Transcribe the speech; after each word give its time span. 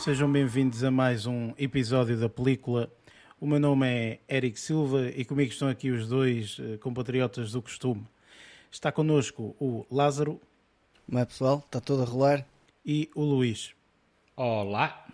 Sejam 0.00 0.32
bem-vindos 0.32 0.82
a 0.82 0.90
mais 0.90 1.26
um 1.26 1.52
episódio 1.58 2.16
da 2.18 2.26
película. 2.26 2.90
O 3.38 3.46
meu 3.46 3.60
nome 3.60 3.86
é 3.86 4.18
Eric 4.34 4.58
Silva 4.58 5.10
e 5.10 5.26
comigo 5.26 5.52
estão 5.52 5.68
aqui 5.68 5.90
os 5.90 6.08
dois 6.08 6.56
eh, 6.58 6.78
compatriotas 6.78 7.52
do 7.52 7.60
costume. 7.60 8.06
Está 8.70 8.90
connosco 8.90 9.54
o 9.60 9.84
Lázaro. 9.90 10.40
Como 11.04 11.18
é 11.18 11.24
pessoal? 11.26 11.62
Está 11.66 11.82
tudo 11.82 12.02
a 12.02 12.06
rolar? 12.06 12.46
E 12.82 13.10
o 13.14 13.22
Luís. 13.22 13.74
Olá. 14.34 15.06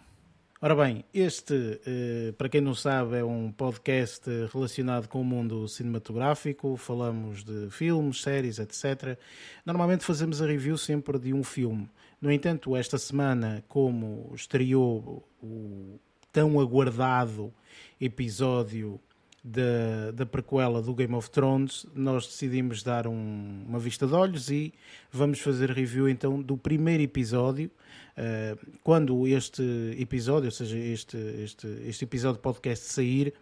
Ora 0.62 0.76
bem, 0.76 1.04
este, 1.12 1.80
eh, 1.84 2.32
para 2.38 2.48
quem 2.48 2.60
não 2.60 2.73
sabe, 2.73 3.16
é 3.16 3.24
um 3.24 3.50
podcast 3.50 4.23
relacionado 4.52 5.09
com 5.09 5.20
o 5.20 5.24
mundo 5.24 5.66
cinematográfico. 5.66 6.76
Falamos 6.76 7.42
de 7.42 7.68
filmes, 7.70 8.23
séries, 8.23 8.60
etc. 8.60 9.18
Normalmente 9.64 10.04
fazemos 10.04 10.40
a 10.40 10.46
review 10.46 10.79
sempre 10.79 11.18
de 11.18 11.34
um 11.34 11.42
filme. 11.42 11.90
No 12.20 12.32
entanto, 12.32 12.76
esta 12.76 12.98
semana, 12.98 13.62
como 13.68 14.32
estreou 14.34 15.22
o 15.42 15.98
tão 16.32 16.58
aguardado 16.60 17.52
episódio 18.00 19.00
da, 19.45 20.10
da 20.12 20.26
prequela 20.26 20.82
do 20.82 20.92
Game 20.95 21.14
of 21.14 21.30
Thrones, 21.30 21.86
nós 21.95 22.26
decidimos 22.26 22.82
dar 22.82 23.06
um, 23.06 23.64
uma 23.68 23.78
vista 23.78 24.06
de 24.06 24.12
olhos 24.12 24.50
e 24.50 24.74
vamos 25.10 25.40
fazer 25.40 25.70
review 25.70 26.08
então 26.08 26.42
do 26.42 26.56
primeiro 26.56 27.02
episódio. 27.02 27.70
Uh, 28.16 28.78
quando 28.82 29.26
este 29.28 29.62
episódio, 29.98 30.46
ou 30.46 30.51
seja, 30.51 30.76
este, 30.76 31.16
este, 31.16 31.66
este 31.86 32.04
episódio 32.04 32.38
de 32.38 32.42
podcast 32.42 32.86
sair, 32.86 33.34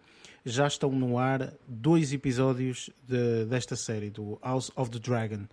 já 0.45 0.67
estão 0.67 0.91
no 0.91 1.17
ar 1.17 1.53
dois 1.67 2.13
episódios 2.13 2.91
de, 3.07 3.45
desta 3.45 3.75
série, 3.75 4.11
do 4.11 4.39
House 4.43 4.71
of 4.75 4.91
the 4.91 4.99
Dragon. 4.99 5.47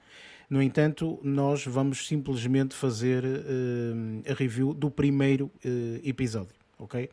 No 0.52 0.60
entanto, 0.60 1.18
nós 1.22 1.64
vamos 1.64 2.06
simplesmente 2.06 2.74
fazer 2.74 3.24
uh, 3.24 4.30
a 4.30 4.34
review 4.34 4.74
do 4.74 4.90
primeiro 4.90 5.46
uh, 5.46 6.06
episódio, 6.06 6.54
ok? 6.78 7.08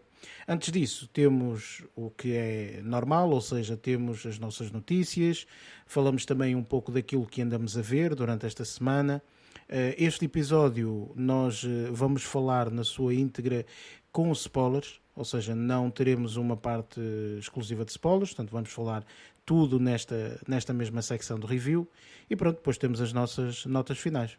Antes 0.46 0.74
disso, 0.74 1.08
temos 1.08 1.82
o 1.96 2.10
que 2.10 2.34
é 2.34 2.82
normal, 2.84 3.30
ou 3.30 3.40
seja, 3.40 3.78
temos 3.78 4.26
as 4.26 4.38
nossas 4.38 4.70
notícias, 4.72 5.48
falamos 5.86 6.26
também 6.26 6.54
um 6.54 6.62
pouco 6.62 6.92
daquilo 6.92 7.26
que 7.26 7.42
andamos 7.42 7.78
a 7.78 7.82
ver 7.82 8.14
durante 8.14 8.46
esta 8.46 8.66
semana. 8.66 9.24
Uh, 9.70 9.96
este 9.98 10.26
episódio 10.26 11.10
nós 11.16 11.66
vamos 11.94 12.24
falar 12.24 12.70
na 12.70 12.84
sua 12.84 13.14
íntegra 13.14 13.66
com 14.12 14.30
spoilers, 14.34 15.00
ou 15.16 15.24
seja, 15.24 15.56
não 15.56 15.90
teremos 15.90 16.36
uma 16.36 16.58
parte 16.58 17.00
exclusiva 17.40 17.86
de 17.86 17.92
spoilers, 17.92 18.32
portanto, 18.32 18.52
vamos 18.52 18.70
falar 18.70 19.06
tudo 19.50 19.80
nesta, 19.80 20.40
nesta 20.48 20.72
mesma 20.72 21.02
secção 21.02 21.40
do 21.40 21.48
review. 21.48 21.90
E 22.30 22.36
pronto, 22.36 22.58
depois 22.58 22.78
temos 22.78 23.02
as 23.02 23.12
nossas 23.12 23.66
notas 23.66 23.98
finais. 23.98 24.38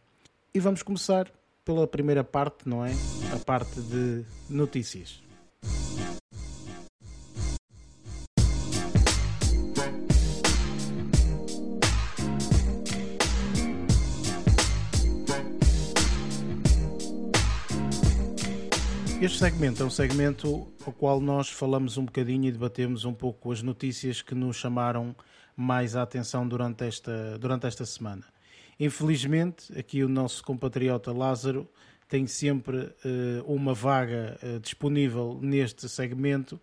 E 0.55 0.61
vamos 0.61 0.84
começar 0.84 1.33
pela 1.65 1.84
primeira 1.84 2.23
parte, 2.23 2.69
não 2.69 2.87
é? 2.87 2.93
A 3.34 3.45
parte 3.45 3.81
de 3.81 4.25
notícias. 4.49 5.21
Este 19.21 19.37
segmento 19.37 19.83
é 19.83 19.87
um 19.87 19.91
segmento 19.91 20.67
ao 20.87 20.95
qual 20.95 21.21
nós 21.21 21.51
falamos 21.51 21.99
um 21.99 22.07
bocadinho 22.07 22.47
e 22.47 22.51
debatemos 22.51 23.05
um 23.05 23.13
pouco 23.13 23.53
as 23.53 23.61
notícias 23.61 24.23
que 24.23 24.35
nos 24.35 24.57
chamaram 24.57 25.15
mais 25.55 25.95
a 25.95 26.01
atenção 26.01 26.49
durante 26.49 26.87
esta, 26.87 27.39
durante 27.39 27.67
esta 27.67 27.85
semana. 27.85 28.25
Infelizmente, 28.79 29.79
aqui 29.79 30.03
o 30.03 30.09
nosso 30.09 30.43
compatriota 30.43 31.13
Lázaro 31.13 31.69
tem 32.09 32.27
sempre 32.27 32.79
uh, 32.79 33.45
uma 33.47 33.75
vaga 33.75 34.39
uh, 34.43 34.59
disponível 34.59 35.39
neste 35.43 35.87
segmento, 35.87 36.59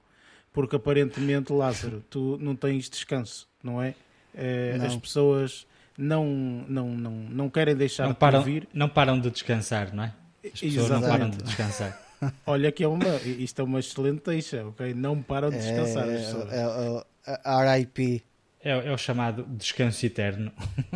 porque 0.51 0.77
aparentemente, 0.77 1.53
Lázaro, 1.53 2.03
tu 2.09 2.39
não 2.41 2.55
tens 2.55 2.89
descanso, 2.89 3.47
não 3.61 3.79
é? 3.79 3.93
Uh, 4.33 4.79
não. 4.79 4.85
As 4.87 4.95
pessoas 4.95 5.67
não, 5.95 6.25
não, 6.67 6.89
não, 6.89 7.11
não 7.11 7.49
querem 7.51 7.75
deixar 7.75 8.07
não 8.07 8.15
param, 8.15 8.41
de 8.41 8.49
ouvir. 8.49 8.67
Não 8.73 8.89
param 8.89 9.19
de 9.19 9.29
descansar, 9.29 9.93
não 9.93 10.05
é? 10.05 10.13
As 10.43 10.59
pessoas 10.59 10.73
Exatamente. 10.73 11.01
não 11.01 11.09
param 11.09 11.29
de 11.29 11.37
descansar. 11.43 12.06
Olha 12.45 12.71
que 12.71 12.83
é 12.83 12.87
uma, 12.87 13.15
isto 13.23 13.61
é 13.61 13.63
uma 13.63 13.79
excelente 13.79 14.23
deixa, 14.25 14.65
ok? 14.65 14.93
Não 14.93 15.21
param 15.21 15.49
de 15.49 15.57
descansar. 15.57 16.07
É, 16.07 16.15
é, 16.15 17.03
é, 17.27 17.39
é, 17.45 17.77
RIP. 17.77 18.23
É, 18.63 18.71
é, 18.71 18.91
o 18.91 18.97
chamado 18.97 19.45
descanso 19.49 20.05
eterno. 20.05 20.51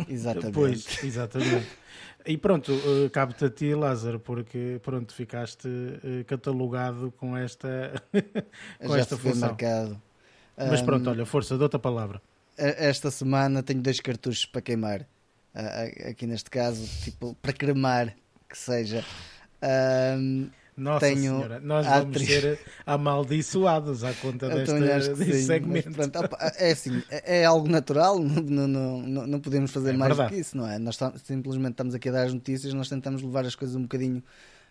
Exatamente. 0.08 0.52
Pois, 0.52 1.04
exatamente. 1.04 1.66
E 2.26 2.36
pronto, 2.36 2.72
uh, 2.72 3.10
cabe-te 3.10 3.44
a 3.44 3.50
ti, 3.50 3.74
Lázaro, 3.74 4.20
porque 4.20 4.80
pronto, 4.82 5.12
ficaste 5.12 5.66
uh, 5.66 6.24
catalogado 6.26 7.12
com 7.16 7.36
esta, 7.36 8.02
com 8.78 8.92
Já 8.92 8.98
esta 8.98 9.16
função. 9.16 9.48
marcado. 9.48 10.00
Mas 10.56 10.82
pronto, 10.82 11.08
olha, 11.08 11.24
força, 11.24 11.56
dou-te 11.56 11.76
a 11.76 11.78
palavra. 11.78 12.20
Esta 12.56 13.10
semana 13.10 13.62
tenho 13.62 13.80
dois 13.80 13.98
cartuchos 13.98 14.44
para 14.44 14.60
queimar. 14.60 15.00
Uh, 15.54 16.10
aqui 16.10 16.26
neste 16.26 16.50
caso, 16.50 16.86
tipo, 17.02 17.34
para 17.42 17.52
cremar, 17.52 18.14
que 18.48 18.56
seja. 18.56 19.04
Um, 19.62 20.48
nossa 20.76 21.06
tenho 21.06 21.20
senhora, 21.20 21.60
nós 21.60 21.86
vamos 21.86 22.16
atriz... 22.16 22.28
ser 22.28 22.58
amaldiçoados 22.86 24.04
à 24.04 24.12
conta 24.14 24.48
desta, 24.48 24.80
deste 24.80 25.16
sim, 25.16 25.46
segmento. 25.46 25.90
Pronto, 25.90 26.18
é 26.56 26.72
assim, 26.72 27.02
é, 27.10 27.40
é 27.40 27.44
algo 27.44 27.68
natural, 27.68 28.18
não, 28.18 28.66
não, 28.66 29.02
não, 29.02 29.26
não 29.26 29.40
podemos 29.40 29.70
fazer 29.70 29.90
é 29.90 29.96
mais 29.96 30.16
do 30.16 30.26
que 30.28 30.36
isso, 30.36 30.56
não 30.56 30.68
é? 30.68 30.78
Nós 30.78 30.98
simplesmente 31.24 31.72
estamos 31.72 31.94
aqui 31.94 32.08
a 32.08 32.12
dar 32.12 32.24
as 32.24 32.32
notícias, 32.32 32.72
nós 32.72 32.88
tentamos 32.88 33.22
levar 33.22 33.44
as 33.44 33.54
coisas 33.54 33.76
um 33.76 33.82
bocadinho 33.82 34.22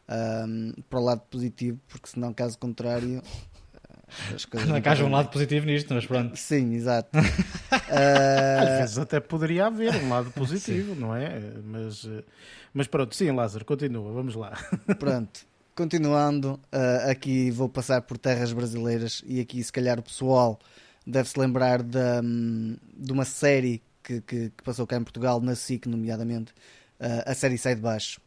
um, 0.09 0.73
para 0.89 0.99
o 0.99 1.03
lado 1.03 1.21
positivo, 1.29 1.79
porque 1.87 2.09
senão, 2.09 2.33
caso 2.33 2.57
contrário, 2.57 3.21
as 4.33 4.45
coisas 4.45 4.67
não 4.69 4.75
haja 4.83 5.05
um 5.05 5.11
lado 5.11 5.29
positivo 5.29 5.67
nisto, 5.67 5.93
mas 5.93 6.05
pronto. 6.05 6.35
Sim, 6.35 6.73
exato. 6.73 7.15
uh... 7.15 7.21
Às 8.61 8.79
vezes 8.79 8.97
até 8.97 9.19
poderia 9.19 9.67
haver 9.67 9.95
um 9.95 10.09
lado 10.09 10.31
positivo, 10.31 10.95
não 10.95 11.15
é? 11.15 11.39
Mas, 11.63 12.09
mas 12.73 12.87
pronto, 12.87 13.15
sim, 13.15 13.31
Lázaro, 13.31 13.65
continua, 13.65 14.11
vamos 14.11 14.35
lá. 14.35 14.57
Pronto. 14.97 15.50
Continuando, 15.73 16.59
uh, 16.73 17.09
aqui 17.09 17.49
vou 17.49 17.69
passar 17.69 18.01
por 18.01 18.17
terras 18.17 18.51
brasileiras 18.51 19.23
e 19.25 19.39
aqui 19.39 19.63
se 19.63 19.71
calhar 19.71 19.97
o 19.97 20.03
pessoal 20.03 20.59
deve-se 21.07 21.39
lembrar 21.39 21.81
de, 21.81 21.97
um, 22.21 22.75
de 22.93 23.11
uma 23.11 23.23
série 23.23 23.81
que, 24.03 24.19
que, 24.19 24.49
que, 24.49 24.63
passou 24.63 24.85
cá 24.85 24.97
em 24.97 25.03
Portugal, 25.03 25.39
na 25.39 25.55
SIC 25.55 25.85
nomeadamente, 25.87 26.51
uh, 26.99 27.23
a 27.25 27.33
série 27.33 27.57
Sai 27.57 27.75
de 27.75 27.81
Baixo. 27.81 28.19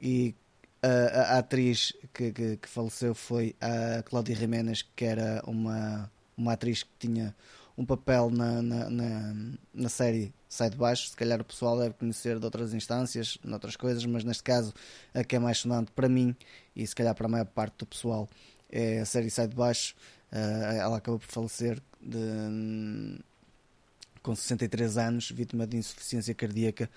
E 0.00 0.34
uh, 0.82 1.34
a, 1.34 1.38
atriz 1.38 1.92
que, 2.14 2.32
que, 2.32 2.56
que, 2.56 2.68
faleceu 2.68 3.14
foi 3.14 3.54
a 3.60 4.02
Cláudia 4.02 4.34
Jiménez, 4.34 4.82
que 4.96 5.04
era 5.04 5.42
uma, 5.46 6.10
uma 6.34 6.54
atriz 6.54 6.82
que 6.82 6.90
tinha 6.98 7.36
um 7.76 7.84
papel 7.84 8.30
na, 8.30 8.62
na, 8.62 8.90
na, 8.90 9.34
na 9.74 9.88
série 9.88 10.32
Sai 10.48 10.70
de 10.70 10.76
Baixo. 10.76 11.08
Se 11.08 11.16
calhar 11.16 11.40
o 11.40 11.44
pessoal 11.44 11.78
deve 11.78 11.94
conhecer 11.94 12.38
de 12.38 12.44
outras 12.44 12.72
instâncias, 12.72 13.38
noutras 13.44 13.76
coisas, 13.76 14.04
mas 14.06 14.24
neste 14.24 14.42
caso 14.42 14.72
a 15.12 15.22
que 15.22 15.36
é 15.36 15.38
mais 15.38 15.58
sonante 15.58 15.92
para 15.92 16.08
mim 16.08 16.34
e 16.74 16.86
se 16.86 16.94
calhar 16.94 17.14
para 17.14 17.26
a 17.26 17.28
maior 17.28 17.46
parte 17.46 17.78
do 17.78 17.86
pessoal 17.86 18.28
é 18.70 19.00
a 19.00 19.04
série 19.04 19.30
Sai 19.30 19.48
de 19.48 19.54
Baixo. 19.54 19.94
Uh, 20.32 20.76
ela 20.76 20.96
acabou 20.96 21.20
por 21.20 21.28
falecer 21.28 21.80
de, 22.00 23.20
com 24.22 24.34
63 24.34 24.98
anos, 24.98 25.30
vítima 25.30 25.66
de 25.66 25.76
insuficiência 25.76 26.34
cardíaca. 26.34 26.90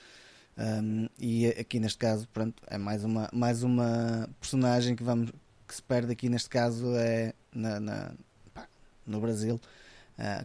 Um, 0.57 1.07
e 1.17 1.47
aqui 1.47 1.79
neste 1.79 1.97
caso, 1.97 2.27
pronto, 2.33 2.61
é 2.67 2.77
mais 2.77 3.03
uma, 3.03 3.29
mais 3.31 3.63
uma 3.63 4.29
personagem 4.39 4.95
que, 4.95 5.03
vamos, 5.03 5.31
que 5.67 5.75
se 5.75 5.81
perde 5.81 6.11
aqui 6.11 6.27
neste 6.27 6.49
caso 6.49 6.95
é 6.95 7.33
na, 7.53 7.79
na 7.79 8.11
pá, 8.53 8.67
no 9.05 9.21
Brasil 9.21 9.59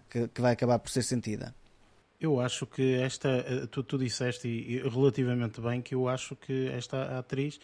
que, 0.09 0.29
que, 0.29 0.41
vai 0.41 0.53
acabar 0.53 0.79
por 0.79 0.91
ser 0.91 1.03
sentida. 1.03 1.55
Eu 2.21 2.41
acho 2.41 2.67
que 2.67 2.95
esta, 2.95 3.29
eh, 3.29 3.67
tu, 3.71 3.83
tu 3.83 3.99
disseste 3.99 4.49
e, 4.49 4.77
e, 4.77 4.89
relativamente 4.89 5.61
bem 5.61 5.83
que 5.83 5.95
eu 5.95 6.09
acho 6.09 6.37
que 6.37 6.69
esta 6.69 7.19
atriz, 7.19 7.59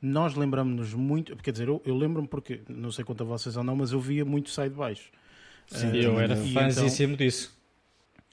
nós 0.00 0.34
lembramos-nos 0.34 0.92
muito, 0.94 1.34
quer 1.36 1.52
dizer, 1.52 1.68
eu, 1.68 1.82
eu 1.84 1.96
lembro-me 1.96 2.28
porque, 2.28 2.60
não 2.68 2.92
sei 2.92 3.04
quanto 3.04 3.22
a 3.22 3.26
vocês 3.26 3.56
ou 3.56 3.64
não, 3.64 3.74
mas 3.74 3.92
eu 3.92 4.00
via 4.00 4.24
muito 4.24 4.50
Sai 4.50 4.68
de 4.68 4.76
Baixo. 4.76 5.10
Sim, 5.66 5.90
uh, 5.90 5.96
eu 5.96 6.20
era 6.20 6.36
fãzíssimo 6.36 7.14
então, 7.14 7.26
disso. 7.26 7.56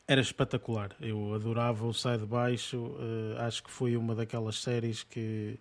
Era 0.07 0.19
espetacular, 0.19 0.95
eu 0.99 1.33
adorava 1.33 1.85
o 1.87 1.93
Sai 1.93 2.17
de 2.17 2.25
Baixo, 2.25 2.77
uh, 2.77 3.39
acho 3.39 3.63
que 3.63 3.71
foi 3.71 3.95
uma 3.95 4.13
daquelas 4.13 4.57
séries 4.61 5.03
que 5.03 5.57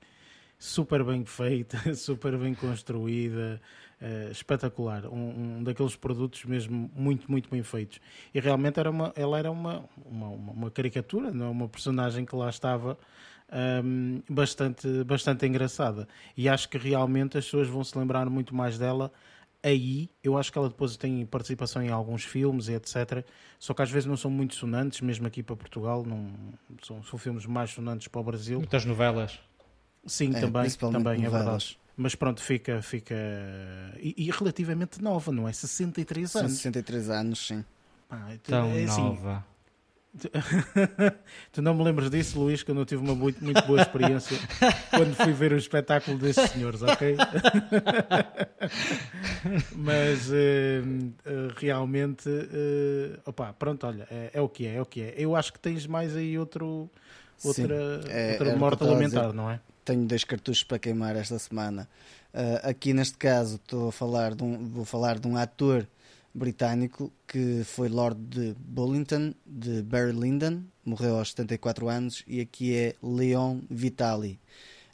super 0.58 1.02
bem 1.02 1.24
feita, 1.24 1.78
super 1.96 2.36
bem 2.36 2.54
construída, 2.54 3.60
uh, 4.00 4.30
espetacular, 4.30 5.06
um, 5.06 5.58
um, 5.58 5.62
daqueles 5.62 5.96
produtos 5.96 6.44
mesmo 6.44 6.90
muito, 6.94 7.30
muito 7.30 7.48
bem 7.50 7.62
feitos. 7.62 8.00
E 8.34 8.40
realmente 8.40 8.78
era 8.78 8.90
uma, 8.90 9.12
ela 9.16 9.38
era 9.38 9.50
uma, 9.50 9.84
uma, 10.04 10.28
uma 10.28 10.70
caricatura, 10.70 11.30
não 11.30 11.46
é? 11.46 11.48
uma 11.48 11.68
personagem 11.68 12.24
que 12.24 12.34
lá 12.34 12.48
estava 12.48 12.98
um, 13.52 13.56
ehm, 13.56 14.22
bastante, 14.28 15.04
bastante 15.04 15.46
engraçada. 15.46 16.08
E 16.36 16.48
acho 16.48 16.68
que 16.68 16.78
realmente 16.78 17.38
as 17.38 17.44
pessoas 17.44 17.68
vão 17.68 17.84
se 17.84 17.96
lembrar 17.98 18.28
muito 18.28 18.54
mais 18.54 18.78
dela 18.78 19.12
aí, 19.62 20.08
eu 20.22 20.38
acho 20.38 20.50
que 20.50 20.58
ela 20.58 20.68
depois 20.68 20.96
tem 20.96 21.24
participação 21.26 21.82
em 21.82 21.90
alguns 21.90 22.24
filmes 22.24 22.68
e 22.68 22.74
etc. 22.74 23.24
Só 23.58 23.74
que 23.74 23.82
às 23.82 23.90
vezes 23.90 24.06
não 24.06 24.16
são 24.16 24.30
muito 24.30 24.54
sonantes, 24.54 25.00
mesmo 25.00 25.26
aqui 25.26 25.42
para 25.42 25.56
Portugal, 25.56 26.04
não 26.04 26.30
são, 26.82 27.02
são 27.02 27.18
filmes 27.18 27.46
mais 27.46 27.70
sonantes 27.70 28.08
para 28.08 28.20
o 28.20 28.24
Brasil. 28.24 28.58
Muitas 28.58 28.84
novelas. 28.84 29.38
Sim, 30.06 30.34
é, 30.34 30.40
também, 30.40 30.70
também 30.70 31.24
é 31.24 31.28
verdade. 31.28 31.78
Mas 32.00 32.14
pronto, 32.14 32.42
fica. 32.42 32.80
fica 32.80 33.14
e, 33.98 34.14
e, 34.16 34.30
relativamente 34.30 35.02
nova, 35.02 35.30
não 35.30 35.46
é? 35.46 35.52
63 35.52 36.34
anos. 36.34 36.52
63 36.52 37.10
anos, 37.10 37.46
sim. 37.46 37.62
Ah, 38.08 38.32
Tão 38.42 38.70
é 38.70 38.84
assim, 38.84 39.02
nova. 39.02 39.44
tu 41.52 41.60
não 41.60 41.74
me 41.74 41.84
lembras 41.84 42.10
disso, 42.10 42.40
Luís, 42.40 42.62
que 42.62 42.70
eu 42.70 42.74
não 42.74 42.86
tive 42.86 43.02
uma 43.02 43.14
muito, 43.14 43.44
muito 43.44 43.62
boa 43.66 43.82
experiência 43.82 44.36
quando 44.90 45.14
fui 45.14 45.32
ver 45.32 45.52
o 45.52 45.56
espetáculo 45.56 46.16
destes 46.18 46.50
senhores, 46.50 46.82
ok? 46.82 47.16
Mas 49.76 50.30
uh, 50.30 51.52
realmente, 51.56 52.28
uh, 52.30 53.20
opa, 53.26 53.52
pronto, 53.52 53.86
olha, 53.86 54.08
é, 54.10 54.30
é, 54.32 54.40
o 54.40 54.48
que 54.48 54.66
é, 54.66 54.76
é 54.76 54.82
o 54.82 54.86
que 54.86 55.02
é. 55.02 55.14
Eu 55.18 55.36
acho 55.36 55.52
que 55.52 55.60
tens 55.60 55.86
mais 55.86 56.16
aí 56.16 56.38
outro, 56.38 56.90
outra, 57.44 58.02
Sim, 58.02 58.08
é, 58.08 58.32
outra 58.32 58.56
morte 58.56 58.82
alimentar, 58.84 59.34
não 59.34 59.50
é? 59.50 59.60
Tenho 59.90 60.06
dois 60.06 60.22
cartuchos 60.22 60.62
para 60.62 60.78
queimar 60.78 61.16
esta 61.16 61.36
semana. 61.36 61.88
aqui 62.62 62.94
neste 62.94 63.18
caso 63.18 63.56
estou 63.56 63.88
a 63.88 63.92
falar 63.92 64.36
de 64.36 64.44
um, 64.44 64.68
vou 64.68 64.84
falar 64.84 65.18
de 65.18 65.26
um 65.26 65.36
ator 65.36 65.84
britânico 66.32 67.12
que 67.26 67.64
foi 67.64 67.88
Lord 67.88 68.20
de 68.20 68.54
Bullington, 68.56 69.34
de 69.44 69.82
Barry 69.82 70.12
Lyndon, 70.12 70.62
morreu 70.84 71.18
aos 71.18 71.30
74 71.30 71.88
anos, 71.88 72.22
e 72.24 72.40
aqui 72.40 72.72
é 72.72 72.94
Leon 73.02 73.62
Vitali. 73.68 74.38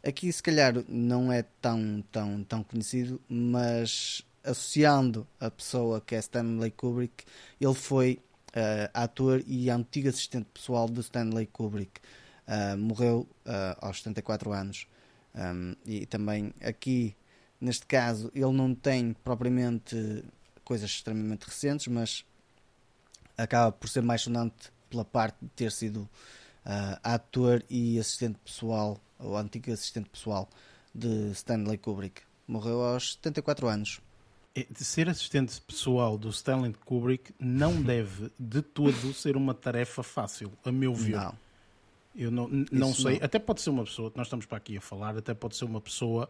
Aqui 0.03 0.33
se 0.33 0.43
calhar 0.43 0.73
não 0.89 1.31
é 1.31 1.43
tão, 1.61 2.03
tão, 2.11 2.43
tão 2.45 2.63
conhecido, 2.63 3.21
mas 3.29 4.23
associando 4.43 5.27
a 5.39 5.51
pessoa 5.51 6.01
que 6.01 6.15
é 6.15 6.19
Stanley 6.21 6.71
Kubrick, 6.71 7.23
ele 7.61 7.75
foi 7.75 8.19
uh, 8.49 8.89
ator 8.95 9.45
e 9.47 9.69
antigo 9.69 10.09
assistente 10.09 10.47
pessoal 10.55 10.89
de 10.89 11.01
Stanley 11.01 11.45
Kubrick. 11.45 12.01
Uh, 12.47 12.77
morreu 12.77 13.29
uh, 13.45 13.77
aos 13.81 13.99
74 13.99 14.53
anos. 14.53 14.87
Um, 15.35 15.75
e 15.85 16.07
também 16.07 16.55
aqui, 16.63 17.17
neste 17.61 17.85
caso, 17.87 18.31
ele 18.35 18.53
não 18.53 18.75
tem 18.75 19.13
propriamente 19.13 20.25
coisas 20.65 20.91
extremamente 20.91 21.45
recentes, 21.45 21.87
mas 21.89 22.25
acaba 23.37 23.71
por 23.71 23.89
ser 23.89 24.03
mais 24.03 24.23
sonante 24.23 24.73
pela 24.89 25.05
parte 25.05 25.37
de 25.43 25.49
ter 25.51 25.71
sido 25.71 26.09
uh, 26.67 26.99
ator 27.03 27.65
e 27.69 27.99
assistente 27.99 28.39
pessoal, 28.39 29.01
ou 29.19 29.37
antigo 29.37 29.71
assistente 29.73 30.09
pessoal 30.09 30.49
de 30.95 31.31
Stanley 31.33 31.79
Kubrick. 31.79 32.23
Morreu 32.49 32.83
aos 32.83 33.15
74 33.15 33.69
anos. 33.69 34.01
É, 34.55 34.65
de 34.71 34.85
ser 34.85 35.09
assistente 35.09 35.61
pessoal 35.61 36.17
do 36.17 36.31
Stanley 36.31 36.75
Kubrick 36.85 37.35
não 37.39 37.81
deve 37.83 38.31
de 38.39 38.63
todo 38.63 39.13
ser 39.13 39.37
uma 39.37 39.53
tarefa 39.53 40.03
fácil, 40.03 40.51
a 40.65 40.73
meu 40.73 40.95
ver. 40.95 41.17
Não. 41.17 41.46
Eu 42.17 42.31
não, 42.31 42.49
não 42.73 42.95
sei, 42.95 43.19
não. 43.19 43.25
até 43.27 43.39
pode 43.39 43.61
ser 43.61 43.71
uma 43.71 43.85
pessoa, 43.85 44.11
nós 44.17 44.27
estamos 44.27 44.47
para 44.47 44.57
aqui 44.57 44.77
a 44.77 44.81
falar, 44.81 45.17
até 45.17 45.35
pode 45.35 45.55
ser 45.55 45.67
uma 45.67 45.81
pessoa 45.81 46.29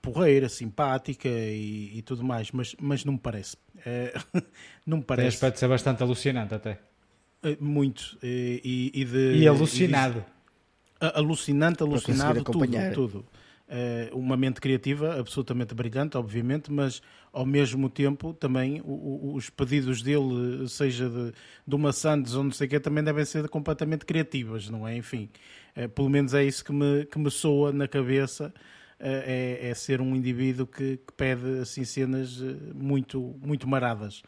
porreira, 0.00 0.48
simpática 0.48 1.28
e, 1.28 1.98
e, 1.98 2.02
tudo 2.02 2.22
mais, 2.22 2.50
mas, 2.50 2.76
mas 2.80 3.04
não 3.04 3.14
me 3.14 3.18
parece. 3.18 3.56
É, 3.84 4.14
não 4.86 4.98
me 4.98 5.04
parece. 5.04 5.22
Tem 5.22 5.34
aspecto 5.36 5.54
de 5.54 5.60
ser 5.60 5.68
bastante 5.68 6.02
alucinante 6.02 6.54
até. 6.54 6.80
É, 7.42 7.56
muito. 7.60 8.18
E, 8.22 8.90
e, 8.94 9.04
de, 9.04 9.38
e 9.38 9.48
alucinado. 9.48 10.24
E 11.00 11.06
de, 11.06 11.16
alucinante, 11.16 11.82
alucinado, 11.82 12.44
tudo. 12.44 12.94
tudo. 12.94 13.26
É, 13.66 14.10
uma 14.12 14.36
mente 14.36 14.60
criativa 14.60 15.18
absolutamente 15.18 15.74
brilhante, 15.74 16.18
obviamente, 16.18 16.70
mas 16.70 17.00
ao 17.32 17.46
mesmo 17.46 17.88
tempo 17.88 18.34
também 18.34 18.82
os 18.84 19.48
pedidos 19.48 20.02
dele, 20.02 20.68
seja 20.68 21.08
de, 21.08 21.32
de 21.66 21.74
uma 21.74 21.90
Santos 21.90 22.34
ou 22.34 22.44
não 22.44 22.50
sei 22.50 22.66
o 22.66 22.70
que, 22.70 22.78
também 22.78 23.02
devem 23.02 23.24
ser 23.24 23.48
completamente 23.48 24.04
criativas, 24.04 24.68
não 24.68 24.86
é? 24.86 24.94
Enfim, 24.96 25.30
é, 25.74 25.88
pelo 25.88 26.10
menos 26.10 26.34
é 26.34 26.44
isso 26.44 26.62
que 26.62 26.72
me, 26.72 27.06
que 27.06 27.18
me 27.18 27.30
soa 27.30 27.72
na 27.72 27.88
cabeça 27.88 28.52
é, 28.98 29.70
é 29.70 29.74
ser 29.74 30.00
um 30.00 30.14
indivíduo 30.14 30.66
que, 30.66 30.96
que, 30.98 31.12
pede 31.16 31.60
assim 31.60 31.84
cenas 31.84 32.40
eh, 32.40 32.72
muito, 32.74 33.34
muito 33.42 33.68
maradas. 33.68 34.22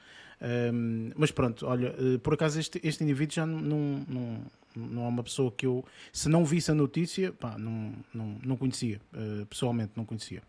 Um, 0.73 1.11
mas 1.17 1.31
pronto, 1.31 1.67
olha, 1.67 1.95
eh, 1.99 2.19
por 2.19 2.35
acaso 2.35 2.61
este, 2.61 2.79
este 2.85 3.03
indivíduo 3.03 3.35
já 3.35 3.47
não, 3.47 4.05
não, 4.07 4.43
não 4.77 5.05
é 5.05 5.09
uma 5.09 5.23
pessoa 5.23 5.51
que 5.51 5.67
eu, 5.67 5.85
se 6.13 6.29
não 6.29 6.45
visse 6.45 6.71
a 6.71 6.75
notícia, 6.75 7.33
pá, 7.33 7.57
não, 7.59 7.93
não, 8.13 8.39
não 8.45 8.57
conhecia, 8.57 9.01
uh, 9.15 9.47
pessoalmente 9.47 9.93
não 9.97 10.05
conhecia. 10.05 10.43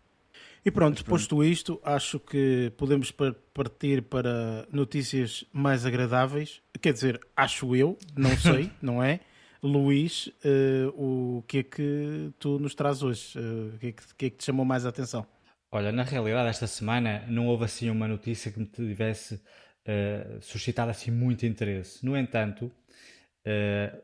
E 0.64 0.70
pronto, 0.70 1.04
posto 1.04 1.42
isto, 1.42 1.80
acho 1.82 2.20
que 2.20 2.72
podemos 2.76 3.10
partir 3.10 4.02
para 4.02 4.66
notícias 4.70 5.44
mais 5.52 5.86
agradáveis. 5.86 6.60
Quer 6.80 6.92
dizer, 6.92 7.20
acho 7.36 7.74
eu, 7.74 7.96
não 8.16 8.36
sei, 8.38 8.70
não 8.82 9.02
é? 9.02 9.20
Luís, 9.62 10.28
uh, 10.44 10.88
o 10.94 11.42
que 11.42 11.58
é 11.58 11.62
que 11.62 12.30
tu 12.38 12.58
nos 12.58 12.74
traz 12.74 13.02
hoje? 13.02 13.38
Uh, 13.38 13.74
o 13.74 13.78
que 13.78 13.86
é 13.88 13.92
que, 13.92 14.02
que, 14.14 14.26
é 14.26 14.30
que 14.30 14.36
te 14.36 14.44
chamou 14.44 14.64
mais 14.64 14.86
a 14.86 14.90
atenção? 14.90 15.26
Olha, 15.70 15.92
na 15.92 16.02
realidade, 16.02 16.48
esta 16.48 16.66
semana 16.66 17.24
não 17.28 17.46
houve 17.46 17.64
assim 17.64 17.90
uma 17.90 18.08
notícia 18.08 18.50
que 18.50 18.58
me 18.58 18.66
tivesse 18.66 19.34
uh, 19.34 20.40
suscitado 20.40 20.90
assim 20.90 21.10
muito 21.10 21.44
interesse. 21.44 22.04
No 22.04 22.16
entanto, 22.16 22.66
uh, 22.66 24.02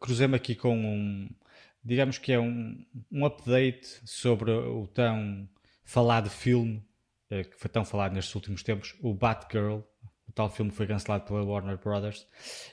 cruzei-me 0.00 0.36
aqui 0.36 0.54
com 0.54 0.76
um, 0.76 1.30
digamos 1.84 2.18
que 2.18 2.32
é 2.32 2.40
um, 2.40 2.84
um 3.10 3.24
update 3.24 3.86
sobre 4.04 4.50
o 4.50 4.86
tão 4.86 5.48
falado 5.84 6.30
filme, 6.30 6.82
que 7.28 7.56
foi 7.56 7.70
tão 7.70 7.84
falado 7.84 8.12
nestes 8.12 8.34
últimos 8.34 8.62
tempos, 8.62 8.94
o 9.00 9.14
Batgirl, 9.14 9.80
o 10.28 10.34
tal 10.34 10.48
filme 10.48 10.70
foi 10.70 10.86
cancelado 10.86 11.24
pela 11.24 11.44
Warner 11.44 11.76
Brothers. 11.76 12.26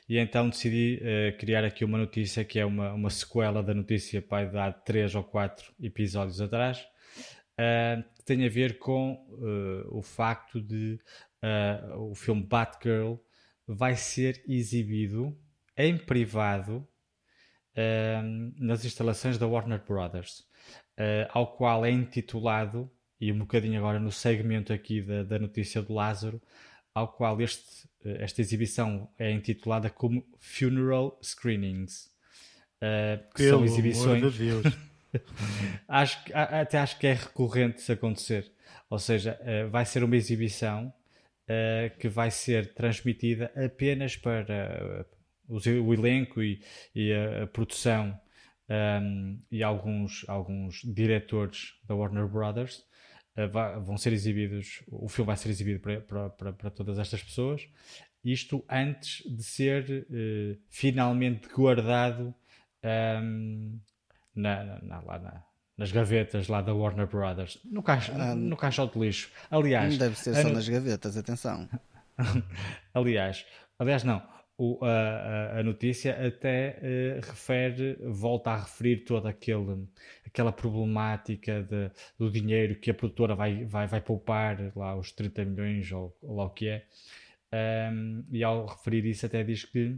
E 0.08 0.18
então 0.18 0.50
decidi 0.50 1.01
uh, 1.01 1.38
criar 1.38 1.65
aqui 1.65 1.84
uma 1.84 1.98
notícia 1.98 2.46
que 2.46 2.58
é 2.58 2.65
uma, 2.65 2.94
uma 2.94 3.10
sequela 3.10 3.62
da 3.62 3.74
notícia 3.74 4.22
de 4.22 4.58
há 4.58 4.72
3 4.72 5.15
ou 5.15 5.24
4 5.24 5.74
episódios 5.82 6.39
atrás 6.39 6.80
uh, 6.80 8.03
que 8.15 8.24
tem 8.24 8.46
a 8.46 8.50
ver 8.50 8.80
com 8.80 9.13
uh, 9.13 9.98
o 9.98 10.01
facto 10.01 10.62
de 10.62 11.00
o 11.96 12.13
filme 12.15 12.44
Batgirl 12.44 13.13
vai 13.65 13.96
ser 13.96 14.44
exibido 14.46 15.38
em 15.79 15.98
privado 15.98 16.88
nas 18.57 18.83
instalações 18.83 19.38
da 19.38 19.48
Warner 19.48 19.81
Brothers 19.88 20.45
ao 21.29 21.55
qual 21.55 21.86
é 21.86 21.89
intitulado 21.89 22.91
e 23.19 23.31
um 23.31 23.39
bocadinho 23.39 23.79
agora 23.79 24.00
no 24.00 24.12
segmento 24.12 24.74
aqui 24.74 25.01
da, 25.01 25.24
da 25.24 25.39
notícia 25.39 25.81
do 25.81 25.93
Lázaro 25.93 26.41
ao 26.93 27.07
qual 27.07 27.39
este, 27.41 27.88
eh, 28.03 28.24
esta 28.24 28.41
exibição 28.41 29.09
é 29.17 29.31
intitulada 29.31 29.89
como 29.89 30.25
Funeral 30.39 31.17
Screenings. 31.21 32.09
Uh, 32.81 33.19
que 33.36 33.43
Pelo 33.43 33.50
são 33.50 33.65
exibições. 33.65 34.33
De 34.33 34.50
acho, 35.88 36.17
até 36.33 36.77
acho 36.77 36.98
que 36.98 37.07
é 37.07 37.13
recorrente 37.13 37.79
isso 37.79 37.91
acontecer. 37.91 38.51
Ou 38.89 39.00
seja, 39.00 39.39
uh, 39.41 39.69
vai 39.69 39.86
ser 39.86 40.03
uma 40.03 40.15
exibição 40.15 40.88
uh, 40.88 41.98
que 41.98 42.07
vai 42.07 42.31
ser 42.31 42.74
transmitida 42.74 43.51
apenas 43.55 44.15
para 44.15 45.05
o, 45.50 45.94
elenco 45.94 46.41
e, 46.41 46.62
e 46.94 47.12
a, 47.12 47.44
a 47.44 47.48
produção 47.48 48.18
um, 48.70 49.39
e 49.51 49.63
alguns, 49.63 50.24
alguns 50.27 50.82
diretores 50.84 51.74
da 51.84 51.96
Warner 51.96 52.27
Brothers 52.27 52.86
eh, 53.36 53.48
vão 53.48 53.98
ser 53.98 54.13
exibidos, 54.13 54.84
o 54.88 55.08
filme 55.08 55.27
vai 55.27 55.38
ser 55.38 55.50
exibido 55.50 55.79
para, 55.79 56.29
para, 56.29 56.53
para, 56.53 56.70
todas 56.70 57.00
estas 57.00 57.24
pessoas, 57.24 57.68
isto 58.24 58.63
antes 58.70 59.24
de 59.25 59.41
ser 59.44 60.06
uh, 60.10 60.62
finalmente 60.70 61.48
guardado 61.48 62.36
um, 63.24 63.79
na, 64.36 64.79
na, 64.82 65.00
lá 65.00 65.20
na, 65.20 65.44
nas 65.77 65.91
gavetas 65.91 66.48
lá 66.48 66.62
da 66.62 66.74
Warner 66.74 67.08
Brothers, 67.08 67.60
no, 67.63 67.82
caixa, 67.82 68.13
ah, 68.13 68.36
no 68.36 68.58
caixote 68.58 69.00
de 69.00 69.06
lixo. 69.06 69.32
Aliás, 69.50 69.94
não 69.94 69.98
deve 69.98 70.18
ser 70.18 70.36
só 70.36 70.50
nas 70.50 70.68
gavetas, 70.68 71.15
atenção. 71.15 71.68
aliás, 72.94 73.46
aliás, 73.79 74.03
não 74.03 74.22
o, 74.60 74.78
a, 74.84 75.60
a, 75.60 75.63
notícia 75.63 76.28
até 76.28 76.78
uh, 76.82 77.25
refere, 77.25 77.98
volta 78.01 78.51
a 78.51 78.58
referir 78.58 79.06
toda 79.06 79.30
aquele, 79.30 79.88
aquela 80.25 80.51
problemática 80.51 81.63
de, 81.63 81.89
do 82.18 82.30
dinheiro 82.30 82.75
que 82.75 82.92
a 82.92 82.94
produtora 82.94 83.36
vai, 83.36 83.63
vai, 83.63 83.88
vai 83.88 84.01
poupar, 84.01 84.74
lá 84.75 84.98
os 84.98 85.13
30 85.13 85.46
milhões 85.46 85.89
ou, 85.94 86.13
ou 86.22 86.36
lá 86.36 86.44
o 86.44 86.50
que 86.50 86.68
é. 86.68 86.86
Um, 87.92 88.25
e 88.30 88.44
ao 88.44 88.66
referir 88.66 89.06
isso 89.06 89.25
até 89.25 89.42
diz 89.46 89.63
que 89.63 89.98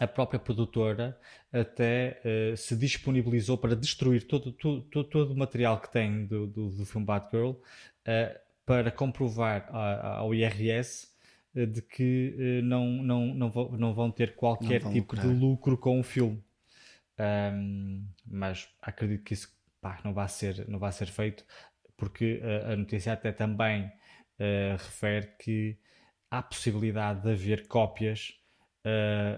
a 0.00 0.08
própria 0.08 0.40
produtora 0.40 1.16
até 1.52 2.20
uh, 2.24 2.56
se 2.56 2.76
disponibilizou 2.76 3.56
para 3.56 3.76
destruir 3.76 4.26
todo, 4.26 4.50
todo, 4.50 4.82
todo, 4.82 5.08
todo, 5.08 5.32
o 5.32 5.36
material 5.36 5.80
que 5.80 5.92
tem 5.92 6.26
do, 6.26 6.48
do, 6.48 6.70
do 6.70 6.84
filme 6.84 7.06
Batgirl 7.06 7.50
uh, 7.50 7.60
para 8.66 8.90
comprovar 8.90 9.68
ao 9.72 10.34
IRS 10.34 11.06
eh, 11.06 11.17
de 11.66 11.82
que 11.82 12.34
uh, 12.38 12.64
não, 12.64 12.86
não, 13.02 13.34
não, 13.34 13.50
vão, 13.50 13.70
não 13.72 13.94
vão 13.94 14.10
ter 14.10 14.34
qualquer 14.34 14.80
vão 14.80 14.92
tipo 14.92 15.14
lucrar. 15.14 15.32
de 15.32 15.40
lucro 15.40 15.76
com 15.76 16.00
o 16.00 16.02
filme. 16.02 16.42
Um, 17.18 18.06
mas 18.24 18.68
acredito 18.80 19.24
que 19.24 19.34
isso 19.34 19.52
pá, 19.80 20.00
não, 20.04 20.14
vai 20.14 20.28
ser, 20.28 20.68
não 20.68 20.78
vai 20.78 20.92
ser 20.92 21.06
feito, 21.06 21.44
porque 21.96 22.40
uh, 22.42 22.72
a 22.72 22.76
notícia 22.76 23.12
até 23.12 23.32
também 23.32 23.84
uh, 23.84 24.76
refere 24.76 25.32
que 25.38 25.78
há 26.30 26.42
possibilidade 26.42 27.22
de 27.22 27.30
haver 27.30 27.66
cópias 27.66 28.34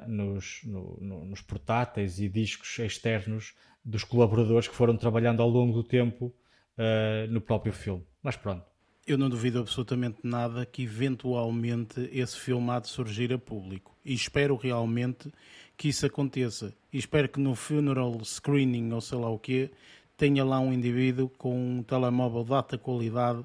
nos, 0.06 0.60
no, 0.64 0.96
no, 1.00 1.24
nos 1.24 1.40
portáteis 1.40 2.20
e 2.20 2.28
discos 2.28 2.78
externos 2.78 3.52
dos 3.84 4.04
colaboradores 4.04 4.68
que 4.68 4.74
foram 4.74 4.96
trabalhando 4.96 5.42
ao 5.42 5.48
longo 5.48 5.72
do 5.72 5.82
tempo 5.82 6.34
uh, 6.76 7.30
no 7.30 7.40
próprio 7.40 7.72
filme. 7.72 8.06
Mas 8.22 8.36
pronto. 8.36 8.69
Eu 9.10 9.18
não 9.18 9.28
duvido 9.28 9.58
absolutamente 9.58 10.18
nada 10.22 10.64
que 10.64 10.84
eventualmente 10.84 12.08
esse 12.12 12.36
filme 12.36 12.70
há 12.70 12.78
de 12.78 12.86
surgir 12.86 13.32
a 13.32 13.38
público. 13.38 13.92
E 14.04 14.14
espero 14.14 14.54
realmente 14.54 15.32
que 15.76 15.88
isso 15.88 16.06
aconteça. 16.06 16.72
E 16.92 16.98
espero 16.98 17.28
que 17.28 17.40
no 17.40 17.56
funeral 17.56 18.24
screening 18.24 18.92
ou 18.92 19.00
sei 19.00 19.18
lá 19.18 19.28
o 19.28 19.36
quê 19.36 19.72
tenha 20.16 20.44
lá 20.44 20.60
um 20.60 20.72
indivíduo 20.72 21.28
com 21.28 21.78
um 21.78 21.82
telemóvel 21.82 22.44
de 22.44 22.52
alta 22.52 22.78
qualidade, 22.78 23.44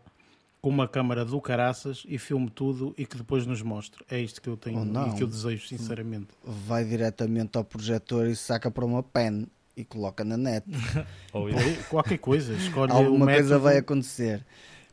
com 0.62 0.70
uma 0.70 0.88
câmara 0.88 1.26
do 1.26 1.42
caraças 1.42 2.04
e 2.08 2.20
filme 2.20 2.48
tudo 2.52 2.94
e 2.96 3.04
que 3.04 3.18
depois 3.18 3.48
nos 3.48 3.64
mostre. 3.64 4.06
É 4.08 4.20
isto 4.20 4.40
que 4.40 4.50
eu 4.50 4.58
tenho 4.58 4.86
e 5.08 5.16
que 5.16 5.24
eu 5.24 5.28
desejo, 5.28 5.68
sinceramente. 5.68 6.28
Vai 6.44 6.86
diretamente 6.86 7.58
ao 7.58 7.64
projetor 7.64 8.28
e 8.28 8.36
saca 8.36 8.70
para 8.70 8.86
uma 8.86 9.02
pen 9.02 9.48
e 9.76 9.84
coloca 9.84 10.24
na 10.24 10.38
net. 10.38 10.64
Ou 11.34 11.48
qualquer 11.90 12.20
coisa, 12.20 12.54
escolhe 12.54 12.92
Alguma 12.92 13.26
coisa 13.26 13.58
vai 13.58 13.78
acontecer. 13.78 14.46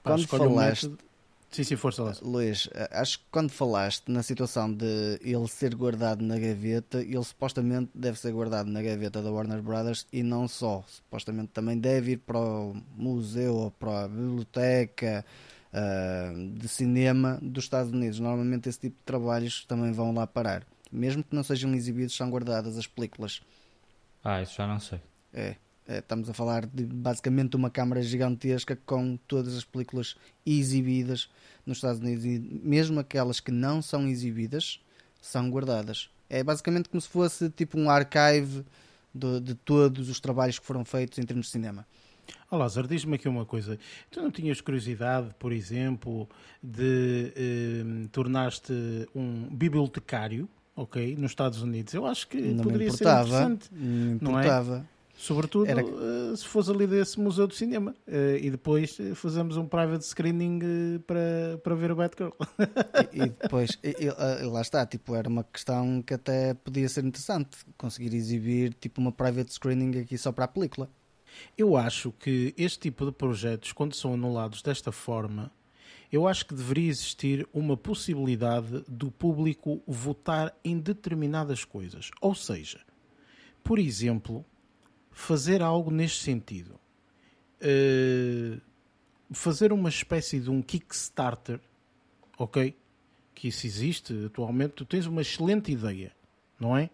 Pá, 0.02 0.11
quando 0.11 0.26
falaste. 0.26 0.92
Sim, 1.52 1.64
sim, 1.64 1.76
força 1.76 2.02
lá. 2.02 2.14
Luís, 2.23 2.66
acho 2.92 3.18
que 3.18 3.26
quando 3.30 3.50
falaste 3.50 4.09
na 4.09 4.23
situação 4.23 4.73
de 4.73 5.21
ele 5.21 5.47
ser 5.49 5.75
guardado 5.75 6.25
na 6.25 6.38
gaveta, 6.38 7.02
ele 7.02 7.23
supostamente 7.23 7.90
deve 7.94 8.18
ser 8.18 8.32
guardado 8.32 8.71
na 8.71 8.80
gaveta 8.80 9.21
da 9.21 9.30
Warner 9.30 9.61
Brothers 9.61 10.06
e 10.11 10.23
não 10.23 10.49
só. 10.49 10.82
Supostamente 10.88 11.49
também 11.49 11.78
deve 11.78 12.12
ir 12.12 12.16
para 12.16 12.38
o 12.38 12.75
museu 12.97 13.54
ou 13.54 13.71
para 13.71 14.04
a 14.04 14.09
biblioteca 14.09 15.23
uh, 15.75 16.59
de 16.59 16.66
cinema 16.68 17.38
dos 17.42 17.64
Estados 17.64 17.92
Unidos. 17.92 18.18
Normalmente 18.18 18.71
esse 18.71 18.80
tipo 18.80 18.97
de 18.97 19.04
trabalhos 19.04 19.66
também 19.66 19.92
vão 19.92 20.14
lá 20.14 20.26
parar. 20.26 20.66
Mesmo 20.90 21.23
que 21.23 21.37
não 21.37 21.42
sejam 21.42 21.75
exibidos, 21.75 22.16
são 22.16 22.30
guardadas 22.30 22.78
as 22.78 22.87
películas. 22.87 23.42
Ah, 24.25 24.40
isso 24.40 24.54
já 24.54 24.66
não 24.66 24.80
sei. 24.80 25.00
É. 25.35 25.56
É, 25.86 25.98
estamos 25.98 26.30
a 26.30 26.32
falar 26.32 26.64
de 26.66 26.84
basicamente 26.84 27.56
uma 27.56 27.68
câmara 27.68 28.00
gigantesca 28.02 28.78
com 28.86 29.16
todas 29.26 29.56
as 29.56 29.64
películas 29.64 30.14
exibidas 30.46 31.28
nos 31.66 31.78
Estados 31.78 32.00
Unidos 32.00 32.24
e 32.24 32.38
mesmo 32.38 33.00
aquelas 33.00 33.40
que 33.40 33.50
não 33.50 33.82
são 33.82 34.06
exibidas 34.06 34.80
são 35.20 35.50
guardadas. 35.50 36.08
É 36.30 36.42
basicamente 36.42 36.88
como 36.88 37.00
se 37.00 37.08
fosse 37.08 37.50
tipo 37.50 37.78
um 37.78 37.90
archive 37.90 38.64
de, 39.14 39.40
de 39.40 39.54
todos 39.54 40.08
os 40.08 40.20
trabalhos 40.20 40.58
que 40.58 40.64
foram 40.64 40.84
feitos 40.84 41.18
em 41.18 41.22
termos 41.22 41.46
de 41.46 41.52
cinema. 41.52 41.86
Oh, 42.50 42.56
Lázaro, 42.56 42.86
diz-me 42.86 43.16
aqui 43.16 43.28
uma 43.28 43.44
coisa. 43.44 43.78
Tu 44.10 44.20
não 44.20 44.30
tinhas 44.30 44.60
curiosidade, 44.60 45.34
por 45.38 45.52
exemplo, 45.52 46.28
de 46.62 47.32
eh, 47.34 48.08
tornar-te 48.12 48.72
um 49.14 49.48
bibliotecário, 49.50 50.48
ok, 50.76 51.16
nos 51.16 51.32
Estados 51.32 51.62
Unidos? 51.62 51.92
Eu 51.94 52.06
acho 52.06 52.28
que 52.28 52.40
não 52.40 52.62
poderia 52.62 52.90
ser 52.90 53.04
interessante. 53.04 53.68
Não 53.72 54.14
importava. 54.14 54.76
Não 54.76 54.82
é? 54.84 54.84
Sobretudo 55.14 55.71
Era... 55.71 55.85
uh, 55.85 56.37
se 56.37 56.45
fosse 56.47 56.71
ali 56.71 56.87
desse 56.87 57.21
museu 57.21 57.47
de 57.47 57.54
cinema. 57.54 57.95
Uh, 58.07 58.37
e 58.40 58.50
depois 58.50 58.99
uh, 58.99 59.14
fazemos 59.14 59.57
um 59.57 59.66
private 59.66 60.04
screening 60.04 60.99
para, 61.07 61.59
para 61.62 61.75
ver 61.75 61.92
o 61.92 61.97
Batgirl. 61.97 62.31
e, 63.12 63.23
e 63.23 63.28
depois, 63.28 63.78
e, 63.83 63.97
e, 64.00 64.47
lá 64.47 64.61
está, 64.61 64.85
tipo, 64.87 65.14
era 65.14 65.28
uma 65.28 65.45
questão 65.45 66.02
que 66.02 66.14
até 66.14 66.54
podia 66.54 66.88
ser 66.88 67.04
interessante. 67.04 67.59
Conseguir 67.76 68.14
exibir 68.14 68.75
tipo 68.75 69.00
uma 69.00 69.12
private 69.12 69.52
screening 69.52 70.00
aqui 70.00 70.16
só 70.16 70.33
para 70.33 70.47
a 70.47 70.49
película. 70.49 70.90
Eu 71.57 71.76
acho 71.76 72.12
que 72.12 72.54
este 72.57 72.81
tipo 72.81 73.07
de 73.07 73.12
projetos, 73.12 73.73
quando 73.73 73.95
são 73.95 74.14
anulados 74.14 74.62
desta 74.62 74.92
forma, 74.92 75.50
eu 76.11 76.28
acho 76.28 76.47
que 76.47 76.54
deveria 76.54 76.90
existir 76.90 77.49
uma 77.54 77.76
possibilidade 77.76 78.85
do 78.87 79.11
público 79.11 79.83
votar 79.87 80.54
em 80.62 80.78
determinadas 80.78 81.64
coisas. 81.64 82.11
Ou 82.21 82.35
seja, 82.35 82.81
por 83.64 83.78
exemplo, 83.78 84.45
fazer 85.12 85.62
algo 85.62 85.90
neste 85.90 86.23
sentido. 86.23 86.81
Uh, 87.61 88.61
fazer 89.31 89.73
uma 89.73 89.88
espécie 89.88 90.40
de 90.40 90.50
um 90.50 90.61
Kickstarter, 90.61 91.61
ok? 92.37 92.76
Que 93.35 93.49
isso 93.49 93.66
existe 93.66 94.26
atualmente. 94.26 94.73
Tu 94.73 94.85
tens 94.85 95.07
uma 95.07 95.23
excelente 95.23 95.71
ideia, 95.71 96.12
não 96.59 96.76
é? 96.76 96.90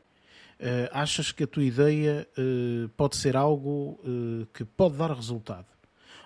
Uh, 0.60 0.90
achas 0.92 1.32
que 1.32 1.44
a 1.44 1.46
tua 1.46 1.62
ideia 1.62 2.28
uh, 2.36 2.88
pode 2.90 3.16
ser 3.16 3.36
algo 3.36 3.98
que 4.52 4.64
pode 4.64 4.96
dar 4.96 5.12
resultado. 5.12 5.66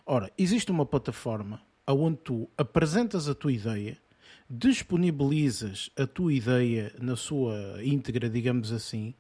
Ora, 0.05 0.33
existe 0.37 0.71
uma 0.71 0.85
plataforma 0.85 1.63
onde 1.87 2.19
tu 2.19 2.49
apresentas 2.57 3.29
a 3.29 3.35
tua 3.35 3.53
ideia, 3.53 3.99
disponibilizas 4.49 5.91
a 5.97 6.07
tua 6.07 6.33
ideia 6.33 6.93
na 7.01 7.17
sua 7.17 7.79
íntegra, 7.83 8.29
digamos 8.29 8.73
assim, 8.73 9.15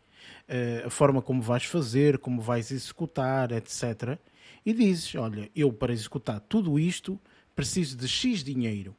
a 0.85 0.91
forma 0.91 1.23
como 1.23 1.41
vais 1.41 1.65
fazer, 1.65 2.19
como 2.19 2.41
vais 2.41 2.71
executar, 2.71 3.53
etc. 3.53 4.19
E 4.65 4.73
dizes: 4.73 5.15
Olha, 5.15 5.51
eu 5.55 5.73
para 5.73 5.93
executar 5.93 6.41
tudo 6.41 6.79
isto 6.79 7.19
preciso 7.55 7.97
de 7.97 8.09
X 8.09 8.43
dinheiro 8.43 8.97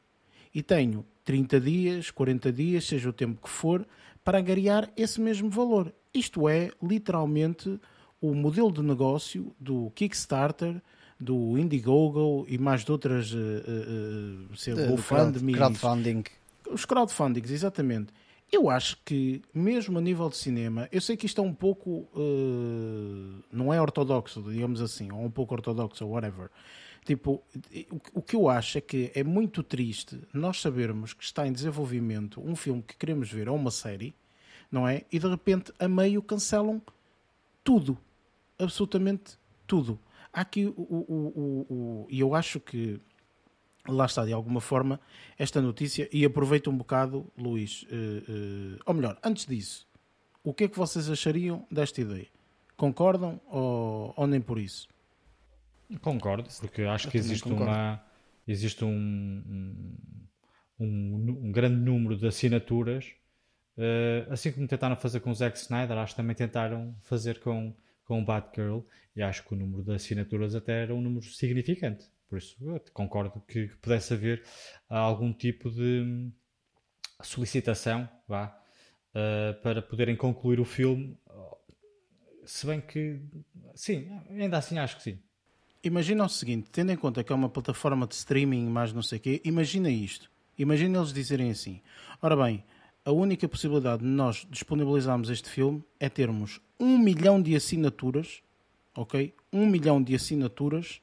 e 0.54 0.62
tenho 0.62 1.04
30 1.24 1.60
dias, 1.60 2.10
40 2.10 2.52
dias, 2.52 2.84
seja 2.86 3.08
o 3.08 3.12
tempo 3.12 3.42
que 3.42 3.48
for, 3.48 3.86
para 4.22 4.38
angariar 4.38 4.90
esse 4.96 5.20
mesmo 5.20 5.50
valor. 5.50 5.92
Isto 6.12 6.48
é, 6.48 6.70
literalmente, 6.82 7.80
o 8.20 8.34
modelo 8.34 8.70
de 8.70 8.82
negócio 8.82 9.54
do 9.58 9.90
Kickstarter, 9.94 10.80
do 11.18 11.58
Indiegogo 11.58 12.46
e 12.48 12.56
mais 12.58 12.84
de 12.84 12.92
outras 12.92 13.32
uh, 13.32 13.36
uh, 13.36 14.90
GoFundMe. 14.90 15.54
Crowdfunding. 15.54 16.24
Os 16.70 16.84
crowdfundings, 16.84 17.50
exatamente. 17.50 18.12
Eu 18.54 18.70
acho 18.70 18.96
que, 19.04 19.42
mesmo 19.52 19.98
a 19.98 20.00
nível 20.00 20.28
de 20.28 20.36
cinema, 20.36 20.88
eu 20.92 21.00
sei 21.00 21.16
que 21.16 21.26
isto 21.26 21.40
é 21.40 21.44
um 21.44 21.52
pouco. 21.52 22.08
Uh, 22.14 23.42
não 23.50 23.74
é 23.74 23.80
ortodoxo, 23.80 24.40
digamos 24.42 24.80
assim, 24.80 25.10
ou 25.10 25.24
um 25.24 25.30
pouco 25.30 25.54
ortodoxo, 25.54 26.04
ou 26.06 26.12
whatever. 26.12 26.48
Tipo, 27.04 27.42
o, 28.14 28.22
que 28.22 28.36
eu 28.36 28.48
acho 28.48 28.78
é 28.78 28.80
que 28.80 29.10
é 29.12 29.24
muito 29.24 29.60
triste 29.64 30.20
nós 30.32 30.60
sabermos 30.60 31.12
que 31.12 31.24
está 31.24 31.48
em 31.48 31.52
desenvolvimento 31.52 32.40
um 32.40 32.54
filme 32.54 32.80
que 32.80 32.96
queremos 32.96 33.28
ver 33.28 33.48
ou 33.48 33.56
uma 33.56 33.72
série, 33.72 34.14
não 34.70 34.86
é? 34.86 35.02
E 35.10 35.18
de 35.18 35.26
repente, 35.26 35.72
a 35.76 35.88
meio, 35.88 36.22
cancelam 36.22 36.80
tudo. 37.64 37.98
Absolutamente 38.56 39.36
tudo. 39.66 39.98
Há 40.32 40.42
aqui 40.42 40.66
o 40.66 42.06
e 42.08 42.20
eu 42.20 42.36
acho 42.36 42.60
que 42.60 43.00
lá 43.86 44.06
está, 44.06 44.24
de 44.24 44.32
alguma 44.32 44.60
forma, 44.60 45.00
esta 45.38 45.60
notícia. 45.60 46.08
E 46.12 46.24
aproveito 46.24 46.70
um 46.70 46.76
bocado, 46.76 47.30
Luís, 47.36 47.82
uh, 47.84 47.86
uh, 47.86 48.78
ou 48.86 48.94
melhor, 48.94 49.18
antes 49.22 49.46
disso, 49.46 49.86
o 50.42 50.52
que 50.52 50.64
é 50.64 50.68
que 50.68 50.76
vocês 50.76 51.10
achariam 51.10 51.66
desta 51.70 52.00
ideia? 52.00 52.26
Concordam 52.76 53.40
ou, 53.46 54.12
ou 54.16 54.26
nem 54.26 54.40
por 54.40 54.58
isso? 54.58 54.88
Concordo, 56.00 56.48
porque 56.60 56.82
acho 56.82 57.08
Eu 57.08 57.10
que 57.12 57.18
existe 57.18 57.48
uma 57.48 58.02
existe 58.46 58.84
um, 58.84 58.90
um, 58.90 59.96
um, 60.78 61.46
um, 61.46 61.52
grande 61.52 61.76
número 61.76 62.16
de 62.16 62.26
assinaturas, 62.26 63.12
uh, 63.78 64.30
assim 64.30 64.52
como 64.52 64.68
tentaram 64.68 64.96
fazer 64.96 65.20
com 65.20 65.30
o 65.30 65.34
Zack 65.34 65.56
Snyder, 65.56 65.96
acho 65.98 66.12
que 66.12 66.16
também 66.16 66.36
tentaram 66.36 66.94
fazer 67.02 67.40
com, 67.40 67.74
com 68.04 68.20
o 68.20 68.24
Batgirl, 68.24 68.80
e 69.16 69.22
acho 69.22 69.44
que 69.44 69.54
o 69.54 69.56
número 69.56 69.82
de 69.82 69.94
assinaturas 69.94 70.54
até 70.54 70.82
era 70.82 70.94
um 70.94 71.00
número 71.00 71.24
significante. 71.24 72.06
Por 72.28 72.38
isso, 72.38 72.56
concordo 72.92 73.42
que, 73.46 73.68
que 73.68 73.76
pudesse 73.76 74.14
haver 74.14 74.44
algum 74.88 75.32
tipo 75.32 75.70
de 75.70 76.32
solicitação 77.22 78.08
vá, 78.26 78.56
uh, 79.14 79.60
para 79.62 79.80
poderem 79.82 80.16
concluir 80.16 80.60
o 80.60 80.64
filme. 80.64 81.16
Se 82.44 82.66
bem 82.66 82.80
que, 82.80 83.20
sim, 83.74 84.08
ainda 84.28 84.58
assim 84.58 84.78
acho 84.78 84.96
que 84.96 85.02
sim. 85.02 85.18
Imagina 85.82 86.24
o 86.24 86.28
seguinte, 86.28 86.70
tendo 86.70 86.92
em 86.92 86.96
conta 86.96 87.22
que 87.22 87.32
é 87.32 87.34
uma 87.34 87.48
plataforma 87.48 88.06
de 88.06 88.14
streaming, 88.14 88.66
mais 88.66 88.92
não 88.92 89.02
sei 89.02 89.18
o 89.18 89.20
quê, 89.20 89.40
imagina 89.44 89.90
isto. 89.90 90.30
Imagina 90.58 90.98
eles 90.98 91.12
dizerem 91.12 91.50
assim: 91.50 91.80
ora 92.22 92.36
bem, 92.36 92.64
a 93.04 93.12
única 93.12 93.46
possibilidade 93.46 94.02
de 94.02 94.08
nós 94.08 94.46
disponibilizarmos 94.48 95.28
este 95.28 95.48
filme 95.48 95.84
é 96.00 96.08
termos 96.08 96.60
um 96.80 96.96
milhão 96.96 97.40
de 97.40 97.54
assinaturas, 97.54 98.42
ok? 98.96 99.34
Um 99.52 99.66
milhão 99.66 100.02
de 100.02 100.14
assinaturas 100.14 101.02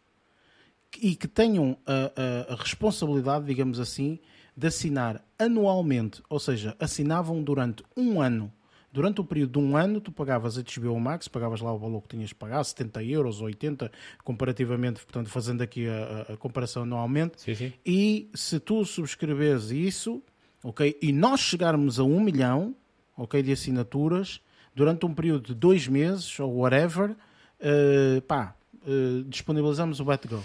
e 1.00 1.16
que 1.16 1.28
tenham 1.28 1.78
a, 1.86 2.50
a, 2.50 2.54
a, 2.54 2.56
responsabilidade, 2.56 3.46
digamos 3.46 3.80
assim, 3.80 4.20
de 4.56 4.68
assinar 4.68 5.24
anualmente, 5.38 6.22
ou 6.30 6.40
seja, 6.40 6.76
assinavam 6.80 7.42
durante 7.42 7.84
um 7.96 8.22
ano. 8.22 8.52
Durante 8.94 9.22
o 9.22 9.24
período 9.24 9.54
de 9.54 9.66
um 9.66 9.78
ano, 9.78 10.02
tu 10.02 10.12
pagavas 10.12 10.58
a 10.58 10.62
HBO 10.62 11.00
Max, 11.00 11.28
pagavas 11.30 11.62
lá 11.62 11.74
o 11.74 11.78
valor 11.78 12.02
que 12.02 12.10
tinhas 12.10 12.30
de 12.30 12.36
pagar, 12.36 12.62
70 12.62 13.02
euros 13.04 13.40
ou 13.40 13.48
80, 13.48 13.90
comparativamente, 14.22 15.02
portanto, 15.02 15.30
fazendo 15.30 15.62
aqui 15.62 15.88
a, 15.88 16.34
a 16.34 16.38
comparação 16.38 16.84
anualmente. 16.84 17.42
Sim, 17.42 17.56
sim. 17.56 17.74
E 17.86 18.30
se 18.34 18.60
tu 18.60 18.84
subscreveres 18.84 19.72
isso, 19.72 20.22
ok, 20.62 20.98
e 21.02 21.14
nós 21.14 21.40
chegarmos 21.40 22.00
a 22.00 22.04
um 22.04 22.20
milhão, 22.20 22.76
ok, 23.16 23.42
de 23.42 23.54
assinaturas, 23.54 24.42
durante 24.76 25.06
um 25.06 25.14
período 25.14 25.48
de 25.48 25.56
dois 25.56 25.88
meses, 25.88 26.38
ou 26.38 26.58
whatever, 26.58 27.12
uh, 27.12 28.22
pá, 28.24 28.56
uh, 28.86 29.24
disponibilizamos 29.24 30.02
o 30.02 30.06
Batgirl. 30.06 30.42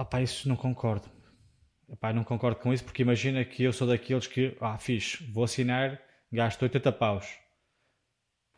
Ah 0.00 0.04
pá, 0.06 0.22
isso 0.22 0.48
não 0.48 0.56
concordo. 0.56 1.06
Epá, 1.92 2.10
não 2.10 2.24
concordo 2.24 2.58
com 2.58 2.72
isso 2.72 2.82
porque 2.82 3.02
imagina 3.02 3.44
que 3.44 3.62
eu 3.64 3.70
sou 3.70 3.86
daqueles 3.86 4.26
que, 4.26 4.56
ah, 4.58 4.78
fixe, 4.78 5.22
vou 5.30 5.44
assinar, 5.44 6.00
gasto 6.32 6.62
80 6.62 6.90
paus. 6.92 7.26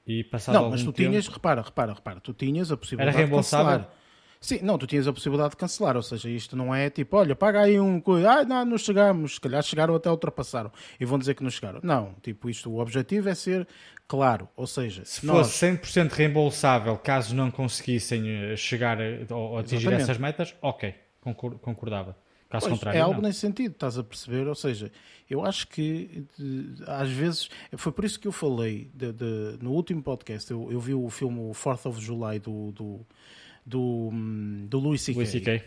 E 0.07 0.23
passado 0.23 0.55
Não, 0.55 0.71
mas 0.71 0.85
tu 0.85 0.93
tempo... 0.93 1.11
tinhas, 1.11 1.27
repara, 1.27 1.61
repara, 1.61 1.95
repara, 1.95 2.21
tu 2.21 2.33
tinhas 2.33 2.71
a 2.71 2.77
possibilidade 2.77 3.17
Era 3.17 3.27
reembolsável? 3.27 3.73
de 3.73 3.85
cancelar. 3.87 4.03
Sim, 4.41 4.61
não, 4.63 4.79
tu 4.79 4.87
tinhas 4.87 5.09
a 5.09 5.13
possibilidade 5.13 5.51
de 5.51 5.57
cancelar, 5.57 5.97
ou 5.97 6.03
seja, 6.03 6.31
isto 6.31 6.55
não 6.55 6.73
é 6.73 6.89
tipo, 6.89 7.17
olha, 7.17 7.35
paga 7.35 7.63
aí 7.63 7.81
um 7.81 8.01
coisa, 8.01 8.31
ah, 8.31 8.45
não, 8.45 8.65
não 8.65 8.79
chegamos, 8.79 9.35
se 9.35 9.41
calhar 9.41 9.63
chegaram 9.65 9.97
até 9.97 10.09
ultrapassaram 10.09 10.71
e 11.01 11.05
vão 11.05 11.19
dizer 11.19 11.35
que 11.35 11.43
não 11.43 11.51
chegaram. 11.51 11.81
Não, 11.83 12.15
tipo, 12.23 12.49
isto, 12.49 12.71
o 12.71 12.79
objetivo 12.79 13.29
é 13.29 13.35
ser 13.35 13.67
claro, 14.07 14.49
ou 14.55 14.67
seja, 14.69 15.05
Se 15.05 15.27
nós, 15.27 15.49
fosse 15.49 15.67
100% 15.67 16.13
reembolsável 16.13 16.97
caso 16.99 17.35
não 17.35 17.51
conseguissem 17.51 18.29
eh, 18.29 18.57
chegar 18.57 18.99
ou 19.29 19.59
atingir 19.59 19.89
Exatamente. 19.89 20.03
essas 20.03 20.19
metas, 20.19 20.55
ok, 20.63 20.95
concordava. 21.23 22.17
Caso 22.51 22.67
Pois, 22.67 22.75
contrário, 22.79 22.99
é 22.99 23.01
algo 23.01 23.23
não. 23.23 23.29
nesse 23.29 23.39
sentido, 23.41 23.73
estás 23.73 23.97
a 23.97 24.05
perceber? 24.05 24.47
Ou 24.47 24.55
seja, 24.55 24.93
eu 25.31 25.43
acho 25.43 25.67
que 25.69 26.25
às 26.87 27.09
vezes 27.11 27.49
foi 27.79 27.91
por 27.93 28.05
isso 28.05 28.21
que 28.21 28.29
eu 28.29 28.33
falei 28.33 28.91
de- 28.93 29.13
de- 29.13 29.59
no 29.63 29.71
último 29.73 30.03
podcast. 30.03 30.51
Eu, 30.51 30.71
eu 30.71 30.79
vi 30.79 30.93
o 30.93 31.09
filme 31.09 31.39
o 31.41 31.53
4th 31.55 31.87
of 31.89 31.99
July 31.99 32.39
do, 32.39 32.71
do, 32.73 33.07
do, 33.65 34.11
do 34.69 34.79
Louis 34.79 35.01
C.K. 35.01 35.17
Louis 35.17 35.31
C.K. 35.31 35.65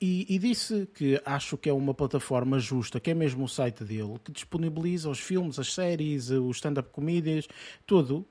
E, 0.00 0.26
e 0.28 0.38
disse 0.38 0.86
que 0.94 1.20
acho 1.24 1.56
que 1.56 1.68
é 1.68 1.72
uma 1.72 1.92
plataforma 1.94 2.58
justa, 2.60 3.00
que 3.00 3.10
é 3.10 3.14
mesmo 3.14 3.44
o 3.44 3.48
site 3.48 3.82
dele, 3.82 4.14
que 4.22 4.30
disponibiliza 4.30 5.08
os 5.10 5.18
filmes, 5.18 5.58
as 5.58 5.72
séries, 5.72 6.28
os 6.30 6.56
stand-up 6.58 6.90
comedians, 6.90 7.48
tudo. 7.86 8.24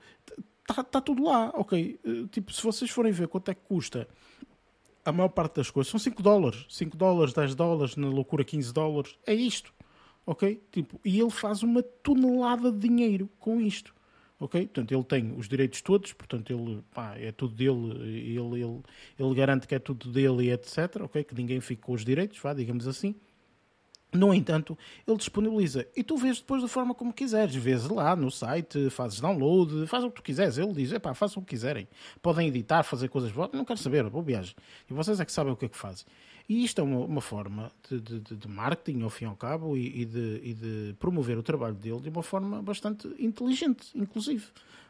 Está 0.70 0.84
tá 0.84 1.02
tudo 1.02 1.24
lá, 1.26 1.50
ok. 1.56 2.00
Eh, 2.06 2.10
Tipo, 2.32 2.54
se 2.54 2.64
vocês 2.64 2.90
forem 2.90 3.12
ver 3.12 3.28
quanto 3.28 3.50
é 3.50 3.54
que 3.56 3.62
custa 3.68 4.08
a 5.06 5.12
maior 5.12 5.30
parte 5.30 5.58
das 5.58 5.70
coisas, 5.70 5.92
são 5.92 6.00
5 6.00 6.22
dólares. 6.22 6.66
5 6.68 6.98
dólares, 6.98 7.34
10 7.34 7.54
dólares, 7.56 7.96
na 7.96 8.08
loucura 8.08 8.44
15 8.44 8.74
dólares. 8.74 9.16
É 9.26 9.34
isto, 9.34 9.72
ok? 10.26 10.62
Tipo, 10.72 11.00
e 11.06 11.20
ele 11.20 11.30
faz 11.30 11.62
uma 11.62 11.84
tonelada 11.84 12.72
de 12.72 12.80
dinheiro 12.80 13.30
com 13.40 13.62
isto. 13.62 13.94
Ok? 14.38 14.62
Portanto, 14.64 14.92
ele 14.92 15.04
tem 15.04 15.34
os 15.38 15.48
direitos 15.48 15.82
todos, 15.82 16.12
portanto, 16.12 16.52
ele, 16.52 16.84
pá, 16.94 17.16
é 17.18 17.32
tudo 17.32 17.56
dele, 17.56 18.36
ele, 18.36 18.62
ele, 18.62 18.82
ele 19.18 19.36
garante 19.36 19.66
que 19.66 19.76
é 19.76 19.80
tudo 19.80 20.12
dele 20.12 20.48
e 20.48 20.52
etc. 20.52 21.04
Ok? 21.04 21.24
Que 21.24 21.36
ninguém 21.36 21.62
fique 21.62 21.82
com 21.82 21.94
os 21.94 22.04
direitos, 22.04 22.38
vá, 22.40 22.54
digamos 22.54 22.88
assim. 22.88 23.16
No 24.16 24.34
entanto, 24.34 24.78
ele 25.08 25.18
disponibiliza 25.18 25.88
e 25.96 26.04
tu 26.04 26.18
vês 26.18 26.40
depois 26.40 26.62
da 26.62 26.68
forma 26.68 26.94
como 26.96 27.14
quiseres. 27.14 27.54
Vês 27.56 27.88
lá 27.88 28.16
no 28.16 28.32
site, 28.32 28.90
fazes 28.90 29.20
download, 29.20 29.86
faz 29.88 30.04
o 30.04 30.10
que 30.10 30.16
tu 30.16 30.24
quiseres. 30.24 30.58
Ele 30.58 30.74
diz: 30.74 30.92
epá, 30.92 31.14
façam 31.14 31.42
o 31.42 31.46
que 31.46 31.50
quiserem. 31.56 31.88
Podem 32.22 32.48
editar, 32.48 32.84
fazer 32.84 33.10
coisas. 33.10 33.32
Não 33.54 33.66
quero 33.66 33.80
saber, 33.80 34.10
boa 34.10 34.24
viagem. 34.24 34.56
E 34.90 34.94
vocês 34.94 35.20
é 35.20 35.26
que 35.26 35.32
sabem 35.32 35.54
o 35.54 35.56
que 35.56 35.66
é 35.66 35.70
que 35.70 35.78
fazem. 35.78 36.06
E 36.48 36.64
isto 36.64 36.80
é 36.80 36.84
uma, 36.84 37.00
uma 37.00 37.22
forma 37.22 37.72
de, 37.90 38.00
de- 38.00 38.36
de- 38.36 38.48
marketing, 38.48 39.02
ao 39.02 39.10
fim 39.10 39.26
e 39.26 39.28
ao 39.28 39.36
cabo, 39.36 39.76
e, 39.76 40.02
e 40.02 40.06
de, 40.06 40.42
e 40.44 40.54
de 40.54 40.96
promover 41.00 41.38
o 41.40 41.44
trabalho 41.44 41.74
dele 41.74 42.00
de 42.02 42.10
uma 42.10 42.22
forma 42.22 42.62
bastante 42.62 43.08
inteligente, 43.20 43.88
inclusive. 43.96 44.46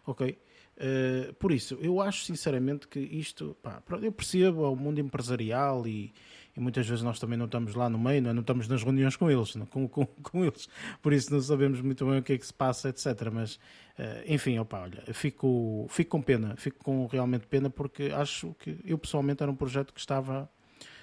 Ok? 0.06 0.38
Eh, 0.78 1.34
por 1.40 1.54
isso, 1.54 1.78
eu 1.80 2.02
acho 2.02 2.26
sinceramente 2.26 2.90
que 2.90 3.00
isto, 3.00 3.56
pá, 3.64 3.82
eu 4.02 4.12
percebo 4.12 4.70
o 4.70 4.76
mundo 4.76 5.00
empresarial 5.00 5.88
e, 5.88 6.12
e 6.56 6.60
muitas 6.60 6.88
vezes 6.88 7.04
nós 7.04 7.20
também 7.20 7.38
não 7.38 7.46
estamos 7.46 7.76
lá 7.76 7.90
no 7.90 8.00
meio, 8.00 8.22
não, 8.22 8.30
é? 8.30 8.34
não 8.34 8.42
estamos 8.42 8.68
nas 8.68 8.82
reuniões 8.82 9.16
com 9.16 9.30
eles, 9.30 9.56
não, 9.56 9.66
com, 9.66 9.88
com, 9.88 10.06
com 10.24 10.46
eles, 10.46 10.70
por 11.02 11.12
isso 11.12 11.34
não 11.34 11.42
sabemos 11.42 11.82
muito 11.82 12.06
bem 12.06 12.20
o 12.20 12.24
que 12.24 12.34
é 12.34 12.38
que 12.38 12.46
se 12.46 12.54
passa, 12.54 12.90
etc. 12.90 13.30
Mas, 13.32 13.60
eh, 13.98 14.24
enfim, 14.28 14.58
opa, 14.60 14.80
olha, 14.80 15.04
fico, 15.14 15.86
fico 15.90 16.12
com 16.12 16.22
pena, 16.22 16.56
fico 16.58 16.84
com 16.84 17.06
realmente 17.08 17.46
pena 17.48 17.70
porque 17.70 18.12
acho 18.16 18.56
que 18.60 18.78
eu 18.86 18.98
pessoalmente 18.98 19.44
era 19.44 19.52
um 19.52 19.56
projeto 19.56 19.94
que 19.94 20.00
estava, 20.00 20.50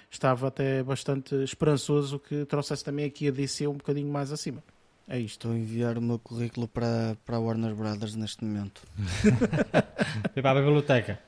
estava 0.09 0.47
até 0.47 0.81
bastante 0.81 1.35
esperançoso 1.43 2.19
que 2.19 2.45
trouxesse 2.45 2.83
também 2.83 3.05
aqui 3.05 3.27
a 3.27 3.31
DC 3.31 3.67
um 3.67 3.73
bocadinho 3.73 4.11
mais 4.11 4.31
acima. 4.31 4.63
É 5.07 5.19
isto. 5.19 5.47
Estou 5.47 5.51
a 5.51 5.55
enviar 5.57 5.97
o 5.97 6.01
meu 6.01 6.17
currículo 6.17 6.67
para, 6.67 7.17
para 7.25 7.35
a 7.35 7.39
Warner 7.39 7.75
Brothers 7.75 8.15
neste 8.15 8.43
momento. 8.45 8.81
Foi 10.33 10.41
para 10.41 10.59
a 10.59 10.63
biblioteca. 10.63 11.19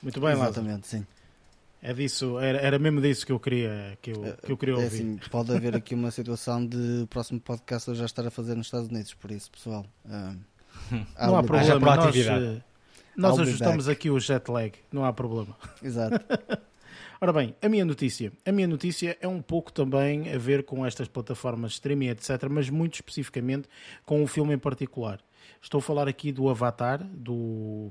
Muito 0.00 0.20
bem, 0.20 0.30
Lázaro. 0.30 0.50
Exatamente, 0.50 0.86
sim. 0.86 1.04
É 1.88 1.94
disso, 1.94 2.40
era, 2.40 2.58
era 2.58 2.78
mesmo 2.80 3.00
disso 3.00 3.24
que 3.24 3.30
eu 3.30 3.38
queria, 3.38 3.96
que 4.02 4.10
eu, 4.10 4.20
que 4.44 4.50
eu 4.50 4.56
queria 4.56 4.74
É 4.74 4.78
ouvir. 4.78 4.86
assim, 4.88 5.20
pode 5.30 5.54
haver 5.54 5.76
aqui 5.76 5.94
uma 5.94 6.10
situação 6.10 6.66
de 6.66 7.02
o 7.04 7.06
próximo 7.06 7.38
podcast 7.38 7.86
eu 7.88 7.94
já 7.94 8.04
estar 8.04 8.26
a 8.26 8.30
fazer 8.30 8.56
nos 8.56 8.66
Estados 8.66 8.88
Unidos, 8.88 9.14
por 9.14 9.30
isso, 9.30 9.48
pessoal. 9.52 9.86
ah, 10.08 10.34
não 11.28 11.36
há 11.36 11.44
problema, 11.44 11.78
nós, 11.78 12.16
eh, 12.16 12.62
nós 13.16 13.38
ajustamos 13.38 13.86
back. 13.86 13.96
aqui 13.96 14.10
o 14.10 14.18
jet 14.18 14.50
lag, 14.50 14.72
não 14.92 15.04
há 15.04 15.12
problema. 15.12 15.56
Exato. 15.80 16.18
Ora 17.20 17.32
bem, 17.32 17.54
a 17.62 17.68
minha 17.68 17.84
notícia. 17.84 18.32
A 18.44 18.50
minha 18.50 18.66
notícia 18.66 19.16
é 19.20 19.28
um 19.28 19.40
pouco 19.40 19.72
também 19.72 20.34
a 20.34 20.38
ver 20.38 20.64
com 20.64 20.84
estas 20.84 21.06
plataformas 21.06 21.70
de 21.70 21.74
streaming, 21.76 22.08
etc., 22.08 22.48
mas 22.50 22.68
muito 22.68 22.94
especificamente 22.94 23.68
com 24.04 24.20
um 24.22 24.26
filme 24.26 24.54
em 24.54 24.58
particular. 24.58 25.20
Estou 25.66 25.80
a 25.80 25.82
falar 25.82 26.06
aqui 26.06 26.30
do 26.30 26.48
Avatar, 26.48 27.02
do, 27.02 27.90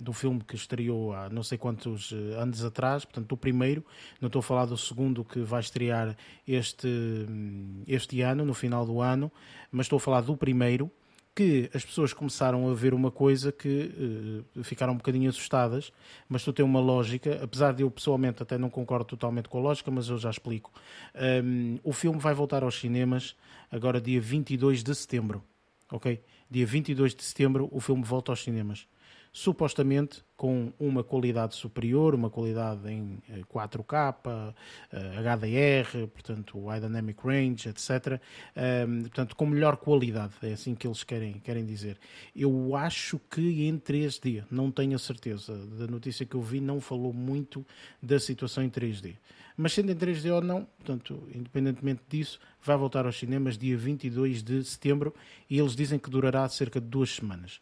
do 0.00 0.12
filme 0.12 0.40
que 0.42 0.56
estreou 0.56 1.12
há 1.12 1.30
não 1.30 1.40
sei 1.44 1.56
quantos 1.56 2.12
eh, 2.12 2.34
anos 2.34 2.64
atrás, 2.64 3.04
portanto, 3.04 3.28
do 3.28 3.36
primeiro. 3.36 3.86
Não 4.20 4.26
estou 4.26 4.40
a 4.40 4.42
falar 4.42 4.64
do 4.64 4.76
segundo 4.76 5.24
que 5.24 5.38
vai 5.38 5.60
estrear 5.60 6.16
este, 6.48 6.88
hum, 6.88 7.84
este 7.86 8.22
ano, 8.22 8.44
no 8.44 8.52
final 8.52 8.84
do 8.84 9.00
ano, 9.00 9.30
mas 9.70 9.86
estou 9.86 9.98
a 9.98 10.00
falar 10.00 10.22
do 10.22 10.36
primeiro 10.36 10.90
que 11.32 11.70
as 11.72 11.84
pessoas 11.84 12.12
começaram 12.12 12.68
a 12.68 12.74
ver 12.74 12.92
uma 12.92 13.12
coisa 13.12 13.52
que 13.52 14.44
eh, 14.56 14.62
ficaram 14.64 14.94
um 14.94 14.96
bocadinho 14.96 15.30
assustadas, 15.30 15.92
mas 16.28 16.42
tu 16.42 16.52
tem 16.52 16.64
uma 16.64 16.80
lógica, 16.80 17.38
apesar 17.40 17.72
de 17.72 17.84
eu 17.84 17.90
pessoalmente 17.90 18.42
até 18.42 18.58
não 18.58 18.68
concordo 18.68 19.04
totalmente 19.04 19.48
com 19.48 19.58
a 19.58 19.60
lógica, 19.60 19.92
mas 19.92 20.08
eu 20.08 20.18
já 20.18 20.28
explico. 20.28 20.72
Um, 21.14 21.78
o 21.84 21.92
filme 21.92 22.18
vai 22.18 22.34
voltar 22.34 22.64
aos 22.64 22.80
cinemas 22.80 23.36
agora 23.70 24.00
dia 24.00 24.20
22 24.20 24.82
de 24.82 24.92
setembro, 24.92 25.44
ok? 25.92 26.20
Dia 26.48 26.64
22 26.64 27.14
de 27.14 27.24
setembro 27.24 27.68
o 27.72 27.80
filme 27.80 28.04
volta 28.04 28.30
aos 28.30 28.42
cinemas. 28.42 28.86
Supostamente 29.32 30.24
com 30.34 30.72
uma 30.78 31.04
qualidade 31.04 31.54
superior, 31.56 32.14
uma 32.14 32.30
qualidade 32.30 32.90
em 32.90 33.18
eh, 33.28 33.42
4K, 33.52 34.54
eh, 34.90 34.98
HDR, 35.18 36.06
portanto, 36.06 36.64
High 36.66 36.80
Dynamic 36.80 37.20
Range, 37.22 37.68
etc. 37.68 38.18
Um, 38.56 39.00
portanto, 39.02 39.36
com 39.36 39.44
melhor 39.44 39.76
qualidade, 39.76 40.32
é 40.42 40.52
assim 40.52 40.74
que 40.74 40.86
eles 40.86 41.04
querem, 41.04 41.34
querem 41.34 41.66
dizer. 41.66 41.98
Eu 42.34 42.74
acho 42.74 43.20
que 43.30 43.66
em 43.66 43.78
3D, 43.78 44.44
não 44.50 44.70
tenho 44.70 44.96
a 44.96 44.98
certeza. 44.98 45.54
Da 45.78 45.86
notícia 45.86 46.24
que 46.24 46.34
eu 46.34 46.40
vi, 46.40 46.60
não 46.60 46.80
falou 46.80 47.12
muito 47.12 47.66
da 48.02 48.18
situação 48.18 48.64
em 48.64 48.70
3D. 48.70 49.16
Mas 49.56 49.72
sendo 49.72 49.90
em 49.90 49.96
3D 49.96 50.34
ou 50.34 50.42
não, 50.42 50.64
portanto, 50.64 51.26
independentemente 51.34 52.02
disso, 52.08 52.38
vai 52.62 52.76
voltar 52.76 53.06
aos 53.06 53.18
cinemas 53.18 53.56
dia 53.56 53.76
22 53.76 54.42
de 54.42 54.62
setembro 54.62 55.14
e 55.48 55.58
eles 55.58 55.74
dizem 55.74 55.98
que 55.98 56.10
durará 56.10 56.46
cerca 56.48 56.80
de 56.80 56.86
duas 56.86 57.14
semanas. 57.14 57.60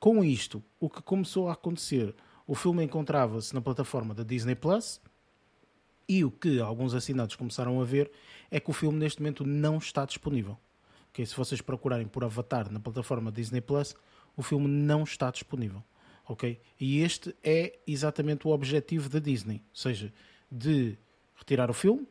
Com 0.00 0.24
isto, 0.24 0.62
o 0.80 0.90
que 0.90 1.00
começou 1.02 1.48
a 1.48 1.52
acontecer, 1.52 2.14
o 2.46 2.54
filme 2.54 2.82
encontrava-se 2.82 3.54
na 3.54 3.60
plataforma 3.60 4.12
da 4.12 4.24
Disney 4.24 4.56
Plus 4.56 5.00
e 6.08 6.24
o 6.24 6.30
que 6.32 6.58
alguns 6.58 6.94
assinados 6.94 7.36
começaram 7.36 7.80
a 7.80 7.84
ver 7.84 8.10
é 8.50 8.58
que 8.58 8.70
o 8.70 8.72
filme 8.72 8.98
neste 8.98 9.20
momento 9.20 9.46
não 9.46 9.78
está 9.78 10.04
disponível. 10.04 10.58
Ok, 11.10 11.24
Se 11.24 11.36
vocês 11.36 11.60
procurarem 11.60 12.08
por 12.08 12.24
Avatar 12.24 12.72
na 12.72 12.80
plataforma 12.80 13.30
Disney 13.30 13.60
Plus, 13.60 13.94
o 14.36 14.42
filme 14.42 14.66
não 14.66 15.04
está 15.04 15.30
disponível. 15.30 15.84
Ok? 16.26 16.60
E 16.80 17.00
este 17.00 17.34
é 17.42 17.78
exatamente 17.86 18.48
o 18.48 18.50
objetivo 18.50 19.08
da 19.08 19.20
Disney, 19.20 19.62
ou 19.70 19.76
seja, 19.76 20.12
de 20.50 20.98
retirar 21.40 21.68
o 21.70 21.74
filme 21.74 22.06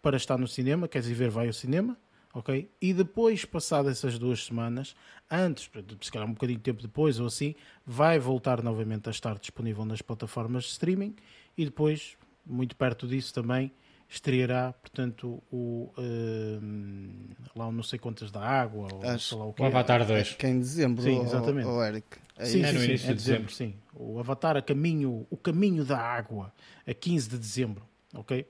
para 0.00 0.16
estar 0.16 0.38
no 0.38 0.46
cinema, 0.46 0.86
queres 0.86 1.08
ir 1.08 1.14
ver, 1.14 1.30
vai 1.30 1.46
ao 1.48 1.52
cinema, 1.52 1.96
ok? 2.32 2.70
E 2.80 2.92
depois, 2.94 3.44
passadas 3.44 3.98
essas 3.98 4.18
duas 4.18 4.44
semanas, 4.44 4.94
antes, 5.30 5.68
se 6.00 6.12
calhar 6.12 6.28
um 6.28 6.32
bocadinho 6.32 6.58
de 6.58 6.62
tempo 6.64 6.80
depois 6.80 7.18
ou 7.18 7.26
assim, 7.26 7.54
vai 7.84 8.18
voltar 8.18 8.62
novamente 8.62 9.08
a 9.08 9.10
estar 9.10 9.38
disponível 9.38 9.84
nas 9.84 10.00
plataformas 10.00 10.64
de 10.64 10.70
streaming 10.70 11.16
e 11.58 11.64
depois, 11.64 12.16
muito 12.46 12.76
perto 12.76 13.06
disso 13.06 13.34
também, 13.34 13.72
estreará, 14.08 14.72
portanto, 14.72 15.42
o 15.52 15.92
hum, 15.98 17.28
lá 17.54 17.66
o 17.68 17.72
não 17.72 17.82
sei 17.82 17.98
quantas 17.98 18.30
da 18.30 18.40
água, 18.40 18.88
ou 18.92 19.04
Acho- 19.04 19.28
sei 19.28 19.38
lá 19.38 19.44
o 19.44 19.52
que 19.52 19.62
O 19.62 19.66
Avatar 19.66 20.04
2. 20.06 20.32
Que 20.34 20.46
é 20.46 20.50
em 20.50 20.58
dezembro, 20.58 21.02
Sim, 21.02 21.22
exatamente. 21.22 21.68
ó 21.68 21.84
Eric. 21.84 22.06
É 22.36 22.44
Sim, 22.46 22.62
É 22.62 22.66
sim, 22.68 22.72
no 22.74 22.80
sim, 22.80 22.84
início 22.88 23.06
é 23.06 23.08
de 23.08 23.14
dezembro, 23.14 23.52
sim. 23.52 23.74
O 23.94 24.18
Avatar 24.18 24.56
a 24.56 24.62
caminho, 24.62 25.26
o 25.30 25.36
caminho 25.36 25.84
da 25.84 25.98
água, 25.98 26.52
a 26.86 26.94
15 26.94 27.28
de 27.28 27.38
dezembro, 27.38 27.82
ok? 28.14 28.46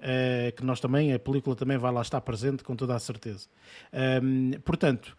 Eh, 0.00 0.52
que 0.56 0.64
nós 0.64 0.80
também, 0.80 1.12
a 1.12 1.18
película 1.18 1.56
também 1.56 1.78
vai 1.78 1.92
lá 1.92 2.02
estar 2.02 2.20
presente 2.20 2.62
com 2.62 2.76
toda 2.76 2.94
a 2.94 2.98
certeza. 2.98 3.48
Ahm, 3.92 4.52
portanto, 4.64 5.16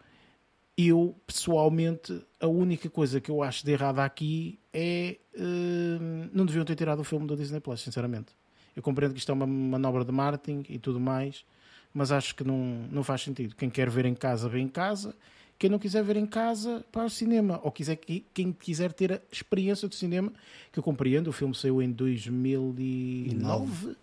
eu 0.77 1.15
pessoalmente, 1.25 2.21
a 2.39 2.47
única 2.47 2.89
coisa 2.89 3.21
que 3.21 3.31
eu 3.31 3.41
acho 3.41 3.65
de 3.65 3.71
errada 3.71 4.03
aqui 4.03 4.59
é 4.73 5.17
hum, 5.37 6.29
não 6.33 6.45
deviam 6.45 6.65
ter 6.65 6.75
tirado 6.75 6.99
o 6.99 7.03
filme 7.03 7.25
da 7.25 7.35
Disney 7.35 7.59
Plus, 7.61 7.81
sinceramente. 7.81 8.33
Eu 8.75 8.83
compreendo 8.83 9.13
que 9.13 9.19
isto 9.19 9.31
é 9.31 9.33
uma 9.33 9.47
manobra 9.47 10.03
de 10.03 10.11
marketing 10.11 10.65
e 10.67 10.77
tudo 10.77 10.99
mais, 10.99 11.45
mas 11.93 12.11
acho 12.11 12.35
que 12.35 12.43
não, 12.43 12.57
não 12.91 13.03
faz 13.03 13.21
sentido. 13.21 13.55
Quem 13.55 13.69
quer 13.69 13.89
ver 13.89 14.05
em 14.05 14.13
casa, 14.13 14.49
vê 14.49 14.59
em 14.59 14.67
casa. 14.67 15.15
Quem 15.57 15.69
não 15.69 15.79
quiser 15.79 16.03
ver 16.03 16.17
em 16.17 16.25
casa, 16.25 16.83
para 16.91 17.05
o 17.05 17.09
cinema. 17.09 17.61
Ou 17.63 17.71
quiser, 17.71 17.95
quem 17.95 18.51
quiser 18.51 18.91
ter 18.91 19.13
a 19.13 19.21
experiência 19.31 19.87
do 19.87 19.95
cinema, 19.95 20.33
que 20.71 20.79
eu 20.79 20.83
compreendo, 20.83 21.29
o 21.29 21.33
filme 21.33 21.55
saiu 21.55 21.81
em 21.81 21.89
2009, 21.91 23.95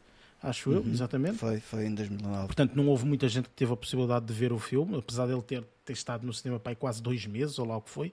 acho 0.43 0.73
eu, 0.73 0.83
exatamente. 0.87 1.37
Foi, 1.37 1.61
foi 1.61 1.87
em 1.87 1.95
2009. 1.95 2.47
Portanto, 2.47 2.75
não 2.75 2.88
houve 2.88 3.05
muita 3.05 3.29
gente 3.29 3.51
que 3.51 3.55
teve 3.55 3.73
a 3.73 3.77
possibilidade 3.77 4.25
de 4.25 4.33
ver 4.33 4.53
o 4.53 4.59
filme, 4.59 4.97
apesar 4.97 5.27
dele 5.27 5.43
ter, 5.43 5.62
ter 5.85 5.93
estado 5.93 6.27
no 6.27 6.33
cinema 6.33 6.59
para 6.59 6.75
quase 6.75 7.03
dois 7.03 7.27
meses, 7.27 7.59
ou 7.59 7.67
lá 7.67 7.77
o 7.77 7.83
que 7.83 7.91
foi. 7.91 8.12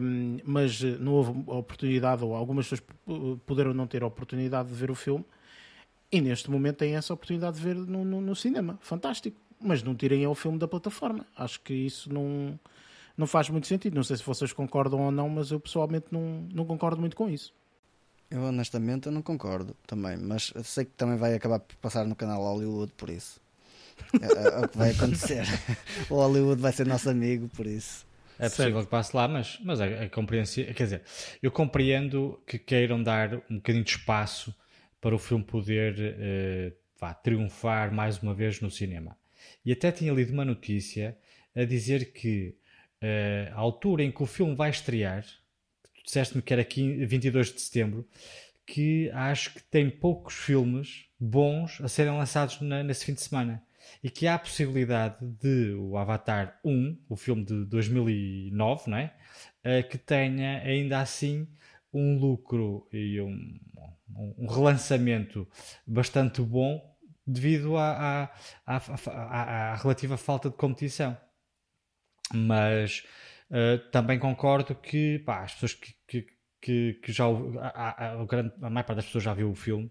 Um, 0.00 0.38
mas 0.44 0.80
não 0.80 1.14
houve 1.14 1.32
oportunidade, 1.48 2.22
ou 2.22 2.34
algumas 2.34 2.68
pessoas 2.68 2.88
puderam 3.44 3.74
não 3.74 3.88
ter 3.88 4.04
a 4.04 4.06
oportunidade 4.06 4.68
de 4.68 4.74
ver 4.74 4.92
o 4.92 4.94
filme, 4.94 5.24
e 6.10 6.20
neste 6.20 6.50
momento 6.50 6.76
têm 6.76 6.94
essa 6.94 7.12
oportunidade 7.12 7.56
de 7.56 7.62
ver 7.62 7.74
no, 7.74 8.04
no, 8.04 8.20
no 8.20 8.36
cinema. 8.36 8.78
Fantástico. 8.80 9.36
Mas 9.60 9.82
não 9.82 9.94
tirem 9.94 10.26
o 10.26 10.34
filme 10.34 10.58
da 10.58 10.68
plataforma. 10.68 11.26
Acho 11.36 11.60
que 11.60 11.74
isso 11.74 12.12
não, 12.12 12.58
não 13.16 13.26
faz 13.26 13.48
muito 13.48 13.66
sentido. 13.66 13.94
Não 13.94 14.04
sei 14.04 14.16
se 14.16 14.22
vocês 14.22 14.52
concordam 14.52 15.00
ou 15.00 15.10
não, 15.10 15.28
mas 15.28 15.50
eu 15.50 15.58
pessoalmente 15.58 16.06
não, 16.10 16.46
não 16.52 16.64
concordo 16.64 17.00
muito 17.00 17.16
com 17.16 17.28
isso. 17.28 17.52
Eu 18.30 18.42
honestamente 18.42 19.06
eu 19.06 19.12
não 19.12 19.22
concordo 19.22 19.74
também, 19.86 20.16
mas 20.18 20.52
sei 20.62 20.84
que 20.84 20.90
também 20.92 21.16
vai 21.16 21.34
acabar 21.34 21.60
por 21.60 21.74
passar 21.76 22.04
no 22.04 22.14
canal 22.14 22.42
Hollywood 22.42 22.92
por 22.94 23.08
isso. 23.08 23.40
É, 24.20 24.26
é, 24.26 24.60
é 24.60 24.64
o 24.64 24.68
que 24.68 24.76
vai 24.76 24.90
acontecer. 24.90 25.44
o 26.10 26.14
Hollywood 26.14 26.60
vai 26.60 26.72
ser 26.72 26.86
nosso 26.86 27.08
amigo 27.08 27.48
por 27.48 27.66
isso. 27.66 28.06
É 28.38 28.48
possível 28.48 28.72
certo. 28.72 28.84
que 28.84 28.90
passe 28.90 29.16
lá, 29.16 29.26
mas, 29.26 29.58
mas 29.64 29.80
é, 29.80 30.04
é 30.04 30.08
compreensível. 30.08 30.72
Quer 30.74 30.84
dizer, 30.84 31.02
eu 31.42 31.50
compreendo 31.50 32.40
que 32.46 32.58
queiram 32.58 33.02
dar 33.02 33.34
um 33.50 33.56
bocadinho 33.56 33.82
de 33.82 33.90
espaço 33.90 34.54
para 35.00 35.14
o 35.14 35.18
filme 35.18 35.44
poder 35.44 35.94
uh, 35.98 36.76
vá, 37.00 37.14
triunfar 37.14 37.92
mais 37.92 38.22
uma 38.22 38.34
vez 38.34 38.60
no 38.60 38.70
cinema. 38.70 39.16
E 39.68 39.72
até 39.72 39.92
tinha 39.92 40.14
lido 40.14 40.32
uma 40.32 40.46
notícia 40.46 41.14
a 41.54 41.62
dizer 41.62 42.14
que 42.14 42.56
uh, 43.02 43.52
a 43.52 43.58
altura 43.58 44.02
em 44.02 44.10
que 44.10 44.22
o 44.22 44.26
filme 44.26 44.54
vai 44.54 44.70
estrear, 44.70 45.22
tu 45.94 46.02
disseste-me 46.06 46.40
que 46.40 46.54
era 46.54 46.64
15, 46.64 47.04
22 47.04 47.52
de 47.52 47.60
setembro, 47.60 48.08
que 48.66 49.10
acho 49.10 49.52
que 49.52 49.62
tem 49.62 49.90
poucos 49.90 50.36
filmes 50.36 51.04
bons 51.20 51.82
a 51.82 51.88
serem 51.88 52.16
lançados 52.16 52.62
na, 52.62 52.82
nesse 52.82 53.04
fim 53.04 53.12
de 53.12 53.20
semana. 53.20 53.62
E 54.02 54.08
que 54.08 54.26
há 54.26 54.36
a 54.36 54.38
possibilidade 54.38 55.16
de 55.38 55.74
o 55.74 55.98
Avatar 55.98 56.58
1, 56.64 57.02
o 57.06 57.14
filme 57.14 57.44
de 57.44 57.66
2009, 57.66 58.90
não 58.90 58.96
é? 58.96 59.14
Uh, 59.62 59.86
que 59.86 59.98
tenha 59.98 60.62
ainda 60.62 60.98
assim 60.98 61.46
um 61.92 62.18
lucro 62.18 62.88
e 62.90 63.20
um, 63.20 63.60
um 64.38 64.46
relançamento 64.46 65.46
bastante 65.86 66.40
bom 66.40 66.80
devido 67.28 67.76
à, 67.76 68.30
à, 68.66 68.76
à, 68.76 69.72
à, 69.72 69.74
relativa 69.76 70.16
falta 70.16 70.48
de 70.48 70.56
competição. 70.56 71.16
Mas 72.32 73.04
uh, 73.50 73.78
também 73.90 74.18
concordo 74.18 74.74
que 74.74 75.18
pá, 75.20 75.42
as 75.42 75.54
pessoas 75.54 75.74
que, 75.74 75.94
que, 76.06 76.26
que, 76.60 76.94
que 76.94 77.12
já 77.12 77.24
a, 77.26 78.20
a, 78.20 78.24
grande, 78.24 78.52
a 78.62 78.70
maior 78.70 78.84
parte 78.84 78.96
das 78.96 79.06
pessoas 79.06 79.24
já 79.24 79.34
viu 79.34 79.50
o 79.50 79.54
filme, 79.54 79.86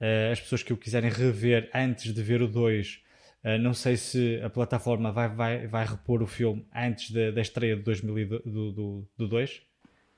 uh, 0.00 0.32
as 0.32 0.40
pessoas 0.40 0.62
que 0.62 0.72
o 0.72 0.76
quiserem 0.76 1.10
rever 1.10 1.70
antes 1.74 2.12
de 2.12 2.22
ver 2.22 2.42
o 2.42 2.48
2, 2.48 3.02
uh, 3.44 3.48
eh, 3.48 3.58
não 3.58 3.74
sei 3.74 3.96
se 3.96 4.40
a 4.42 4.50
plataforma 4.50 5.12
vai, 5.12 5.28
vai, 5.28 5.66
vai 5.66 5.86
repor 5.86 6.22
o 6.22 6.26
filme 6.26 6.66
antes 6.74 7.10
da, 7.10 7.40
estreia 7.40 7.76
de 7.76 7.82
2002, 7.82 8.42
do, 8.44 8.72
do, 8.72 9.10
do 9.16 9.28
2. 9.28 9.62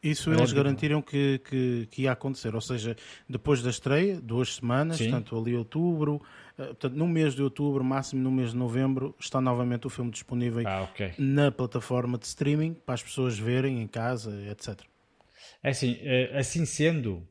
Isso 0.02 0.32
eles 0.32 0.52
garantiram 0.52 1.02
que, 1.02 1.40
que, 1.40 1.88
que, 1.90 2.02
ia 2.02 2.12
acontecer, 2.12 2.54
ou 2.54 2.60
seja, 2.60 2.96
depois 3.28 3.62
da 3.62 3.70
estreia, 3.70 4.20
duas 4.20 4.54
semanas, 4.54 4.98
Sim. 4.98 5.10
portanto 5.10 5.36
ali 5.36 5.56
outubro, 5.56 6.22
eh, 6.56 6.66
portanto 6.66 6.94
no 6.94 7.08
mês 7.08 7.34
de 7.34 7.42
outubro, 7.42 7.82
máximo 7.82 8.22
no 8.22 8.30
mês 8.30 8.52
de 8.52 8.56
novembro, 8.56 9.12
está 9.18 9.40
novamente 9.40 9.88
o 9.88 9.90
filme 9.90 10.12
disponível 10.12 10.62
ah, 10.68 10.82
okay. 10.82 11.14
na 11.18 11.50
plataforma 11.50 12.16
de 12.16 12.26
streaming 12.26 12.74
para 12.74 12.94
as 12.94 13.02
pessoas 13.02 13.36
verem 13.36 13.82
em 13.82 13.88
casa, 13.88 14.32
etc. 14.48 14.80
É 15.64 15.70
assim, 15.70 15.98
eh, 16.00 16.30
assim 16.38 16.64
sendo, 16.64 17.26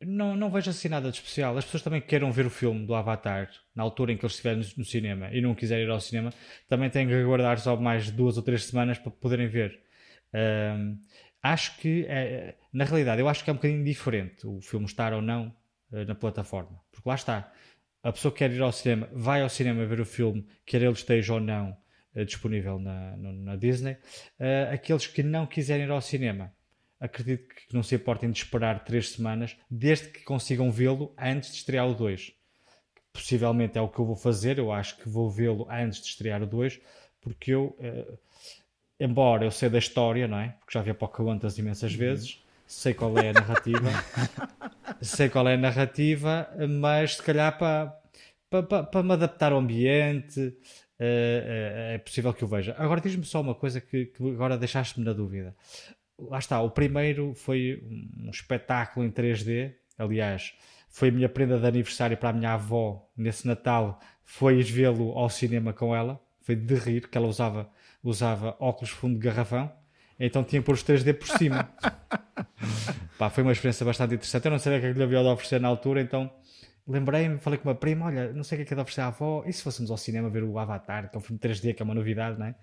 não, 0.00 0.36
não 0.36 0.50
vejo 0.50 0.70
assim 0.70 0.88
nada 0.88 1.10
de 1.10 1.16
especial. 1.16 1.56
As 1.56 1.64
pessoas 1.64 1.82
também 1.82 2.00
que 2.00 2.08
queiram 2.08 2.30
ver 2.30 2.46
o 2.46 2.50
filme 2.50 2.84
do 2.84 2.94
Avatar 2.94 3.48
na 3.74 3.82
altura 3.82 4.12
em 4.12 4.16
que 4.16 4.24
eles 4.24 4.32
estiverem 4.32 4.64
no 4.76 4.84
cinema 4.84 5.30
e 5.32 5.40
não 5.40 5.54
quiserem 5.54 5.84
ir 5.84 5.90
ao 5.90 6.00
cinema, 6.00 6.32
também 6.68 6.90
têm 6.90 7.06
que 7.06 7.14
aguardar 7.14 7.58
só 7.60 7.76
mais 7.76 8.10
duas 8.10 8.36
ou 8.36 8.42
três 8.42 8.64
semanas 8.64 8.98
para 8.98 9.10
poderem 9.10 9.48
ver. 9.48 9.80
Um, 10.34 10.98
acho 11.42 11.76
que, 11.78 12.04
é, 12.08 12.56
na 12.72 12.84
realidade, 12.84 13.20
eu 13.20 13.28
acho 13.28 13.44
que 13.44 13.50
é 13.50 13.52
um 13.52 13.56
bocadinho 13.56 13.84
diferente 13.84 14.46
o 14.46 14.60
filme 14.60 14.86
estar 14.86 15.12
ou 15.12 15.22
não 15.22 15.54
uh, 15.92 16.04
na 16.04 16.14
plataforma. 16.14 16.80
Porque 16.90 17.08
lá 17.08 17.14
está, 17.14 17.52
a 18.02 18.12
pessoa 18.12 18.32
que 18.32 18.38
quer 18.38 18.52
ir 18.52 18.62
ao 18.62 18.72
cinema, 18.72 19.08
vai 19.12 19.42
ao 19.42 19.48
cinema 19.48 19.84
ver 19.86 20.00
o 20.00 20.06
filme, 20.06 20.46
quer 20.66 20.82
ele 20.82 20.92
esteja 20.92 21.34
ou 21.34 21.40
não 21.40 21.76
uh, 22.14 22.24
disponível 22.24 22.78
na, 22.78 23.16
na 23.16 23.56
Disney. 23.56 23.92
Uh, 24.38 24.72
aqueles 24.72 25.06
que 25.06 25.22
não 25.22 25.46
quiserem 25.46 25.86
ir 25.86 25.90
ao 25.90 26.00
cinema, 26.00 26.52
acredito 27.00 27.54
que 27.54 27.74
não 27.74 27.82
se 27.82 27.94
importem 27.94 28.30
de 28.30 28.38
esperar 28.38 28.84
três 28.84 29.10
semanas, 29.10 29.56
desde 29.70 30.08
que 30.08 30.24
consigam 30.24 30.70
vê-lo 30.70 31.14
antes 31.16 31.50
de 31.50 31.56
estrear 31.58 31.88
o 31.88 31.94
2. 31.94 32.32
Possivelmente 33.12 33.78
é 33.78 33.80
o 33.80 33.88
que 33.88 33.98
eu 33.98 34.04
vou 34.04 34.16
fazer, 34.16 34.58
eu 34.58 34.72
acho 34.72 34.96
que 34.98 35.08
vou 35.08 35.30
vê-lo 35.30 35.66
antes 35.70 36.00
de 36.00 36.08
estrear 36.08 36.42
o 36.42 36.46
2, 36.46 36.80
porque 37.20 37.52
eu 37.52 37.76
embora 38.98 39.44
eu 39.44 39.50
sei 39.50 39.68
da 39.68 39.78
história, 39.78 40.26
não 40.26 40.38
é? 40.38 40.54
Porque 40.60 40.76
já 40.76 40.82
vi 40.82 40.90
a 40.90 40.94
Pocahontas 40.94 41.58
imensas 41.58 41.92
uhum. 41.92 41.98
vezes, 41.98 42.44
sei 42.66 42.94
qual 42.94 43.16
é 43.18 43.30
a 43.30 43.32
narrativa, 43.32 43.90
sei 45.00 45.28
qual 45.28 45.48
é 45.48 45.54
a 45.54 45.58
narrativa, 45.58 46.48
mas 46.68 47.16
se 47.16 47.22
calhar 47.22 47.56
para, 47.56 47.94
para, 48.50 48.82
para, 48.82 49.02
me 49.02 49.12
adaptar 49.12 49.52
ao 49.52 49.58
ambiente 49.58 50.40
uh, 50.40 50.50
uh, 50.50 51.94
é 51.94 51.98
possível 51.98 52.32
que 52.34 52.42
eu 52.42 52.48
veja. 52.48 52.74
Agora 52.78 53.00
diz-me 53.00 53.24
só 53.24 53.40
uma 53.40 53.54
coisa 53.54 53.80
que, 53.80 54.06
que 54.06 54.30
agora 54.30 54.58
deixaste-me 54.58 55.04
na 55.04 55.12
dúvida. 55.12 55.54
Lá 56.18 56.38
está, 56.38 56.60
o 56.60 56.70
primeiro 56.70 57.32
foi 57.34 57.82
um 58.18 58.30
espetáculo 58.30 59.06
em 59.06 59.10
3D, 59.10 59.72
aliás, 59.96 60.52
foi 60.88 61.10
a 61.10 61.12
minha 61.12 61.28
prenda 61.28 61.58
de 61.58 61.66
aniversário 61.66 62.16
para 62.16 62.30
a 62.30 62.32
minha 62.32 62.54
avó 62.54 63.08
nesse 63.16 63.46
Natal, 63.46 64.00
foi 64.24 64.60
vê-lo 64.62 65.12
ao 65.12 65.30
cinema 65.30 65.72
com 65.72 65.94
ela, 65.94 66.20
foi 66.40 66.56
de 66.56 66.74
rir, 66.74 67.08
que 67.08 67.16
ela 67.16 67.28
usava 67.28 67.70
usava 68.02 68.56
óculos 68.58 68.90
fundo 68.90 69.14
de 69.18 69.24
garrafão, 69.24 69.70
então 70.18 70.42
tinha 70.42 70.60
que 70.60 70.66
pôr 70.66 70.74
os 70.74 70.84
3D 70.84 71.14
por 71.14 71.28
cima. 71.28 71.72
Pá, 73.18 73.28
foi 73.30 73.42
uma 73.42 73.52
experiência 73.52 73.84
bastante 73.84 74.14
interessante. 74.14 74.44
Eu 74.44 74.50
não 74.52 74.58
sabia 74.58 74.78
o 74.78 74.80
que 74.80 74.86
é 74.86 74.92
que 74.92 74.98
lhe 74.98 75.04
havia 75.04 75.22
de 75.22 75.28
oferecer 75.28 75.60
na 75.60 75.68
altura, 75.68 76.00
então 76.00 76.30
lembrei-me, 76.86 77.38
falei 77.38 77.58
com 77.58 77.68
uma 77.68 77.74
prima: 77.74 78.06
olha, 78.06 78.32
não 78.32 78.42
sei 78.42 78.56
o 78.56 78.58
que 78.58 78.62
é 78.62 78.66
que 78.66 78.74
é 78.74 78.76
de 78.76 78.80
oferecer 78.80 79.02
à 79.02 79.08
avó. 79.08 79.44
E 79.46 79.52
se 79.52 79.62
fôssemos 79.62 79.90
ao 79.90 79.96
cinema 79.96 80.30
ver 80.30 80.42
o 80.42 80.58
Avatar, 80.58 81.10
que 81.10 81.16
é 81.16 81.18
um 81.18 81.22
filme 81.22 81.38
3D, 81.38 81.74
que 81.74 81.82
é 81.82 81.84
uma 81.84 81.94
novidade, 81.94 82.38
não 82.38 82.46
é? 82.46 82.54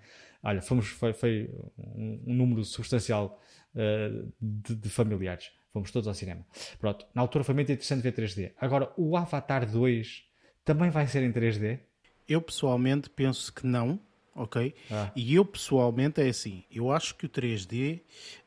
Olha, 0.42 0.60
fomos, 0.62 0.88
foi, 0.88 1.12
foi 1.12 1.50
um, 1.78 2.22
um, 2.26 2.34
número 2.34 2.64
substancial 2.64 3.40
uh, 3.74 4.32
de, 4.40 4.74
de, 4.74 4.88
familiares. 4.88 5.50
Fomos 5.72 5.90
todos 5.90 6.06
ao 6.08 6.14
cinema. 6.14 6.44
Pronto, 6.78 7.06
na 7.14 7.22
altura 7.22 7.44
foi 7.44 7.54
muito 7.54 7.70
interessante 7.70 8.02
ver 8.02 8.12
3D. 8.12 8.52
Agora, 8.60 8.90
o 8.96 9.16
Avatar 9.16 9.70
2 9.70 10.24
também 10.64 10.90
vai 10.90 11.06
ser 11.06 11.22
em 11.22 11.32
3D? 11.32 11.80
Eu 12.28 12.40
pessoalmente 12.40 13.10
penso 13.10 13.52
que 13.52 13.66
não 13.66 14.00
ok? 14.36 14.74
Ah. 14.90 15.10
E 15.16 15.34
eu 15.34 15.44
pessoalmente 15.44 16.20
é 16.20 16.28
assim, 16.28 16.62
eu 16.70 16.92
acho 16.92 17.14
que 17.14 17.26
o 17.26 17.28
3D 17.28 17.96
uh, 17.96 18.00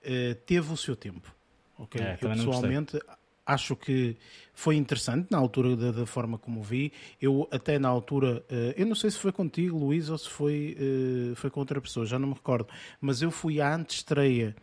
eh, 0.04 0.34
teve 0.46 0.72
o 0.72 0.78
seu 0.78 0.96
tempo, 0.96 1.34
ok? 1.78 2.00
É, 2.00 2.18
eu 2.22 2.30
pessoalmente 2.30 3.00
acho 3.46 3.76
que 3.76 4.16
foi 4.54 4.76
interessante 4.76 5.28
na 5.32 5.40
altura 5.40 5.76
da, 5.76 5.92
da, 5.92 6.06
forma 6.06 6.38
como 6.38 6.62
vi. 6.62 6.94
Eu 7.20 7.48
até 7.52 7.80
na 7.80 7.90
altura, 7.90 8.44
uh, 8.50 8.74
eu 8.78 8.86
não 8.86 8.96
sei 8.96 9.10
se 9.10 9.18
foi 9.18 9.32
contigo, 9.32 9.78
Luís, 9.78 10.10
ou 10.10 10.18
se 10.18 10.30
foi, 10.30 10.78
uh, 10.80 11.36
foi 11.36 11.50
com 11.50 11.60
outra 11.60 11.82
pessoa, 11.82 12.06
já 12.06 12.20
não 12.20 12.28
me 12.28 12.34
recordo, 12.36 12.68
mas 13.02 13.22
eu 13.22 13.32
fui 13.32 13.60
à 13.60 13.74
antestreia 13.74 14.56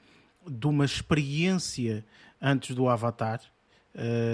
de 0.49 0.67
uma 0.67 0.85
experiência 0.85 2.05
antes 2.41 2.75
do 2.75 2.89
Avatar 2.89 3.41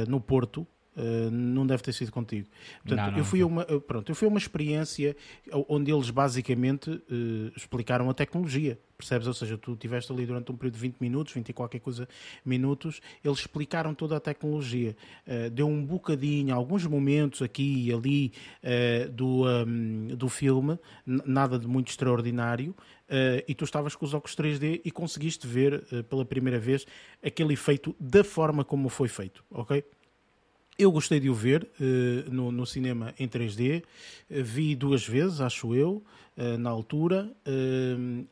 no 0.08 0.20
Porto 0.20 0.66
Uh, 0.94 1.30
não 1.30 1.66
deve 1.66 1.82
ter 1.82 1.94
sido 1.94 2.12
contigo. 2.12 2.46
Portanto, 2.82 3.06
não, 3.06 3.12
não. 3.12 3.18
eu 3.18 3.24
fui 3.24 3.40
a 3.40 3.46
uma, 3.46 3.62
eh, 3.62 3.80
pronto, 3.80 4.10
eu 4.10 4.14
fui 4.14 4.26
a 4.26 4.28
uma 4.28 4.38
experiência 4.38 5.16
onde 5.66 5.90
eles 5.90 6.10
basicamente 6.10 6.90
uh, 6.90 7.52
explicaram 7.56 8.10
a 8.10 8.14
tecnologia, 8.14 8.78
percebes? 8.98 9.26
Ou 9.26 9.32
seja, 9.32 9.56
tu 9.56 9.72
estiveste 9.72 10.12
ali 10.12 10.26
durante 10.26 10.52
um 10.52 10.54
período 10.54 10.74
de 10.74 10.80
20 10.80 10.96
minutos, 11.00 11.32
20 11.32 11.48
e 11.48 11.52
qualquer 11.54 11.78
coisa 11.78 12.06
minutos, 12.44 13.00
eles 13.24 13.38
explicaram 13.38 13.94
toda 13.94 14.18
a 14.18 14.20
tecnologia. 14.20 14.94
Uh, 15.26 15.48
deu 15.48 15.66
um 15.66 15.82
bocadinho, 15.82 16.54
alguns 16.54 16.86
momentos 16.86 17.40
aqui 17.40 17.86
e 17.86 17.92
ali 17.92 18.32
do, 19.12 19.44
um, 19.46 20.08
do 20.08 20.28
filme, 20.28 20.78
nada 21.06 21.58
de 21.58 21.66
muito 21.66 21.88
extraordinário, 21.88 22.74
e 23.46 23.54
tu 23.54 23.64
estavas 23.64 23.94
com 23.94 24.04
os 24.04 24.14
óculos 24.14 24.36
3D 24.36 24.80
e 24.84 24.90
conseguiste 24.90 25.46
ver 25.46 25.84
pela 26.04 26.24
primeira 26.24 26.58
vez 26.58 26.86
aquele 27.22 27.54
efeito 27.54 27.94
da 27.98 28.22
forma 28.24 28.64
como 28.64 28.88
foi 28.88 29.08
feito, 29.08 29.44
ok? 29.50 29.84
Eu 30.78 30.90
gostei 30.90 31.20
de 31.20 31.28
o 31.28 31.34
ver 31.34 31.68
uh, 31.78 32.30
no, 32.30 32.50
no, 32.50 32.64
cinema 32.64 33.14
em 33.18 33.28
3D, 33.28 33.82
uh, 33.82 33.86
eh, 34.30 34.42
vi 34.42 34.74
duas 34.74 35.06
vezes, 35.06 35.40
acho 35.40 35.74
eu, 35.74 36.02
uh, 36.36 36.58
na 36.58 36.70
altura, 36.70 37.30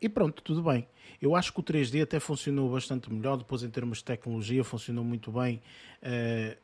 e 0.00 0.08
pronto, 0.08 0.42
tudo 0.42 0.62
bem. 0.62 0.88
Eu 1.20 1.36
acho 1.36 1.52
que 1.52 1.60
o 1.60 1.62
3D 1.62 2.02
até 2.02 2.18
funcionou 2.18 2.70
bastante 2.70 3.12
melhor, 3.12 3.36
depois 3.36 3.62
em 3.62 3.68
termos 3.68 3.98
de 3.98 4.04
tecnologia 4.04 4.64
funcionou 4.64 5.04
muito 5.04 5.30
bem 5.30 5.60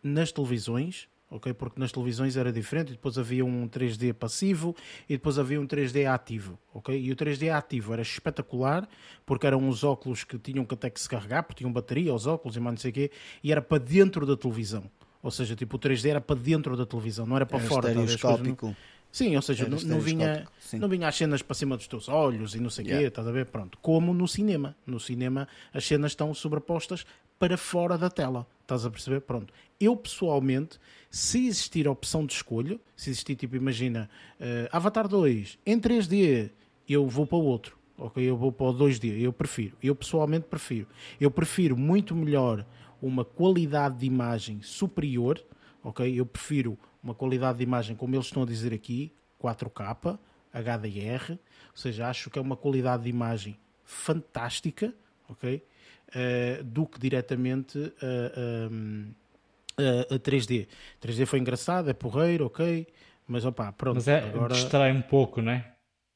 nas 0.02 0.32
televisões, 0.32 1.08
ok? 1.30 1.52
Porque 1.52 1.78
nas 1.78 1.92
televisões 1.92 2.38
era 2.38 2.50
diferente, 2.50 2.92
depois 2.92 3.18
havia 3.18 3.44
um 3.44 3.68
3D 3.68 4.14
passivo 4.14 4.74
e 5.06 5.12
depois 5.12 5.38
havia 5.38 5.60
um 5.60 5.66
3D 5.66 6.10
ativo, 6.10 6.58
ok? 6.72 6.98
E 6.98 7.12
o 7.12 7.16
3D 7.16 7.54
ativo 7.54 7.92
era 7.92 8.00
espetacular, 8.00 8.88
porque 9.26 9.46
eram 9.46 9.68
os 9.68 9.84
óculos 9.84 10.24
que 10.24 10.38
tinham 10.38 10.64
que 10.64 10.72
até 10.72 10.88
que 10.88 10.98
se 10.98 11.08
carregar, 11.08 11.42
porque 11.42 11.58
tinham 11.58 11.70
bateria, 11.70 12.14
os 12.14 12.26
óculos 12.26 12.56
e 12.56 12.60
mais 12.60 12.76
não 12.76 12.80
sei 12.80 12.90
o 12.92 12.94
quê, 12.94 13.10
e 13.44 13.52
era 13.52 13.60
para 13.60 13.76
dentro 13.76 14.24
da 14.24 14.38
televisão. 14.38 14.90
Ou 15.26 15.30
seja, 15.32 15.56
tipo, 15.56 15.74
o 15.74 15.78
3D 15.80 16.08
era 16.08 16.20
para 16.20 16.36
dentro 16.36 16.76
da 16.76 16.86
televisão, 16.86 17.26
não 17.26 17.34
era 17.34 17.44
para 17.44 17.58
era 17.58 17.66
fora. 17.66 17.88
Estereoscópico. 17.88 18.76
Sim, 19.10 19.34
ou 19.34 19.42
seja, 19.42 19.68
não, 19.68 19.76
não, 19.78 19.98
vinha, 19.98 20.46
não 20.74 20.88
vinha 20.88 21.08
as 21.08 21.16
cenas 21.16 21.42
para 21.42 21.54
cima 21.56 21.76
dos 21.76 21.88
teus 21.88 22.08
olhos 22.08 22.54
e 22.54 22.60
não 22.60 22.70
sei 22.70 22.84
o 22.84 22.86
yeah. 22.86 23.02
quê, 23.02 23.08
estás 23.08 23.26
a 23.26 23.32
ver? 23.32 23.46
Pronto. 23.46 23.76
Como 23.82 24.14
no 24.14 24.28
cinema. 24.28 24.76
No 24.86 25.00
cinema 25.00 25.48
as 25.74 25.84
cenas 25.84 26.12
estão 26.12 26.32
sobrepostas 26.32 27.04
para 27.40 27.56
fora 27.56 27.98
da 27.98 28.08
tela. 28.08 28.46
Estás 28.62 28.86
a 28.86 28.90
perceber? 28.90 29.20
Pronto. 29.22 29.52
Eu 29.80 29.96
pessoalmente, 29.96 30.78
se 31.10 31.48
existir 31.48 31.88
a 31.88 31.90
opção 31.90 32.24
de 32.24 32.34
escolha, 32.34 32.78
se 32.94 33.10
existir 33.10 33.34
tipo, 33.34 33.56
imagina, 33.56 34.08
uh, 34.38 34.68
Avatar 34.70 35.08
2 35.08 35.58
em 35.66 35.80
3D, 35.80 36.50
eu 36.88 37.08
vou 37.08 37.26
para 37.26 37.38
o 37.38 37.44
outro. 37.44 37.76
Ok, 37.98 38.22
eu 38.22 38.36
vou 38.36 38.52
para 38.52 38.66
o 38.66 38.74
2D, 38.74 39.22
eu 39.22 39.32
prefiro. 39.32 39.76
Eu 39.82 39.96
pessoalmente 39.96 40.46
prefiro. 40.48 40.86
Eu 41.20 41.32
prefiro 41.32 41.76
muito 41.76 42.14
melhor 42.14 42.64
uma 43.00 43.24
qualidade 43.24 43.98
de 43.98 44.06
imagem 44.06 44.61
superior, 44.62 45.42
ok? 45.82 46.18
Eu 46.18 46.26
prefiro 46.26 46.78
uma 47.02 47.14
qualidade 47.14 47.59
de 47.59 47.64
imagem, 47.64 47.94
como 47.96 48.14
eles 48.14 48.26
estão 48.26 48.42
a 48.42 48.46
dizer 48.46 48.72
aqui, 48.72 49.12
4K, 49.42 50.18
HDR, 50.52 51.32
ou 51.32 51.76
seja, 51.76 52.09
acho 52.09 52.30
que 52.30 52.38
é 52.38 52.42
uma 52.42 52.56
qualidade 52.56 53.04
de 53.04 53.11
imagem 53.11 53.56
fantástica, 53.85 54.94
ok? 55.28 55.62
Uh, 56.09 56.64
do 56.64 56.87
que 56.87 56.98
diretamente 56.98 57.92
a, 58.00 59.82
a, 60.12 60.14
a, 60.14 60.18
3D. 60.18 60.68
3D 61.02 61.26
foi 61.26 61.38
engraçado, 61.38 61.90
é 61.90 61.92
porreiro, 61.92 62.46
ok, 62.46 62.87
mas 63.26 63.44
opá, 63.44 63.72
pronto. 63.72 63.96
Mas 63.96 64.09
é, 64.09 64.18
agora... 64.20 64.54
distrai 64.54 64.92
um 64.92 65.02
pouco, 65.02 65.42
não 65.42 65.52
é? 65.52 65.72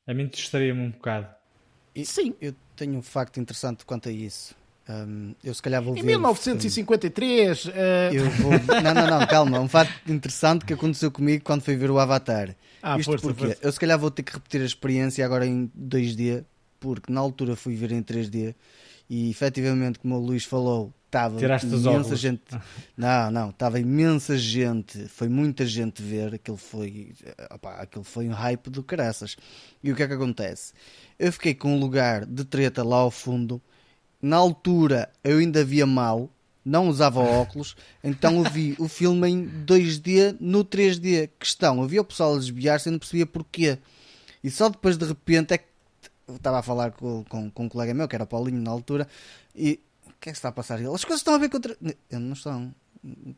A 0.07 0.15
mim 0.15 0.27
distraía-me 0.27 0.81
um 0.81 0.91
bocado. 0.91 1.29
E, 1.95 2.05
Sim. 2.05 2.35
Eu 2.41 2.55
tenho 2.77 2.97
um 2.97 3.03
facto 3.03 3.39
interessante 3.39 3.85
quanto 3.85 4.09
a 4.09 4.13
isso. 4.13 4.57
Um, 4.91 5.35
eu 5.45 5.55
se 5.55 5.63
calhar 5.63 5.81
vou 5.81 5.95
ver. 5.95 6.01
Em 6.01 6.03
1953. 6.03 7.67
Uh... 7.67 7.71
Eu 8.13 8.31
vou... 8.31 8.51
Não, 8.83 8.95
não, 8.95 9.19
não, 9.19 9.27
calma. 9.27 9.61
Um 9.61 9.69
fato 9.69 9.93
interessante 10.09 10.65
que 10.65 10.73
aconteceu 10.73 11.11
comigo 11.11 11.45
quando 11.45 11.63
fui 11.63 11.77
ver 11.77 11.91
o 11.91 11.99
Avatar. 11.99 12.57
Ah, 12.83 12.99
Isto 12.99 13.11
força, 13.11 13.27
porque 13.27 13.47
força. 13.47 13.59
eu 13.63 13.73
se 13.73 13.79
calhar 13.79 13.99
vou 13.99 14.11
ter 14.11 14.23
que 14.23 14.33
repetir 14.33 14.63
a 14.63 14.65
experiência 14.65 15.25
agora 15.25 15.47
em 15.47 15.71
2D, 15.79 16.45
porque 16.81 17.13
na 17.13 17.21
altura 17.21 17.55
fui 17.55 17.75
ver 17.77 17.93
em 17.93 18.03
3D 18.03 18.55
e 19.09 19.29
efetivamente, 19.29 19.99
como 19.99 20.17
o 20.17 20.19
Luís 20.21 20.45
falou, 20.45 20.95
estava 21.07 21.37
imensa 21.41 22.17
gente. 22.17 22.43
Não, 22.97 23.31
não, 23.31 23.51
estava 23.51 23.81
imensa 23.81 24.39
gente, 24.39 25.09
foi 25.09 25.29
muita 25.29 25.67
gente 25.67 26.01
ver, 26.01 26.35
aquilo 26.35 26.57
foi, 26.57 27.13
opa, 27.51 27.73
aquilo 27.75 28.05
foi 28.05 28.29
um 28.29 28.33
hype 28.33 28.71
do 28.71 28.83
caraças. 28.83 29.37
E 29.83 29.91
o 29.93 29.97
que 29.97 30.05
é 30.05 30.07
que 30.07 30.15
acontece? 30.15 30.73
Eu 31.19 31.33
fiquei 31.33 31.55
com 31.55 31.75
um 31.75 31.81
lugar 31.81 32.25
de 32.25 32.45
treta 32.45 32.85
lá 32.85 32.99
ao 32.99 33.11
fundo 33.11 33.61
na 34.21 34.37
altura 34.37 35.11
eu 35.25 35.39
ainda 35.39 35.65
via 35.65 35.87
mal, 35.87 36.31
não 36.65 36.89
usava 36.89 37.21
óculos, 37.21 37.75
então 38.05 38.45
eu 38.45 38.51
vi 38.51 38.77
o 38.79 38.87
filme 38.87 39.29
em 39.29 39.49
2D 39.65 40.37
no 40.39 40.65
3D. 40.65 41.31
Questão, 41.39 41.81
eu 41.81 41.89
via 41.89 42.01
o 42.01 42.05
pessoal 42.05 42.39
desviar-se 42.39 42.89
e 42.89 42.93
não 42.93 42.99
percebia 42.99 43.27
porquê. 43.27 43.79
E 44.43 44.51
só 44.51 44.69
depois 44.69 44.97
de 44.97 45.07
repente 45.07 45.55
é 45.55 45.59
que 45.59 45.65
estava 46.29 46.59
a 46.59 46.63
falar 46.63 46.93
com, 46.93 47.25
com, 47.25 47.51
com 47.51 47.65
um 47.65 47.69
colega 47.69 47.95
meu, 47.95 48.07
que 48.07 48.15
era 48.15 48.27
Paulinho 48.27 48.61
na 48.61 48.71
altura, 48.71 49.09
e 49.55 49.81
o 50.07 50.13
que 50.21 50.29
é 50.29 50.33
que 50.33 50.39
está 50.39 50.51
a 50.51 50.53
passar? 50.53 50.79
Ele, 50.79 50.89
as 50.89 51.05
coisas 51.05 51.21
estão 51.21 51.35
a 51.35 51.39
ver 51.39 51.49
contra. 51.49 51.77
Eu 52.11 52.21
não 52.21 52.35
estão. 52.35 52.75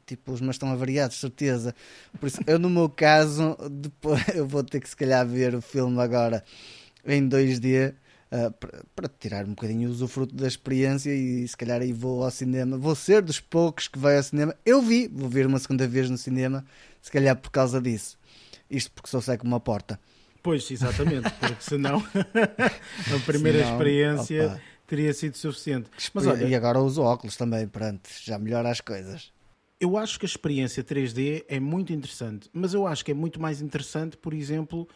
Tipo, 0.05 0.33
os 0.33 0.41
meus 0.41 0.57
estão 0.57 0.73
avariados, 0.73 1.21
certeza. 1.21 1.73
Por 2.19 2.27
isso, 2.27 2.41
eu 2.47 2.59
no 2.59 2.69
meu 2.69 2.89
caso, 2.89 3.57
depois 3.71 4.21
eu 4.35 4.47
vou 4.47 4.65
ter 4.65 4.81
que 4.81 4.89
se 4.89 4.97
calhar 4.97 5.25
ver 5.25 5.55
o 5.55 5.63
filme 5.63 6.01
agora 6.01 6.43
em 7.07 7.29
2D 7.29 7.95
uh, 8.33 8.51
para, 8.97 9.09
tirar 9.09 9.45
um 9.45 9.51
bocadinho 9.51 9.89
o 9.89 9.93
usufruto 9.93 10.35
da 10.35 10.49
experiência 10.49 11.15
e 11.15 11.47
se 11.47 11.57
calhar 11.57 11.81
aí 11.83 11.93
vou 11.93 12.25
ao 12.25 12.31
cinema. 12.31 12.79
Vou 12.79 12.95
ser 12.95 13.21
dos 13.23 13.39
poucos 13.39 13.87
que 13.87 13.99
vai 13.99 14.17
ao 14.17 14.23
cinema. 14.23 14.57
Eu 14.65 14.81
vi, 14.81 15.07
vou 15.07 15.29
ver 15.29 15.47
uma 15.47 15.59
segunda 15.59 15.87
vez 15.87 16.09
no 16.09 16.17
cinema, 16.17 16.65
se 17.01 17.11
calhar 17.11 17.37
por 17.37 17.51
causa 17.51 17.81
disso. 17.81 18.19
Isto 18.71 18.91
porque 18.93 19.11
sou 19.11 19.21
seco 19.21 19.47
uma 19.47 19.61
porta. 19.61 20.01
Pois, 20.43 20.69
exatamente, 20.71 21.31
porque 21.39 21.61
senão 21.63 22.03
a 23.15 23.19
primeira 23.25 23.59
senão, 23.59 23.73
experiência 23.73 24.47
opa. 24.47 24.61
teria 24.89 25.13
sido 25.13 25.37
suficiente. 25.37 25.89
Mas, 26.13 26.27
olha, 26.27 26.45
e 26.45 26.55
agora 26.55 26.81
uso 26.81 27.03
óculos 27.03 27.37
também, 27.37 27.69
pronto, 27.69 28.09
já 28.25 28.39
melhora 28.39 28.71
as 28.71 28.81
coisas. 28.81 29.31
Eu 29.79 29.97
acho 29.97 30.19
que 30.19 30.25
a 30.25 30.29
experiência 30.29 30.83
3D 30.83 31.45
é 31.49 31.59
muito 31.59 31.93
interessante, 31.93 32.49
mas 32.53 32.73
eu 32.73 32.87
acho 32.87 33.05
que 33.05 33.11
é 33.11 33.15
muito 33.15 33.41
mais 33.41 33.61
interessante, 33.61 34.17
por 34.17 34.33
exemplo, 34.33 34.89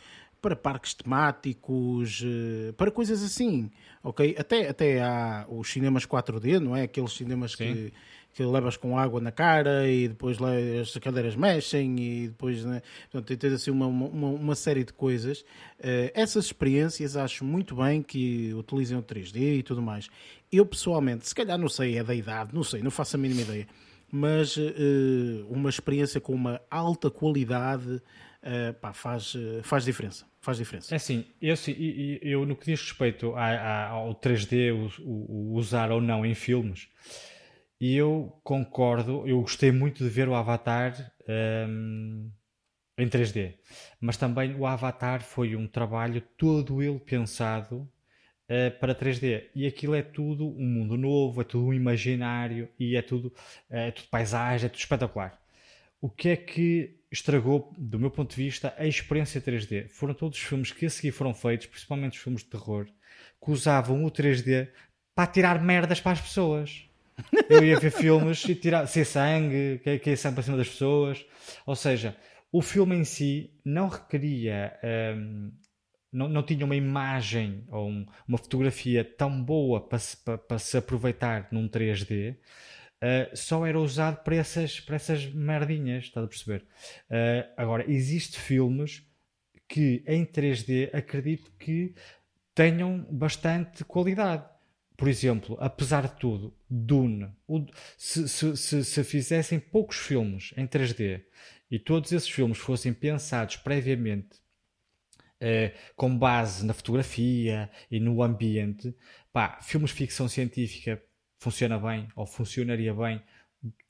para 0.46 0.54
parques 0.54 0.94
temáticos, 0.94 2.22
eh, 2.24 2.70
para 2.76 2.88
coisas 2.88 3.20
assim, 3.20 3.68
ok? 4.00 4.37
Até, 4.38 4.68
até 4.68 5.02
há 5.02 5.44
os 5.48 5.68
cinemas 5.68 6.06
4D, 6.06 6.61
não 6.61 6.76
é? 6.76 6.82
Aqueles 6.82 7.11
cinemas 7.14 7.56
que, 7.56 7.92
que 8.32 8.44
levas 8.44 8.76
com 8.76 8.96
água 8.96 9.20
na 9.20 9.32
cara 9.32 9.88
e 9.88 10.06
depois 10.06 10.38
as 10.80 10.96
cadeiras 10.98 11.35
mexem 11.35 11.98
e 11.98 12.28
depois, 12.28 12.64
né? 12.64 12.80
Portanto, 13.11 13.37
tem 13.37 13.52
assim 13.52 13.72
uma, 13.72 13.88
uma, 13.88 14.28
uma, 14.28 14.54
série 14.54 14.85
de 14.85 14.92
coisas. 14.92 15.40
Uh, 15.80 16.14
essas 16.14 16.44
experiências 16.44 17.16
acho 17.16 17.44
muito 17.44 17.74
bem 17.74 18.00
que 18.00 18.54
utilizem 18.54 18.96
o 18.96 19.02
3D 19.02 19.59
e 19.59 19.62
tudo 19.64 19.82
mais. 19.82 20.09
Eu 20.52 20.64
pessoalmente, 20.64 21.26
se 21.26 21.35
calhar 21.35 21.59
não 21.59 21.68
sei, 21.68 21.98
é 21.98 22.04
da 22.04 22.14
idade, 22.14 22.54
não 22.54 22.62
sei, 22.62 22.82
não 22.82 22.90
faço 22.92 23.16
a 23.16 23.18
mínima 23.18 23.42
ideia, 23.42 23.66
mas 24.12 24.56
uh, 24.56 24.62
uma 25.50 25.68
experiência 25.68 26.20
com 26.20 26.32
uma 26.32 26.61
alta 26.70 27.11
qualidade 27.11 28.00
uh, 28.46 28.74
pá, 28.74 28.92
faz, 28.92 29.35
faz 29.62 29.85
diferença 29.85 30.24
faz 30.46 30.59
diferença. 30.59 30.94
É 30.94 30.96
assim, 30.96 31.24
eu, 31.42 31.56
eu, 32.22 32.46
no 32.46 32.54
que 32.54 32.66
diz 32.66 32.80
respeito 32.80 33.35
ao 33.35 34.14
3D, 34.14 34.72
o, 34.72 35.02
o, 35.02 35.54
usar 35.54 35.90
ou 35.90 36.00
não 36.00 36.24
em 36.24 36.37
filmes, 36.37 36.88
eu 37.80 38.38
concordo, 38.44 39.26
eu 39.26 39.40
gostei 39.40 39.72
muito 39.72 40.04
de 40.04 40.09
ver 40.09 40.28
o 40.28 40.37
Avatar 40.37 41.12
um, 41.68 42.30
em 42.96 43.09
3D, 43.09 43.54
mas 44.00 44.16
também 44.16 44.54
o 44.54 44.64
Avatar 44.64 45.20
foi 45.20 45.56
um 45.56 45.66
trabalho 45.66 46.22
todo 46.38 46.80
ele 46.80 47.00
pensado 47.00 47.78
uh, 48.48 48.78
para 48.78 48.94
3D 48.94 49.48
e 49.52 49.66
aquilo 49.66 49.96
é 49.96 50.02
tudo 50.02 50.46
um 50.46 50.64
mundo 50.64 50.96
novo, 50.96 51.40
é 51.40 51.44
tudo 51.44 51.66
um 51.66 51.74
imaginário 51.74 52.68
e 52.78 52.96
é 52.96 53.02
tudo, 53.02 53.32
é 53.68 53.90
tudo 53.90 54.09
paisagem, 54.09 54.66
é 54.66 54.68
tudo 54.68 54.78
espetacular. 54.78 55.38
O 56.00 56.09
que 56.09 56.28
é 56.28 56.37
que 56.37 56.95
estragou, 57.10 57.72
do 57.76 57.98
meu 57.98 58.10
ponto 58.10 58.30
de 58.30 58.42
vista, 58.42 58.74
a 58.76 58.86
experiência 58.86 59.40
3D. 59.40 59.88
Foram 59.88 60.14
todos 60.14 60.38
os 60.38 60.44
filmes 60.44 60.72
que 60.72 60.86
a 60.86 60.90
seguir 60.90 61.12
foram 61.12 61.32
feitos, 61.32 61.66
principalmente 61.66 62.16
os 62.16 62.22
filmes 62.22 62.42
de 62.42 62.50
terror, 62.50 62.86
que 63.42 63.50
usavam 63.50 64.04
o 64.04 64.10
3D 64.10 64.68
para 65.14 65.30
tirar 65.30 65.62
merdas 65.62 66.00
para 66.00 66.12
as 66.12 66.20
pessoas. 66.20 66.84
Eu 67.48 67.64
ia 67.64 67.78
ver 67.78 67.90
filmes 67.90 68.44
e 68.44 68.54
tirar 68.54 68.86
ser 68.86 69.04
sangue, 69.04 69.80
que 69.82 70.10
é 70.10 70.16
sangue 70.16 70.34
para 70.34 70.42
cima 70.42 70.56
das 70.56 70.68
pessoas. 70.68 71.24
Ou 71.64 71.74
seja, 71.74 72.16
o 72.52 72.60
filme 72.60 72.96
em 72.96 73.04
si 73.04 73.50
não 73.64 73.88
requeria, 73.88 74.78
um, 75.16 75.52
não, 76.12 76.28
não 76.28 76.42
tinha 76.42 76.64
uma 76.64 76.76
imagem 76.76 77.64
ou 77.70 77.88
um, 77.88 78.06
uma 78.28 78.38
fotografia 78.38 79.04
tão 79.04 79.42
boa 79.42 79.80
para 79.80 79.98
se, 79.98 80.16
para, 80.18 80.38
para 80.38 80.58
se 80.58 80.76
aproveitar 80.76 81.48
num 81.50 81.68
3D 81.68 82.36
uh, 83.02 83.37
só 83.37 83.66
era 83.66 83.78
usado 83.78 84.22
para 84.22 84.37
essas, 84.37 84.80
para 84.80 84.96
essas 84.96 85.26
merdinhas, 85.32 86.04
estás 86.04 86.24
a 86.24 86.28
perceber? 86.28 86.64
Uh, 87.11 87.52
agora, 87.56 87.90
existem 87.90 88.40
filmes 88.40 89.04
que 89.68 90.02
em 90.06 90.24
3D 90.24 90.94
acredito 90.94 91.50
que 91.59 91.94
tenham 92.54 93.06
bastante 93.11 93.85
qualidade. 93.85 94.44
Por 94.96 95.09
exemplo, 95.09 95.59
apesar 95.61 96.09
de 96.09 96.16
tudo, 96.18 96.56
Dune, 96.70 97.30
o, 97.46 97.66
se, 97.98 98.28
se, 98.28 98.56
se, 98.56 98.85
se 98.85 99.04
fizessem 99.04 99.61
poucos 99.61 99.98
filmes 99.98 100.54
em 100.56 100.66
3D 100.66 101.22
e 101.70 101.78
todos 101.78 102.12
esses 102.12 102.28
filmes 102.28 102.59
fossem 102.59 102.92
pensados 102.92 103.56
previamente 103.56 104.44
Uh, 105.37 105.68
com 105.94 106.16
base 106.16 106.64
na 106.64 106.72
fotografia 106.72 107.70
e 107.90 108.00
no 108.00 108.22
ambiente, 108.22 108.96
pá, 109.30 109.61
filmes 109.61 109.90
de 109.90 109.96
ficção 109.96 110.26
científica 110.28 110.98
funciona 111.38 111.79
bem, 111.79 112.09
ou 112.14 112.27
funcionaria 112.27 112.94
bem, 112.94 113.22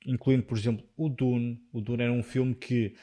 incluindo, 0.04 0.42
por 0.42 0.56
exemplo, 0.56 0.84
o 0.96 1.08
Dune. 1.08 1.60
O 1.72 1.80
Dune 1.80 2.02
era 2.02 2.12
um 2.12 2.22
filme 2.22 2.54
que, 2.54 2.94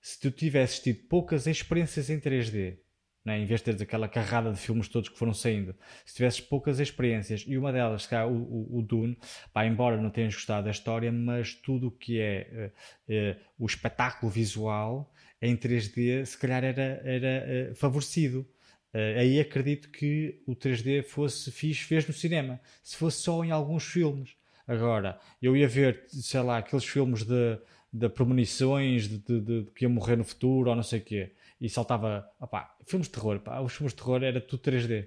se 0.00 0.20
tu 0.20 0.30
tivesses 0.30 0.80
tido 0.80 1.06
poucas 1.08 1.46
experiências 1.46 2.10
em 2.10 2.18
3D, 2.18 2.78
né, 3.24 3.38
em 3.38 3.46
vez 3.46 3.60
de 3.60 3.66
teres 3.66 3.80
aquela 3.80 4.08
carrada 4.08 4.52
de 4.52 4.58
filmes 4.58 4.88
todos 4.88 5.08
que 5.08 5.18
foram 5.18 5.32
saindo, 5.32 5.74
se 6.04 6.16
tivesses 6.16 6.40
poucas 6.40 6.80
experiências, 6.80 7.44
e 7.46 7.56
uma 7.56 7.72
delas, 7.72 8.06
cá, 8.06 8.26
o, 8.26 8.34
o, 8.34 8.78
o 8.78 8.82
Dune, 8.82 9.16
pá, 9.52 9.64
embora 9.64 9.96
não 9.96 10.10
tenhas 10.10 10.34
gostado 10.34 10.64
da 10.64 10.70
história, 10.70 11.12
mas 11.12 11.54
tudo 11.54 11.88
o 11.88 11.90
que 11.90 12.20
é 12.20 12.72
uh, 13.08 13.12
uh, 13.12 13.40
o 13.58 13.66
espetáculo 13.66 14.30
visual 14.30 15.12
em 15.40 15.56
3D, 15.56 16.24
se 16.24 16.38
calhar 16.38 16.64
era, 16.64 17.00
era 17.04 17.70
uh, 17.70 17.74
favorecido. 17.74 18.46
Uh, 18.94 19.18
aí 19.18 19.40
acredito 19.40 19.88
que 19.88 20.42
o 20.46 20.54
3D 20.54 21.02
fosse 21.02 21.50
fixe, 21.50 21.84
fez 21.84 22.06
no 22.06 22.12
cinema. 22.12 22.60
Se 22.82 22.96
fosse 22.96 23.22
só 23.22 23.42
em 23.44 23.50
alguns 23.50 23.84
filmes. 23.84 24.36
Agora, 24.66 25.18
eu 25.40 25.56
ia 25.56 25.66
ver, 25.66 26.04
sei 26.08 26.40
lá, 26.40 26.58
aqueles 26.58 26.84
filmes 26.84 27.24
de, 27.24 27.58
de 27.92 28.08
premonições 28.08 29.08
de, 29.08 29.18
de, 29.18 29.40
de, 29.40 29.66
que 29.74 29.84
ia 29.84 29.88
morrer 29.88 30.16
no 30.16 30.24
futuro 30.24 30.70
ou 30.70 30.76
não 30.76 30.82
sei 30.82 31.00
o 31.00 31.02
quê. 31.02 31.32
E 31.60 31.68
saltava, 31.68 32.28
opá, 32.40 32.76
filmes 32.86 33.08
de 33.08 33.14
terror, 33.14 33.38
pá, 33.40 33.60
os 33.60 33.72
filmes 33.72 33.92
de 33.92 34.02
terror 34.02 34.22
era 34.22 34.40
tudo 34.40 34.62
3D. 34.62 35.06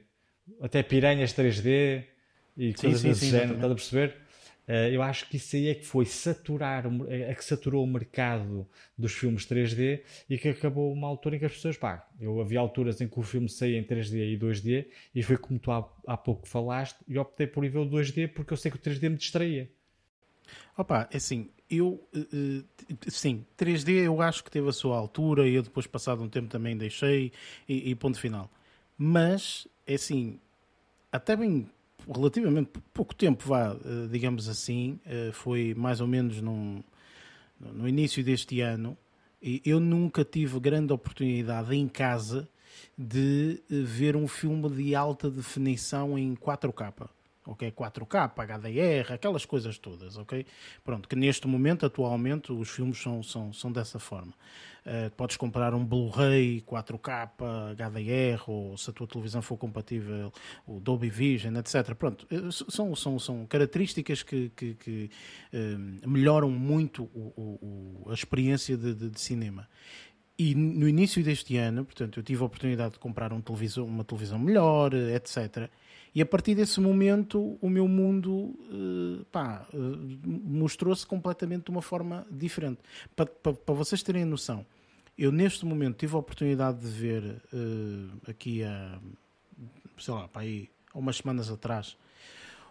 Até 0.61 0.83
piranhas 0.83 1.33
3D 1.33 2.03
e 2.57 2.73
coisas 2.73 3.01
sim, 3.01 3.09
desse 3.09 3.25
sim, 3.25 3.31
género, 3.31 3.55
estás 3.55 3.71
a 3.71 3.75
perceber? 3.75 4.15
Uh, 4.67 4.89
eu 4.91 5.01
acho 5.01 5.29
que 5.29 5.37
isso 5.37 5.55
aí 5.55 5.67
é 5.67 5.75
que 5.75 5.85
foi 5.85 6.05
saturar, 6.05 6.85
é 7.07 7.35
que 7.35 7.45
saturou 7.45 7.83
o 7.83 7.87
mercado 7.87 8.67
dos 8.97 9.13
filmes 9.13 9.45
3D 9.45 10.01
e 10.27 10.39
que 10.39 10.49
acabou 10.49 10.91
uma 10.91 11.07
altura 11.07 11.35
em 11.35 11.39
que 11.39 11.45
as 11.45 11.53
pessoas, 11.53 11.77
pá, 11.77 12.07
eu 12.19 12.41
havia 12.41 12.59
alturas 12.59 12.99
em 12.99 13.07
que 13.07 13.19
o 13.19 13.21
filme 13.21 13.47
saía 13.47 13.77
em 13.77 13.83
3D 13.83 14.33
e 14.33 14.37
2D 14.37 14.87
e 15.13 15.21
foi 15.21 15.37
como 15.37 15.59
tu 15.59 15.71
há, 15.71 15.87
há 16.07 16.17
pouco 16.17 16.47
falaste 16.47 16.97
e 17.07 17.17
optei 17.19 17.45
por 17.45 17.63
ir 17.63 17.69
ver 17.69 17.79
o 17.79 17.85
2D 17.85 18.27
porque 18.29 18.53
eu 18.53 18.57
sei 18.57 18.71
que 18.71 18.77
o 18.77 18.79
3D 18.79 19.09
me 19.09 19.17
distraía. 19.17 19.69
Opa, 20.75 21.07
é 21.11 21.17
assim, 21.17 21.49
eu, 21.69 22.03
uh, 22.15 22.65
sim, 23.07 23.45
3D 23.57 24.05
eu 24.05 24.21
acho 24.21 24.43
que 24.43 24.51
teve 24.51 24.67
a 24.67 24.73
sua 24.73 24.97
altura 24.97 25.47
e 25.47 25.55
eu 25.55 25.61
depois 25.61 25.87
passado 25.87 26.23
um 26.23 26.29
tempo 26.29 26.47
também 26.47 26.75
deixei 26.75 27.31
e, 27.67 27.91
e 27.91 27.95
ponto 27.95 28.19
final. 28.19 28.49
Mas, 28.97 29.67
é 29.85 29.95
assim, 29.95 30.39
até 31.11 31.35
bem 31.35 31.69
relativamente 32.13 32.71
pouco 32.93 33.13
tempo, 33.15 33.47
vá, 33.47 33.73
eh, 33.73 34.07
digamos 34.09 34.47
assim, 34.47 34.99
eh, 35.05 35.31
foi 35.33 35.73
mais 35.75 36.01
ou 36.01 36.07
menos 36.07 36.41
num, 36.41 36.83
no 37.59 37.87
início 37.87 38.23
deste 38.23 38.61
ano, 38.61 38.97
e 39.41 39.61
eu 39.65 39.79
nunca 39.79 40.23
tive 40.23 40.59
grande 40.59 40.93
oportunidade 40.93 41.75
em 41.75 41.87
casa 41.87 42.47
de 42.97 43.61
eh, 43.71 43.81
ver 43.81 44.15
um 44.15 44.27
filme 44.27 44.69
de 44.69 44.95
alta 44.95 45.29
definição 45.29 46.17
em 46.17 46.35
4K 46.35 47.09
ok? 47.45 47.71
4K, 47.71 48.33
HDR, 48.33 49.13
aquelas 49.13 49.45
coisas 49.45 49.77
todas, 49.77 50.17
ok? 50.17 50.45
Pronto, 50.83 51.07
que 51.07 51.15
neste 51.15 51.47
momento, 51.47 51.85
atualmente, 51.85 52.51
os 52.51 52.69
filmes 52.69 52.99
são, 52.99 53.21
são, 53.21 53.53
são 53.53 53.71
dessa 53.71 53.99
forma. 53.99 54.33
Uh, 54.85 55.09
podes 55.17 55.35
comprar 55.35 55.73
um 55.73 55.83
Blu-ray 55.83 56.61
4K, 56.61 57.31
HDR, 57.75 58.43
ou 58.47 58.77
se 58.77 58.91
a 58.91 58.93
tua 58.93 59.07
televisão 59.07 59.41
for 59.41 59.57
compatível, 59.57 60.31
o 60.67 60.79
Dolby 60.79 61.09
Vision, 61.09 61.55
etc. 61.57 61.95
Pronto, 61.95 62.27
eh, 62.29 62.51
são, 62.51 62.95
são, 62.95 63.17
são 63.17 63.45
características 63.47 64.21
que, 64.21 64.51
que, 64.55 64.75
que 64.75 65.09
uh, 65.51 66.07
melhoram 66.07 66.51
muito 66.51 67.05
o, 67.15 68.03
o, 68.05 68.11
a 68.11 68.13
experiência 68.13 68.77
de, 68.77 68.93
de, 68.93 69.09
de 69.09 69.19
cinema. 69.19 69.67
E 70.37 70.53
no 70.53 70.87
início 70.87 71.23
deste 71.23 71.57
ano, 71.57 71.85
portanto, 71.85 72.19
eu 72.19 72.23
tive 72.23 72.43
a 72.43 72.45
oportunidade 72.45 72.93
de 72.93 72.99
comprar 72.99 73.33
um 73.33 73.41
televisor, 73.41 73.87
uma 73.87 74.03
televisão 74.03 74.37
melhor, 74.37 74.93
etc. 74.93 75.69
E 76.13 76.21
a 76.21 76.25
partir 76.25 76.55
desse 76.55 76.79
momento, 76.79 77.57
o 77.61 77.69
meu 77.69 77.87
mundo 77.87 78.57
mostrou-se 80.45 81.05
completamente 81.05 81.65
de 81.65 81.71
uma 81.71 81.81
forma 81.81 82.25
diferente. 82.31 82.79
Para, 83.15 83.25
para, 83.25 83.53
para, 83.53 83.75
vocês 83.75 84.03
terem 84.03 84.23
noção, 84.23 84.65
eu 85.17 85.31
neste 85.31 85.65
momento 85.65 85.97
tive 85.97 86.15
a 86.15 86.19
oportunidade 86.19 86.79
de 86.79 86.87
ver 86.87 87.41
uh, 87.53 88.29
aqui 88.29 88.63
a, 88.63 88.99
sei 89.97 90.13
lá, 90.13 90.27
para 90.27 90.41
aí, 90.41 90.69
há 90.93 90.97
umas 90.97 91.17
semanas 91.17 91.49
atrás, 91.49 91.97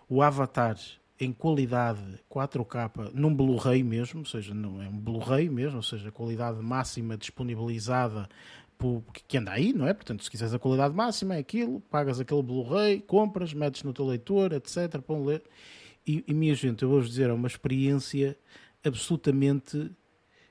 o 0.09 0.23
Avatar 0.23 0.79
em 1.19 1.33
qualidade 1.33 2.01
4K 2.31 3.13
num 3.15 3.35
Blu-ray 3.35 3.83
mesmo, 3.83 4.21
ou 4.21 4.27
seja, 4.27 4.53
não 4.53 4.83
é 4.83 4.89
um 4.89 4.99
Blu-ray 4.99 5.49
mesmo, 5.49 5.77
ou 5.77 5.83
seja, 5.83 6.09
a 6.09 6.13
qualidade 6.13 6.61
máxima 6.61 7.17
disponibilizada 7.17 8.29
que 9.27 9.39
anda 9.39 9.53
aí, 9.53 9.73
não 9.73 9.87
é? 9.87 9.95
Portanto, 9.95 10.23
se 10.23 10.31
quiseres 10.31 10.53
a 10.53 10.59
qualidade 10.59 10.95
máxima, 10.95 11.37
é 11.37 11.39
aquilo, 11.39 11.81
pagas 11.81 12.21
aquele 12.21 12.43
Blu-ray, 12.43 13.01
compras, 13.01 13.55
metes 13.55 13.83
no 13.83 13.95
teu 13.95 14.05
leitor, 14.05 14.53
etc. 14.53 15.01
Para 15.01 15.17
ler. 15.17 15.43
E, 16.07 16.23
e, 16.27 16.35
minha 16.35 16.55
gente, 16.55 16.83
eu 16.83 16.91
vou-vos 16.91 17.09
dizer, 17.09 17.31
é 17.31 17.33
uma 17.33 17.49
experiência 17.49 18.37
absolutamente 18.85 19.91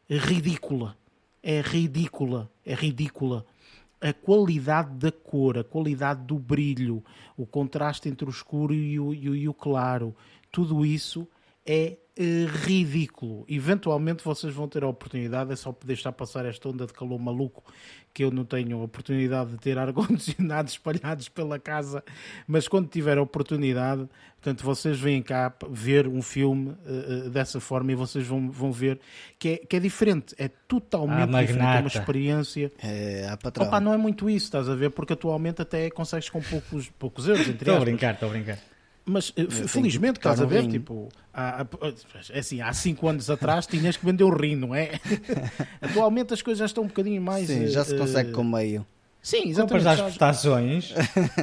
ridícula. 0.10 0.98
É 1.46 1.60
ridícula, 1.60 2.50
é 2.66 2.74
ridícula. 2.74 3.46
A 4.00 4.14
qualidade 4.14 4.92
da 4.96 5.12
cor, 5.12 5.58
a 5.58 5.64
qualidade 5.64 6.24
do 6.24 6.40
brilho, 6.40 7.04
o 7.36 7.46
contraste 7.46 8.08
entre 8.08 8.26
o 8.26 8.30
escuro 8.30 8.74
e 8.74 8.98
o, 8.98 9.14
e 9.14 9.30
o, 9.30 9.36
e 9.36 9.50
o 9.50 9.54
claro, 9.54 10.16
tudo 10.50 10.86
isso 10.86 11.28
é 11.66 11.98
uh, 12.20 12.46
ridículo. 12.66 13.46
Eventualmente 13.48 14.24
vocês 14.24 14.54
vão 14.54 14.68
ter 14.68 14.84
a 14.84 14.88
oportunidade, 14.88 15.52
é 15.52 15.56
só 15.56 15.76
deixar 15.84 16.12
passar 16.12 16.46
esta 16.46 16.70
onda 16.70 16.86
de 16.86 16.94
calor 16.94 17.20
maluco 17.20 17.64
que 18.14 18.24
eu 18.24 18.30
não 18.30 18.46
tenho 18.46 18.80
a 18.80 18.84
oportunidade 18.84 19.52
de 19.52 19.58
ter 19.58 19.78
ar-condicionado 19.80 20.70
espalhados 20.70 21.28
pela 21.30 21.58
casa, 21.58 22.04
mas 22.46 22.68
quando 22.68 22.88
tiver 22.88 23.18
a 23.18 23.22
oportunidade, 23.22 24.08
portanto, 24.36 24.64
vocês 24.64 25.00
vêm 25.00 25.22
cá 25.22 25.52
ver 25.70 26.08
um 26.08 26.22
filme 26.22 26.76
uh, 26.86 27.30
dessa 27.30 27.60
forma 27.60 27.92
e 27.92 27.96
vocês 27.96 28.28
vão, 28.28 28.52
vão 28.52 28.72
ver 28.72 29.00
que 29.40 29.50
é, 29.50 29.58
que 29.58 29.76
é 29.76 29.80
diferente, 29.80 30.36
é 30.38 30.48
totalmente 30.68 31.36
ah, 31.36 31.42
diferente, 31.42 31.66
é 31.66 31.80
uma 31.80 31.88
experiência. 31.88 32.72
É, 32.84 33.28
a. 33.28 33.64
Opa, 33.64 33.80
não 33.80 33.94
é 33.94 33.98
muito 33.98 34.30
isso, 34.30 34.46
estás 34.46 34.70
a 34.70 34.76
ver? 34.76 34.92
Porque 34.92 35.14
atualmente 35.14 35.62
até 35.62 35.90
consegues 35.90 36.30
com 36.30 36.42
poucos, 36.42 36.90
poucos 37.00 37.28
euros, 37.28 37.48
entre 37.48 37.70
Estou 37.70 37.78
a 37.78 37.80
brincar, 37.80 38.14
estou 38.14 38.30
a 38.30 38.32
brincar. 38.32 38.73
Mas 39.06 39.34
eh, 39.36 39.46
felizmente, 39.68 40.20
estás 40.20 40.40
a 40.40 40.46
ver, 40.46 40.68
tipo, 40.68 41.10
há, 41.34 41.66
é 42.30 42.40
assim, 42.40 42.62
há 42.62 42.72
5 42.72 43.08
anos 43.08 43.30
atrás 43.30 43.68
tinhas 43.68 43.98
que 43.98 44.06
vender 44.06 44.24
o 44.24 44.30
rim, 44.30 44.56
não 44.56 44.74
é? 44.74 44.92
Atualmente 45.82 46.34
as 46.34 46.42
coisas 46.42 46.60
já 46.60 46.66
estão 46.66 46.86
um 46.86 46.88
bocadinho 46.88 47.22
mais. 47.22 47.48
Sim, 47.48 47.68
já 47.68 47.84
se 47.84 47.98
consegue 47.98 48.32
uh, 48.32 48.34
com 48.34 48.44
meio. 48.44 48.86
Sim, 49.22 49.50
exatamente. 49.50 49.84
Compras 49.84 49.88
às 49.88 50.02
prestações. 50.02 50.94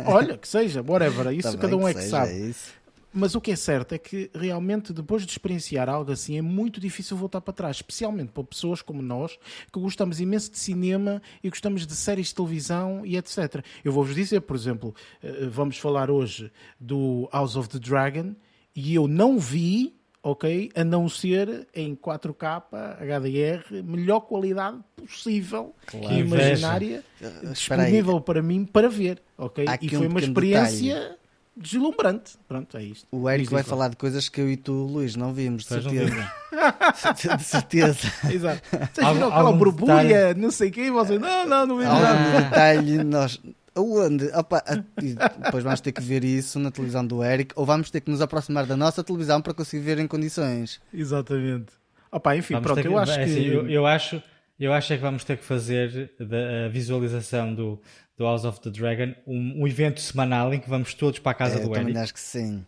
Olha, 0.07 0.37
que 0.37 0.46
seja, 0.46 0.83
whatever, 0.87 1.33
isso 1.33 1.57
cada 1.57 1.77
um 1.77 1.88
é 1.88 1.94
que, 1.94 2.01
que 2.01 2.07
sabe. 2.07 2.51
Isso. 2.51 2.73
Mas 3.12 3.35
o 3.35 3.40
que 3.40 3.51
é 3.51 3.57
certo 3.57 3.94
é 3.94 3.99
que 3.99 4.31
realmente 4.35 4.92
depois 4.92 5.25
de 5.25 5.33
experienciar 5.33 5.88
algo 5.88 6.12
assim 6.12 6.38
é 6.38 6.42
muito 6.42 6.81
difícil 6.81 7.16
voltar 7.16 7.40
para 7.40 7.53
trás, 7.53 7.77
especialmente 7.77 8.31
para 8.33 8.44
pessoas 8.44 8.83
como 8.83 9.03
nós 9.03 9.37
que 9.73 9.81
gostamos 9.81 10.20
imenso 10.20 10.51
de 10.51 10.59
cinema 10.59 11.20
e 11.42 11.51
gostamos 11.51 11.87
de 11.87 11.94
séries 11.94 12.29
de 12.29 12.37
televisão 12.37 13.05
e 13.05 13.16
etc. 13.16 13.64
Eu 13.85 13.92
vou-vos 13.92 14.14
dizer, 14.14 14.40
por 14.42 14.55
exemplo, 14.55 14.94
eh, 15.23 15.46
vamos 15.51 15.77
falar 15.79 16.11
hoje 16.11 16.53
do 16.79 17.29
House 17.33 17.57
of 17.57 17.68
the 17.68 17.79
Dragon 17.79 18.35
e 18.75 18.94
eu 18.94 19.09
não 19.09 19.38
vi 19.38 19.96
ok? 20.23 20.70
A 20.75 20.85
não 20.85 21.09
ser 21.09 21.66
em 21.75 21.96
4K, 21.96 22.62
HDR, 23.01 23.83
melhor 23.83 24.20
qualidade 24.20 24.79
possível 24.94 25.75
claro. 25.87 26.14
imaginária 26.14 27.03
disponível 27.51 28.20
para 28.20 28.42
mim 28.42 28.64
para 28.66 28.88
ver, 28.88 29.23
ok? 29.38 29.64
e 29.81 29.88
foi 29.88 30.07
um 30.07 30.11
uma 30.11 30.20
experiência 30.20 30.94
detalhe 30.94 31.19
deslumbrante. 31.61 32.38
Pronto, 32.49 32.77
é 32.77 32.83
isto. 32.83 33.07
O 33.12 33.29
Eric 33.29 33.51
vai 33.51 33.62
falar 33.62 33.88
de 33.88 33.96
coisas 33.96 34.29
que 34.29 34.40
eu 34.40 34.51
e 34.51 34.57
tu, 34.57 34.73
Luís, 34.73 35.14
não 35.14 35.33
vimos, 35.33 35.62
de 35.62 35.68
certeza. 35.68 36.33
de 37.37 37.44
certeza. 37.44 38.12
Exato. 38.33 38.62
Vocês 38.92 39.12
viram 39.12 39.29
aquela 39.29 39.53
borbulha, 39.53 40.03
detalhe... 40.03 40.40
não 40.40 40.51
sei 40.51 40.68
o 40.70 40.73
quê, 40.73 40.90
vocês, 40.90 41.20
não, 41.20 41.46
não, 41.46 41.66
não 41.66 41.79
vimos 41.79 41.92
nada. 41.92 42.40
detalhe, 42.49 43.05
nós... 43.05 43.40
Onde? 43.77 44.27
Opa, 44.35 44.62
depois 44.96 45.62
vamos 45.62 45.81
ter 45.81 45.92
que 45.92 46.03
ver 46.03 46.25
isso 46.25 46.59
na 46.59 46.73
televisão 46.73 47.07
do 47.07 47.23
Eric 47.23 47.55
ou 47.55 47.64
vamos 47.64 47.88
ter 47.88 48.01
que 48.01 48.11
nos 48.11 48.20
aproximar 48.20 48.66
da 48.66 48.77
nossa 48.77 49.03
televisão 49.05 49.40
para 49.40 49.55
conseguir 49.55 49.85
ver 49.85 49.99
em 50.01 50.09
condições. 50.09 50.81
Exatamente. 50.92 51.73
Opa, 52.11 52.37
enfim, 52.37 52.55
vamos 52.55 52.66
pronto, 52.66 52.83
que, 52.83 52.88
eu 52.88 52.99
acho 52.99 53.12
é, 53.12 53.25
que... 53.25 53.31
Assim, 53.31 53.44
eu, 53.44 53.70
eu, 53.70 53.87
acho... 53.87 54.20
Eu 54.59 54.73
acho 54.73 54.92
é 54.92 54.96
que 54.96 55.03
vamos 55.03 55.25
ter 55.25 55.38
que 55.38 55.44
fazer 55.44 56.12
a 56.20 56.68
visualização 56.68 57.55
do, 57.55 57.81
do 58.20 58.26
House 58.26 58.44
of 58.44 58.61
the 58.61 58.68
Dragon, 58.68 59.14
um, 59.26 59.62
um, 59.62 59.66
evento 59.66 59.98
semanal 59.98 60.52
em 60.52 60.61
que 60.61 60.68
vamos 60.68 60.92
todos 60.92 61.18
para 61.18 61.33
a 61.33 61.35
casa 61.35 61.59
é, 61.59 61.61
do 61.61 61.74
Eric. 61.74 61.87
Também 61.87 62.02
acho 62.02 62.12
que 62.12 62.20
sim. 62.20 62.62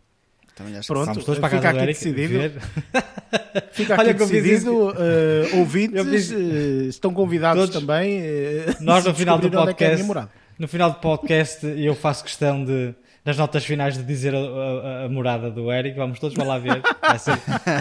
Também 0.56 0.78
acho 0.78 0.88
Pronto, 0.88 1.02
que 1.02 1.10
vamos 1.10 1.24
todos 1.26 1.40
para 1.40 1.58
a 1.58 1.60
casa 1.60 1.72
do 1.74 1.78
Eric. 1.80 1.98
Decidido. 1.98 2.60
Fica 3.72 3.92
aqui 3.94 4.02
Olha, 4.02 4.14
decidido. 4.14 4.88
Uh, 4.88 5.58
ouvintes 5.58 6.30
uh, 6.30 6.88
estão 6.88 7.12
convidados 7.12 7.68
todos, 7.68 7.80
também. 7.86 8.22
Uh, 8.22 8.76
nós 8.80 9.04
no 9.04 9.14
final 9.14 9.38
do 9.38 9.46
é 9.46 9.50
é 9.50 9.52
podcast, 9.52 10.10
é 10.10 10.28
no 10.58 10.68
final 10.68 10.90
do 10.90 10.96
podcast, 10.96 11.66
eu 11.66 11.94
faço 11.94 12.24
questão 12.24 12.64
de 12.64 12.94
nas 13.22 13.36
notas 13.36 13.64
finais 13.64 13.96
de 13.96 14.02
dizer 14.02 14.34
a, 14.34 14.38
a, 14.38 15.04
a, 15.04 15.08
morada 15.08 15.50
do 15.50 15.70
Eric. 15.70 15.96
Vamos 15.98 16.18
todos 16.18 16.34
para 16.34 16.44
lá 16.44 16.58
ver. 16.58 16.80
Vai 17.00 17.18
ser, 17.18 17.36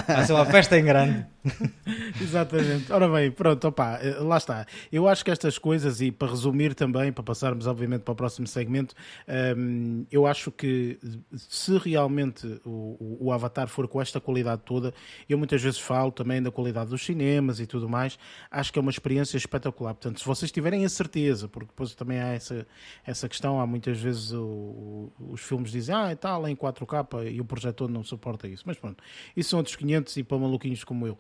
vai 0.05 0.25
ser 0.25 0.33
uma 0.33 0.45
festa 0.45 0.77
em 0.77 0.83
grande. 0.83 1.25
Exatamente. 2.21 2.91
Ora 2.91 3.09
bem, 3.09 3.31
pronto, 3.31 3.67
opa, 3.67 3.99
eh, 4.01 4.17
lá 4.19 4.37
está. 4.37 4.65
Eu 4.91 5.07
acho 5.07 5.25
que 5.25 5.31
estas 5.31 5.57
coisas, 5.57 6.01
e 6.01 6.11
para 6.11 6.29
resumir 6.29 6.75
também, 6.75 7.11
para 7.11 7.23
passarmos 7.23 7.67
obviamente 7.67 8.01
para 8.01 8.11
o 8.11 8.15
próximo 8.15 8.45
segmento, 8.47 8.93
um, 9.27 9.31
ehm, 9.33 10.05
eu 10.11 10.27
acho 10.27 10.51
que 10.51 10.99
se 11.35 11.77
realmente 11.77 12.45
o, 12.63 13.17
o, 13.19 13.31
Avatar 13.31 13.67
for 13.67 13.87
com 13.87 14.01
esta 14.01 14.19
qualidade 14.19 14.61
toda, 14.65 14.93
eu 15.27 15.37
muitas 15.37 15.61
vezes 15.61 15.79
falo 15.79 16.11
também 16.11 16.41
da 16.41 16.51
qualidade 16.51 16.89
dos 16.89 17.03
cinemas 17.03 17.59
e 17.59 17.65
tudo 17.65 17.89
mais, 17.89 18.19
acho 18.49 18.71
que 18.71 18.77
é 18.77 18.81
uma 18.81 18.91
experiência 18.91 19.37
espetacular. 19.37 19.93
Portanto, 19.93 20.19
se 20.19 20.25
vocês 20.25 20.51
tiverem 20.51 20.85
a 20.85 20.89
certeza, 20.89 21.47
porque 21.47 21.67
depois 21.67 21.95
também 21.95 22.19
há 22.19 22.27
essa, 22.27 22.67
essa 23.05 23.27
questão, 23.27 23.59
há 23.59 23.65
muitas 23.65 23.99
vezes 23.99 24.31
o, 24.31 25.11
os 25.19 25.41
filmes 25.41 25.71
dizem, 25.71 25.95
ah, 25.95 26.13
está 26.13 26.37
lá 26.37 26.49
em 26.49 26.55
4K 26.55 27.31
e 27.31 27.41
o 27.41 27.45
projetor 27.45 27.89
não 27.89 28.03
suporta 28.03 28.47
isso. 28.47 28.63
Mas 28.65 28.77
pronto, 28.77 29.03
isso 29.35 29.49
são 29.49 29.59
outros 29.59 29.75
500 29.75 30.17
e 30.17 30.23
para 30.23 30.37
maluquinhos 30.37 30.83
como 30.83 31.07
eu. 31.07 31.17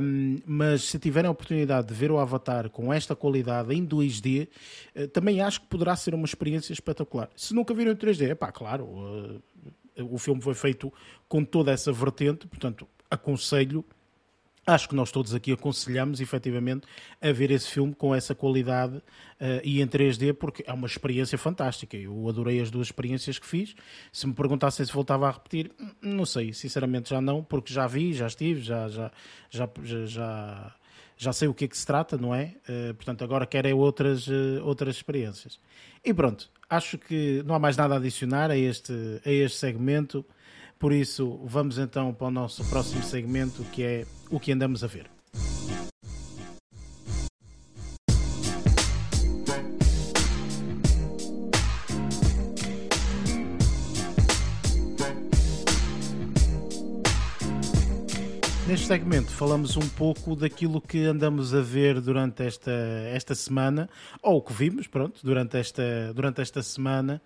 Um, 0.00 0.38
mas 0.46 0.84
se 0.84 0.98
tiverem 0.98 1.28
a 1.28 1.30
oportunidade 1.30 1.88
de 1.88 1.94
ver 1.94 2.10
o 2.10 2.18
Avatar 2.18 2.70
com 2.70 2.92
esta 2.92 3.14
qualidade 3.14 3.74
em 3.74 3.86
2D, 3.86 4.44
uh, 4.44 4.48
eh, 4.94 5.06
também 5.06 5.40
acho 5.40 5.60
que 5.60 5.66
poderá 5.66 5.94
ser 5.96 6.14
uma 6.14 6.24
experiência 6.24 6.72
espetacular. 6.72 7.28
Se 7.36 7.54
nunca 7.54 7.74
viram 7.74 7.92
em 7.92 7.96
3D, 7.96 8.30
é 8.30 8.34
pá, 8.34 8.50
claro, 8.50 8.84
uh, 8.84 9.42
o 10.10 10.18
filme 10.18 10.40
foi 10.40 10.54
feito 10.54 10.92
com 11.28 11.44
toda 11.44 11.72
essa 11.72 11.92
vertente, 11.92 12.46
portanto, 12.46 12.86
aconselho 13.10 13.84
acho 14.68 14.86
que 14.86 14.94
nós 14.94 15.10
todos 15.10 15.34
aqui 15.34 15.50
aconselhamos 15.50 16.20
efetivamente 16.20 16.86
a 17.22 17.32
ver 17.32 17.50
esse 17.50 17.68
filme 17.68 17.94
com 17.94 18.14
essa 18.14 18.34
qualidade 18.34 18.96
uh, 18.96 19.02
e 19.64 19.80
em 19.80 19.86
3D 19.86 20.34
porque 20.34 20.62
é 20.66 20.72
uma 20.72 20.86
experiência 20.86 21.38
fantástica. 21.38 21.96
Eu 21.96 22.28
adorei 22.28 22.60
as 22.60 22.70
duas 22.70 22.88
experiências 22.88 23.38
que 23.38 23.46
fiz. 23.46 23.74
Se 24.12 24.26
me 24.26 24.34
perguntassem 24.34 24.84
se 24.84 24.92
voltava 24.92 25.26
a 25.26 25.30
repetir, 25.30 25.72
não 26.02 26.26
sei, 26.26 26.52
sinceramente 26.52 27.08
já 27.08 27.20
não, 27.20 27.42
porque 27.42 27.72
já 27.72 27.86
vi, 27.86 28.12
já 28.12 28.26
estive, 28.26 28.60
já, 28.60 28.88
já, 28.88 29.10
já, 29.48 29.70
já, 30.04 30.74
já 31.16 31.32
sei 31.32 31.48
o 31.48 31.54
que 31.54 31.64
é 31.64 31.68
que 31.68 31.76
se 31.76 31.86
trata, 31.86 32.18
não 32.18 32.34
é? 32.34 32.54
Uh, 32.68 32.92
portanto, 32.94 33.24
agora 33.24 33.46
quero 33.46 33.68
é 33.68 33.74
outras, 33.74 34.28
uh, 34.28 34.62
outras 34.62 34.96
experiências. 34.96 35.58
E 36.04 36.12
pronto, 36.12 36.50
acho 36.68 36.98
que 36.98 37.42
não 37.46 37.54
há 37.54 37.58
mais 37.58 37.76
nada 37.76 37.94
a 37.94 37.96
adicionar 37.96 38.50
a 38.50 38.56
este, 38.56 38.92
a 39.24 39.30
este 39.30 39.56
segmento. 39.56 40.26
Por 40.78 40.92
isso, 40.92 41.40
vamos 41.44 41.76
então 41.76 42.14
para 42.14 42.28
o 42.28 42.30
nosso 42.30 42.64
próximo 42.66 43.02
segmento, 43.02 43.64
que 43.72 43.82
é 43.82 44.06
o 44.30 44.38
que 44.38 44.52
andamos 44.52 44.84
a 44.84 44.86
ver. 44.86 45.10
Neste 58.68 58.86
segmento 58.86 59.30
falamos 59.30 59.78
um 59.78 59.88
pouco 59.88 60.36
daquilo 60.36 60.78
que 60.78 61.02
andamos 61.06 61.54
a 61.54 61.60
ver 61.62 62.02
durante 62.02 62.44
esta, 62.44 62.70
esta 63.12 63.34
semana, 63.34 63.88
ou 64.22 64.36
o 64.36 64.42
que 64.42 64.52
vimos, 64.52 64.86
pronto, 64.86 65.18
durante 65.24 65.56
esta, 65.56 66.12
durante 66.14 66.42
esta 66.42 66.62
semana. 66.62 67.20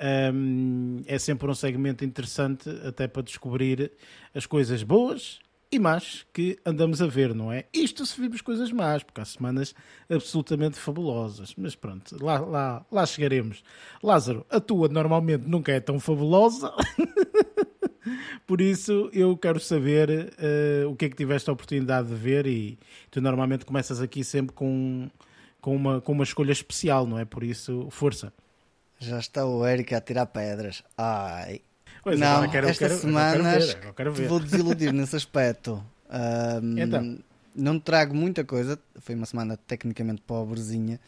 Um, 0.00 1.02
é 1.06 1.18
sempre 1.18 1.48
um 1.48 1.54
segmento 1.54 2.04
interessante 2.04 2.68
até 2.84 3.06
para 3.06 3.22
descobrir 3.22 3.92
as 4.34 4.46
coisas 4.46 4.82
boas 4.82 5.38
e 5.72 5.78
más 5.78 6.26
que 6.34 6.58
andamos 6.66 7.00
a 7.00 7.06
ver, 7.06 7.34
não 7.34 7.50
é? 7.50 7.64
Isto 7.72 8.04
se 8.04 8.20
vimos 8.20 8.42
coisas 8.42 8.70
más, 8.70 9.02
porque 9.02 9.22
há 9.22 9.24
semanas 9.24 9.74
absolutamente 10.10 10.78
fabulosas. 10.78 11.54
Mas 11.56 11.74
pronto, 11.74 12.22
lá, 12.22 12.38
lá, 12.40 12.86
lá 12.92 13.06
chegaremos. 13.06 13.64
Lázaro, 14.02 14.44
a 14.50 14.60
tua 14.60 14.88
normalmente 14.88 15.48
nunca 15.48 15.72
é 15.72 15.80
tão 15.80 15.98
fabulosa. 15.98 16.70
Por 18.46 18.60
isso 18.60 19.08
eu 19.14 19.34
quero 19.34 19.58
saber 19.58 20.10
uh, 20.10 20.90
o 20.90 20.96
que 20.96 21.06
é 21.06 21.08
que 21.08 21.16
tiveste 21.16 21.48
a 21.48 21.54
oportunidade 21.54 22.08
de 22.08 22.14
ver 22.14 22.46
e 22.46 22.78
tu 23.10 23.22
normalmente 23.22 23.64
começas 23.64 23.98
aqui 23.98 24.22
sempre 24.22 24.54
com, 24.54 25.08
com, 25.58 25.74
uma, 25.74 26.02
com 26.02 26.12
uma 26.12 26.24
escolha 26.24 26.52
especial, 26.52 27.06
não 27.06 27.18
é? 27.18 27.24
Por 27.24 27.42
isso, 27.42 27.88
força. 27.90 28.30
Já 29.02 29.18
está 29.18 29.44
o 29.44 29.66
Eric 29.66 29.94
a 29.94 30.00
tirar 30.00 30.26
pedras. 30.26 30.84
Ai. 30.96 31.60
Pois, 32.04 32.18
não, 32.18 32.48
quero, 32.48 32.68
esta 32.68 32.88
quero, 32.88 33.00
semana 33.00 33.58
quero 33.96 34.12
ver, 34.12 34.28
vou 34.28 34.38
desiludir 34.38 34.92
nesse 34.92 35.16
aspecto. 35.16 35.84
Um, 36.08 36.78
então. 36.78 37.18
Não 37.54 37.78
trago 37.78 38.14
muita 38.14 38.44
coisa. 38.44 38.78
Foi 39.00 39.14
uma 39.14 39.26
semana 39.26 39.56
tecnicamente 39.56 40.22
pobrezinha. 40.22 41.00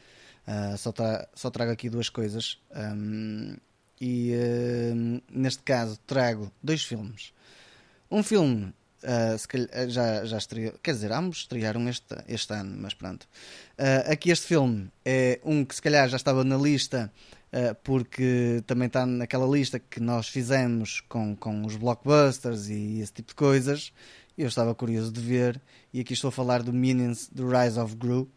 Uh, 0.47 0.77
só, 0.77 0.93
tra 0.93 1.27
só, 1.35 1.51
trago 1.51 1.71
aqui 1.71 1.89
duas 1.89 2.09
coisas. 2.09 2.59
Um, 2.75 3.57
e 4.01 4.33
uh, 4.35 5.23
neste 5.31 5.63
caso 5.63 5.97
trago 6.05 6.51
dois 6.63 6.83
filmes. 6.83 7.33
Um 8.11 8.23
filme 8.23 8.75
uh, 9.05 9.49
calhar, 9.49 9.89
já, 9.89 10.25
já 10.25 10.39
estreou, 10.39 10.75
quer 10.83 10.93
dizer, 10.93 11.13
ambos 11.13 11.39
estrearam 11.39 11.89
este, 11.89 12.15
este 12.29 12.53
ano, 12.53 12.77
mas 12.79 12.95
pronto. 12.95 13.25
Uh, 13.79 14.13
aqui 14.13 14.31
este 14.31 14.47
filme 14.47 14.91
é 15.05 15.41
um 15.45 15.65
que 15.65 15.75
se 15.75 15.83
calhar 15.83 16.09
já 16.09 16.17
estava 16.17 16.43
na 16.45 16.57
lista 16.57 17.13
porque 17.85 18.63
também 18.67 18.87
está 18.87 19.07
naquela 19.07 19.47
lista 19.47 19.79
que 19.79 20.01
nós 20.01 20.29
fizemos 20.29 21.01
com, 21.09 21.37
com 21.37 21.65
os 21.65 21.77
blockbusters 21.77 22.69
e 22.69 23.01
esse 23.01 23.13
tipo 23.13 23.29
de 23.29 23.35
coisas. 23.35 23.93
Eu 24.37 24.49
estava 24.49 24.75
curioso 24.75 25.13
de 25.13 25.21
ver, 25.21 25.61
e 25.93 26.01
aqui 26.01 26.13
estou 26.13 26.29
a 26.29 26.33
falar 26.33 26.63
do 26.63 26.73
Minions 26.73 27.29
The 27.29 27.43
Rise 27.43 27.79
of 27.79 27.95
Gru, 27.95 28.29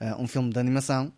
eh, 0.00 0.14
um 0.14 0.26
filme 0.26 0.50
de 0.50 0.58
animação. 0.58 1.12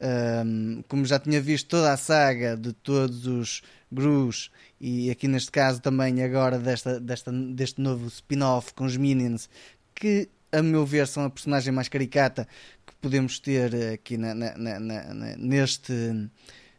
Um, 0.00 0.84
como 0.86 1.04
já 1.04 1.18
tinha 1.18 1.40
visto 1.40 1.70
toda 1.70 1.92
a 1.92 1.96
saga 1.96 2.56
de 2.56 2.72
todos 2.72 3.26
os 3.26 3.62
Grus, 3.90 4.50
e 4.80 5.10
aqui 5.10 5.26
neste 5.26 5.50
caso 5.50 5.80
também 5.80 6.22
agora 6.22 6.58
desta, 6.58 7.00
desta, 7.00 7.32
deste 7.32 7.80
novo 7.80 8.06
spin-off 8.06 8.74
com 8.74 8.84
os 8.84 8.96
Minions, 8.96 9.48
que 9.94 10.28
a 10.52 10.62
meu 10.62 10.86
ver 10.86 11.06
são 11.08 11.24
a 11.24 11.30
personagem 11.30 11.72
mais 11.72 11.88
caricata 11.88 12.46
que 12.86 12.94
podemos 13.00 13.40
ter 13.40 13.94
aqui 13.94 14.16
na, 14.16 14.34
na, 14.34 14.78
na, 14.78 15.36
neste 15.36 15.92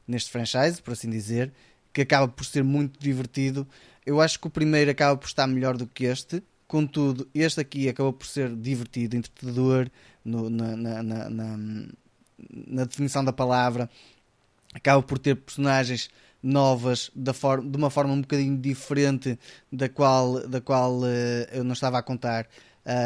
neste 0.09 0.31
franchise, 0.31 0.81
por 0.81 0.93
assim 0.93 1.09
dizer, 1.09 1.53
que 1.93 2.01
acaba 2.01 2.27
por 2.27 2.43
ser 2.43 2.63
muito 2.63 2.99
divertido. 2.99 3.67
Eu 4.05 4.19
acho 4.19 4.39
que 4.39 4.47
o 4.47 4.49
primeiro 4.49 4.89
acaba 4.89 5.15
por 5.15 5.27
estar 5.27 5.45
melhor 5.45 5.77
do 5.77 5.85
que 5.85 6.05
este, 6.05 6.43
contudo, 6.67 7.27
este 7.33 7.61
aqui 7.61 7.87
acabou 7.87 8.13
por 8.13 8.25
ser 8.25 8.55
divertido, 8.55 9.15
entretador 9.15 9.89
no, 10.25 10.49
na, 10.49 10.75
na, 10.75 11.03
na, 11.03 11.57
na, 12.67 12.85
definição 12.85 13.23
da 13.23 13.31
palavra, 13.31 13.89
acaba 14.73 15.01
por 15.01 15.19
ter 15.19 15.35
personagens 15.35 16.09
novas 16.41 17.11
da 17.15 17.33
forma, 17.33 17.69
de 17.69 17.77
uma 17.77 17.89
forma 17.89 18.13
um 18.13 18.21
bocadinho 18.21 18.57
diferente 18.57 19.37
da 19.71 19.89
qual, 19.89 20.47
da 20.47 20.61
qual 20.61 20.99
uh, 20.99 21.05
eu 21.51 21.63
não 21.63 21.73
estava 21.73 21.97
a 21.99 22.03
contar. 22.03 22.47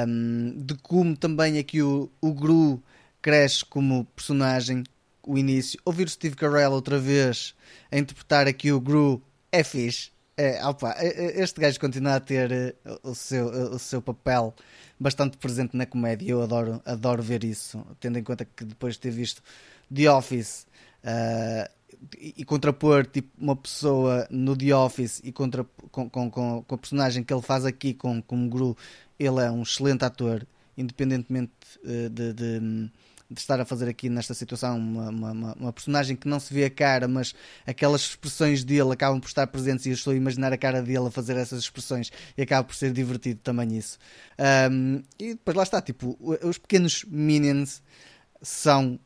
Um, 0.07 0.55
de 0.57 0.75
como 0.75 1.17
também 1.17 1.57
aqui 1.57 1.81
o, 1.81 2.09
o 2.21 2.33
Gru 2.33 2.81
cresce 3.21 3.65
como 3.65 4.05
personagem 4.15 4.83
o 5.25 5.37
início, 5.37 5.79
ouvir 5.85 6.07
o 6.07 6.09
Steve 6.09 6.35
Carell 6.35 6.71
outra 6.71 6.99
vez 6.99 7.55
a 7.91 7.97
interpretar 7.97 8.47
aqui 8.47 8.71
o 8.71 8.79
Gru 8.79 9.21
é 9.51 9.63
fixe. 9.63 10.11
É, 10.35 10.65
opa, 10.65 10.95
este 10.99 11.61
gajo 11.61 11.79
continua 11.79 12.15
a 12.15 12.19
ter 12.19 12.51
eh, 12.51 12.75
o 13.03 13.13
seu, 13.13 13.45
o 13.45 13.77
seu 13.77 14.01
papel 14.01 14.53
bastante 14.99 15.37
presente 15.37 15.77
na 15.77 15.85
comédia. 15.85 16.31
Eu 16.31 16.41
adoro, 16.41 16.81
adoro 16.85 17.21
ver 17.21 17.43
isso, 17.43 17.85
tendo 17.99 18.17
em 18.17 18.23
conta 18.23 18.43
que 18.43 18.65
depois 18.65 18.95
de 18.95 19.01
ter 19.01 19.11
visto 19.11 19.43
The 19.93 20.11
Office 20.11 20.65
uh, 21.03 21.69
e, 22.17 22.33
e, 22.37 22.45
contrapor 22.45 23.05
tipo, 23.05 23.29
uma 23.37 23.55
pessoa 23.55 24.27
no 24.31 24.57
The 24.57 24.75
Office 24.75 25.21
e 25.23 25.31
contra, 25.31 25.63
com, 25.91 26.09
com, 26.09 26.31
com, 26.31 26.63
com 26.63 26.75
a 26.75 26.77
personagem 26.79 27.23
que 27.23 27.31
ele 27.31 27.43
faz 27.43 27.63
aqui 27.63 27.93
com, 27.93 28.19
com 28.19 28.47
o 28.47 28.49
Gru, 28.49 28.75
ele 29.19 29.39
é 29.39 29.51
um 29.51 29.61
excelente 29.61 30.03
ator, 30.03 30.47
independentemente 30.75 31.53
de, 32.11 32.33
de 32.33 32.89
de 33.29 33.39
estar 33.39 33.59
a 33.59 33.65
fazer 33.65 33.89
aqui 33.89 34.09
nesta 34.09 34.33
situação 34.33 34.77
uma, 34.77 35.09
uma, 35.09 35.53
uma, 35.53 35.73
personagem 35.73 36.15
que 36.15 36.27
não 36.27 36.39
se 36.39 36.53
vê 36.53 36.65
a 36.65 36.69
cara, 36.69 37.07
mas 37.07 37.33
aquelas 37.65 38.01
expressões 38.01 38.63
dele 38.63 38.91
acabam 38.91 39.19
por 39.19 39.27
estar 39.27 39.47
presentes 39.47 39.85
e 39.85 39.89
eu 39.89 39.93
estou 39.93 40.13
a 40.13 40.15
imaginar 40.15 40.53
a 40.53 40.57
cara 40.57 40.81
dele 40.81 41.07
a 41.07 41.11
fazer 41.11 41.35
essas 41.37 41.59
expressões 41.59 42.11
e 42.37 42.41
acaba 42.41 42.63
por 42.63 42.75
ser 42.75 42.91
divertido 42.91 43.39
também 43.41 43.77
isso. 43.77 43.97
Um, 44.71 45.01
e 45.19 45.29
depois 45.33 45.55
lá 45.55 45.63
está, 45.63 45.81
tipo, 45.81 46.17
os 46.19 46.57
pequenos 46.57 47.03
minions 47.05 47.81
são 48.41 48.99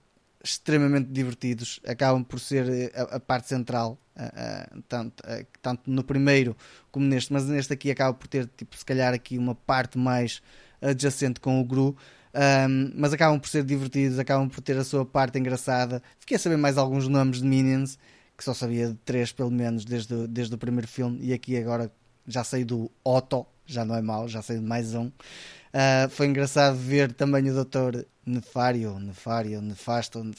extremamente 0.44 1.10
divertidos, 1.10 1.80
acabam 1.86 2.24
por 2.24 2.40
ser 2.40 2.70
eh, 2.70 2.92
a, 2.96 3.16
a 3.16 3.20
parte 3.20 3.48
central, 3.48 4.00
uh, 4.16 4.82
tanto, 4.88 5.22
uh, 5.22 5.46
tanto 5.62 5.90
no 5.90 6.04
primeiro 6.04 6.56
como 6.92 7.06
neste, 7.06 7.34
mas 7.34 7.46
neste 7.46 7.74
aqui 7.74 7.92
acaba 7.92 8.14
por 8.14 8.28
ter, 8.28 8.48
tipo, 8.56 8.78
se 8.78 8.86
calhar 8.86 9.14
aqui 9.14 9.38
uma 9.38 9.56
parte 9.56 9.98
mais 9.98 10.42
adjacente 10.82 11.40
com 11.40 11.60
o 11.60 11.66
Gru, 11.66 11.98
um, 12.34 12.92
mas 12.96 13.14
acabam 13.14 13.40
por 13.40 13.50
ser 13.50 13.64
divertidos, 13.64 14.20
acabam 14.20 14.50
por 14.50 14.62
ter 14.62 14.78
a 14.78 14.84
sua 14.84 15.06
parte 15.06 15.38
engraçada. 15.40 16.02
Fiquei 16.20 16.38
a 16.38 16.40
saber 16.40 16.58
mais 16.58 16.78
alguns 16.78 17.08
nomes 17.08 17.42
de 17.42 17.48
Minions, 17.48 17.98
que 18.38 18.44
só 18.44 18.54
sabia 18.54 18.90
de 18.90 18.96
três 19.06 19.32
pelo 19.32 19.52
menos 19.52 19.86
desde, 19.86 20.14
o, 20.14 20.28
desde 20.28 20.54
o 20.54 20.58
primeiro 20.58 20.88
filme, 20.88 21.20
e 21.22 21.34
aqui 21.34 21.58
agora 21.58 21.92
já 22.28 22.44
sei 22.44 22.64
do 22.64 22.92
Otto, 23.04 23.46
já 23.66 23.84
não 23.84 23.96
é 23.96 24.02
mau, 24.02 24.28
já 24.28 24.42
sei 24.42 24.58
de 24.58 24.64
mais 24.64 24.94
um. 24.94 25.08
Uh, 25.08 26.10
foi 26.10 26.28
engraçado 26.28 26.78
ver 26.78 27.12
também 27.12 27.50
o 27.50 27.64
Dr. 27.64 28.02
Nefário, 28.26 29.00
Nefário, 29.00 29.62
Nefasto, 29.62 30.32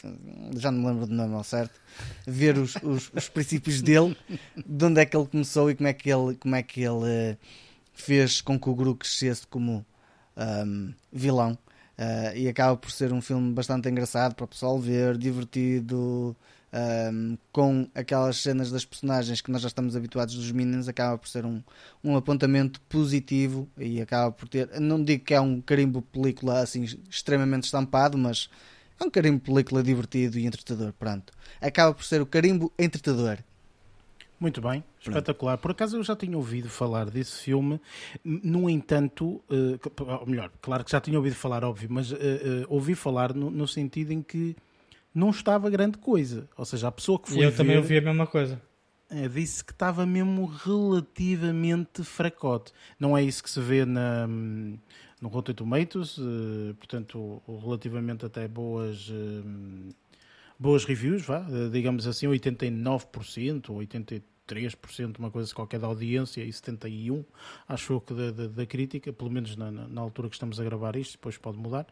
já 0.57 0.71
não 0.71 0.81
me 0.81 0.87
lembro 0.87 1.07
do 1.07 1.15
nome 1.15 1.35
ao 1.35 1.45
certo, 1.45 1.81
ver 2.27 2.59
os, 2.59 2.77
os, 2.77 3.11
os, 3.15 3.29
princípios 3.29 3.81
dele, 3.81 4.17
de 4.57 4.85
onde 4.85 5.01
é 5.01 5.07
que 5.07 5.17
ele 5.17 5.27
começou 5.27 5.71
e 5.71 5.75
como 5.75 5.89
é 5.89 5.93
que 5.93 6.11
ele, 6.11 6.35
como 6.37 6.55
é 6.55 6.63
que 6.63 6.81
ele 6.81 7.33
uh, 7.33 7.39
fez 7.93 8.41
com 8.41 8.59
que 8.59 8.69
o 8.69 8.75
Gru 8.75 8.95
crescesse 8.95 9.47
como 9.47 9.85
um, 10.37 10.93
vilão. 11.13 11.59
Uh, 11.99 12.37
e 12.37 12.49
acaba 12.49 12.77
por 12.77 12.93
ser 12.93 13.13
um 13.13 13.21
filme 13.21 13.53
bastante 13.53 13.89
engraçado 13.89 14.35
para 14.35 14.45
o 14.45 14.49
pessoal 14.49 14.79
ver, 14.79 15.19
divertido, 15.19 16.37
um, 16.73 17.37
com 17.51 17.89
aquelas 17.95 18.37
cenas 18.37 18.71
das 18.71 18.85
personagens 18.85 19.41
que 19.41 19.51
nós 19.51 19.63
já 19.63 19.69
estamos 19.69 19.97
habituados 19.97 20.35
dos 20.35 20.51
Minions, 20.53 20.89
acaba 20.89 21.19
por 21.19 21.29
ser 21.29 21.45
um, 21.45 21.63
um 22.05 22.17
apontamento 22.17 22.81
positivo 22.83 23.69
e 23.77 24.01
acaba 24.01 24.31
por 24.31 24.49
ter. 24.49 24.69
Não 24.81 25.03
digo 25.03 25.25
que 25.25 25.35
é 25.35 25.41
um 25.41 25.61
carimbo 25.61 26.03
película 26.03 26.61
assim 26.61 26.85
extremamente 27.09 27.65
estampado, 27.65 28.17
mas 28.19 28.49
é 29.01 29.05
um 29.05 29.11
carimbo 29.11 29.41
película 29.41 29.83
divertido 29.83 30.39
e 30.39 30.47
entretador. 30.47 30.93
Pronto, 30.93 31.33
acaba 31.61 31.95
por 31.95 32.05
ser 32.05 32.21
o 32.21 32.27
carimbo 32.27 32.73
entretador. 32.79 33.39
Muito 34.41 34.61
bem, 34.61 34.85
espetacular. 35.01 35.59
Por 35.59 35.73
acaso 35.73 35.97
eu 35.97 36.03
já 36.03 36.15
tinha 36.15 36.37
ouvido 36.37 36.69
falar 36.69 37.11
desse 37.11 37.43
filme, 37.43 37.81
no 38.25 38.71
entanto, 38.71 39.43
uh, 39.51 40.21
ou 40.21 40.27
melhor, 40.27 40.51
claro 40.63 40.85
que 40.85 40.93
já 40.93 41.01
tinha 41.01 41.19
ouvido 41.19 41.35
falar, 41.35 41.65
óbvio, 41.65 41.89
mas 41.91 42.13
uh, 42.13 42.15
uh, 42.15 42.19
ouvi 42.69 42.95
falar 42.95 43.35
no, 43.35 43.51
no, 43.51 43.67
sentido 43.67 44.13
em 44.13 44.23
que 44.23 44.55
não 45.13 45.31
estava 45.31 45.69
grande 45.69 45.99
coisa. 45.99 46.49
Ou 46.57 46.65
seja, 46.65 46.87
a 46.87 46.93
pessoa 46.93 47.19
que 47.19 47.31
foi. 47.31 47.39
E 47.39 47.43
eu 47.43 47.51
ver, 47.51 47.57
também 47.57 47.77
ouvi 47.77 47.99
a 47.99 48.01
mesma 48.01 48.29
coisa. 48.29 48.63
disse 49.35 49.65
que 49.65 49.73
estava 49.73 50.07
mesmo 50.07 50.47
relativamente 50.47 52.05
fracote. 52.05 52.73
Não 52.99 53.17
é 53.17 53.23
isso 53.25 53.43
que 53.43 53.51
se 53.51 53.61
vê 53.61 53.85
na, 53.85 54.29
no 55.21 55.29
Rotten 55.29 55.55
Tomatoes, 55.55 56.17
uh, 56.19 56.75
portanto, 56.79 57.43
relativamente 57.61 58.25
até 58.25 58.47
boas, 58.47 59.09
uh, 59.09 59.95
boas 60.59 60.85
reviews, 60.85 61.25
vá, 61.25 61.47
digamos 61.71 62.07
assim, 62.07 62.27
89%, 62.27 63.71
83%. 63.71 64.23
3%, 64.49 65.19
uma 65.19 65.31
coisa 65.31 65.55
qualquer 65.55 65.79
da 65.79 65.87
audiência 65.87 66.43
e 66.43 66.49
71%, 66.49 67.25
acho 67.69 68.01
que 68.01 68.15
da, 68.15 68.31
da, 68.31 68.47
da 68.47 68.67
crítica, 68.67 69.13
pelo 69.13 69.31
menos 69.31 69.55
na, 69.57 69.71
na, 69.71 70.01
altura 70.01 70.29
que 70.29 70.35
estamos 70.35 70.59
a 70.59 70.65
gravar 70.65 70.97
isto, 70.97 71.13
depois 71.13 71.37
pode 71.37 71.59
mudar. 71.59 71.87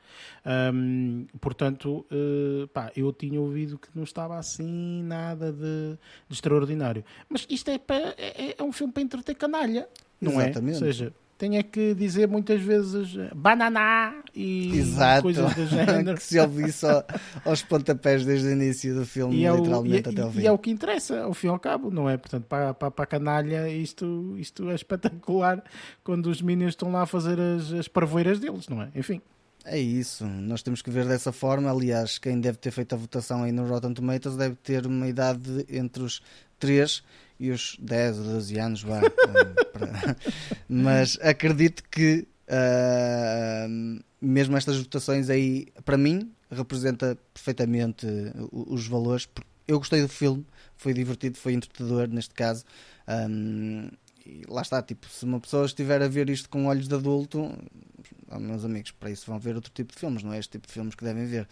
Um, 0.75 1.27
portanto, 1.41 2.07
uh, 2.11 2.67
pá, 2.69 2.91
eu 2.97 3.13
tinha 3.13 3.41
ouvido 3.41 3.79
que 3.79 3.89
não 3.95 4.05
estava 4.05 4.39
assim 4.39 5.03
nada 5.03 5.53
de, 5.53 5.99
de 6.29 6.35
extraordinário. 6.35 7.05
Mas 7.29 7.47
isto 7.51 7.71
é, 7.71 7.79
para, 7.79 8.15
é, 8.17 8.57
é, 8.59 8.63
um 8.63 8.73
filme 8.73 8.93
para 8.93 9.03
entreter 9.03 9.35
canalha, 9.35 9.87
não 10.21 10.41
Exatamente. 10.41 10.83
é? 10.83 10.87
Ou 10.87 10.93
seja, 10.93 11.13
tenha 11.39 11.63
que 11.63 11.95
dizer 11.95 12.27
muitas 12.27 12.61
vezes 12.61 13.15
banana 13.35 14.23
e 14.35 14.77
Exato. 14.79 15.23
coisas 15.23 15.55
do 15.55 15.67
género. 15.69 16.17
que 16.17 16.23
se 16.23 16.39
ouve 16.39 16.69
isso 16.69 16.87
aos 17.45 17.63
pontapés 17.63 18.25
desde 18.25 18.49
o 18.49 18.53
início 18.53 18.95
do 18.95 19.05
filme, 19.05 19.37
e 19.37 19.51
literalmente 19.51 20.09
é 20.09 20.11
o, 20.11 20.13
até 20.13 20.23
ao 20.23 20.31
fim. 20.33 20.41
E 20.41 20.47
é 20.47 20.53
o 20.53 20.59
que 20.59 20.71
interessa, 20.71 21.21
ao 21.23 21.35
fim 21.35 21.49
e 21.49 21.51
ao 21.51 21.59
cabo, 21.59 21.91
não 21.91 22.09
é? 22.09 22.17
Portanto, 22.17 22.45
para, 22.45 22.75
para, 22.75 22.91
para 22.91 23.05
a 23.05 23.07
canalha, 23.07 23.69
isto, 23.69 24.35
isto 24.39 24.71
é 24.71 24.75
espetacular 24.75 25.63
quando 26.03 26.27
os 26.27 26.41
meninos 26.41 26.73
estão 26.73 26.91
lá 26.91 27.03
a 27.03 27.07
fazer 27.07 27.39
as, 27.39 27.73
as 27.73 27.89
parvoeiras 27.89 28.39
deles, 28.39 28.69
não 28.69 28.83
é? 28.83 28.91
Enfim. 28.95 29.21
É 29.69 29.77
isso, 29.77 30.25
nós 30.25 30.63
temos 30.63 30.81
que 30.81 30.91
ver 30.91 31.07
dessa 31.07 31.33
forma. 31.33 31.69
Aliás, 31.69 32.19
quem 32.19 32.41
deve 32.41 32.57
ter 32.57 32.71
feito 32.71 32.95
a 32.95 32.97
votação 32.99 33.43
aí 33.43 33.51
no 33.51 33.67
Rotten 33.67 33.93
Tomatoes 33.93 34.37
deve 34.37 34.55
ter 34.55 34.87
uma 34.87 35.09
idade 35.09 35.67
entre 35.69 36.05
os 36.05 36.23
3 36.59 37.03
e 37.39 37.51
os 37.51 37.77
10 37.79 38.19
ou 38.19 38.25
12 38.25 38.59
anos, 38.59 38.83
vá. 38.83 39.01
Mas 40.69 41.19
acredito 41.21 41.83
que 41.91 42.27
uh, 42.49 44.03
mesmo 44.21 44.57
estas 44.57 44.79
votações 44.79 45.29
aí, 45.31 45.67
para 45.85 45.97
mim, 45.97 46.33
representa 46.51 47.19
perfeitamente 47.33 48.07
os 48.51 48.87
valores. 48.87 49.29
Eu 49.67 49.79
gostei 49.79 50.01
do 50.01 50.09
filme, 50.09 50.47
foi 50.77 50.95
divertido, 50.95 51.37
foi 51.37 51.53
entretador 51.53 52.09
neste 52.09 52.35
caso. 52.35 52.65
Um, 53.09 53.89
e 54.25 54.43
lá 54.49 54.63
está, 54.63 54.83
tipo, 54.83 55.07
se 55.09 55.25
uma 55.25 55.39
pessoa 55.39 55.67
estiver 55.67 56.03
a 56.03 56.09
ver 56.09 56.29
isto 56.29 56.49
com 56.49 56.67
olhos 56.67 56.89
de 56.89 56.95
adulto, 56.95 57.53
oh, 58.29 58.39
meus 58.41 58.65
amigos, 58.65 58.91
para 58.91 59.11
isso 59.11 59.27
vão 59.27 59.39
ver 59.39 59.55
outro 59.55 59.71
tipo 59.73 59.93
de 59.93 59.99
filmes, 59.99 60.23
não 60.23 60.33
é 60.33 60.39
este 60.39 60.53
tipo 60.53 60.67
de 60.67 60.73
filmes 60.73 60.95
que 60.95 61.05
devem 61.05 61.27
ver. 61.27 61.49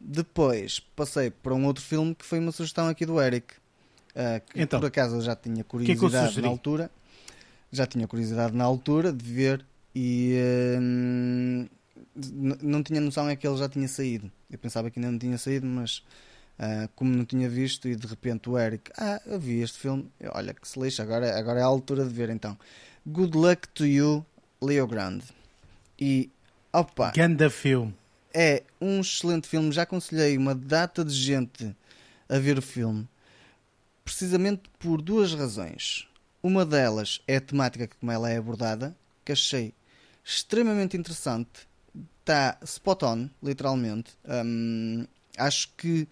Depois 0.00 0.80
passei 0.80 1.30
para 1.30 1.54
um 1.54 1.64
outro 1.66 1.82
filme 1.82 2.14
que 2.14 2.24
foi 2.24 2.38
uma 2.38 2.52
sugestão 2.52 2.88
aqui 2.88 3.06
do 3.06 3.20
Eric, 3.20 3.54
que 4.52 4.62
então, 4.62 4.80
por 4.80 4.86
acaso 4.86 5.16
eu 5.16 5.20
já 5.20 5.36
tinha 5.36 5.62
curiosidade 5.62 6.32
que 6.32 6.38
é 6.38 6.40
que 6.40 6.40
na 6.40 6.48
altura. 6.48 6.90
Já 7.70 7.86
tinha 7.86 8.06
curiosidade 8.06 8.56
na 8.56 8.64
altura 8.64 9.12
de 9.12 9.24
ver 9.24 9.64
e 9.94 10.38
uh, 10.38 11.68
não 12.62 12.82
tinha 12.82 13.00
noção 13.00 13.28
é 13.28 13.36
que 13.36 13.46
ele 13.46 13.56
já 13.56 13.68
tinha 13.68 13.86
saído. 13.88 14.30
Eu 14.50 14.58
pensava 14.58 14.90
que 14.90 14.98
ainda 14.98 15.10
não 15.10 15.18
tinha 15.18 15.36
saído, 15.36 15.66
mas 15.66 15.98
uh, 16.58 16.88
como 16.94 17.14
não 17.14 17.24
tinha 17.24 17.48
visto 17.48 17.88
e 17.88 17.96
de 17.96 18.06
repente 18.06 18.48
o 18.48 18.58
Eric, 18.58 18.90
ah, 18.96 19.20
eu 19.26 19.38
vi 19.38 19.60
este 19.60 19.78
filme, 19.78 20.10
olha 20.32 20.54
que 20.54 20.66
se 20.66 20.80
lixa, 20.80 21.02
agora, 21.02 21.38
agora 21.38 21.60
é 21.60 21.62
a 21.62 21.66
altura 21.66 22.04
de 22.04 22.10
ver 22.10 22.30
então. 22.30 22.56
Good 23.06 23.36
Luck 23.36 23.68
to 23.68 23.84
You, 23.84 24.24
Leo 24.62 24.86
Grande. 24.86 25.24
E 25.98 26.30
opa, 26.72 27.12
Ganda 27.14 27.50
filme. 27.50 27.94
É 28.32 28.62
um 28.80 29.00
excelente 29.00 29.48
filme, 29.48 29.72
já 29.72 29.82
aconselhei 29.82 30.36
uma 30.36 30.54
data 30.54 31.04
de 31.04 31.14
gente 31.14 31.74
a 32.28 32.38
ver 32.38 32.58
o 32.58 32.62
filme 32.62 33.08
precisamente 34.06 34.70
por 34.78 35.02
duas 35.02 35.34
razões. 35.34 36.06
Uma 36.40 36.64
delas 36.64 37.20
é 37.26 37.38
a 37.38 37.40
temática 37.40 37.90
como 37.98 38.12
ela 38.12 38.30
é 38.30 38.36
abordada, 38.36 38.96
que 39.24 39.32
achei 39.32 39.74
extremamente 40.24 40.96
interessante. 40.96 41.66
Está 42.20 42.56
spot 42.62 43.02
on, 43.02 43.28
literalmente. 43.42 44.12
Um, 44.24 45.06
acho 45.36 45.68
que 45.76 46.06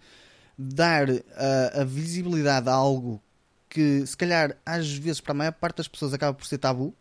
dar 0.57 1.07
a, 1.09 1.81
a, 1.81 1.83
visibilidade 1.85 2.67
a 2.67 2.73
algo 2.73 3.21
que, 3.69 4.05
se 4.05 4.17
calhar, 4.17 4.57
às 4.65 4.91
vezes, 4.91 5.21
para 5.21 5.31
a 5.31 5.35
maior 5.35 5.53
parte 5.53 5.77
das 5.77 5.87
pessoas 5.87 6.13
acaba 6.13 6.33
por 6.33 6.45
ser 6.45 6.57
tabu. 6.57 6.93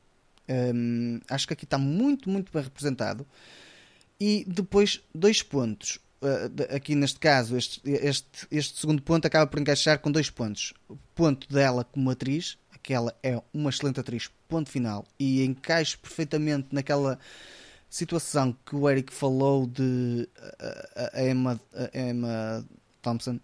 Um, 0.48 1.20
acho 1.28 1.48
que 1.48 1.54
aqui 1.54 1.64
está 1.64 1.76
muito, 1.76 2.30
muito 2.30 2.52
bem 2.52 2.62
representado. 2.62 3.26
E 4.20 4.44
depois, 4.46 5.00
dois 5.12 5.42
pontos. 5.42 5.98
Eh, 6.24 6.74
aqui 6.76 6.94
neste 6.94 7.18
caso, 7.18 7.56
este, 7.56 7.80
este, 7.84 8.46
este 8.50 8.80
segundo 8.80 9.02
ponto 9.02 9.26
acaba 9.26 9.46
por 9.46 9.60
encaixar 9.60 9.98
com 9.98 10.10
dois 10.10 10.30
pontos. 10.30 10.72
O 10.88 10.96
ponto 11.14 11.46
dela 11.52 11.84
como 11.84 12.10
atriz, 12.10 12.58
que 12.82 12.94
ela 12.94 13.14
é 13.22 13.40
uma 13.52 13.70
excelente 13.70 14.00
atriz, 14.00 14.30
ponto 14.48 14.70
final, 14.70 15.06
e 15.18 15.44
encaixa 15.44 15.96
perfeitamente 15.98 16.68
naquela 16.72 17.18
situação 17.88 18.56
que 18.66 18.74
o 18.74 18.88
Eric 18.88 19.12
falou 19.12 19.66
de 19.66 20.28
a, 20.96 21.18
a 21.18 21.28
Emma, 21.28 21.60
a 21.74 21.98
Emma 21.98 22.66
Thompson 23.00 23.38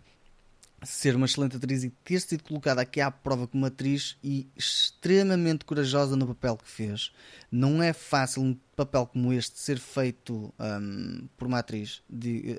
ser 0.83 1.14
uma 1.14 1.26
excelente 1.26 1.57
atriz 1.57 1.85
e 1.85 1.91
ter 1.91 2.20
sido 2.20 2.43
colocada 2.43 2.81
aqui 2.81 3.01
à 3.01 3.11
prova 3.11 3.47
como 3.47 3.66
atriz 3.66 4.16
e 4.24 4.49
extremamente 4.57 5.64
corajosa 5.64 6.16
no 6.16 6.26
papel 6.26 6.57
que 6.57 6.68
fez. 6.68 7.12
Não 7.51 7.83
é 7.83 7.93
fácil 7.93 8.43
um 8.43 8.57
papel 8.74 9.07
como 9.07 9.33
este 9.33 9.59
ser 9.59 9.78
feito 9.78 10.53
um, 10.59 11.28
por 11.37 11.47
uma 11.47 11.59
atriz, 11.59 12.03
de, 12.09 12.57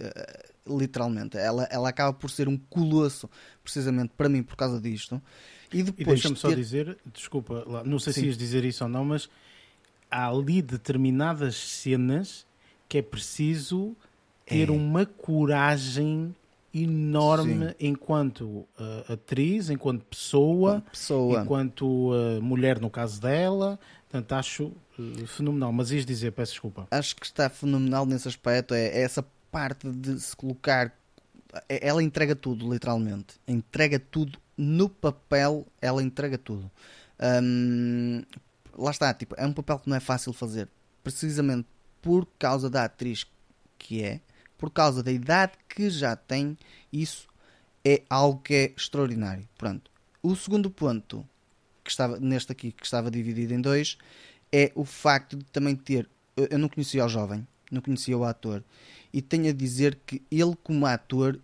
uh, 0.67 0.79
literalmente. 0.79 1.37
Ela, 1.37 1.67
ela 1.71 1.89
acaba 1.89 2.13
por 2.13 2.29
ser 2.29 2.47
um 2.47 2.57
colosso, 2.57 3.29
precisamente 3.63 4.13
para 4.15 4.29
mim, 4.29 4.43
por 4.43 4.55
causa 4.55 4.79
disto. 4.79 5.21
E 5.73 5.81
depois. 5.81 6.07
Deixa-me 6.07 6.35
ter... 6.35 6.41
só 6.41 6.51
dizer, 6.51 6.97
desculpa, 7.11 7.65
não 7.85 7.97
sei 7.97 8.13
Sim. 8.13 8.21
se 8.21 8.27
ias 8.27 8.37
dizer 8.37 8.63
isso 8.63 8.83
ou 8.83 8.89
não, 8.89 9.03
mas 9.03 9.29
há 10.09 10.27
ali 10.27 10.61
determinadas 10.61 11.55
cenas 11.55 12.45
que 12.87 12.97
é 12.97 13.01
preciso 13.01 13.95
ter 14.45 14.67
é. 14.67 14.71
uma 14.71 15.05
coragem 15.05 16.35
enorme 16.73 17.69
Sim. 17.69 17.75
enquanto 17.79 18.45
uh, 18.45 19.13
atriz, 19.13 19.69
enquanto 19.69 20.05
pessoa, 20.05 20.81
pessoa. 20.91 21.41
enquanto 21.41 22.11
uh, 22.11 22.41
mulher 22.41 22.79
no 22.79 22.89
caso 22.89 23.21
dela. 23.21 23.79
Portanto, 24.09 24.33
acho 24.33 24.63
uh, 24.97 25.27
fenomenal. 25.27 25.71
Mas 25.71 25.91
ias 25.91 26.05
dizer, 26.05 26.31
peço 26.31 26.53
desculpa. 26.53 26.87
Acho 26.91 27.15
que 27.15 27.25
está 27.25 27.49
fenomenal 27.49 28.05
nesse 28.05 28.27
aspecto. 28.27 28.73
É, 28.73 28.87
é 28.87 29.01
essa 29.01 29.25
parte 29.51 29.89
de 29.89 30.19
se 30.19 30.35
colocar. 30.35 30.93
É, 31.67 31.87
ela 31.87 32.01
entrega 32.01 32.35
tudo, 32.35 32.71
literalmente. 32.71 33.35
Entrega 33.47 33.99
tudo 33.99 34.39
no 34.57 34.89
papel. 34.89 35.65
Ela 35.81 36.01
entrega 36.01 36.37
tudo. 36.37 36.69
Um, 37.43 38.23
lá 38.77 38.91
está, 38.91 39.13
tipo, 39.13 39.35
é 39.37 39.45
um 39.45 39.53
papel 39.53 39.79
que 39.79 39.89
não 39.89 39.95
é 39.95 39.99
fácil 39.99 40.33
fazer. 40.33 40.67
Precisamente 41.03 41.67
por 42.01 42.27
causa 42.39 42.69
da 42.69 42.85
atriz 42.85 43.25
que 43.77 44.03
é 44.03 44.21
por 44.61 44.69
causa 44.69 45.01
da 45.01 45.11
idade 45.11 45.53
que 45.67 45.89
já 45.89 46.15
tem, 46.15 46.55
isso 46.93 47.27
é 47.83 48.03
algo 48.07 48.39
que 48.43 48.53
é 48.53 48.73
extraordinário. 48.77 49.49
Pronto. 49.57 49.89
O 50.21 50.35
segundo 50.35 50.69
ponto, 50.69 51.27
que 51.83 51.89
estava 51.89 52.19
neste 52.19 52.51
aqui, 52.51 52.71
que 52.71 52.85
estava 52.85 53.09
dividido 53.09 53.55
em 53.55 53.59
dois, 53.59 53.97
é 54.51 54.71
o 54.75 54.85
facto 54.85 55.35
de 55.35 55.45
também 55.45 55.75
ter. 55.75 56.07
Eu 56.37 56.59
não 56.59 56.69
conhecia 56.69 57.03
o 57.03 57.09
jovem, 57.09 57.45
não 57.71 57.81
conhecia 57.81 58.15
o 58.15 58.23
ator, 58.23 58.63
e 59.11 59.19
tenho 59.19 59.49
a 59.49 59.51
dizer 59.51 59.97
que 60.05 60.21
ele, 60.29 60.55
como 60.63 60.85
ator, 60.85 61.39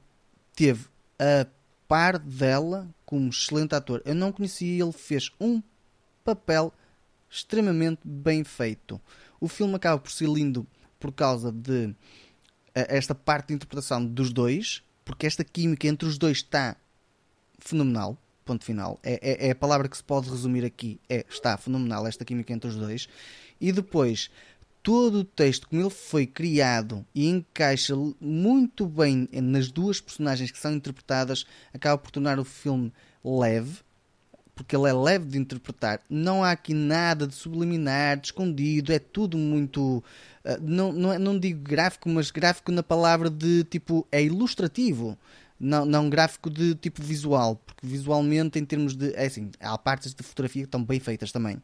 teve 0.55 0.85
a 1.17 1.47
par 1.87 2.19
dela 2.19 2.87
como 3.03 3.29
excelente 3.29 3.73
ator. 3.73 3.99
Eu 4.05 4.13
não 4.13 4.31
conhecia, 4.31 4.83
ele 4.83 4.93
fez 4.93 5.31
um 5.41 5.59
papel 6.23 6.71
extremamente 7.27 8.01
bem 8.05 8.43
feito. 8.43 9.01
O 9.41 9.47
filme 9.47 9.73
acaba 9.73 9.99
por 9.99 10.11
ser 10.11 10.29
lindo 10.29 10.67
por 10.99 11.11
causa 11.11 11.51
de 11.51 11.95
esta 12.89 13.15
parte 13.15 13.49
de 13.49 13.53
interpretação 13.55 14.05
dos 14.05 14.31
dois, 14.31 14.83
porque 15.03 15.25
esta 15.25 15.43
química 15.43 15.87
entre 15.87 16.07
os 16.07 16.17
dois 16.17 16.37
está 16.37 16.75
fenomenal. 17.59 18.17
Ponto 18.45 18.63
final. 18.63 18.99
É, 19.03 19.19
é, 19.21 19.47
é, 19.47 19.51
a 19.51 19.55
palavra 19.55 19.89
que 19.89 19.97
se 19.97 20.03
pode 20.03 20.29
resumir 20.29 20.63
aqui. 20.63 20.99
É, 21.09 21.25
está 21.29 21.57
fenomenal 21.57 22.07
esta 22.07 22.23
química 22.23 22.53
entre 22.53 22.69
os 22.69 22.75
dois. 22.75 23.09
E 23.59 23.71
depois, 23.71 24.29
todo 24.81 25.19
o 25.19 25.23
texto, 25.23 25.67
como 25.67 25.81
ele 25.81 25.89
foi 25.89 26.25
criado 26.25 27.05
e 27.13 27.27
encaixa 27.27 27.93
muito 28.21 28.85
bem 28.85 29.27
nas 29.33 29.69
duas 29.69 29.99
personagens 29.99 30.49
que 30.49 30.57
são 30.57 30.73
interpretadas, 30.73 31.45
acaba 31.73 31.97
por 31.97 32.09
tornar 32.09 32.39
o 32.39 32.45
filme 32.45 32.93
leve, 33.23 33.79
porque 34.57 34.75
ele 34.75 34.89
é 34.89 34.93
leve 34.93 35.25
de 35.25 35.37
interpretar. 35.37 36.01
Não 36.09 36.43
há 36.43 36.51
aqui 36.51 36.73
nada 36.73 37.25
de 37.25 37.35
subliminar, 37.35 38.17
de 38.17 38.27
escondido, 38.27 38.91
é 38.91 38.99
tudo 38.99 39.37
muito 39.37 40.03
ah, 40.47 40.57
não, 40.61 40.93
não, 40.93 41.13
é, 41.13 41.19
não 41.19 41.37
digo 41.37 41.61
gráfico, 41.61 42.07
mas 42.07 42.31
gráfico 42.31 42.71
na 42.71 42.81
palavra 42.81 43.29
de 43.29 43.65
tipo, 43.65 44.07
é 44.09 44.23
ilustrativo. 44.23 45.17
Não, 45.59 45.85
não 45.85 46.07
gráfico 46.07 46.51
de 46.51 46.75
tipo 46.75 47.01
visual, 47.01 47.55
porque 47.55 47.85
visualmente, 47.85 48.59
em 48.59 48.65
termos 48.65 48.95
de. 48.95 49.11
É 49.15 49.25
assim, 49.25 49.49
há 49.59 49.75
partes 49.75 50.13
de 50.13 50.21
fotografia 50.21 50.61
que 50.61 50.67
estão 50.67 50.83
bem 50.83 50.99
feitas 50.99 51.31
também, 51.31 51.57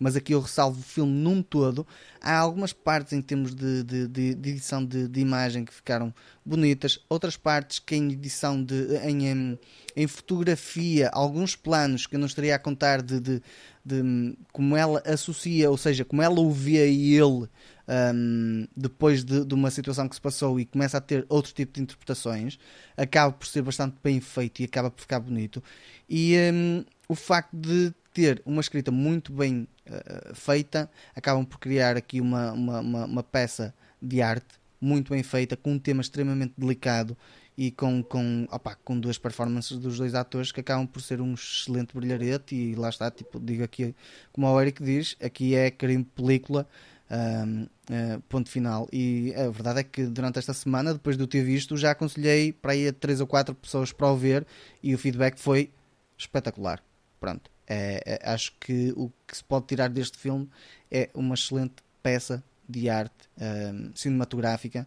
mas 0.00 0.16
aqui 0.16 0.34
eu 0.34 0.40
ressalvo 0.40 0.80
o 0.80 0.82
filme 0.82 1.12
num 1.12 1.40
todo. 1.42 1.86
Há 2.20 2.36
algumas 2.36 2.72
partes 2.72 3.12
em 3.12 3.22
termos 3.22 3.54
de, 3.54 3.84
de, 3.84 4.08
de, 4.08 4.34
de 4.34 4.50
edição 4.50 4.84
de, 4.84 5.06
de, 5.06 5.20
imagem 5.20 5.64
que 5.64 5.72
ficaram 5.72 6.12
bonitas, 6.44 6.98
outras 7.08 7.36
partes 7.36 7.78
que 7.78 7.94
em 7.94 8.10
edição 8.10 8.62
de. 8.62 8.96
em, 9.04 9.28
em, 9.28 9.58
em 9.94 10.06
fotografia, 10.08 11.08
alguns 11.12 11.54
planos 11.54 12.04
que 12.04 12.16
eu 12.16 12.18
não 12.18 12.26
estaria 12.26 12.54
a 12.56 12.58
contar 12.58 13.00
de, 13.00 13.40
de, 13.86 14.36
como 14.52 14.76
ela 14.76 15.00
associa, 15.06 15.70
ou 15.70 15.76
seja, 15.76 16.04
como 16.04 16.20
ela 16.20 16.40
o 16.40 16.50
vê 16.50 16.90
e 16.90 17.14
ele 17.14 17.48
um, 17.88 18.66
depois 18.76 19.24
de, 19.24 19.44
de, 19.44 19.54
uma 19.54 19.70
situação 19.70 20.08
que 20.08 20.16
se 20.16 20.20
passou 20.20 20.58
e 20.58 20.64
começa 20.64 20.98
a 20.98 21.00
ter 21.00 21.24
outro 21.28 21.52
tipo 21.52 21.74
de 21.74 21.82
interpretações, 21.82 22.58
acaba 22.96 23.32
por 23.32 23.46
ser 23.46 23.62
bastante 23.62 23.94
bem 24.02 24.20
feito 24.20 24.60
e 24.60 24.64
acaba 24.64 24.90
por 24.90 25.00
ficar 25.00 25.20
bonito. 25.20 25.62
E 26.08 26.34
um, 26.52 26.84
o 27.08 27.14
facto 27.14 27.56
de 27.56 27.94
ter 28.12 28.42
uma 28.44 28.60
escrita 28.60 28.90
muito 28.90 29.32
bem 29.32 29.68
uh, 29.88 30.34
feita, 30.34 30.90
acabam 31.14 31.44
por 31.44 31.58
criar 31.58 31.96
aqui 31.96 32.20
uma, 32.20 32.52
uma, 32.52 32.80
uma, 32.80 33.04
uma 33.04 33.22
peça 33.22 33.72
de 34.02 34.20
arte 34.20 34.58
muito 34.80 35.12
bem 35.12 35.22
feita, 35.22 35.56
com 35.56 35.72
um 35.74 35.78
tema 35.78 36.00
extremamente 36.00 36.54
delicado 36.58 37.16
e 37.56 37.70
com, 37.70 38.02
com, 38.02 38.46
opa, 38.50 38.76
com 38.84 38.98
duas 38.98 39.18
performances 39.18 39.78
dos 39.78 39.98
dois 39.98 40.14
atores 40.14 40.52
que 40.52 40.60
acabam 40.60 40.86
por 40.86 41.00
ser 41.00 41.20
um 41.20 41.34
excelente 41.34 41.94
brilharete 41.94 42.54
e 42.54 42.74
lá 42.74 42.88
está, 42.88 43.10
tipo, 43.10 43.40
digo 43.40 43.64
aqui, 43.64 43.94
como 44.32 44.46
o 44.46 44.60
Eric 44.60 44.82
diz, 44.82 45.16
aqui 45.22 45.54
é 45.54 45.70
crime 45.70 46.04
película 46.04 46.66
um, 47.10 47.62
uh, 47.62 47.68
eh, 47.90 48.18
ponto 48.28 48.50
final. 48.50 48.88
E 48.92 49.32
a 49.34 49.48
verdade 49.48 49.80
é 49.80 49.84
que 49.84 50.04
durante 50.04 50.38
esta 50.38 50.52
semana, 50.52 50.92
depois 50.92 51.16
de 51.16 51.22
eu 51.22 51.26
ter 51.26 51.42
visto, 51.44 51.76
já 51.76 51.92
aconselhei 51.92 52.52
para 52.52 52.72
aí 52.72 52.88
a 52.88 52.92
3 52.92 53.20
ou 53.20 53.26
4 53.26 53.54
pessoas 53.54 53.92
para 53.92 54.10
o 54.10 54.16
ver 54.16 54.46
e 54.82 54.94
o 54.94 54.98
feedback 54.98 55.38
foi 55.38 55.70
espetacular, 56.18 56.82
pronto 57.20 57.50
é, 57.66 58.20
é, 58.22 58.30
acho 58.30 58.52
que 58.60 58.92
o 58.96 59.10
que 59.26 59.36
se 59.36 59.44
pode 59.44 59.66
tirar 59.66 59.88
deste 59.88 60.16
filme 60.16 60.48
é 60.90 61.10
uma 61.12 61.34
excelente 61.34 61.74
peça 62.02 62.42
de 62.68 62.88
arte 62.88 63.28
um, 63.38 63.90
cinematográfica 63.94 64.86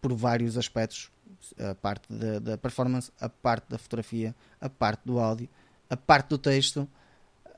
por 0.00 0.14
vários 0.14 0.56
aspectos 0.56 1.10
a 1.58 1.74
parte 1.74 2.12
da, 2.12 2.38
da, 2.38 2.58
performance, 2.58 3.10
a 3.20 3.28
parte 3.28 3.68
da 3.68 3.78
fotografia, 3.78 4.34
a 4.60 4.68
parte 4.68 5.02
do 5.04 5.18
áudio, 5.18 5.48
a 5.88 5.96
parte 5.96 6.28
do 6.28 6.38
texto. 6.38 6.88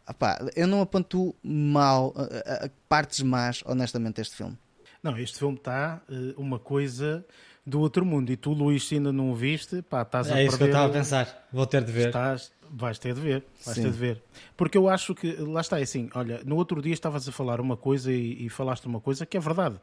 Epá, 0.09 0.39
eu 0.57 0.67
não 0.67 0.81
aponto 0.81 1.35
mal, 1.43 2.15
a, 2.17 2.67
a, 2.67 2.71
partes 2.89 3.21
más, 3.21 3.63
honestamente, 3.67 4.21
este 4.21 4.37
filme. 4.37 4.59
Não, 5.03 5.17
este 5.19 5.39
filme 5.39 5.57
está 5.57 6.03
uh, 6.09 6.41
uma 6.41 6.59
coisa 6.59 7.25
do 7.69 7.81
outro 7.81 8.05
mundo. 8.05 8.31
E 8.31 8.37
tu, 8.37 8.53
Luís, 8.53 8.87
se 8.87 8.97
ainda 8.97 9.13
não 9.13 9.31
o 9.31 9.35
viste, 9.35 9.83
pá, 9.83 10.03
estás 10.03 10.29
é 10.29 10.31
a 10.31 10.35
perder... 10.35 10.45
É 10.45 10.49
isso 10.49 10.57
que 10.57 10.63
eu 10.63 10.67
estava 10.69 10.87
a 10.87 10.91
pensar. 10.91 11.49
Vou 11.53 11.67
ter 11.67 11.85
de 11.85 11.93
ver. 11.93 12.07
Estás, 12.09 12.53
Vais 12.71 12.99
ter 12.99 13.15
de 13.15 13.21
ver, 13.21 13.45
vais 13.65 13.77
Sim. 13.77 13.83
ter 13.83 13.91
de 13.91 13.99
ver. 13.99 14.23
Porque 14.57 14.77
eu 14.77 14.89
acho 14.89 15.15
que, 15.15 15.33
lá 15.37 15.61
está, 15.61 15.79
é 15.79 15.83
assim, 15.83 16.11
olha, 16.15 16.43
no 16.45 16.57
outro 16.57 16.83
dia 16.83 16.93
estavas 16.93 17.27
a 17.29 17.33
falar 17.33 17.61
uma 17.61 17.77
coisa 17.77 18.13
e, 18.13 18.45
e 18.45 18.49
falaste 18.49 18.85
uma 18.87 19.01
coisa 19.01 19.25
que 19.25 19.37
é 19.37 19.41
verdade. 19.41 19.77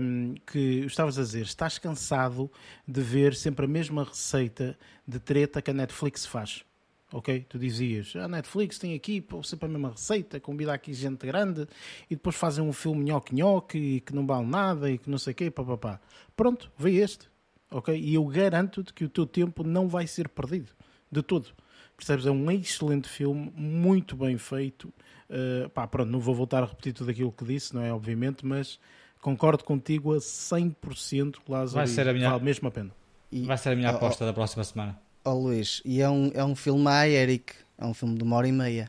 Um, 0.00 0.34
que 0.46 0.84
estavas 0.86 1.18
a 1.18 1.22
dizer, 1.22 1.42
estás 1.42 1.78
cansado 1.78 2.50
de 2.86 3.00
ver 3.00 3.34
sempre 3.34 3.66
a 3.66 3.68
mesma 3.68 4.04
receita 4.04 4.78
de 5.06 5.18
treta 5.18 5.60
que 5.60 5.70
a 5.70 5.74
Netflix 5.74 6.24
faz. 6.24 6.64
Ok? 7.12 7.46
Tu 7.48 7.58
dizias, 7.58 8.16
a 8.16 8.26
Netflix 8.26 8.78
tem 8.78 8.94
aqui 8.94 9.24
sempre 9.44 9.66
a 9.66 9.68
mesma 9.68 9.90
receita, 9.90 10.40
convida 10.40 10.72
aqui 10.72 10.92
gente 10.92 11.24
grande 11.24 11.66
e 12.10 12.16
depois 12.16 12.34
fazem 12.34 12.64
um 12.64 12.72
filme 12.72 13.04
nhoque-nhoque 13.04 13.78
e 13.78 14.00
que 14.00 14.14
não 14.14 14.26
vale 14.26 14.46
nada 14.46 14.90
e 14.90 14.98
que 14.98 15.08
não 15.08 15.16
sei 15.16 15.32
o 15.32 15.36
quê, 15.36 15.50
papapá. 15.50 16.00
Pronto, 16.36 16.70
vê 16.76 16.96
este. 16.96 17.28
Ok? 17.70 17.96
E 17.96 18.14
eu 18.14 18.24
garanto-te 18.24 18.92
que 18.92 19.04
o 19.04 19.08
teu 19.08 19.26
tempo 19.26 19.62
não 19.62 19.88
vai 19.88 20.06
ser 20.06 20.28
perdido. 20.28 20.72
De 21.10 21.22
todo. 21.22 21.48
Percebes? 21.96 22.26
É 22.26 22.30
um 22.30 22.50
excelente 22.50 23.08
filme, 23.08 23.52
muito 23.54 24.16
bem 24.16 24.36
feito. 24.36 24.92
Uh, 25.30 25.68
pá, 25.70 25.86
pronto, 25.86 26.10
não 26.10 26.20
vou 26.20 26.34
voltar 26.34 26.62
a 26.62 26.66
repetir 26.66 26.92
tudo 26.92 27.10
aquilo 27.10 27.32
que 27.32 27.44
disse, 27.44 27.74
não 27.74 27.82
é? 27.82 27.92
Obviamente, 27.92 28.44
mas 28.44 28.78
concordo 29.20 29.64
contigo 29.64 30.12
a 30.12 30.18
100%, 30.18 31.36
Lázaro. 31.48 31.76
Vai 31.76 31.86
ser 31.86 32.08
a 32.08 32.12
minha... 32.12 32.30
Vale 32.30 32.44
mesmo 32.44 32.68
a 32.68 32.70
pena. 32.70 32.90
E... 33.30 33.44
Vai 33.44 33.56
ser 33.56 33.70
a 33.70 33.76
minha 33.76 33.90
aposta 33.90 34.24
oh, 34.24 34.26
da 34.26 34.32
próxima 34.32 34.62
semana. 34.64 35.05
Oh, 35.28 35.34
Luís, 35.34 35.82
e 35.84 36.00
é 36.00 36.08
um, 36.08 36.30
é 36.34 36.44
um 36.44 36.54
filme 36.54 36.86
a 36.88 37.08
Eric, 37.08 37.52
é 37.76 37.84
um 37.84 37.92
filme 37.92 38.16
de 38.16 38.22
uma 38.22 38.36
hora 38.36 38.46
e 38.46 38.52
meia. 38.52 38.88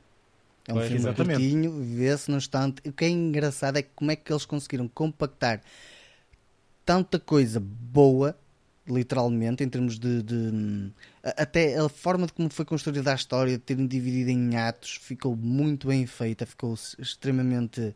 É 0.68 0.72
um 0.72 0.76
pois, 0.76 0.88
filme 0.88 1.02
exatamente. 1.02 1.40
curtinho, 1.40 1.82
vê-se 1.82 2.30
no 2.30 2.38
instante. 2.38 2.88
O 2.88 2.94
que 2.94 3.06
é 3.06 3.10
engraçado 3.10 3.78
é 3.78 3.82
como 3.82 4.12
é 4.12 4.16
que 4.16 4.32
eles 4.32 4.46
conseguiram 4.46 4.88
compactar 4.88 5.62
tanta 6.86 7.20
coisa 7.20 7.60
boa 7.60 8.38
literalmente, 8.88 9.64
em 9.64 9.70
termos 9.70 10.00
de, 10.00 10.24
de, 10.24 10.92
Até 11.24 11.78
a 11.78 11.90
forma 11.90 12.28
de 12.28 12.34
como 12.34 12.50
foi 12.50 12.66
construída 12.66 13.12
a 13.12 13.16
história, 13.16 13.54
de 13.54 13.64
terem 13.64 13.88
dividido 13.88 14.30
em 14.30 14.56
atos, 14.56 14.98
ficou 15.02 15.36
muito 15.36 15.88
bem 15.88 16.06
feita, 16.06 16.46
ficou 16.46 16.74
extremamente 16.98 17.96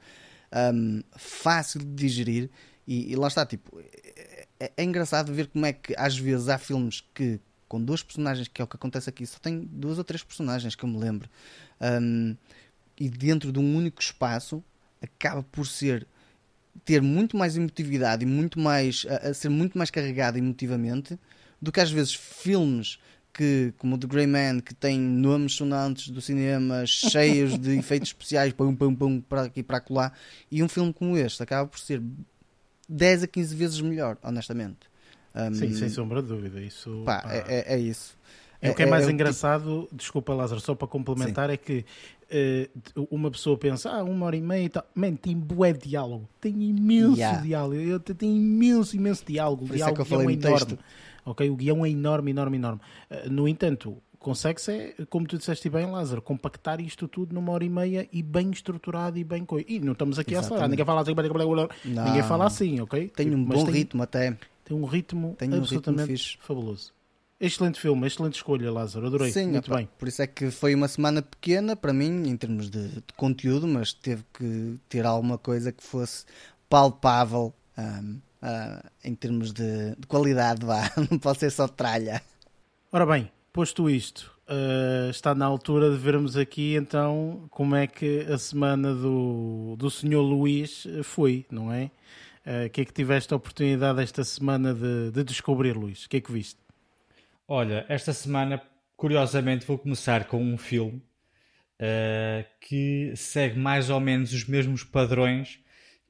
um, 0.74 1.02
fácil 1.16 1.80
de 1.80 1.94
digerir. 1.94 2.50
E, 2.88 3.12
e, 3.12 3.16
lá 3.16 3.28
está, 3.28 3.46
tipo, 3.46 3.80
é, 4.60 4.72
é, 4.76 4.84
engraçado 4.84 5.32
ver 5.32 5.48
como 5.48 5.66
é 5.66 5.74
que 5.74 5.94
às 5.96 6.18
vezes 6.18 6.50
há 6.50 6.58
filmes 6.58 7.04
que 7.14 7.40
com 7.72 7.82
duas 7.82 8.04
personagens, 8.04 8.50
que 8.50 8.62
é 8.62 8.66
o 8.66 8.68
que 8.68 8.76
acontece 8.76 9.10
aqui, 9.10 9.26
só 9.26 9.40
tem 9.40 9.62
duas 9.62 9.98
ou 9.98 10.04
três 10.04 10.22
personagens 10.22 10.76
que 10.76 10.84
eu 10.84 10.90
me 10.90 10.98
lembro, 10.98 11.30
um, 11.80 12.36
e 13.00 13.10
dentro 13.10 13.50
de 13.50 13.60
um 13.60 13.78
único 13.78 14.02
espaço 14.02 14.62
acaba 15.02 15.42
por 15.42 15.66
ser 15.66 16.06
ter 16.84 17.02
muito 17.02 17.38
mais 17.38 17.56
emotividade 17.56 18.26
e 18.26 18.28
muito 18.28 18.60
mais 18.60 19.06
a, 19.08 19.30
a, 19.30 19.34
ser 19.34 19.48
muito 19.48 19.78
mais 19.78 19.90
carregado 19.90 20.38
emotivamente 20.38 21.18
do 21.62 21.72
que 21.72 21.80
às 21.80 21.90
vezes 21.90 22.14
filmes 22.14 23.00
que, 23.34 23.74
como 23.78 23.96
o 23.96 23.98
The 23.98 24.08
Grey 24.08 24.28
Man, 24.28 24.60
que 24.60 24.74
tem 24.76 25.00
nomes 25.00 25.54
sonantes 25.54 26.10
do 26.10 26.20
cinema 26.20 26.86
cheios 26.86 27.58
de 27.58 27.72
efeitos 27.80 28.10
especiais, 28.10 28.52
pum, 28.52 28.76
pum, 28.76 28.94
pum, 28.94 29.22
para 29.22 29.44
aqui 29.44 29.64
para 29.64 29.80
colar, 29.80 30.14
e 30.52 30.62
um 30.62 30.68
filme 30.68 30.92
como 30.92 31.16
este 31.16 31.42
acaba 31.42 31.70
por 31.70 31.80
ser 31.80 32.04
10 32.90 33.24
a 33.24 33.28
15 33.28 33.56
vezes 33.56 33.80
melhor, 33.80 34.18
honestamente. 34.22 34.91
Um, 35.34 35.54
Sim, 35.54 35.74
sem 35.74 35.90
sombra 35.90 36.22
de 36.22 36.28
dúvida. 36.28 36.60
Isso, 36.62 37.04
pá, 37.06 37.22
pá. 37.22 37.34
É, 37.34 37.44
é, 37.48 37.76
é, 37.76 37.80
isso. 37.80 38.18
É, 38.62 38.70
o 38.70 38.76
que 38.76 38.84
é, 38.84 38.86
é 38.86 38.90
mais 38.90 39.08
é 39.08 39.12
engraçado, 39.12 39.84
tipo... 39.84 39.96
desculpa 39.96 40.34
Lázaro, 40.34 40.62
só 40.62 40.76
para 40.76 40.88
complementar, 40.88 41.50
Sim. 41.50 41.54
é 41.54 41.58
que 41.58 41.86
uh, 42.96 43.08
uma 43.10 43.32
pessoa 43.32 43.58
pensa, 43.58 43.90
ah, 43.90 44.04
uma 44.04 44.26
hora 44.26 44.36
e 44.36 44.42
meia 44.42 44.66
e 44.66 44.70
tal. 44.70 44.86
Man, 44.94 45.16
tem 45.16 45.36
bué 45.38 45.74
diálogo. 45.74 46.28
Tem 46.40 46.54
imenso 46.62 47.18
yeah. 47.18 47.42
diálogo. 47.42 47.76
Eu, 47.76 48.00
tem 48.00 48.38
imenso, 48.38 48.96
imenso 48.96 49.24
diálogo. 49.26 49.66
Por 49.66 49.74
o 49.74 49.76
diálogo 49.76 50.02
é 50.02 50.06
falei 50.06 50.28
é 50.28 50.32
enorme. 50.34 50.80
Ok? 51.26 51.50
O 51.50 51.56
guião 51.56 51.86
é 51.86 51.90
enorme, 51.90 52.32
enorme, 52.32 52.58
enorme. 52.58 52.82
Uh, 53.10 53.30
no 53.30 53.48
entanto, 53.48 53.98
consegue-se, 54.22 54.72
é, 54.72 54.96
como 55.10 55.26
tu 55.26 55.38
disseste 55.38 55.68
bem, 55.70 55.90
Lázaro, 55.90 56.22
compactar 56.22 56.80
isto 56.80 57.08
tudo 57.08 57.34
numa 57.34 57.52
hora 57.52 57.66
e 57.66 57.70
meia 57.70 58.08
e 58.14 58.22
bem 58.22 58.52
estruturado 58.52 59.18
e 59.18 59.24
bem 59.24 59.44
coisa. 59.44 59.66
E 59.68 59.80
não 59.80 59.94
estamos 59.94 60.20
aqui 60.20 60.34
Exatamente. 60.34 60.54
a 60.54 60.56
acelerar. 60.56 60.70
Ninguém 60.70 60.86
fala 60.86 61.02
assim, 61.02 61.94
não. 61.94 62.06
ninguém 62.06 62.24
fala 62.24 62.46
assim, 62.46 62.80
ok? 62.80 63.08
Tem 63.10 63.34
um 63.34 63.44
bom 63.44 63.66
tem, 63.66 63.74
ritmo 63.74 64.04
até. 64.04 64.38
Tem 64.72 64.78
um 64.78 64.86
ritmo 64.86 65.36
tem 65.38 65.54
um 65.54 65.58
absolutamente 65.58 66.12
ritmo 66.14 66.44
fabuloso. 66.44 66.94
Excelente 67.38 67.80
filme, 67.80 68.08
excelente 68.08 68.36
escolha, 68.36 68.72
Lázaro. 68.72 69.08
Adorei. 69.08 69.32
Sim, 69.32 69.48
muito 69.48 69.68
opa, 69.68 69.78
bem. 69.78 69.90
Por 69.98 70.08
isso 70.08 70.22
é 70.22 70.28
que 70.28 70.50
foi 70.50 70.74
uma 70.74 70.88
semana 70.88 71.22
pequena 71.22 71.76
para 71.76 71.92
mim, 71.92 72.30
em 72.30 72.38
termos 72.38 72.70
de, 72.70 72.88
de 72.88 73.14
conteúdo, 73.18 73.68
mas 73.68 73.92
teve 73.92 74.24
que 74.32 74.78
ter 74.88 75.06
alguma 75.06 75.38
coisa 75.38 75.72
que 75.74 75.84
fosse 75.84 76.24
palpável 76.70 77.54
um, 77.78 78.20
uh, 78.42 78.90
em 79.04 79.14
termos 79.14 79.52
de, 79.52 79.96
de, 79.98 80.08
qualidade. 80.08 80.66
Vá. 80.66 80.90
Não 81.10 81.20
pode 81.20 81.40
ser 81.40 81.52
só 81.52 81.68
tralha. 81.68 82.22
Ora 82.92 83.06
bem, 83.06 83.30
posto 83.52 83.90
isto, 83.90 84.32
uh, 84.48 85.10
está 85.10 85.36
na 85.36 85.46
altura 85.46 85.90
de 85.90 85.98
vermos 85.98 86.38
aqui 86.38 86.76
então 86.76 87.46
como 87.50 87.76
é 87.76 87.88
que 87.88 88.22
a 88.22 88.38
semana 88.38 88.94
do, 88.94 89.76
do 89.78 89.90
Senhor 89.90 90.22
Luís 90.22 90.88
foi, 91.04 91.46
não 91.50 91.74
é? 91.74 91.92
O 92.46 92.66
uh, 92.66 92.70
que 92.70 92.82
é 92.82 92.86
que 92.86 92.94
tiveste 92.94 93.34
a 93.34 93.38
oportunidade 93.38 94.02
esta 94.02 94.24
semana 94.24 94.74
de, 94.74 95.12
de 95.12 95.24
descobrir, 95.24 95.76
Luís? 95.76 96.06
O 96.06 96.10
que 96.10 96.18
é 96.18 96.22
que 96.22 96.32
viste? 96.32 96.60
Olha, 97.48 97.86
esta 97.88 98.14
semana, 98.14 98.62
curiosamente, 98.96 99.66
vou 99.66 99.78
começar 99.78 100.26
com 100.26 100.42
um 100.42 100.58
filme 100.58 101.04
uh, 101.82 102.46
que 102.60 103.14
segue 103.16 103.60
mais 103.60 103.90
ou 103.90 104.00
menos 104.00 104.34
os 104.34 104.46
mesmos 104.46 104.84
padrões 104.84 105.60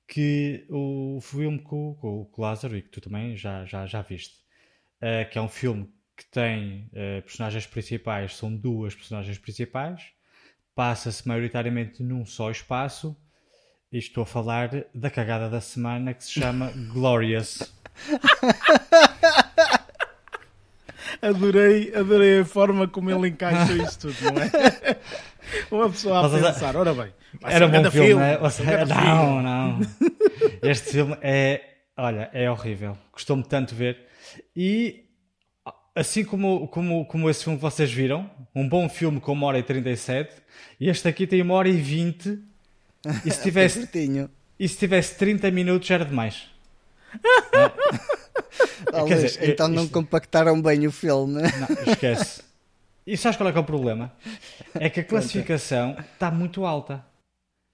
que 0.07 0.65
o 0.69 1.19
filme 1.21 1.59
com, 1.59 1.95
com 1.95 2.29
o 2.29 2.41
Lázaro 2.41 2.75
e 2.75 2.81
que 2.81 2.89
tu 2.89 2.99
também 2.99 3.37
já, 3.37 3.65
já, 3.65 3.85
já 3.85 4.01
viste. 4.01 4.35
Uh, 5.01 5.29
que 5.29 5.37
é 5.37 5.41
um 5.41 5.47
filme 5.47 5.89
que 6.17 6.25
tem 6.25 6.89
uh, 6.91 7.21
personagens 7.23 7.65
principais, 7.65 8.35
são 8.35 8.55
duas 8.55 8.93
personagens 8.93 9.37
principais, 9.37 10.11
passa-se 10.75 11.27
maioritariamente 11.27 12.03
num 12.03 12.25
só 12.25 12.51
espaço. 12.51 13.17
E 13.91 13.97
estou 13.97 14.23
a 14.23 14.25
falar 14.25 14.69
da 14.95 15.09
cagada 15.09 15.49
da 15.49 15.59
semana 15.59 16.13
que 16.13 16.23
se 16.23 16.31
chama 16.39 16.71
Glorious. 16.93 17.73
adorei, 21.21 21.93
adorei 21.93 22.39
a 22.39 22.45
forma 22.45 22.87
como 22.87 23.11
ele 23.11 23.27
encaixou 23.27 23.75
isto 23.83 24.07
tudo, 24.13 24.31
não 24.31 24.41
é? 24.41 24.97
Uma 25.69 25.89
pessoa 25.89 26.25
a 26.25 26.29
pensar, 26.29 26.77
ora 26.77 26.93
bem, 26.93 27.13
era 27.43 27.67
um 27.67 27.69
bom 27.69 27.91
filme, 27.91 28.07
filme 28.07 28.21
né? 28.21 28.49
seja, 28.49 28.85
não, 28.85 29.41
não. 29.41 29.79
Este 30.63 30.91
filme 30.91 31.17
é, 31.21 31.61
olha, 31.97 32.29
é 32.31 32.49
horrível. 32.49 32.97
Gostou-me 33.11 33.43
tanto 33.43 33.75
ver. 33.75 34.07
E 34.55 35.03
assim 35.93 36.23
como, 36.23 36.65
como, 36.69 37.05
como 37.07 37.29
esse 37.29 37.43
filme 37.43 37.57
que 37.57 37.61
vocês 37.61 37.91
viram, 37.91 38.29
um 38.55 38.69
bom 38.69 38.87
filme 38.87 39.19
com 39.19 39.33
uma 39.33 39.47
hora 39.47 39.59
e 39.59 39.63
37, 39.63 40.33
e 40.79 40.87
este 40.89 41.09
aqui 41.09 41.27
tem 41.27 41.41
uma 41.41 41.55
hora 41.55 41.67
e 41.67 41.73
20. 41.73 42.50
E 43.25 43.31
se 43.31 43.41
tivesse, 43.41 43.89
e 44.59 44.67
se 44.67 44.77
tivesse 44.77 45.15
30 45.15 45.49
minutos 45.51 45.89
era 45.89 46.05
demais. 46.05 46.47
Oh, 48.93 49.05
dizer, 49.05 49.49
então 49.49 49.67
não 49.67 49.83
isto... 49.83 49.93
compactaram 49.93 50.61
bem 50.61 50.85
o 50.85 50.91
filme. 50.91 51.41
Não, 51.41 51.91
esquece. 51.93 52.43
E 53.05 53.15
sabes 53.15 53.37
qual 53.37 53.49
é 53.49 53.51
que 53.51 53.57
é 53.57 53.61
o 53.61 53.65
problema? 53.65 54.11
É 54.75 54.89
que 54.89 54.99
a 54.99 55.03
classificação 55.03 55.95
está 56.13 56.29
muito 56.29 56.65
alta. 56.65 57.03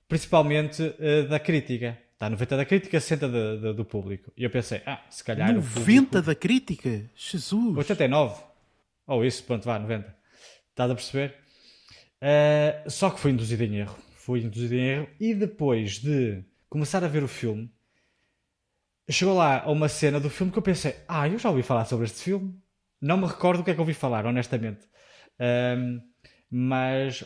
Principalmente 0.08 0.82
uh, 0.84 1.28
da 1.28 1.40
crítica. 1.40 1.98
Está 2.14 2.30
90 2.30 2.58
da 2.58 2.66
crítica, 2.66 3.00
60 3.00 3.28
de, 3.28 3.58
de, 3.58 3.74
do 3.74 3.86
público. 3.86 4.32
E 4.38 4.44
eu 4.44 4.50
pensei, 4.50 4.82
ah, 4.86 5.02
se 5.10 5.24
calhar. 5.24 5.54
90 5.54 5.74
público... 5.84 6.22
da 6.22 6.36
crítica? 6.36 7.02
Jesus! 7.16 7.78
89. 7.78 8.42
Ou 9.08 9.20
oh, 9.20 9.26
isso, 9.26 9.44
pronto, 9.44 9.66
vá, 9.66 9.78
90. 9.78 10.16
Estás 10.70 10.92
a 10.92 10.96
perceber? 10.96 11.36
Uh, 12.22 12.90
só 12.90 13.10
que 13.10 13.20
fui 13.20 13.32
induzido 13.32 13.64
em 13.64 13.78
erro. 13.78 13.98
Fui 14.28 14.42
induzido 14.42 14.76
em 14.76 14.90
erro. 14.90 15.08
E 15.22 15.34
depois 15.34 16.00
de 16.00 16.44
começar 16.68 17.02
a 17.02 17.08
ver 17.08 17.24
o 17.24 17.30
filme, 17.30 17.72
chegou 19.10 19.34
lá 19.34 19.64
a 19.64 19.72
uma 19.72 19.88
cena 19.88 20.20
do 20.20 20.30
filme 20.30 20.52
que 20.52 20.58
eu 20.58 20.62
pensei, 20.62 20.98
ah, 21.08 21.30
eu 21.30 21.40
já 21.40 21.50
ouvi 21.50 21.64
falar 21.64 21.86
sobre 21.86 22.08
este 22.08 22.24
filme. 22.24 22.54
Não 23.00 23.16
me 23.16 23.26
recordo 23.26 23.62
o 23.62 23.64
que 23.64 23.72
é 23.72 23.74
que 23.74 23.80
ouvi 23.80 23.94
falar, 23.94 24.26
honestamente. 24.26 24.86
Um, 25.40 26.02
mas 26.52 27.24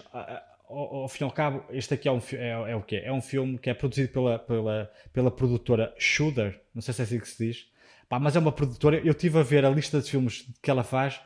ao, 0.70 0.96
ao 0.98 1.08
fim 1.08 1.24
e 1.24 1.26
ao 1.26 1.32
cabo, 1.32 1.66
este 1.72 1.96
aqui 1.96 2.08
é, 2.08 2.12
um, 2.12 2.22
é, 2.34 2.72
é 2.72 2.76
o 2.76 2.84
quê? 2.84 3.02
É 3.04 3.12
um 3.12 3.20
filme 3.20 3.58
que 3.58 3.72
é 3.72 3.74
produzido 3.74 4.14
pela, 4.14 4.38
pela, 4.38 4.92
pela 5.12 5.32
produtora 5.32 5.96
Shooter, 5.98 6.62
não 6.72 6.84
sei 6.84 6.94
se 6.94 7.02
é 7.02 7.04
assim 7.06 7.20
que 7.20 7.28
se 7.28 7.48
diz, 7.48 7.72
Pá, 8.08 8.20
mas 8.20 8.36
é 8.36 8.40
uma 8.40 8.52
produtora. 8.52 8.98
Eu 9.00 9.14
estive 9.14 9.40
a 9.40 9.44
ver 9.44 9.66
a 9.66 9.72
lista 9.72 10.00
de 10.00 10.08
filmes 10.08 10.46
que 10.62 10.70
ela 10.70 10.84
faz, 10.84 11.20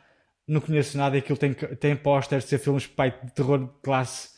não 0.47 0.61
conheço 0.61 0.97
nada 0.97 1.17
e 1.17 1.19
aquilo 1.19 1.37
tem, 1.37 1.53
tem 1.53 1.97
pósteres 1.97 2.45
de 2.45 2.51
ser 2.51 2.59
filmes 2.59 2.87
pai, 2.87 3.11
de 3.11 3.33
terror 3.33 3.59
de 3.59 3.69
classe, 3.81 4.34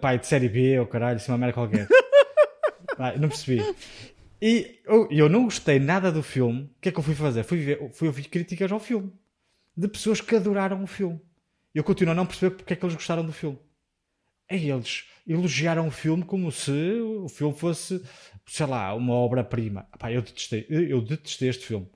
pai, 0.00 0.18
de 0.18 0.26
série 0.26 0.48
B 0.48 0.78
ou 0.78 0.86
caralho, 0.86 1.16
isso 1.16 1.30
é 1.30 1.32
uma 1.32 1.38
merda 1.38 1.54
qualquer. 1.54 1.88
Pá, 2.96 3.14
não 3.16 3.28
percebi. 3.28 3.62
E 4.42 4.80
eu, 4.84 5.08
eu 5.10 5.28
não 5.28 5.44
gostei 5.44 5.78
nada 5.78 6.10
do 6.10 6.22
filme. 6.22 6.62
O 6.62 6.80
que 6.80 6.88
é 6.88 6.92
que 6.92 6.98
eu 6.98 7.02
fui 7.02 7.14
fazer? 7.14 7.42
Fui, 7.44 7.58
ver, 7.58 7.90
fui 7.92 8.08
ouvir 8.08 8.24
críticas 8.28 8.70
ao 8.72 8.80
filme 8.80 9.12
de 9.76 9.88
pessoas 9.88 10.20
que 10.20 10.36
adoraram 10.36 10.82
o 10.82 10.86
filme. 10.86 11.20
Eu 11.74 11.84
continuo 11.84 12.12
a 12.12 12.14
não 12.14 12.26
perceber 12.26 12.56
porque 12.56 12.72
é 12.72 12.76
que 12.76 12.84
eles 12.84 12.94
gostaram 12.94 13.24
do 13.24 13.32
filme. 13.32 13.58
É 14.48 14.56
eles 14.56 15.04
elogiaram 15.26 15.86
o 15.86 15.90
filme 15.90 16.24
como 16.24 16.50
se 16.50 16.72
o 17.00 17.28
filme 17.28 17.56
fosse, 17.56 18.02
sei 18.46 18.66
lá, 18.66 18.92
uma 18.94 19.14
obra-prima. 19.14 19.88
Eu 20.10 20.22
detestei, 20.22 20.66
eu 20.68 21.00
detestei 21.00 21.48
este 21.48 21.66
filme. 21.66 21.86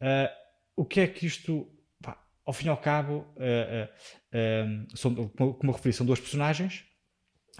Uh, 0.00 0.30
o 0.76 0.84
que 0.84 1.00
é 1.00 1.06
que 1.06 1.26
isto, 1.26 1.68
pá, 2.00 2.16
ao 2.44 2.52
fim 2.52 2.66
e 2.66 2.68
ao 2.70 2.76
cabo, 2.76 3.26
uh, 3.36 4.86
uh, 4.86 4.96
são, 4.96 5.14
como 5.14 5.58
eu 5.64 5.72
referi, 5.72 5.92
são 5.92 6.06
duas 6.06 6.20
personagens. 6.20 6.84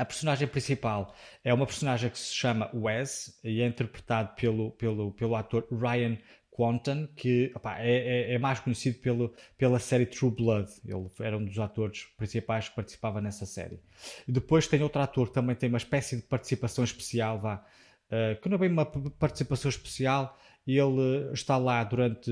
A 0.00 0.04
personagem 0.06 0.48
principal 0.48 1.14
é 1.44 1.52
uma 1.52 1.66
personagem 1.66 2.08
que 2.08 2.18
se 2.18 2.34
chama 2.34 2.70
Wes 2.72 3.38
e 3.44 3.60
é 3.60 3.66
interpretado 3.66 4.34
pelo, 4.34 4.70
pelo, 4.70 5.12
pelo 5.12 5.36
ator 5.36 5.66
Ryan 5.70 6.16
Quanton, 6.50 7.06
que 7.14 7.52
opa, 7.54 7.78
é, 7.80 8.30
é, 8.30 8.32
é, 8.32 8.38
mais 8.38 8.60
conhecido 8.60 8.98
pelo, 9.00 9.34
pela 9.58 9.78
série 9.78 10.06
True 10.06 10.30
Blood. 10.30 10.70
Ele 10.86 11.06
era 11.20 11.36
um 11.36 11.44
dos 11.44 11.58
atores 11.58 12.04
principais 12.16 12.70
que 12.70 12.76
participava 12.76 13.20
nessa 13.20 13.44
série. 13.44 13.78
E 14.26 14.32
depois 14.32 14.66
tem 14.66 14.82
outro 14.82 15.02
ator 15.02 15.28
que 15.28 15.34
também 15.34 15.54
tem 15.54 15.68
uma 15.68 15.76
espécie 15.76 16.16
de 16.16 16.22
participação 16.22 16.82
especial, 16.82 17.38
vá, 17.38 17.62
uh, 18.06 18.40
que 18.40 18.48
não 18.48 18.54
é 18.54 18.58
bem 18.58 18.70
uma 18.70 18.86
participação 18.86 19.68
especial, 19.68 20.34
ele 20.66 21.30
está 21.34 21.58
lá 21.58 21.84
durante 21.84 22.30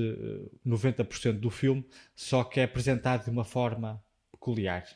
90% 0.65 1.25
eh, 1.27 1.33
do 1.33 1.51
filme, 1.51 1.85
só 2.15 2.43
que 2.43 2.61
é 2.61 2.63
apresentado 2.63 3.25
de 3.25 3.29
uma 3.29 3.43
forma 3.43 4.03
peculiar. 4.31 4.87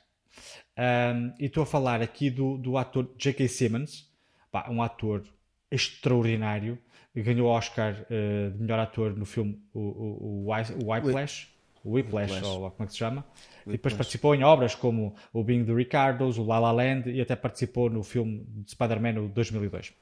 Um, 0.77 1.33
e 1.39 1.45
estou 1.45 1.63
a 1.63 1.65
falar 1.65 2.01
aqui 2.01 2.29
do, 2.29 2.57
do 2.57 2.77
ator 2.77 3.07
J.K. 3.17 3.47
Simmons, 3.47 4.09
pá, 4.51 4.67
um 4.69 4.81
ator 4.81 5.23
extraordinário 5.69 6.79
ganhou 7.21 7.47
o 7.47 7.51
Oscar 7.51 8.05
uh, 8.09 8.51
de 8.51 8.61
melhor 8.61 8.79
ator 8.79 9.15
no 9.15 9.25
filme 9.25 9.61
o, 9.73 9.79
o, 9.79 10.45
o, 10.45 10.83
o 10.83 10.91
Whiplash, 10.91 11.47
o 11.83 11.91
Whiplash, 11.91 12.43
ou 12.43 12.71
como 12.71 12.83
é 12.83 12.85
que 12.85 12.93
se 12.93 12.97
chama. 12.97 13.21
Whiplash. 13.21 13.67
E 13.67 13.71
depois 13.71 13.93
participou 13.93 14.33
em 14.33 14.43
obras 14.43 14.73
como 14.73 15.13
o 15.31 15.43
Being 15.43 15.65
the 15.65 15.73
Ricardos, 15.73 16.37
o 16.37 16.43
La 16.43 16.57
La 16.57 16.71
Land 16.71 17.11
e 17.11 17.21
até 17.21 17.35
participou 17.35 17.89
no 17.89 18.03
filme 18.03 18.45
de 18.47 18.71
Spider-Man 18.71 19.27
2002. 19.27 19.93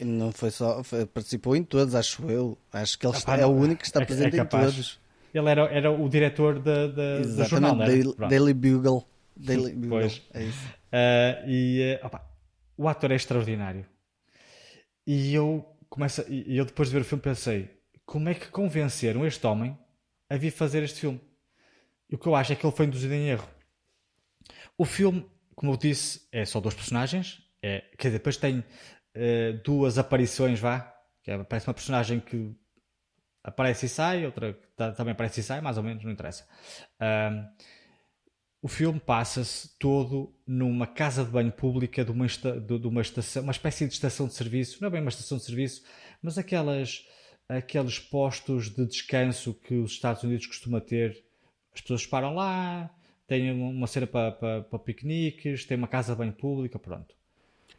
Não 0.00 0.32
foi 0.32 0.50
só, 0.50 0.82
foi, 0.82 1.04
participou 1.04 1.56
em 1.56 1.62
todos, 1.62 1.94
acho 1.94 2.22
eu. 2.30 2.56
Acho 2.72 2.98
que 2.98 3.06
ele 3.06 3.16
está, 3.16 3.36
é 3.36 3.44
o 3.44 3.50
único 3.50 3.80
que 3.80 3.86
está 3.86 4.00
é, 4.00 4.04
presente 4.04 4.38
é 4.38 4.42
em 4.42 4.46
todos. 4.46 4.98
Ele 5.34 5.48
era, 5.48 5.62
era 5.66 5.90
o 5.90 6.08
diretor 6.08 6.58
da, 6.58 6.86
da, 6.86 7.18
do 7.20 7.44
jornal, 7.44 7.76
Daily, 7.76 8.14
Daily 8.28 8.54
Bugle. 8.54 9.06
Daily. 9.44 9.74
Pois. 9.88 10.22
É 10.34 10.42
isso. 10.42 10.66
Uh, 10.68 11.48
e 11.48 11.98
uh, 12.02 12.06
opa, 12.06 12.28
o 12.76 12.88
ator 12.88 13.10
é 13.10 13.14
extraordinário. 13.14 13.86
E 15.06 15.34
eu 15.34 15.76
começa, 15.88 16.24
e 16.28 16.56
eu 16.56 16.64
depois 16.64 16.88
de 16.88 16.94
ver 16.94 17.02
o 17.02 17.04
filme 17.04 17.22
pensei, 17.22 17.70
como 18.04 18.28
é 18.28 18.34
que 18.34 18.48
convenceram 18.48 19.26
este 19.26 19.46
homem 19.46 19.76
a 20.28 20.36
vir 20.36 20.50
fazer 20.50 20.82
este 20.82 21.00
filme? 21.00 21.20
E 22.08 22.14
o 22.14 22.18
que 22.18 22.26
eu 22.26 22.34
acho 22.34 22.52
é 22.52 22.56
que 22.56 22.64
ele 22.64 22.74
foi 22.74 22.86
induzido 22.86 23.14
em 23.14 23.28
erro. 23.28 23.48
O 24.76 24.84
filme, 24.84 25.28
como 25.54 25.72
eu 25.72 25.76
disse, 25.76 26.26
é 26.32 26.44
só 26.44 26.60
dois 26.60 26.74
personagens. 26.74 27.42
É, 27.62 27.80
quer 27.98 28.08
dizer, 28.08 28.18
depois 28.18 28.36
tem 28.36 28.58
uh, 28.60 29.62
duas 29.64 29.98
aparições, 29.98 30.58
vá. 30.58 30.92
Que 31.22 31.30
é, 31.30 31.34
aparece 31.34 31.68
uma 31.68 31.74
personagem 31.74 32.18
que 32.18 32.54
aparece 33.44 33.86
e 33.86 33.88
sai, 33.88 34.26
outra 34.26 34.54
que 34.54 34.68
também 34.96 35.12
aparece 35.12 35.40
e 35.40 35.42
sai, 35.42 35.60
mais 35.60 35.76
ou 35.76 35.82
menos, 35.82 36.02
não 36.02 36.10
interessa. 36.10 36.46
Uh, 37.00 37.46
o 38.62 38.68
filme 38.68 39.00
passa-se 39.00 39.70
todo 39.78 40.34
numa 40.46 40.86
casa 40.86 41.24
de 41.24 41.30
banho 41.30 41.52
pública 41.52 42.04
de 42.04 42.10
uma, 42.10 42.26
esta, 42.26 42.60
de, 42.60 42.78
de 42.78 42.86
uma 42.86 43.00
estação, 43.00 43.42
uma 43.42 43.52
espécie 43.52 43.86
de 43.86 43.94
estação 43.94 44.26
de 44.26 44.34
serviço, 44.34 44.78
não 44.80 44.88
é 44.88 44.90
bem 44.90 45.00
uma 45.00 45.08
estação 45.08 45.38
de 45.38 45.44
serviço, 45.44 45.82
mas 46.22 46.36
aquelas, 46.36 47.06
aqueles 47.48 47.98
postos 47.98 48.68
de 48.68 48.86
descanso 48.86 49.54
que 49.54 49.74
os 49.74 49.92
Estados 49.92 50.22
Unidos 50.22 50.46
costumam 50.46 50.80
ter. 50.80 51.24
As 51.74 51.80
pessoas 51.80 52.06
param 52.06 52.34
lá, 52.34 52.90
têm 53.26 53.50
uma 53.50 53.86
cena 53.86 54.06
para, 54.06 54.32
para, 54.32 54.62
para 54.62 54.78
piqueniques, 54.78 55.64
tem 55.64 55.78
uma 55.78 55.88
casa 55.88 56.12
de 56.12 56.18
banho 56.18 56.32
pública, 56.32 56.78
pronto. 56.78 57.14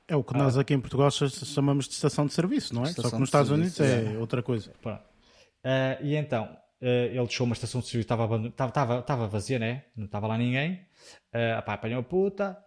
É 0.08 0.16
o 0.16 0.24
que 0.24 0.34
nós 0.34 0.58
aqui 0.58 0.74
em 0.74 0.80
Portugal 0.80 1.12
chamamos 1.12 1.88
de 1.88 1.94
estação 1.94 2.26
de 2.26 2.34
serviço, 2.34 2.74
não 2.74 2.84
é? 2.84 2.90
Estação 2.90 3.12
Só 3.12 3.16
que 3.16 3.20
nos 3.20 3.30
Estados 3.30 3.50
serviço, 3.50 3.84
Unidos 3.84 4.10
é, 4.10 4.16
é 4.16 4.18
outra 4.18 4.42
coisa. 4.42 4.72
Uh, 4.84 6.04
e 6.04 6.16
então, 6.16 6.58
ele 6.82 7.26
deixou 7.26 7.46
uma 7.46 7.54
estação 7.54 7.80
de 7.80 7.88
serviço, 7.88 8.12
estava, 8.50 9.00
estava, 9.00 9.28
vazia, 9.28 9.60
né? 9.60 9.86
Não 9.96 10.06
estava 10.06 10.28
lá 10.28 10.38
ninguém. 10.38 10.86
Uh, 11.34 11.58
apanhou 11.66 12.00
a 12.00 12.04
puta. 12.04 12.58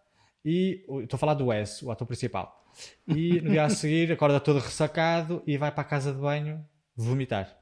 E 0.45 0.85
estou 1.03 1.17
a 1.17 1.19
falar 1.19 1.35
do 1.35 1.47
Wes, 1.47 1.83
o 1.83 1.91
ator 1.91 2.07
principal. 2.07 2.65
E 3.09 3.41
no 3.41 3.51
dia 3.51 3.65
a 3.65 3.69
seguir 3.69 4.13
acorda 4.13 4.39
todo 4.39 4.59
ressacado 4.59 5.43
e 5.47 5.57
vai 5.57 5.73
para 5.73 5.83
a 5.83 5.87
casa 5.87 6.13
de 6.13 6.19
banho 6.19 6.65
vomitar. 6.95 7.57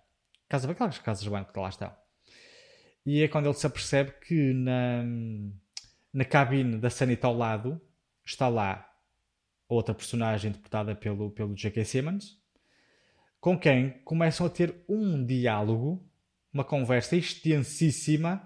Casa, 0.48 0.70
aquelas 0.70 0.98
casas 0.98 1.22
de 1.22 1.30
banho 1.30 1.46
que 1.46 1.58
lá 1.58 1.68
estão. 1.68 1.94
E 3.06 3.22
é 3.22 3.28
quando 3.28 3.46
ele 3.46 3.54
se 3.54 3.66
apercebe 3.66 4.12
que 4.26 4.52
na, 4.52 5.04
na 6.12 6.24
cabine 6.24 6.78
da 6.78 6.90
sanita 6.90 7.26
ao 7.26 7.36
lado 7.36 7.80
está 8.24 8.48
lá 8.48 8.88
outra 9.68 9.94
personagem 9.94 10.50
interpretada 10.50 10.94
pelo, 10.94 11.30
pelo 11.30 11.54
J.K. 11.54 11.84
Simmons, 11.84 12.38
com 13.40 13.58
quem 13.58 13.90
começam 14.04 14.46
a 14.46 14.50
ter 14.50 14.84
um 14.88 15.24
diálogo 15.24 16.04
uma 16.52 16.64
conversa 16.64 17.16
extensíssima 17.16 18.42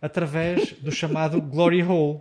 através 0.00 0.72
do 0.72 0.90
chamado 0.90 1.40
Glory 1.40 1.82
Hole. 1.82 2.20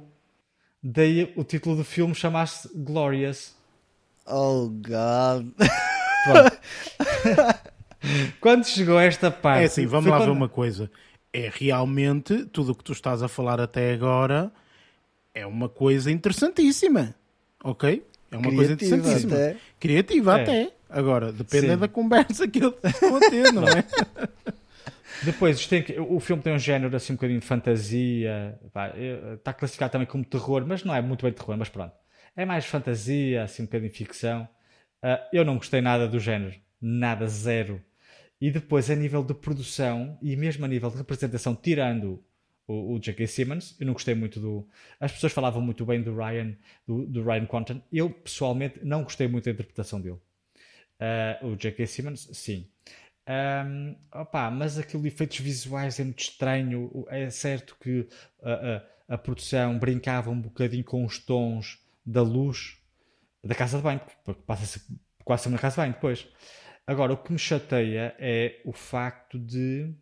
Daí 0.81 1.33
o 1.35 1.43
título 1.43 1.75
do 1.75 1.83
filme 1.83 2.13
chamasse 2.13 2.69
Glorious. 2.75 3.55
Oh 4.25 4.69
God. 4.69 5.53
quando 8.39 8.65
chegou 8.65 8.99
esta 8.99 9.31
parte. 9.31 9.63
É 9.63 9.65
assim, 9.65 9.85
vamos 9.85 10.09
lá 10.09 10.17
quando... 10.17 10.25
ver 10.25 10.31
uma 10.31 10.49
coisa. 10.49 10.91
É 11.33 11.51
realmente 11.53 12.45
tudo 12.45 12.71
o 12.71 12.75
que 12.75 12.83
tu 12.83 12.93
estás 12.93 13.21
a 13.21 13.27
falar 13.27 13.59
até 13.59 13.93
agora 13.93 14.51
é 15.33 15.45
uma 15.45 15.69
coisa 15.69 16.11
interessantíssima. 16.11 17.13
Ok? 17.63 18.03
É 18.31 18.37
uma 18.37 18.49
Criativa 18.49 18.55
coisa 18.55 18.73
interessantíssima. 18.73 19.35
Até. 19.35 19.57
Criativa 19.79 20.39
é. 20.39 20.43
até. 20.43 20.71
Agora, 20.89 21.31
depende 21.31 21.75
da 21.75 21.87
conversa 21.87 22.47
que 22.47 22.59
eles 22.59 22.73
estão 22.83 23.17
a 23.17 23.19
ter, 23.19 23.51
não 23.51 23.67
é? 23.67 23.83
Depois, 25.23 25.65
tem, 25.67 25.83
o 25.99 26.19
filme 26.19 26.41
tem 26.41 26.53
um 26.53 26.59
género 26.59 26.95
assim 26.95 27.13
um 27.13 27.15
bocadinho 27.15 27.39
de 27.39 27.45
fantasia, 27.45 28.59
está 29.35 29.53
classificado 29.53 29.91
também 29.91 30.07
como 30.07 30.23
terror, 30.23 30.65
mas 30.65 30.83
não 30.83 30.93
é 30.93 31.01
muito 31.01 31.23
bem 31.23 31.33
terror, 31.33 31.57
mas 31.57 31.69
pronto. 31.69 31.93
É 32.35 32.45
mais 32.45 32.65
fantasia, 32.65 33.43
assim 33.43 33.63
um 33.63 33.65
bocadinho 33.65 33.91
de 33.91 33.97
ficção. 33.97 34.47
Uh, 35.03 35.17
eu 35.33 35.43
não 35.43 35.57
gostei 35.57 35.81
nada 35.81 36.07
do 36.07 36.19
género, 36.19 36.55
nada, 36.79 37.27
zero. 37.27 37.83
E 38.39 38.51
depois, 38.51 38.89
a 38.91 38.95
nível 38.95 39.23
de 39.23 39.33
produção 39.33 40.17
e 40.21 40.35
mesmo 40.35 40.63
a 40.63 40.67
nível 40.67 40.89
de 40.91 40.97
representação, 40.97 41.55
tirando 41.55 42.23
o, 42.67 42.93
o 42.93 42.99
J.K. 42.99 43.25
Simmons, 43.25 43.75
eu 43.79 43.87
não 43.87 43.93
gostei 43.93 44.13
muito 44.13 44.39
do. 44.39 44.67
As 44.99 45.11
pessoas 45.11 45.33
falavam 45.33 45.61
muito 45.61 45.85
bem 45.85 46.01
do 46.01 46.15
Ryan, 46.15 46.55
do, 46.85 47.05
do 47.07 47.23
Ryan 47.23 47.45
Quanten. 47.45 47.83
Eu 47.91 48.09
pessoalmente 48.09 48.79
não 48.83 49.03
gostei 49.03 49.27
muito 49.27 49.45
da 49.45 49.51
interpretação 49.51 49.99
dele. 49.99 50.19
Uh, 50.99 51.47
o 51.47 51.55
J.K. 51.55 51.87
Simmons, 51.87 52.29
sim. 52.33 52.69
Um, 53.27 53.95
opa, 54.13 54.49
mas 54.49 54.77
aquilo 54.79 55.01
de 55.01 55.09
efeitos 55.09 55.39
visuais 55.39 55.99
é 55.99 56.03
muito 56.03 56.19
estranho. 56.19 57.05
É 57.09 57.29
certo 57.29 57.75
que 57.79 58.07
a, 58.41 58.51
a, 59.09 59.15
a, 59.15 59.17
produção 59.17 59.77
brincava 59.77 60.29
um 60.29 60.39
bocadinho 60.39 60.83
com 60.83 61.05
os 61.05 61.19
tons 61.19 61.83
da 62.05 62.21
luz 62.21 62.77
da 63.43 63.53
casa 63.53 63.77
de 63.77 63.83
banho, 63.83 64.01
porque 64.23 64.41
passa-se 64.43 64.81
quase 65.25 65.43
sempre 65.43 65.55
na 65.55 65.61
casa 65.61 65.75
de 65.75 65.81
banho 65.81 65.93
depois. 65.93 66.27
Agora, 66.85 67.11
o 67.11 67.17
que 67.17 67.33
me 67.33 67.39
chateia 67.39 68.15
é 68.17 68.61
o 68.63 68.71
facto 68.71 69.37
de. 69.37 69.93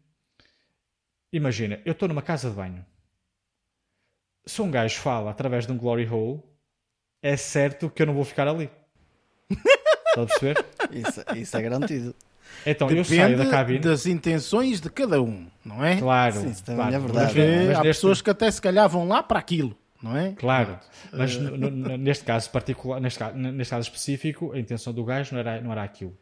Imagina, 1.34 1.82
eu 1.84 1.94
estou 1.94 2.08
numa 2.08 2.22
casa 2.22 2.50
de 2.50 2.56
banho. 2.56 2.86
Se 4.46 4.62
um 4.62 4.70
gajo 4.70 5.00
fala 5.00 5.32
através 5.32 5.66
de 5.66 5.72
um 5.72 5.78
glory 5.78 6.08
hole, 6.08 6.44
é 7.24 7.36
certo 7.36 7.90
que 7.90 8.04
eu 8.04 8.06
não 8.06 8.14
vou 8.14 8.24
ficar 8.24 8.48
ali. 8.48 8.70
Estás 9.50 10.18
a 10.18 10.26
perceber? 10.28 10.66
Isso, 10.92 11.24
isso 11.36 11.58
é 11.58 11.62
garantido. 11.64 12.16
Então, 12.66 12.89
eu 12.89 13.03
saio 13.03 13.22
Depende 13.22 13.43
da 13.43 13.49
cabine. 13.49 13.80
das 13.80 14.06
intenções 14.06 14.80
de 14.82 14.89
cada 14.89 15.22
um, 15.22 15.45
não 15.64 15.84
é? 15.84 15.97
Claro, 15.97 16.36
Sim, 16.41 16.49
isso 16.49 16.64
claro. 16.66 16.93
é 16.95 16.99
verdade. 16.99 17.26
Porque 17.28 17.41
há 17.41 17.68
neste- 17.68 17.82
pessoas 17.84 18.22
que 18.22 18.30
até 18.30 18.49
se 18.51 18.62
calhar 18.62 18.88
vão 18.89 19.08
lá 19.08 19.22
para 19.24 19.39
aquilo, 19.39 19.76
não 20.01 20.16
é? 20.18 20.34
Claro, 20.34 20.80
mas 21.14 21.36
no- 21.38 21.97
neste 21.97 22.24
caso 22.24 22.49
particular, 22.49 22.99
neste 22.99 23.20
caso, 23.20 23.36
neste 23.38 23.72
caso 23.72 23.88
específico, 23.88 24.51
a 24.53 24.60
intenção 24.60 24.93
do 24.93 25.03
gajo 25.03 25.34
não 25.34 25.39
era, 25.39 25.62
não 25.62 25.72
era 25.72 25.84
aquilo. 25.84 26.16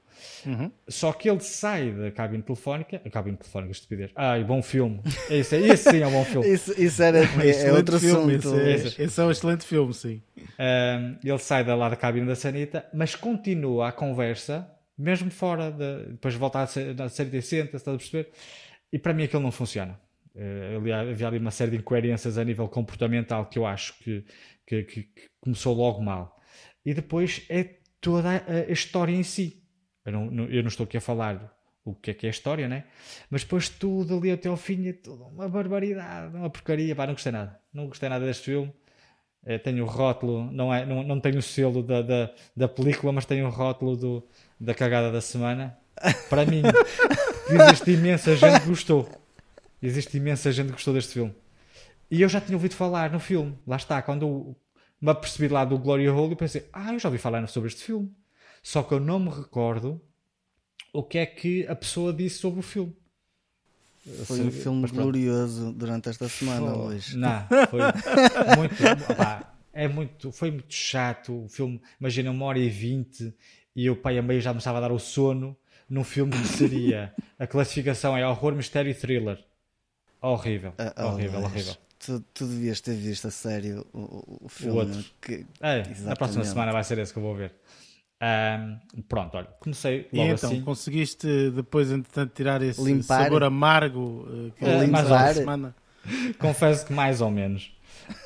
Uhum. 0.45 0.71
Só 0.87 1.11
que 1.11 1.29
ele 1.29 1.39
sai 1.41 1.91
da 1.91 2.09
cabine 2.11 2.41
telefónica, 2.43 3.01
a 3.03 3.09
cabine 3.09 3.35
telefónica, 3.35 3.71
estupidez. 3.73 4.11
Ai, 4.15 4.41
bom 4.43 4.61
filme. 4.61 5.01
Esse, 5.29 5.55
esse 5.57 5.89
sim 5.89 5.99
é 6.01 6.07
um 6.07 6.11
bom 6.11 6.23
filme. 6.23 6.47
Isso, 6.53 6.73
isso 6.81 7.03
era, 7.03 7.17
é, 7.19 7.23
Excelente 7.47 7.75
outro 7.77 7.99
filme, 7.99 8.35
assunto. 8.35 8.59
Esse 8.59 9.01
é, 9.01 9.05
esse 9.05 9.19
é 9.19 9.23
um 9.25 9.31
excelente 9.31 9.65
filme, 9.65 9.93
sim. 9.93 10.21
Ahm, 10.57 11.15
ele 11.23 11.37
sai 11.39 11.63
da 11.65 11.75
lá 11.75 11.89
da 11.89 11.95
cabine 11.97 12.25
da 12.27 12.35
Sanita, 12.35 12.85
mas 12.93 13.15
continua 13.15 13.89
a 13.89 13.91
conversa, 13.91 14.65
mesmo 15.03 15.31
fora, 15.31 15.71
de, 15.71 16.11
depois 16.13 16.35
volta 16.35 16.59
à 16.59 16.63
à 16.63 17.09
série 17.09 17.29
decente, 17.29 17.75
estás 17.75 17.87
a 17.95 17.97
perceber? 17.97 18.31
E 18.91 18.99
para 18.99 19.13
mim 19.13 19.23
aquilo 19.23 19.41
não 19.43 19.51
funciona. 19.51 19.99
Eh, 20.35 20.75
ali 20.77 20.91
há- 20.91 21.01
havia 21.01 21.27
ali 21.27 21.37
uma 21.39 21.51
série 21.51 21.71
de 21.71 21.77
incoerências 21.77 22.37
a 22.37 22.43
nível 22.43 22.67
comportamental 22.67 23.45
que 23.47 23.59
eu 23.59 23.65
acho 23.65 23.97
que, 23.99 24.25
que, 24.67 24.83
que- 24.83 25.09
começou 25.39 25.75
logo 25.75 26.01
mal. 26.01 26.39
E 26.85 26.93
depois 26.93 27.45
é 27.49 27.77
toda 28.01 28.29
a, 28.29 28.51
a 28.69 28.71
história 28.71 29.13
em 29.13 29.23
si. 29.23 29.63
Eu 30.05 30.11
não, 30.11 30.25
não- 30.31 30.45
eu 30.45 30.61
não 30.63 30.67
estou 30.69 30.83
aqui 30.85 30.97
a 30.97 31.01
falar 31.01 31.53
o 31.85 31.93
que 31.95 32.11
é 32.11 32.13
que 32.13 32.25
é 32.25 32.29
a 32.29 32.31
história, 32.31 32.67
né? 32.67 32.85
Mas 33.29 33.43
depois 33.43 33.69
tudo 33.69 34.17
ali 34.17 34.31
até 34.31 34.47
ao 34.49 34.57
fim 34.57 34.87
é 34.87 34.93
tudo 34.93 35.25
uma 35.25 35.49
barbaridade, 35.49 36.35
uma 36.35 36.49
porcaria. 36.49 36.95
Pá, 36.95 37.05
não 37.07 37.13
gostei 37.13 37.31
nada. 37.31 37.59
Não 37.73 37.87
gostei 37.87 38.09
nada 38.09 38.25
deste 38.25 38.45
filme. 38.45 38.71
Eh, 39.45 39.57
tenho 39.59 39.83
o 39.83 39.87
rótulo, 39.87 40.49
não, 40.51 40.73
é, 40.73 40.85
não, 40.85 41.03
não 41.03 41.19
tenho 41.19 41.39
o 41.39 41.41
selo 41.41 41.83
da, 41.83 42.01
da, 42.01 42.33
da 42.55 42.67
película, 42.67 43.11
mas 43.11 43.25
tenho 43.25 43.45
o 43.47 43.49
rótulo 43.49 43.97
do, 43.97 44.27
da 44.63 44.73
cagada 44.73 45.11
da 45.11 45.21
semana. 45.21 45.77
Para 46.29 46.45
mim, 46.45 46.63
existe 47.49 47.91
imensa 47.91 48.35
gente 48.35 48.61
que 48.61 48.67
gostou. 48.67 49.09
Existe 49.81 50.17
imensa 50.17 50.51
gente 50.51 50.67
que 50.67 50.73
gostou 50.73 50.93
deste 50.93 51.13
filme. 51.13 51.35
E 52.09 52.21
eu 52.21 52.29
já 52.29 52.39
tinha 52.39 52.55
ouvido 52.55 52.75
falar 52.75 53.11
no 53.11 53.19
filme. 53.19 53.57
Lá 53.67 53.75
está, 53.75 54.01
quando 54.01 54.55
me 55.01 55.11
apercebi 55.11 55.47
lá 55.49 55.65
do 55.65 55.77
Glory 55.77 56.07
Hole, 56.07 56.31
eu 56.31 56.37
pensei, 56.37 56.67
ah, 56.71 56.93
eu 56.93 56.99
já 56.99 57.09
ouvi 57.09 57.17
falar 57.17 57.45
sobre 57.47 57.67
este 57.67 57.83
filme. 57.83 58.11
Só 58.61 58.81
que 58.81 58.93
eu 58.93 58.99
não 58.99 59.19
me 59.19 59.29
recordo 59.29 60.01
o 60.93 61.03
que 61.03 61.17
é 61.17 61.25
que 61.25 61.67
a 61.67 61.75
pessoa 61.75 62.13
disse 62.13 62.37
sobre 62.37 62.61
o 62.61 62.63
filme. 62.63 62.95
Foi 64.25 64.41
um 64.41 64.51
filme 64.51 64.87
glorioso 64.87 65.71
durante 65.73 66.09
esta 66.09 66.27
semana, 66.27 66.71
Pô, 66.71 66.85
Luís. 66.85 67.13
Não, 67.13 67.47
foi 67.69 67.81
muito. 68.57 68.83
opá, 69.11 69.55
é 69.71 69.87
muito, 69.87 70.31
foi 70.31 70.51
muito 70.51 70.73
chato. 70.73 71.45
O 71.45 71.49
filme, 71.49 71.81
imagina, 71.99 72.31
uma 72.31 72.45
hora 72.45 72.59
e 72.59 72.69
vinte 72.69 73.33
e 73.75 73.89
o 73.89 73.95
pai 73.95 74.17
a 74.17 74.21
meio 74.21 74.41
já 74.41 74.51
me 74.53 74.59
estava 74.59 74.77
a 74.77 74.81
dar 74.81 74.91
o 74.91 74.99
sono 74.99 75.55
num 75.89 76.03
filme 76.03 76.31
que 76.31 76.47
seria. 76.47 77.13
A 77.39 77.45
classificação 77.47 78.15
é 78.17 78.25
horror, 78.27 78.53
mistério 78.55 78.89
e 78.89 78.93
thriller. 78.93 79.37
Horrível, 80.21 80.73
Ah, 80.77 80.93
oh, 80.99 81.07
horrível, 81.07 81.39
Luís, 81.41 81.51
horrível. 81.51 81.75
Tu, 81.99 82.19
tu 82.33 82.45
devias 82.45 82.79
ter 82.81 82.95
visto 82.95 83.27
a 83.27 83.31
sério 83.31 83.85
o, 83.93 83.99
o- 83.99 84.37
o 84.45 84.49
filme. 84.49 84.79
outro. 84.79 85.03
que- 85.21 85.45
É, 85.61 85.83
na 86.01 86.15
próxima 86.15 86.43
semana 86.45 86.71
vai 86.71 86.83
ser 86.83 86.97
esse 86.99 87.11
que 87.11 87.19
eu 87.19 87.23
vou 87.23 87.35
ver. 87.35 87.53
Ahm, 88.21 88.77
pronto, 89.09 89.35
olha, 89.35 89.47
comecei 89.59 90.07
E 90.13 90.17
logo 90.17 90.31
então, 90.33 90.49
assim. 90.51 90.61
conseguiste 90.61 91.27
depois, 91.51 91.91
entretanto, 91.91 92.31
tirar 92.33 92.61
esse 92.61 92.81
Limpar. 92.81 93.23
sabor 93.25 93.43
amargo 93.43 94.25
eh, 94.29 94.51
que 94.57 94.65
uh, 94.65 94.87
mais 94.91 95.11
ou- 95.11 95.33
semana? 95.33 95.75
Confesso 96.39 96.85
que 96.85 96.93
mais 96.93 97.19
ou 97.19 97.29
menos. 97.29 97.75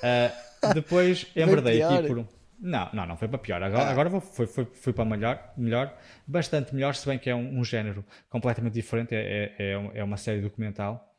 Ah, 0.04 0.32
depois 0.74 1.26
embradei 1.36 1.82
aqui 1.82 2.08
por 2.08 2.20
um. 2.20 2.26
Não, 2.60 2.90
não, 2.92 3.06
não 3.06 3.18
foi 3.18 3.28
para 3.28 3.38
pior. 3.38 3.62
Agora, 3.62 3.84
Ah. 3.84 3.92
agora 3.92 4.22
foi, 4.22 4.48
foi, 4.48 4.66
foi 4.66 4.94
para 4.94 5.06
melhor, 5.06 5.54
melhor, 5.56 5.96
bastante 6.26 6.74
melhor, 6.74 6.96
se 6.96 7.08
bem 7.08 7.20
que 7.20 7.30
é 7.30 7.36
um, 7.36 7.60
um 7.60 7.64
género 7.64 8.04
completamente 8.30 8.74
diferente. 8.74 9.14
É, 9.14 9.54
é, 9.58 9.74
é 9.74 9.92
é 10.00 10.04
uma 10.04 10.18
série 10.18 10.42
documental 10.42 11.16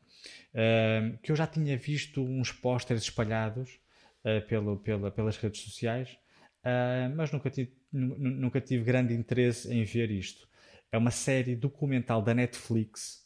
ah, 0.54 1.16
que 1.22 1.30
eu 1.30 1.36
já 1.36 1.46
tinha 1.46 1.76
visto 1.76 2.22
uns 2.24 2.50
pósteres 2.52 3.04
espalhados 3.04 3.78
ah, 4.24 4.40
pelo, 4.48 4.78
pela, 4.78 5.10
pelas 5.12 5.36
redes 5.36 5.60
sociais, 5.62 6.18
ah, 6.64 7.08
mas 7.14 7.30
nunca 7.30 7.50
tive, 7.50 7.72
nu- 7.92 8.18
nu- 8.18 8.30
nunca 8.30 8.60
tive 8.60 8.82
grande 8.84 9.14
interesse 9.14 9.72
em 9.72 9.84
ver 9.84 10.10
isto. 10.10 10.48
É 10.90 10.98
uma 10.98 11.10
série 11.12 11.54
documental 11.54 12.20
da 12.22 12.34
Netflix, 12.34 13.24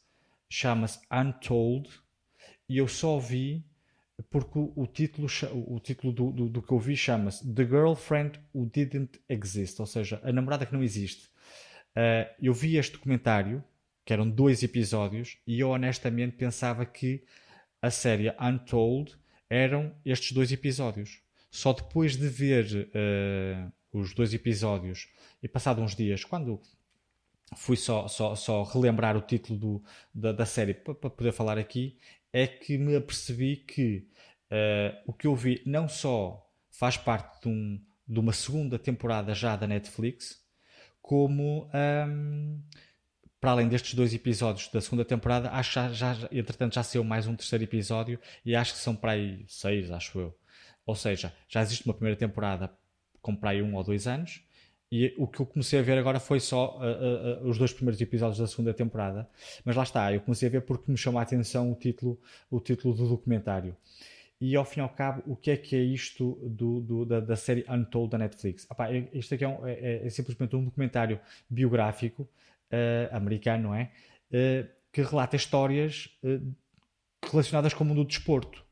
chama-se 0.51 0.99
Untold, 1.11 1.89
e 2.69 2.77
eu 2.79 2.89
só 2.89 3.19
vi 3.19 3.65
porque 4.31 4.59
o, 4.59 4.73
o 4.77 4.87
título, 4.87 5.29
o 5.67 5.81
título 5.81 6.13
do, 6.13 6.31
do, 6.31 6.49
do 6.49 6.63
que 6.63 6.73
eu 6.73 6.79
vi 6.79 6.97
chama-se 6.97 7.47
The 7.53 7.65
Girlfriend 7.65 8.41
Who 8.55 8.67
Didn't 8.67 9.21
Exist, 9.29 9.81
ou 9.81 9.87
seja, 9.87 10.21
a 10.23 10.33
namorada 10.33 10.67
que 10.67 10.73
não 10.73 10.83
existe. 10.83 11.31
Ah, 11.95 12.31
eu 12.41 12.53
vi 12.55 12.77
este 12.77 12.93
documentário, 12.93 13.63
que 14.05 14.13
eram 14.13 14.29
dois 14.29 14.63
episódios, 14.63 15.39
e 15.47 15.61
eu 15.61 15.71
honestamente 15.71 16.37
pensava 16.37 16.85
que 16.85 17.25
a 17.81 17.91
série 17.91 18.35
Untold 18.41 19.17
eram 19.49 19.95
estes 20.05 20.33
dois 20.33 20.51
episódios. 20.51 21.23
Só 21.51 21.73
depois 21.73 22.17
de 22.17 22.29
ver 22.29 22.91
ah, 22.95 23.71
os 23.93 24.15
dois 24.15 24.33
episódios 24.33 25.09
e 25.43 25.49
passado 25.49 25.83
uns 25.83 25.95
dias, 25.95 26.25
quando 26.25 26.61
fui 27.55 27.77
só, 27.77 28.09
só, 28.09 28.35
só 28.35 28.63
relembrar 28.63 29.17
o 29.17 29.21
título 29.21 29.59
do, 29.59 29.85
da, 30.15 30.33
da 30.33 30.47
série 30.47 30.75
para 30.75 30.95
poder 30.95 31.33
falar 31.33 31.59
aqui, 31.59 31.99
é 32.33 32.47
que 32.47 32.79
me 32.79 32.97
apercebi 32.97 33.57
que 33.57 34.09
eh, 34.53 35.03
o 35.07 35.15
que 35.15 35.27
eu 35.29 35.37
vi 35.37 35.63
não 35.67 35.89
só 35.89 36.47
faz 36.71 36.99
parte 36.99 37.43
de, 37.43 37.49
um- 37.49 37.81
de 38.09 38.21
uma 38.21 38.35
segunda 38.35 38.79
temporada 38.79 39.35
já 39.35 39.57
da 39.57 39.67
Netflix, 39.67 40.43
como 41.03 41.71
ahm, 41.75 42.61
para 43.41 43.53
além 43.53 43.69
destes 43.69 43.95
dois 43.95 44.15
episódios 44.15 44.69
da 44.69 44.81
segunda 44.81 45.05
temporada, 45.05 45.51
acho 45.51 45.73
já, 45.75 45.89
já, 45.93 46.29
entretanto 46.31 46.75
já 46.75 46.83
saiu 46.83 47.03
mais 47.05 47.27
um 47.27 47.35
terceiro 47.37 47.65
episódio 47.65 48.19
e 48.45 48.55
acho 48.55 48.75
que 48.75 48.79
são 48.81 48.95
para 48.95 49.13
aí 49.13 49.45
seis, 49.49 49.91
acho 49.91 50.19
eu. 50.21 50.39
Ou 50.87 50.95
seja, 50.95 51.33
já 51.49 51.63
existe 51.63 51.85
uma 51.87 51.95
primeira 51.95 52.19
temporada 52.19 52.71
com 53.21 53.35
para 53.35 53.51
aí 53.51 53.63
um 53.63 53.75
ou 53.77 53.83
dois 53.85 54.07
anos 54.07 54.43
e 54.91 55.15
o 55.19 55.27
que 55.27 55.41
eu 55.41 55.47
comecei 55.47 55.79
a 55.79 55.83
ver 55.83 55.99
agora 55.99 56.21
foi 56.21 56.39
só 56.39 56.79
ah, 56.81 57.41
ah, 57.43 57.49
os 57.49 57.59
dois 57.59 57.73
primeiros 57.73 58.01
episódios 58.01 58.39
da 58.39 58.47
segunda 58.47 58.75
temporada. 58.75 59.29
Mas 59.65 59.75
lá 59.77 59.83
está, 59.85 60.13
eu 60.13 60.21
comecei 60.21 60.49
a 60.49 60.53
ver 60.53 60.63
porque 60.63 60.91
me 60.91 60.99
chamou 60.99 61.19
a 61.19 61.23
atenção 61.23 61.73
o 61.73 61.75
título, 61.75 62.21
o 62.51 62.61
título 62.61 62.95
do 62.95 63.09
documentário. 63.09 63.77
E 64.45 64.57
ao 64.57 64.65
fim 64.65 64.81
e 64.81 64.83
ao 64.83 64.89
cabo, 64.89 65.23
o 65.25 65.37
que 65.37 65.53
é 65.53 65.57
que 65.57 65.77
é 65.77 65.79
isto 65.81 66.35
do, 66.43 66.81
do- 66.81 67.05
da, 67.07 67.21
da 67.21 67.37
série 67.37 67.65
Untold 67.69 68.11
da 68.11 68.19
Netflix? 68.19 68.67
Epá, 68.69 68.93
é- 68.93 69.09
isto 69.15 69.33
aqui 69.35 69.45
é, 69.45 69.49
um- 69.49 69.65
é- 69.67 70.05
é 70.07 70.11
simplesmente 70.11 70.57
um 70.57 70.65
documentário 70.65 71.21
biográfico 71.49 72.29
eh, 72.75 73.09
americano, 73.13 73.65
não 73.69 73.75
é? 73.75 73.93
Eh, 74.33 74.67
que 74.93 75.03
relata 75.03 75.37
histórias 75.37 76.09
eh, 76.25 76.41
relacionadas 77.31 77.73
com 77.75 77.85
o 77.85 77.87
mundo 77.87 78.03
do 78.03 78.09
desporto. 78.09 78.65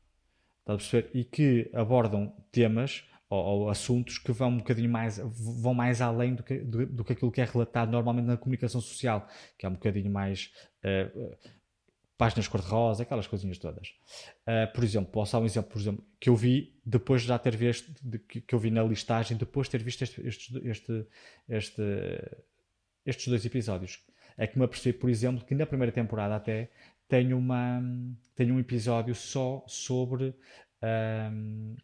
A 0.65 0.73
perceber? 0.75 1.09
E 1.13 1.23
que 1.23 1.69
abordam 1.73 2.33
temas 2.51 3.03
ou, 3.29 3.39
ou 3.61 3.69
assuntos 3.69 4.17
que 4.17 4.31
vão 4.33 4.49
um 4.49 4.57
bocadinho 4.57 4.89
mais, 4.89 5.19
vão 5.19 5.73
mais 5.73 6.01
além 6.01 6.35
do 6.35 6.43
que, 6.43 6.57
do, 6.59 6.85
do 6.85 7.03
que 7.05 7.13
aquilo 7.13 7.31
que 7.31 7.39
é 7.41 7.45
relatado 7.45 7.91
normalmente 7.91 8.25
na 8.25 8.35
comunicação 8.37 8.81
social, 8.81 9.27
que 9.57 9.65
é 9.65 9.69
um 9.69 9.73
bocadinho 9.73 10.11
mais 10.11 10.51
eh, 10.83 11.09
páginas 12.21 12.47
cor-de-rosa, 12.47 13.01
aquelas 13.01 13.25
coisinhas 13.25 13.57
todas. 13.57 13.87
Uh, 14.45 14.71
por 14.75 14.83
exemplo, 14.83 15.11
posso 15.11 15.31
dar 15.33 15.39
um 15.39 15.45
exemplo, 15.45 15.71
por 15.71 15.79
exemplo, 15.81 16.05
que 16.19 16.29
eu 16.29 16.35
vi 16.35 16.79
depois 16.85 17.23
de 17.23 17.27
já 17.29 17.39
ter 17.39 17.55
visto, 17.55 17.91
de- 18.03 18.19
que, 18.19 18.41
que 18.41 18.53
eu 18.53 18.59
vi 18.59 18.69
na 18.69 18.83
listagem, 18.83 19.35
depois 19.35 19.65
de 19.67 19.71
ter 19.71 19.81
visto 19.83 20.03
este, 20.03 20.21
este, 20.27 20.61
este, 20.67 21.07
este- 21.49 22.37
estes 23.07 23.27
dois 23.27 23.43
episódios. 23.43 24.03
É 24.37 24.45
que 24.45 24.55
me 24.59 24.65
apercebi, 24.65 24.95
por 24.95 25.09
exemplo, 25.09 25.43
que 25.43 25.55
na 25.55 25.65
primeira 25.65 25.91
temporada 25.91 26.35
até 26.35 26.69
tem, 27.07 27.33
uma, 27.33 27.81
tem 28.35 28.51
um 28.51 28.59
episódio 28.59 29.15
só 29.15 29.63
sobre 29.67 30.35
ahm, 30.79 31.75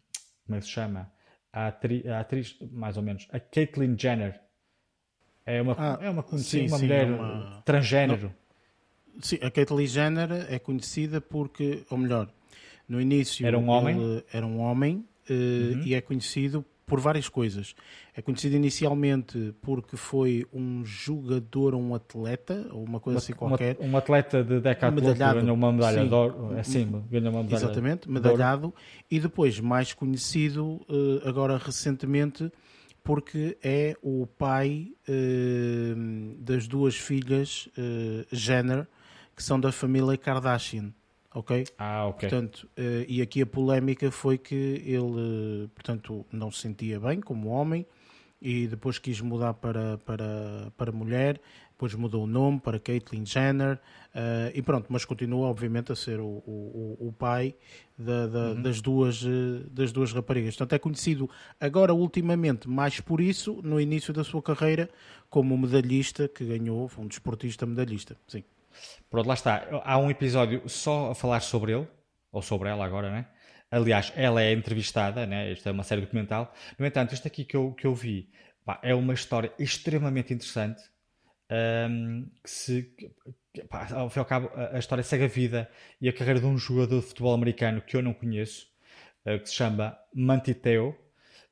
como 0.46 0.56
é 0.56 0.60
que 0.60 0.66
se 0.66 0.70
chama? 0.70 1.12
A, 1.52 1.66
atri- 1.66 2.06
a 2.08 2.20
atriz, 2.20 2.56
mais 2.70 2.96
ou 2.96 3.02
menos, 3.02 3.26
a 3.32 3.40
Caitlyn 3.40 3.96
Jenner. 3.98 4.40
É 5.44 5.60
uma, 5.60 5.74
Ah, 5.76 5.98
é 6.00 6.08
uma, 6.10 6.22
sim, 6.38 6.66
uma 6.68 6.78
sim, 6.78 6.84
mulher 6.84 7.08
é 7.08 7.10
uma- 7.10 7.62
transgênero. 7.64 8.32
Sim, 9.20 9.38
a 9.42 9.50
Caitlyn 9.50 9.86
Jenner 9.86 10.46
é 10.48 10.58
conhecida 10.58 11.20
porque, 11.20 11.84
ou 11.90 11.98
melhor, 11.98 12.28
no 12.88 13.00
início 13.00 13.46
Era 13.46 13.58
um 13.58 13.68
homem? 13.68 14.22
era 14.32 14.46
um 14.46 14.58
homem 14.60 15.04
eh, 15.28 15.32
Uhum. 15.32 15.82
e 15.84 15.94
é 15.94 16.00
conhecido 16.00 16.64
por 16.86 17.00
várias 17.00 17.28
coisas. 17.28 17.74
É 18.14 18.22
conhecido 18.22 18.56
inicialmente 18.56 19.54
porque 19.60 19.94
foi 19.96 20.46
um 20.52 20.82
jogador 20.86 21.74
ou 21.74 21.82
um 21.82 21.94
atleta, 21.94 22.66
ou 22.72 22.82
uma 22.82 22.98
coisa 22.98 23.18
assim 23.18 23.32
Uma- 23.32 23.38
qualquer. 23.50 23.76
Um 23.78 23.94
atleta 23.94 24.42
de 24.42 24.58
decathlon 24.60 25.12
que 25.12 25.18
ganhou 25.18 25.54
uma 25.54 25.70
medalha 25.72 26.00
Sim. 26.02 26.08
de 26.08 26.14
ouro. 26.14 26.54
É 26.56 26.62
sim, 26.62 27.04
ganhou 27.10 27.30
uma 27.30 27.42
medalha 27.42 27.64
Exatamente, 27.64 28.06
de 28.06 28.10
medalhado. 28.10 28.72
E 29.10 29.20
depois, 29.20 29.60
mais 29.60 29.92
conhecido 29.92 30.80
eh, 30.88 31.28
agora 31.28 31.58
recentemente, 31.58 32.50
porque 33.04 33.58
é 33.62 33.94
o 34.02 34.26
pai 34.26 34.88
eh, 35.06 35.94
das 36.38 36.66
duas 36.66 36.94
filhas 36.96 37.68
Jenner, 38.32 38.86
que 39.38 39.44
são 39.44 39.60
da 39.60 39.70
família 39.70 40.18
Kardashian. 40.18 40.92
Ok? 41.32 41.64
Ah, 41.78 42.06
ok. 42.06 42.28
Portanto, 42.28 42.68
eh, 42.76 43.06
e 43.08 43.22
aqui 43.22 43.40
a 43.40 43.46
polémica 43.46 44.10
foi 44.10 44.36
que 44.36 44.82
ele, 44.84 45.64
eh, 45.64 45.68
portanto, 45.72 46.26
não 46.32 46.50
se 46.50 46.62
sentia 46.62 46.98
bem 46.98 47.20
como 47.20 47.48
homem 47.50 47.86
e 48.42 48.66
depois 48.66 48.98
quis 48.98 49.20
mudar 49.20 49.54
para, 49.54 49.96
para, 49.98 50.72
para 50.76 50.90
mulher, 50.90 51.40
depois 51.70 51.94
mudou 51.94 52.24
o 52.24 52.26
nome 52.26 52.58
para 52.58 52.80
Caitlyn 52.80 53.24
Jenner 53.24 53.76
uh, 53.76 54.50
e 54.52 54.60
pronto, 54.60 54.86
mas 54.88 55.04
continua 55.04 55.46
obviamente 55.46 55.92
a 55.92 55.96
ser 55.96 56.18
o, 56.18 56.26
o, 56.26 56.96
o 56.98 57.12
pai 57.16 57.54
da, 57.96 58.26
da, 58.26 58.38
uhum. 58.38 58.62
das, 58.62 58.80
duas, 58.80 59.24
das 59.70 59.92
duas 59.92 60.12
raparigas. 60.12 60.56
Portanto, 60.56 60.72
é 60.72 60.78
conhecido 60.80 61.30
agora 61.60 61.94
ultimamente 61.94 62.68
mais 62.68 63.00
por 63.00 63.20
isso, 63.20 63.60
no 63.62 63.80
início 63.80 64.12
da 64.12 64.24
sua 64.24 64.42
carreira, 64.42 64.88
como 65.30 65.56
medalhista 65.56 66.26
que 66.26 66.44
ganhou, 66.44 66.90
um 66.98 67.06
desportista 67.06 67.64
medalhista. 67.64 68.16
Sim. 68.26 68.42
Pronto, 69.10 69.26
lá 69.26 69.34
está. 69.34 69.66
Há 69.84 69.98
um 69.98 70.10
episódio 70.10 70.68
só 70.68 71.10
a 71.10 71.14
falar 71.14 71.40
sobre 71.40 71.72
ele, 71.72 71.88
ou 72.30 72.42
sobre 72.42 72.68
ela 72.68 72.84
agora, 72.84 73.10
né? 73.10 73.26
Aliás, 73.70 74.12
ela 74.16 74.42
é 74.42 74.52
entrevistada, 74.52 75.26
né? 75.26 75.52
Isto 75.52 75.68
é 75.68 75.72
uma 75.72 75.82
série 75.82 76.00
documental. 76.00 76.52
No 76.78 76.86
entanto, 76.86 77.14
isto 77.14 77.26
aqui 77.26 77.44
que 77.44 77.56
eu, 77.56 77.72
que 77.72 77.86
eu 77.86 77.94
vi 77.94 78.30
pá, 78.64 78.78
é 78.82 78.94
uma 78.94 79.14
história 79.14 79.52
extremamente 79.58 80.32
interessante. 80.32 80.82
Um, 81.50 82.30
que 82.44 82.50
se 82.50 82.82
que, 83.54 83.62
pá, 83.64 83.88
ao 83.92 84.10
fim 84.10 84.18
e 84.18 84.20
ao 84.20 84.26
cabo 84.26 84.50
a, 84.54 84.78
história 84.78 85.02
segue 85.02 85.24
a 85.24 85.28
vida 85.28 85.70
e 85.98 86.06
a 86.06 86.12
carreira 86.12 86.38
de 86.40 86.44
um 86.44 86.58
jogador 86.58 87.00
de 87.00 87.06
futebol 87.06 87.32
americano 87.32 87.80
que 87.80 87.96
eu 87.96 88.02
não 88.02 88.12
conheço, 88.12 88.66
uh, 89.26 89.38
que 89.40 89.48
se 89.48 89.54
chama 89.54 89.98
Mantiteo, 90.14 90.94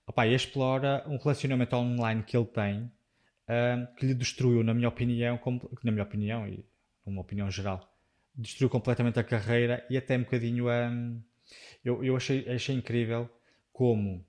Opa, 0.07 0.27
e 0.27 0.35
explora 0.35 1.03
um 1.09 1.16
relacionamento 1.16 1.74
online 1.74 2.22
que 2.22 2.37
ele 2.37 2.47
tem 2.47 2.93
um, 3.49 3.95
que 3.97 4.07
lhe 4.07 4.14
destruiu, 4.14 4.62
na 4.62 4.72
minha 4.72 4.89
opinião, 4.89 5.37
como, 5.39 5.68
na 5.83 5.91
minha 5.91 6.05
opinião 6.05 6.47
e 6.47 6.64
numa 7.07 7.22
opinião 7.22 7.50
geral, 7.50 7.88
destruiu 8.34 8.68
completamente 8.68 9.18
a 9.18 9.24
carreira 9.24 9.86
e 9.88 9.96
até 9.96 10.16
um 10.16 10.22
bocadinho 10.22 10.68
um, 10.68 11.22
eu, 11.84 12.04
eu 12.04 12.16
achei, 12.16 12.48
achei 12.48 12.74
incrível 12.74 13.30
como 13.72 14.26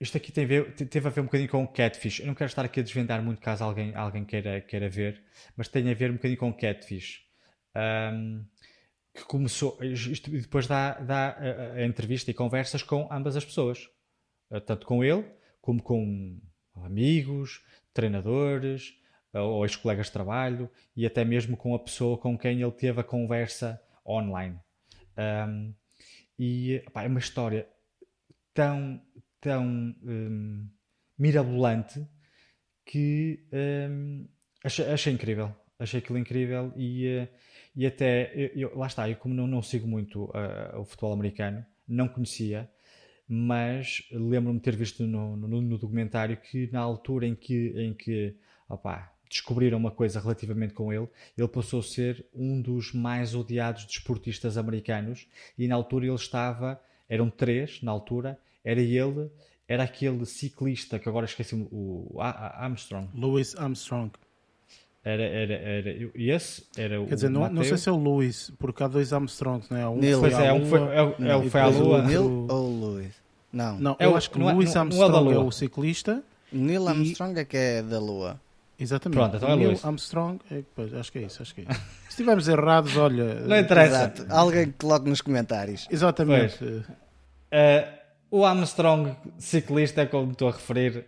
isto 0.00 0.16
aqui 0.16 0.32
tem 0.32 0.44
a 0.44 0.46
ver, 0.48 0.74
teve 0.74 1.06
a 1.06 1.10
ver 1.10 1.20
um 1.20 1.24
bocadinho 1.24 1.48
com 1.48 1.62
o 1.62 1.68
Catfish. 1.68 2.20
Eu 2.20 2.26
não 2.26 2.34
quero 2.34 2.48
estar 2.48 2.64
aqui 2.64 2.80
a 2.80 2.82
desvendar 2.82 3.22
muito 3.22 3.40
caso 3.40 3.62
alguém, 3.62 3.94
alguém 3.94 4.24
queira, 4.24 4.60
queira 4.60 4.88
ver, 4.88 5.22
mas 5.56 5.68
tem 5.68 5.88
a 5.88 5.94
ver 5.94 6.10
um 6.10 6.14
bocadinho 6.14 6.40
com 6.40 6.48
o 6.48 6.54
Catfish. 6.54 7.24
Um, 7.76 8.44
que 9.14 9.24
começou, 9.24 9.78
isto, 9.82 10.28
depois 10.28 10.66
dá, 10.66 10.94
dá 10.94 11.28
a, 11.28 11.72
a, 11.74 11.86
entrevista 11.86 12.30
e 12.30 12.34
conversas 12.34 12.82
com 12.82 13.08
ambas 13.12 13.36
as 13.36 13.44
pessoas, 13.44 13.88
uh, 14.50 14.60
tanto 14.60 14.86
com 14.86 15.04
ele 15.04 15.24
como 15.60 15.80
com 15.80 16.40
amigos, 16.74 17.64
treinadores 17.94 18.94
ou 19.34 19.64
ex-colegas 19.64 20.06
de 20.06 20.12
trabalho 20.12 20.70
e 20.96 21.06
até 21.06 21.24
mesmo 21.24 21.56
com 21.56 21.74
a 21.74 21.78
pessoa 21.78 22.18
com 22.18 22.36
quem 22.36 22.60
ele 22.60 22.72
teve 22.72 23.00
a 23.00 23.04
conversa 23.04 23.80
online. 24.06 24.58
Um, 25.16 25.74
e 26.38 26.82
pá, 26.92 27.04
é 27.04 27.08
uma 27.08 27.18
história 27.18 27.68
tão, 28.52 29.00
tão 29.40 29.64
um, 30.02 30.68
mirabolante 31.18 32.06
que 32.84 33.46
um, 33.52 34.26
achei, 34.64 34.86
achei, 34.86 35.12
incrível. 35.12 35.54
Achei 35.78 35.98
aquilo 35.98 36.18
incrível 36.18 36.72
e, 36.76 37.06
uh, 37.08 37.28
e 37.74 37.86
até, 37.86 38.32
eu, 38.34 38.50
eu, 38.54 38.78
lá 38.78 38.86
está, 38.86 39.08
eu 39.08 39.16
como 39.16 39.34
não, 39.34 39.46
não 39.46 39.62
sigo 39.62 39.86
muito 39.86 40.24
uh, 40.24 40.78
o 40.78 40.84
futebol 40.84 41.12
americano, 41.12 41.64
não 41.88 42.06
conhecia, 42.08 42.70
mas 43.28 44.06
lembro-me 44.12 44.58
de 44.58 44.64
ter 44.64 44.76
visto 44.76 45.04
no, 45.06 45.36
no, 45.36 45.60
no, 45.60 45.78
documentário 45.78 46.36
que 46.36 46.70
na 46.70 46.80
altura 46.80 47.26
em 47.26 47.34
que, 47.34 47.72
em 47.76 47.94
que 47.94 48.36
opa, 48.68 49.11
descobriram 49.32 49.78
uma 49.78 49.90
coisa 49.90 50.20
relativamente 50.20 50.74
com 50.74 50.92
ele, 50.92 51.08
ele 51.36 51.48
passou 51.48 51.80
a 51.80 51.82
ser 51.82 52.24
um 52.34 52.60
dos 52.60 52.92
mais 52.92 53.34
odiados 53.34 53.86
desportistas 53.86 54.58
americanos 54.58 55.26
e 55.58 55.66
na 55.66 55.74
altura 55.74 56.06
ele 56.06 56.14
estava, 56.14 56.80
eram 57.08 57.30
três 57.30 57.82
na 57.82 57.90
altura, 57.90 58.38
era 58.64 58.80
ele, 58.80 59.30
era 59.66 59.84
aquele 59.84 60.24
ciclista 60.26 60.98
que 60.98 61.08
agora 61.08 61.24
esqueci 61.24 61.54
o 61.54 62.20
Armstrong. 62.20 63.08
Louis 63.14 63.56
Armstrong. 63.56 64.12
Era, 65.04 65.22
era, 65.22 65.54
era, 65.54 66.10
esse 66.14 66.64
era 66.76 67.04
Quer 67.06 67.14
dizer, 67.16 67.28
não, 67.28 67.48
não 67.50 67.64
sei 67.64 67.76
se 67.76 67.88
é 67.88 67.92
o 67.92 67.96
Louis, 67.96 68.52
porque 68.56 68.84
há 68.84 68.86
dois 68.86 69.12
Armstrongs, 69.12 69.68
não 69.68 69.76
é? 69.76 69.88
Um 69.88 69.96
Neil. 69.96 70.20
Pois 70.20 70.34
é, 70.34 70.52
um 70.52 70.64
foi, 70.64 70.80
é, 70.80 71.00
é, 71.28 71.50
foi 71.50 71.60
à 71.60 71.66
Lua. 71.66 72.02
Neil 72.02 72.46
ou 72.48 72.68
o 72.68 72.80
Louis? 72.80 73.12
Não. 73.52 73.78
Não, 73.80 73.96
eu 73.98 74.14
acho 74.16 74.30
que 74.30 74.38
o 74.38 74.42
Louis 74.42 74.76
Armstrong 74.76 75.32
é, 75.32 75.38
o 75.38 75.50
ciclista. 75.50 76.22
Neil 76.52 76.86
Armstrong 76.86 77.40
é 77.40 77.44
que 77.44 77.56
é 77.56 77.82
da 77.82 77.98
Lua. 77.98 78.40
Exatamente. 78.78 79.18
Pronto, 79.18 79.36
então 79.36 79.48
é 79.48 79.56
Neil 79.56 79.68
Lewis. 79.68 79.84
Armstrong, 79.84 80.40
é, 80.50 80.62
pois, 80.74 80.92
acho 80.94 81.12
que 81.12 81.18
é 81.18 81.22
isso, 81.22 81.42
acho 81.42 81.54
que 81.54 81.60
é 81.62 81.64
isso. 81.64 81.80
Se 82.04 82.08
estivermos 82.10 82.48
errados, 82.48 82.96
olha. 82.96 83.34
Não 83.40 83.56
interessa. 83.56 84.12
Exato. 84.14 84.26
Alguém 84.28 84.66
que 84.66 84.78
coloque 84.78 85.08
nos 85.08 85.20
comentários. 85.20 85.86
Exatamente. 85.90 86.64
Uh, 86.64 86.84
o 88.30 88.44
Armstrong 88.44 89.16
ciclista, 89.38 90.06
como 90.06 90.32
estou 90.32 90.48
a 90.48 90.52
referir, 90.52 91.06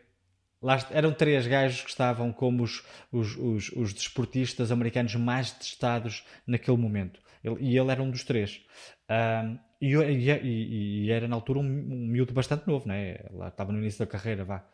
lá, 0.63 0.79
eram 0.91 1.13
três 1.13 1.47
gajos 1.47 1.83
que 1.83 1.91
estavam 1.91 2.33
como 2.33 2.63
os, 2.63 2.85
os, 3.11 3.37
os, 3.37 3.71
os 3.71 3.93
desportistas 3.93 4.71
americanos 4.71 5.15
mais 5.15 5.51
testados 5.51 6.25
naquele 6.47 6.77
momento. 6.77 7.21
Ele, 7.43 7.57
e 7.61 7.79
ele 7.79 7.91
era 7.91 8.03
um 8.03 8.11
dos 8.11 8.25
três. 8.25 8.63
Um, 9.11 9.59
e, 9.81 9.95
e, 9.95 11.05
e, 11.07 11.11
era 11.11 11.29
na 11.29 11.37
altura 11.37 11.59
um, 11.59 11.63
um 11.63 12.07
miúdo 12.09 12.33
bastante 12.33 12.67
novo, 12.67 12.89
né? 12.89 13.19
Lá 13.33 13.49
estava 13.49 13.73
no 13.73 13.79
início 13.79 13.99
da 13.99 14.07
carreira, 14.11 14.45
vá. 14.45 14.65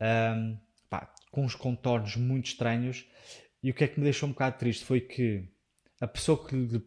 Um, 0.00 0.56
pá, 0.88 1.12
com 1.32 1.44
uns 1.44 1.56
contornos 1.56 2.14
muito 2.14 2.46
estranhos. 2.46 3.04
E 3.60 3.70
o 3.70 3.74
que 3.74 3.82
é 3.82 3.88
que 3.88 3.98
me 3.98 4.04
deixou 4.04 4.28
um 4.28 4.32
bocado 4.32 4.58
triste 4.58 4.84
foi 4.84 5.00
que 5.00 5.48
a 6.00 6.06
pessoa 6.06 6.46
que 6.46 6.54
lhe 6.54 6.86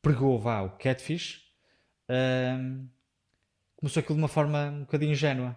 pregou 0.00 0.38
vá, 0.38 0.62
o 0.62 0.70
catfish 0.78 1.44
um, 2.08 2.88
começou 3.76 4.00
aquilo 4.00 4.14
de 4.14 4.22
uma 4.22 4.28
forma 4.28 4.70
um 4.70 4.80
bocadinho 4.80 5.12
ingênua. 5.12 5.56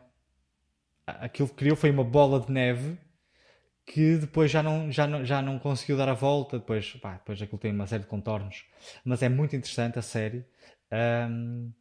Aquilo 1.06 1.48
que 1.48 1.56
criou 1.56 1.78
foi 1.78 1.92
uma 1.92 2.04
bola 2.04 2.40
de 2.40 2.52
neve 2.52 2.98
que 3.86 4.18
depois 4.18 4.52
já 4.52 4.62
não, 4.62 4.92
já 4.92 5.08
não, 5.08 5.26
já 5.26 5.42
não 5.42 5.58
conseguiu 5.58 5.98
dar 5.98 6.10
a 6.10 6.14
volta. 6.14 6.60
Depois, 6.60 6.94
pá, 6.94 7.14
depois 7.14 7.42
aquilo 7.42 7.58
tem 7.58 7.72
uma 7.72 7.88
série 7.88 8.04
de 8.04 8.10
contornos. 8.10 8.66
Mas 9.04 9.22
é 9.24 9.30
muito 9.30 9.56
interessante 9.56 9.98
a 9.98 10.02
série. 10.02 10.46
Um, 10.92 11.72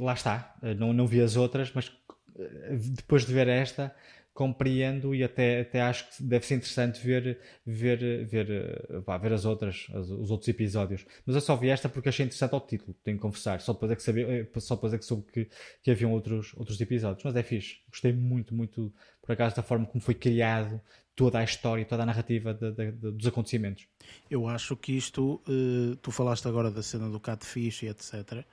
lá 0.00 0.14
está. 0.14 0.56
Não, 0.78 0.92
não 0.92 1.06
vi 1.06 1.20
as 1.20 1.36
outras, 1.36 1.70
mas 1.74 1.92
eh, 2.38 2.76
depois 2.96 3.26
de 3.26 3.34
ver 3.34 3.48
esta, 3.48 3.94
compreendo 4.38 5.16
e 5.16 5.24
até, 5.24 5.62
até 5.62 5.80
acho 5.80 6.08
que 6.10 6.22
deve 6.22 6.46
ser 6.46 6.54
interessante 6.54 7.04
ver, 7.04 7.40
ver, 7.66 8.24
ver, 8.24 9.02
pá, 9.04 9.18
ver 9.18 9.32
as 9.32 9.44
outras, 9.44 9.88
as, 9.92 10.08
os 10.10 10.30
outros 10.30 10.46
episódios. 10.46 11.04
Mas 11.26 11.34
eu 11.34 11.40
só 11.40 11.56
vi 11.56 11.68
esta 11.70 11.88
porque 11.88 12.08
achei 12.08 12.24
interessante 12.24 12.54
ao 12.54 12.60
título, 12.60 12.94
tenho 13.02 13.16
que 13.16 13.20
confessar. 13.20 13.60
Só 13.60 13.72
depois 13.72 13.90
é 13.90 13.96
que, 13.96 14.02
sabia, 14.04 14.28
eh, 14.28 14.60
só 14.60 14.76
depois 14.76 14.94
é 14.94 14.98
que 14.98 15.04
soube 15.04 15.24
que, 15.32 15.50
que 15.82 15.90
haviam 15.90 16.12
outros, 16.12 16.54
outros 16.56 16.80
episódios. 16.80 17.24
Mas 17.24 17.34
é 17.34 17.42
fixe. 17.42 17.78
Gostei 17.90 18.12
muito, 18.12 18.54
muito, 18.54 18.94
por 19.20 19.32
acaso, 19.32 19.56
da 19.56 19.62
forma 19.64 19.84
como 19.86 20.00
foi 20.00 20.14
criado 20.14 20.80
toda 21.16 21.40
a 21.40 21.42
história, 21.42 21.84
toda 21.84 22.04
a 22.04 22.06
narrativa 22.06 22.54
de, 22.54 22.70
de, 22.70 22.92
de, 22.92 23.10
dos 23.10 23.26
acontecimentos. 23.26 23.88
Eu 24.30 24.46
acho 24.46 24.76
que 24.76 24.92
isto, 24.92 25.42
uh, 25.48 25.96
tu 25.96 26.12
falaste 26.12 26.46
agora 26.46 26.70
da 26.70 26.80
cena 26.80 27.10
do 27.10 27.18
catfish 27.18 27.82
e 27.82 27.88
etc. 27.88 28.44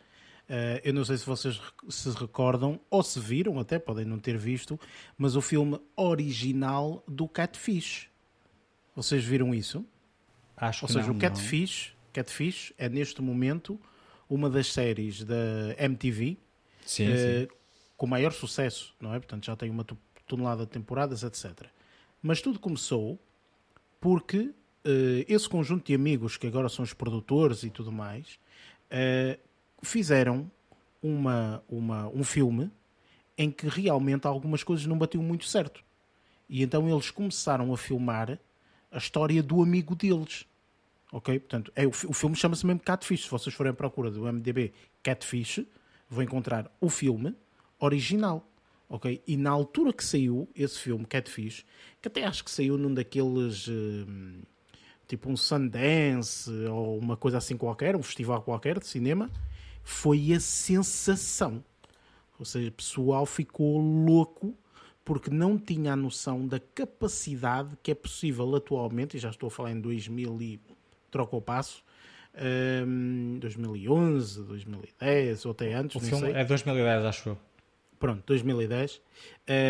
Uh, 0.48 0.78
eu 0.84 0.94
não 0.94 1.04
sei 1.04 1.18
se 1.18 1.26
vocês 1.26 1.60
se 1.90 2.10
recordam 2.12 2.80
ou 2.90 3.02
se 3.02 3.20
viram, 3.20 3.60
até 3.60 3.80
podem 3.80 4.06
não 4.06 4.20
ter 4.20 4.38
visto, 4.38 4.80
mas 5.18 5.36
o 5.36 5.42
filme 5.42 5.80
original 5.96 7.04
do 7.08 7.28
Catfish. 7.28 8.10
Vocês 8.96 9.24
viram 9.26 9.56
isso? 9.56 9.84
Acho 10.56 10.86
ou 10.86 10.88
que 10.88 10.94
seja, 10.94 11.08
não, 11.08 11.16
o 11.16 11.20
Catfish, 11.20 11.90
não. 11.90 12.14
Catfish 12.14 12.74
é 12.78 12.88
neste 12.88 13.22
momento 13.24 13.80
uma 14.30 14.50
das 14.50 14.72
séries 14.72 15.24
da 15.24 15.76
MTV 15.80 16.38
sim, 16.86 17.10
uh, 17.10 17.18
sim. 17.18 17.48
com 17.98 18.06
maior 18.06 18.32
sucesso, 18.32 18.96
não 19.02 19.14
é? 19.14 19.20
Portanto, 19.20 19.46
já 19.46 19.56
tem 19.56 19.72
uma 19.72 19.86
tonelada 20.28 20.66
de 20.66 20.72
temporadas, 20.72 21.24
etc. 21.24 21.68
Mas 22.22 22.40
tudo 22.40 22.60
começou 22.60 23.20
porque 24.00 24.38
uh, 24.38 24.54
esse 25.28 25.50
conjunto 25.50 25.88
de 25.88 25.96
amigos 25.96 26.38
que 26.38 26.46
agora 26.46 26.70
são 26.70 26.84
os 26.84 26.94
produtores 26.94 27.64
e 27.64 27.72
tudo 27.72 27.92
mais 27.92 28.40
fizeram 29.86 30.50
uma, 31.02 31.64
uma, 31.70 32.08
um 32.08 32.24
filme 32.24 32.72
em 33.38 33.52
que 33.52 33.68
realmente 33.68 34.26
algumas 34.28 34.64
coisas 34.64 34.86
não 34.86 34.98
batiam 34.98 35.24
muito 35.24 35.46
certo. 35.46 35.84
E 36.50 36.64
então 36.64 36.90
eles 36.90 37.12
começaram 37.12 37.74
a 37.74 37.78
filmar 37.78 38.40
a 38.92 38.98
história 38.98 39.42
do 39.42 39.62
amigo 39.62 39.96
deles. 39.96 40.46
Ok? 41.12 41.40
Portanto, 41.40 41.72
é, 41.76 41.86
o, 41.86 41.90
o 41.90 42.14
filme 42.14 42.36
chama-se 42.36 42.66
mesmo 42.66 42.80
Catfish. 42.80 43.24
Se 43.24 43.30
vocês 43.30 43.56
forem 43.56 43.72
à 43.72 43.74
procura 43.74 44.10
do 44.10 44.22
MDB 44.22 44.74
Catfish, 45.04 45.66
vão 46.10 46.24
encontrar 46.24 46.72
o 46.80 46.90
filme 46.90 47.36
original. 47.80 48.48
Ok? 48.88 49.22
E 49.26 49.36
na 49.36 49.50
altura 49.50 49.92
que 49.92 50.04
saiu 50.04 50.48
esse 50.56 50.80
filme, 50.80 51.06
Catfish, 51.06 51.66
que 52.02 52.08
até 52.08 52.24
acho 52.24 52.44
que 52.44 52.52
saiu 52.52 52.78
num 52.78 52.94
daqueles. 52.94 53.68
Uh, 53.68 54.44
tipo 55.08 55.30
um 55.30 55.38
Sundance 55.38 56.50
ou 56.66 56.98
uma 56.98 57.16
coisa 57.16 57.38
assim 57.38 57.56
qualquer, 57.56 57.96
um 57.96 58.02
festival 58.02 58.42
qualquer 58.42 58.80
de 58.80 58.88
cinema 58.88 59.30
foi 59.86 60.34
a 60.34 60.40
sensação. 60.40 61.64
Ou 62.38 62.44
seja, 62.44 62.68
o 62.68 62.72
pessoal 62.72 63.26
ficou 63.26 63.78
louco 63.78 64.58
porque 65.06 65.30
não 65.30 65.58
tinha 65.60 65.94
a 65.94 65.96
noção 65.96 66.48
da 66.48 66.60
capacidade 66.60 67.78
que 67.84 67.92
é 67.92 67.96
possível 67.96 68.56
atualmente, 68.56 69.16
e 69.16 69.20
já 69.20 69.30
estou 69.30 69.48
a 69.48 69.52
falar 69.52 69.72
em 69.72 69.80
2000 69.80 70.42
e 70.42 70.60
troca 71.12 71.36
o 71.36 71.42
passo, 71.42 71.84
um, 72.88 73.38
2011, 73.40 74.44
2010 74.44 75.46
ou 75.46 75.52
até 75.52 75.74
antes, 75.76 75.96
o 75.96 76.00
não 76.00 76.10
filme 76.10 76.26
sei. 76.26 76.42
é 76.42 76.44
2010, 76.44 77.06
acho 77.06 77.30
eu. 77.30 77.38
Pronto, 78.00 78.24
2010. 78.26 79.02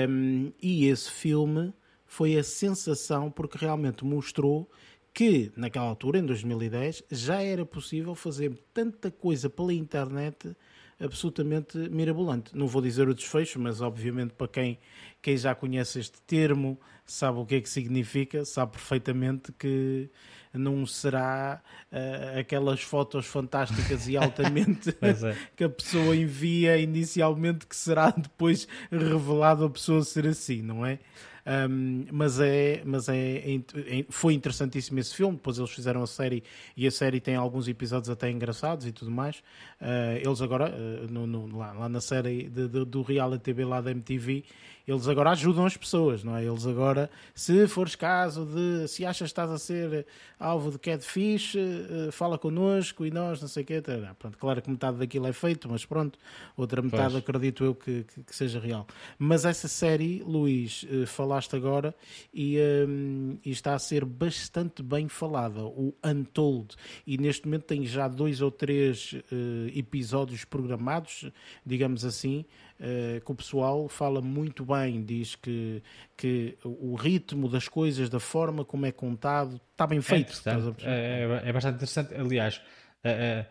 Um, 0.10 0.52
e 0.62 0.86
esse 0.86 1.12
filme 1.12 1.74
foi 2.06 2.38
a 2.38 2.44
sensação 2.44 3.30
porque 3.30 3.58
realmente 3.58 4.06
mostrou 4.06 4.70
que 5.16 5.50
naquela 5.56 5.86
altura, 5.86 6.20
em 6.20 6.26
2010, 6.26 7.04
já 7.10 7.42
era 7.42 7.66
possível 7.66 8.14
fazer 8.14 8.54
tanta 8.74 9.10
coisa 9.10 9.50
pela 9.50 9.74
internet 9.74 10.54
absolutamente 11.00 11.78
mirabolante. 11.78 12.56
Não 12.56 12.68
vou 12.68 12.82
dizer 12.82 13.08
o 13.08 13.14
desfecho, 13.14 13.58
mas 13.58 13.80
obviamente 13.80 14.34
para 14.34 14.50
quem, 14.50 14.78
quem 15.22 15.38
já 15.38 15.56
conhece 15.56 16.00
este 16.00 16.22
termo, 16.24 16.78
sabe 17.06 17.40
o 17.40 17.46
que 17.46 17.56
é 17.56 17.62
que 17.62 17.70
significa, 17.70 18.44
sabe 18.44 18.74
perfeitamente 18.74 19.54
que 19.54 20.10
não 20.54 20.86
será 20.86 21.62
uh, 21.92 22.40
aquelas 22.40 22.82
fotos 22.82 23.26
fantásticas 23.26 24.10
e 24.10 24.16
altamente 24.18 24.90
é. 25.02 25.36
que 25.56 25.64
a 25.64 25.70
pessoa 25.70 26.14
envia 26.14 26.78
inicialmente 26.78 27.66
que 27.66 27.76
será 27.76 28.10
depois 28.12 28.68
revelado 28.92 29.64
a 29.64 29.70
pessoa 29.70 30.04
ser 30.04 30.28
assim, 30.28 30.62
não 30.62 30.86
é? 30.86 31.00
Um, 31.46 32.06
mas 32.12 32.40
é, 32.40 32.82
mas 32.84 33.08
é, 33.08 33.38
é, 33.38 34.06
foi 34.10 34.34
interessantíssimo 34.34 35.00
esse 35.00 35.16
filme. 35.16 35.36
Depois 35.36 35.58
eles 35.58 35.70
fizeram 35.72 36.02
a 36.02 36.08
série 36.08 36.44
e 36.76 36.88
a 36.88 36.92
série 36.92 37.20
tem 37.20 37.36
alguns 37.36 37.68
episódios 37.68 38.10
até 38.10 38.30
engraçados 38.30 38.86
e 38.88 38.92
tudo 38.92 39.12
mais. 39.12 39.44
Uh, 39.86 40.18
eles 40.18 40.42
agora, 40.42 40.74
uh, 40.74 41.14
no, 41.14 41.28
no, 41.28 41.56
lá, 41.56 41.72
lá, 41.72 41.88
na 41.88 42.02
série 42.02 42.50
de, 42.50 42.68
de, 42.68 42.86
do 42.86 43.04
Reality 43.04 43.44
TV 43.44 43.64
lá 43.64 43.82
da 43.82 43.92
MTV, 43.92 44.44
eles 44.88 45.08
agora 45.08 45.32
ajudam 45.32 45.66
as 45.66 45.78
pessoas, 45.78 46.24
não 46.24 46.36
é? 46.36 46.44
Eles 46.44 46.66
agora, 46.66 47.10
se 47.36 47.68
fores 47.68 47.96
caso 47.96 48.46
de, 48.46 48.88
se 48.88 49.06
achas 49.06 49.28
que 49.28 49.32
estás 49.32 49.52
a 49.52 49.60
ser 49.60 50.08
alvo 50.40 50.72
de 50.72 50.80
catfish, 50.80 51.56
uh, 51.56 52.12
fala 52.12 52.36
connosco 52.38 53.06
e 53.06 53.12
nós, 53.12 53.40
não 53.40 53.48
sei 53.48 53.62
o 53.62 53.66
quê. 53.66 53.84
Pronto, 54.18 54.38
claro 54.40 54.60
que 54.60 54.72
metade 54.72 54.98
daquilo 54.98 55.28
é 55.28 55.34
feito, 55.34 55.70
mas 55.70 55.86
pronto, 55.86 56.18
outra 56.58 56.82
metade 56.82 57.12
pois. 57.12 57.24
acredito 57.24 57.64
eu 57.64 57.76
que, 57.76 58.06
que, 58.06 58.24
que, 58.24 58.36
seja 58.36 58.60
real. 58.60 58.88
Mas 59.20 59.46
essa 59.46 59.68
série, 59.68 60.24
Luís, 60.26 60.84
falaste 61.06 61.56
agora 61.56 61.94
e, 62.34 62.58
um, 62.88 63.38
e, 63.46 63.52
está 63.52 63.76
a 63.76 63.80
ser 63.80 64.04
bastante 64.04 64.82
bem 64.82 65.08
falada, 65.08 65.64
o 65.64 65.94
Untold. 66.04 66.76
E 67.06 67.20
neste 67.20 67.46
momento 67.46 67.66
tem 67.66 67.86
já 67.86 68.08
dois 68.08 68.42
ou 68.42 68.50
três 68.50 69.14
uh, 69.14 69.75
episódios 69.76 70.46
programados, 70.46 71.30
digamos 71.66 72.06
assim, 72.06 72.46
uh, 72.80 73.24
que 73.24 73.32
o 73.32 73.36
pessoal 73.36 73.88
fala 73.90 74.22
muito 74.22 74.66
bem, 74.66 75.04
diz 75.04 75.36
que, 75.36 75.84
que 76.16 76.58
o 76.64 76.96
ritmo 76.96 77.50
das 77.50 77.68
coisas, 77.68 78.10
da 78.10 78.20
forma 78.20 78.64
como 78.64 78.86
é 78.86 78.92
contado, 78.92 79.60
está 79.72 79.86
bem 79.86 80.00
é 80.00 80.02
feito. 80.02 80.42
É, 80.84 81.42
é, 81.46 81.50
é 81.50 81.54
bastante 81.54 81.76
interessante. 81.76 82.14
Aliás, 82.14 82.58
uh, 83.06 83.46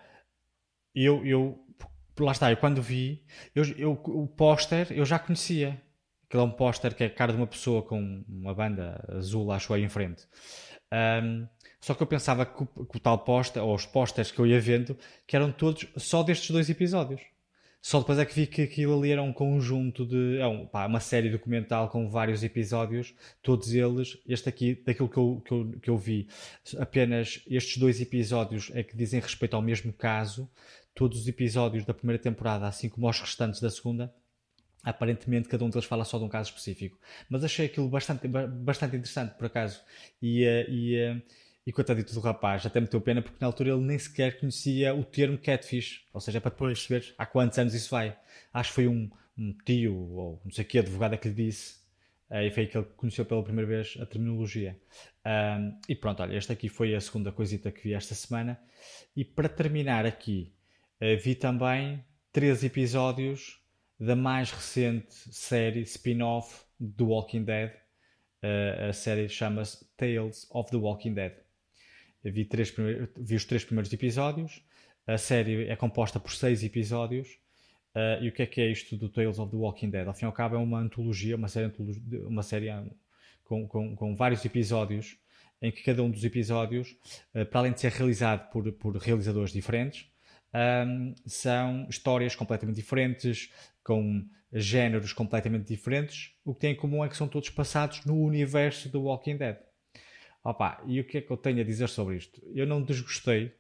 eu, 0.95 1.25
eu 1.27 1.65
lá 2.23 2.33
está, 2.33 2.51
eu 2.51 2.57
quando 2.57 2.81
vi, 2.81 3.25
eu, 3.55 3.65
eu, 3.77 3.93
o 3.93 4.27
póster 4.27 4.93
eu 4.93 5.05
já 5.05 5.19
conhecia. 5.19 5.81
Aquele 6.27 6.43
é 6.43 6.47
um 6.47 6.51
póster 6.51 6.95
que 6.95 7.05
é 7.05 7.07
a 7.07 7.11
cara 7.11 7.33
de 7.33 7.39
uma 7.39 7.47
pessoa 7.47 7.83
com 7.83 8.25
uma 8.29 8.55
banda 8.55 9.05
azul, 9.09 9.53
acho 9.53 9.73
aí 9.75 9.83
em 9.83 9.89
frente. 9.89 10.27
Um, 10.93 11.47
só 11.85 11.95
que 11.95 12.03
eu 12.03 12.07
pensava 12.07 12.47
que 12.47 12.63
o, 12.63 12.87
que 12.87 12.97
o 12.97 12.99
tal 12.99 13.19
póster, 13.19 13.63
ou 13.63 13.75
os 13.75 13.85
pósteres 13.85 14.31
que 14.31 14.39
eu 14.39 14.47
ia 14.47 14.59
vendo, 14.59 14.97
que 15.27 15.37
eram 15.37 15.53
todos 15.53 15.87
só 15.99 16.23
destes 16.23 16.51
dois 16.51 16.71
episódios. 16.71 17.21
Só 17.83 17.99
depois 17.99 18.19
é 18.19 18.25
que 18.25 18.35
vi 18.35 18.47
que 18.47 18.63
aquilo 18.63 18.99
ali 18.99 19.11
era 19.11 19.23
um 19.23 19.35
conjunto 19.35 20.07
de. 20.07 20.39
É 20.39 20.47
um, 20.47 20.65
pá, 20.65 20.87
uma 20.87 20.99
série 20.99 21.29
documental 21.29 21.91
com 21.91 22.09
vários 22.09 22.43
episódios, 22.43 23.13
todos 23.43 23.75
eles. 23.75 24.17
Este 24.27 24.49
aqui, 24.49 24.75
daquilo 24.75 25.11
que 25.11 25.19
eu, 25.19 25.43
que, 25.45 25.53
eu, 25.53 25.73
que 25.83 25.91
eu 25.91 25.99
vi, 25.99 26.27
apenas 26.79 27.43
estes 27.47 27.77
dois 27.77 28.01
episódios 28.01 28.71
é 28.73 28.83
que 28.83 28.97
dizem 28.97 29.21
respeito 29.21 29.55
ao 29.55 29.61
mesmo 29.61 29.93
caso. 29.93 30.51
Todos 30.95 31.21
os 31.21 31.29
episódios 31.29 31.85
da 31.85 31.93
primeira 31.93 32.23
temporada, 32.23 32.67
assim 32.67 32.89
como 32.89 33.11
os 33.11 33.21
restantes 33.21 33.61
da 33.61 33.69
segunda, 33.69 34.11
aparentemente 34.83 35.51
cada 35.51 35.63
um 35.67 35.69
deles 35.69 35.85
fala 35.85 36.07
só 36.07 36.17
de 36.17 36.25
um 36.25 36.31
caso 36.31 36.49
específico. 36.49 36.99
Mas 37.29 37.45
achei 37.45 37.67
aquilo 37.67 37.91
bastante, 37.91 38.27
bastante 38.27 38.97
interessante, 38.97 39.35
por 39.35 39.45
acaso. 39.45 39.83
E, 40.23 40.45
eh, 40.45 40.67
e, 40.71 40.95
eh, 40.97 41.21
e 41.67 41.73
coitadito 41.73 42.13
do 42.13 42.21
rapaz, 42.21 42.67
até 42.67 42.79
me 42.79 42.87
deu 42.87 43.01
pena 43.01 43.23
porque 43.23 43.39
na 43.41 43.47
altura 43.47 43.71
ele 43.71 43.81
nem 43.81 43.99
sequer 43.99 44.39
conhecia 44.39 44.95
o 44.95 45.03
termo 45.03 45.39
catfish. 45.39 46.05
Ou 46.13 46.21
seja, 46.21 46.39
é 46.39 46.41
para 46.41 46.51
depois 46.51 46.87
perceber 46.87 47.15
há 47.17 47.25
quantos 47.25 47.59
anos 47.59 47.75
isso 47.75 47.91
vai. 47.91 48.17
Acho 48.53 48.71
que 48.71 48.75
foi 48.75 48.89
um, 48.89 49.11
um 49.37 49.53
tio 49.65 49.95
ou 49.95 50.43
não 50.45 50.53
sei 50.53 50.65
que 50.65 50.79
advogado 50.79 51.15
é 51.15 51.17
que 51.17 51.29
lhe 51.29 51.35
disse. 51.35 51.83
Uh, 52.31 52.43
e 52.43 52.51
foi 52.51 52.65
aí 52.65 52.69
que 52.69 52.77
ele 52.77 52.87
conheceu 52.97 53.25
pela 53.25 53.43
primeira 53.43 53.69
vez 53.69 53.97
a 54.01 54.05
terminologia. 54.05 54.79
Um, 55.25 55.79
e 55.89 55.95
pronto, 55.95 56.23
olha, 56.23 56.37
esta 56.37 56.53
aqui 56.53 56.69
foi 56.69 56.95
a 56.95 57.01
segunda 57.01 57.33
coisita 57.33 57.71
que 57.73 57.83
vi 57.83 57.95
esta 57.95 58.15
semana. 58.15 58.61
E 59.17 59.25
para 59.25 59.49
terminar 59.49 60.05
aqui, 60.05 60.53
uh, 61.01 61.19
vi 61.23 61.35
também 61.35 62.05
três 62.31 62.63
episódios 62.63 63.59
da 63.99 64.15
mais 64.15 64.51
recente 64.51 65.15
série 65.33 65.81
spin-off 65.83 66.65
do 66.79 67.09
Walking 67.09 67.45
Dead. 67.45 67.73
Uh, 68.43 68.89
a 68.91 68.93
série 68.93 69.29
chama-se 69.29 69.87
Tales 69.97 70.47
of 70.51 70.71
the 70.71 70.77
Walking 70.77 71.15
Dead 71.15 71.44
vi, 72.31 72.45
três 72.45 72.75
vi 73.17 73.35
os 73.35 73.45
três 73.45 73.65
primeiros 73.65 73.93
episódios. 73.93 74.63
A 75.07 75.19
série 75.19 75.69
é 75.69 75.77
composta 75.77 76.19
por 76.19 76.33
seis 76.33 76.63
episódios. 76.63 77.29
Uh, 77.95 78.23
e 78.23 78.29
o 78.29 78.33
que 78.33 78.43
é 78.43 78.47
que 78.47 78.61
é 78.61 78.71
isto 78.71 78.97
do 78.97 79.09
Tales 79.09 79.39
of 79.39 79.51
the 79.51 79.57
Walking 79.57 79.91
Dead? 79.91 80.07
Ao 80.07 80.15
fim 80.15 80.25
e 80.25 80.27
ao 80.27 80.33
cabo 80.33 80.57
é 80.57 80.59
uma 80.59 80.81
antologia, 80.81 81.37
uma 81.37 81.47
série, 81.47 81.73
uma 82.27 82.43
série 82.43 82.69
ah, 82.69 82.85
com, 83.45 83.69
com, 83.69 83.95
com 83.95 84.17
vários 84.17 84.45
episódios, 84.45 85.17
em 85.63 85.71
que 85.71 85.83
cada 85.83 86.03
um 86.03 86.11
dos 86.11 86.25
episódios, 86.25 86.97
uh, 87.35 87.47
para 87.47 87.61
além 87.61 87.73
de 87.73 87.81
ser 87.81 87.93
realizado 87.93 88.51
por, 88.51 88.73
por 88.73 88.97
realizadores 88.97 89.53
diferentes, 89.53 90.09
um, 90.55 91.15
são 91.27 91.87
histórias 91.89 92.35
completamente 92.35 92.77
diferentes, 92.77 93.53
com 93.83 94.25
géneros 94.53 95.13
completamente 95.13 95.67
diferentes. 95.67 96.33
O 96.45 96.55
que 96.55 96.61
tem 96.61 96.73
em 96.73 96.77
comum 96.77 97.05
é 97.05 97.09
que 97.09 97.17
são 97.17 97.29
todos 97.29 97.51
passados 97.51 98.05
no 98.05 98.17
universo 98.17 98.89
do 98.89 99.03
Walking 99.03 99.37
Dead. 99.37 99.57
Opa, 100.45 100.83
e 100.87 101.01
o 101.01 101.05
que 101.05 101.19
é 101.19 101.21
que 101.23 101.31
eu 101.31 101.39
tenho 101.39 101.61
a 101.61 101.65
dizer 101.65 101.89
sobre 101.89 102.17
isto? 102.17 102.39
Eu 102.55 102.67
não 102.67 102.83
desgostei. 102.83 103.55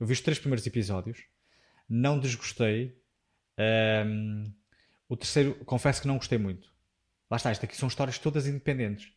Eu 0.00 0.06
vi 0.06 0.12
os 0.12 0.20
três 0.20 0.40
primeiros 0.40 0.66
episódios. 0.66 1.22
Não 1.88 2.18
desgostei. 2.18 2.98
Um, 4.04 4.52
o 5.08 5.16
terceiro, 5.16 5.54
confesso 5.64 6.02
que 6.02 6.08
não 6.08 6.16
gostei 6.16 6.36
muito. 6.36 6.68
Lá 7.30 7.36
está, 7.36 7.52
isto 7.52 7.64
aqui 7.64 7.76
são 7.76 7.88
histórias 7.88 8.18
todas 8.18 8.48
independentes. 8.48 9.12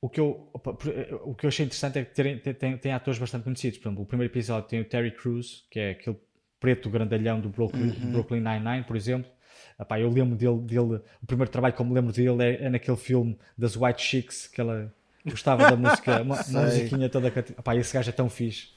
O 0.00 0.08
que 0.08 0.18
eu, 0.18 0.50
opa, 0.52 0.76
o 1.22 1.32
que 1.32 1.46
eu 1.46 1.48
achei 1.48 1.64
interessante 1.64 2.00
é 2.00 2.04
que 2.04 2.12
tem, 2.12 2.38
tem, 2.40 2.76
tem, 2.76 2.92
atores 2.92 3.20
bastante 3.20 3.44
conhecidos. 3.44 3.78
Por 3.78 3.88
exemplo, 3.88 4.02
o 4.02 4.06
primeiro 4.06 4.32
episódio 4.32 4.68
tem 4.68 4.80
o 4.80 4.84
Terry 4.84 5.12
Crews, 5.12 5.64
que 5.70 5.78
é 5.78 5.90
aquele 5.92 6.18
preto 6.58 6.90
grandalhão 6.90 7.40
do 7.40 7.48
Brooklyn, 7.48 7.90
uhum. 7.90 8.12
Brooklyn 8.12 8.40
Nine-Nine, 8.40 8.82
por 8.82 8.96
exemplo. 8.96 9.30
Epá, 9.78 10.00
eu 10.00 10.10
lembro 10.10 10.36
dele, 10.36 10.60
dele, 10.62 11.00
o 11.22 11.26
primeiro 11.26 11.50
trabalho 11.52 11.72
que 11.74 11.80
eu 11.80 11.86
me 11.86 11.94
lembro 11.94 12.12
dele 12.12 12.42
é, 12.42 12.64
é 12.64 12.70
naquele 12.70 12.96
filme 12.96 13.38
das 13.56 13.76
White 13.76 14.02
Chicks, 14.02 14.48
aquela 14.52 14.92
Gostava 15.24 15.70
da 15.70 15.76
música, 15.76 16.22
uma, 16.22 16.40
uma 16.42 16.62
musiquinha 16.66 17.08
toda. 17.08 17.30
Pá, 17.30 17.76
esse 17.76 17.92
gajo 17.94 18.10
é 18.10 18.12
tão 18.12 18.28
fixe. 18.28 18.68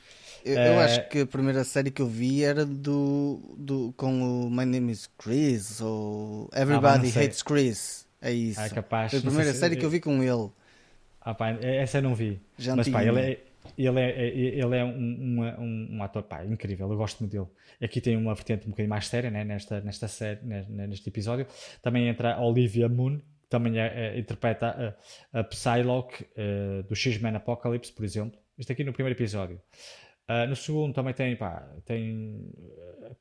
Eu, 0.43 0.53
eu 0.53 0.59
é... 0.59 0.83
acho 0.83 1.09
que 1.09 1.21
a 1.21 1.25
primeira 1.25 1.63
série 1.63 1.89
que 1.89 2.01
eu 2.01 2.07
vi 2.07 2.43
era 2.43 2.65
do, 2.65 3.55
do 3.57 3.93
com 3.97 4.45
o 4.45 4.49
My 4.49 4.63
Name 4.63 4.91
is 4.91 5.09
Chris 5.17 5.81
ou 5.81 6.49
Everybody 6.53 7.11
ah, 7.15 7.21
Hates 7.21 7.41
Chris. 7.41 8.07
É 8.21 8.31
isso. 8.31 8.61
É 8.61 8.69
capaz. 8.69 9.11
Foi 9.11 9.19
a 9.19 9.23
primeira 9.23 9.51
se... 9.53 9.59
série 9.59 9.75
que 9.75 9.83
eu 9.83 9.89
vi 9.89 9.99
com 9.99 10.21
ele. 10.21 10.51
Ah, 11.19 11.33
pá, 11.33 11.49
essa 11.49 11.97
eu 11.97 12.03
não 12.03 12.13
vi. 12.13 12.39
Mas 12.75 12.87
pá, 12.87 13.03
ele 13.03 13.19
é, 13.19 13.39
ele 13.75 13.99
é, 13.99 14.27
ele 14.27 14.75
é 14.75 14.85
um, 14.85 15.41
um, 15.59 15.95
um, 15.97 16.03
ator 16.03 16.21
pá, 16.21 16.45
incrível, 16.45 16.91
eu 16.91 16.97
gosto 16.97 17.19
muito 17.21 17.31
dele. 17.31 17.47
Aqui 17.81 17.99
tem 17.99 18.15
uma 18.15 18.35
vertente 18.35 18.67
um 18.67 18.69
bocadinho 18.69 18.89
mais 18.89 19.07
séria 19.07 19.31
né, 19.31 19.43
nesta, 19.43 19.81
nesta 19.81 20.07
série, 20.07 20.39
neste 20.69 21.09
episódio. 21.09 21.47
Também 21.81 22.07
entra 22.07 22.35
a 22.35 22.45
Olivia 22.45 22.87
Moon, 22.87 23.19
também 23.55 23.79
é, 23.79 23.87
é, 23.87 24.19
interpreta 24.19 24.95
a, 25.33 25.39
a 25.39 25.43
Psylocke 25.45 26.23
uh, 26.23 26.83
do 26.83 26.93
X-Men 26.93 27.37
Apocalypse, 27.37 27.93
por 27.93 28.03
exemplo. 28.03 28.37
Isto 28.57 28.73
aqui 28.73 28.83
no 28.83 28.91
primeiro 28.91 29.17
episódio. 29.17 29.61
Uh, 30.27 30.45
no 30.49 30.55
segundo 30.57 30.93
também 30.93 31.13
tem, 31.13 31.37
pá, 31.37 31.71
tem 31.85 32.51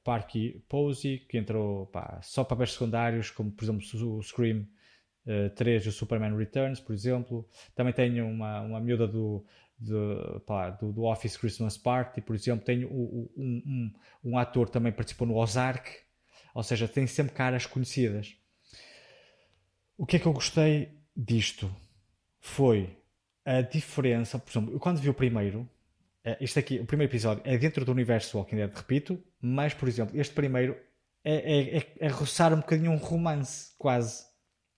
Parky 0.02 0.64
Posey, 0.68 1.18
que 1.18 1.38
entrou 1.38 1.86
pá, 1.86 2.18
só 2.20 2.42
papéis 2.42 2.72
secundários, 2.72 3.30
como 3.30 3.52
por 3.52 3.64
exemplo 3.64 4.16
o 4.16 4.22
Scream 4.22 4.66
uh, 5.26 5.50
3 5.54 5.86
e 5.86 5.88
o 5.88 5.92
Superman 5.92 6.36
Returns, 6.36 6.80
por 6.80 6.92
exemplo. 6.92 7.48
Também 7.76 7.92
tem 7.92 8.20
uma, 8.20 8.60
uma 8.62 8.80
miúda 8.80 9.06
do, 9.06 9.46
pá, 10.46 10.70
do, 10.70 10.92
do, 10.92 11.04
Office 11.04 11.36
Christmas 11.36 11.78
Party, 11.78 12.20
por 12.20 12.34
exemplo. 12.34 12.64
Tem 12.64 12.84
um, 12.84 13.28
um, 13.36 13.92
um 14.24 14.38
ator 14.38 14.68
também 14.68 14.90
participou 14.90 15.28
no 15.28 15.36
Ozark, 15.36 15.88
ou 16.52 16.62
seja, 16.64 16.88
tem 16.88 17.06
sempre 17.06 17.34
caras 17.34 17.66
conhecidas. 17.66 18.36
O 19.96 20.04
que 20.04 20.16
é 20.16 20.18
que 20.18 20.26
eu 20.26 20.32
gostei 20.32 20.88
disto 21.16 21.70
foi 22.40 22.98
a 23.44 23.60
diferença. 23.60 24.38
Por 24.38 24.50
exemplo, 24.50 24.74
eu 24.74 24.80
quando 24.80 25.00
vi 25.00 25.08
o 25.08 25.14
primeiro, 25.14 25.68
eh, 26.24 26.36
isto 26.40 26.58
aqui, 26.58 26.80
o 26.80 26.86
primeiro 26.86 27.10
episódio 27.10 27.42
é 27.44 27.56
dentro 27.56 27.84
do 27.84 27.92
universo 27.92 28.38
Walking 28.38 28.56
Dead, 28.56 28.74
repito, 28.74 29.22
mas 29.40 29.72
por 29.72 29.88
exemplo, 29.88 30.18
este 30.18 30.34
primeiro 30.34 30.76
é, 31.24 31.34
é, 31.34 31.78
é, 31.78 31.86
é 32.00 32.08
roçar 32.08 32.52
um 32.52 32.58
bocadinho 32.58 32.90
um 32.90 32.96
romance, 32.96 33.72
quase. 33.78 34.24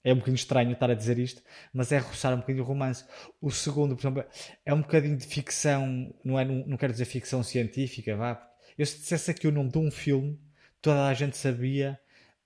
É 0.04 0.12
um 0.12 0.16
bocadinho 0.16 0.36
estranho 0.36 0.72
estar 0.72 0.88
a 0.88 0.94
dizer 0.94 1.18
isto, 1.18 1.42
mas 1.72 1.90
é 1.90 1.98
roçar 1.98 2.32
um 2.32 2.36
bocadinho 2.36 2.62
o 2.62 2.66
romance. 2.66 3.04
O 3.40 3.50
segundo, 3.50 3.96
por 3.96 4.02
exemplo, 4.02 4.24
é 4.64 4.72
um 4.72 4.80
bocadinho 4.80 5.16
de 5.16 5.26
ficção, 5.26 6.14
não, 6.24 6.38
é, 6.38 6.44
não, 6.44 6.64
não 6.64 6.76
quero 6.76 6.92
dizer 6.92 7.06
ficção 7.06 7.42
científica, 7.42 8.16
vá. 8.16 8.40
Eu 8.78 8.86
se 8.86 8.98
dissesse 9.00 9.32
aqui 9.32 9.48
o 9.48 9.52
nome 9.52 9.70
de 9.70 9.78
um 9.78 9.90
filme, 9.90 10.38
toda 10.80 11.08
a 11.08 11.14
gente 11.14 11.36
sabia 11.36 11.98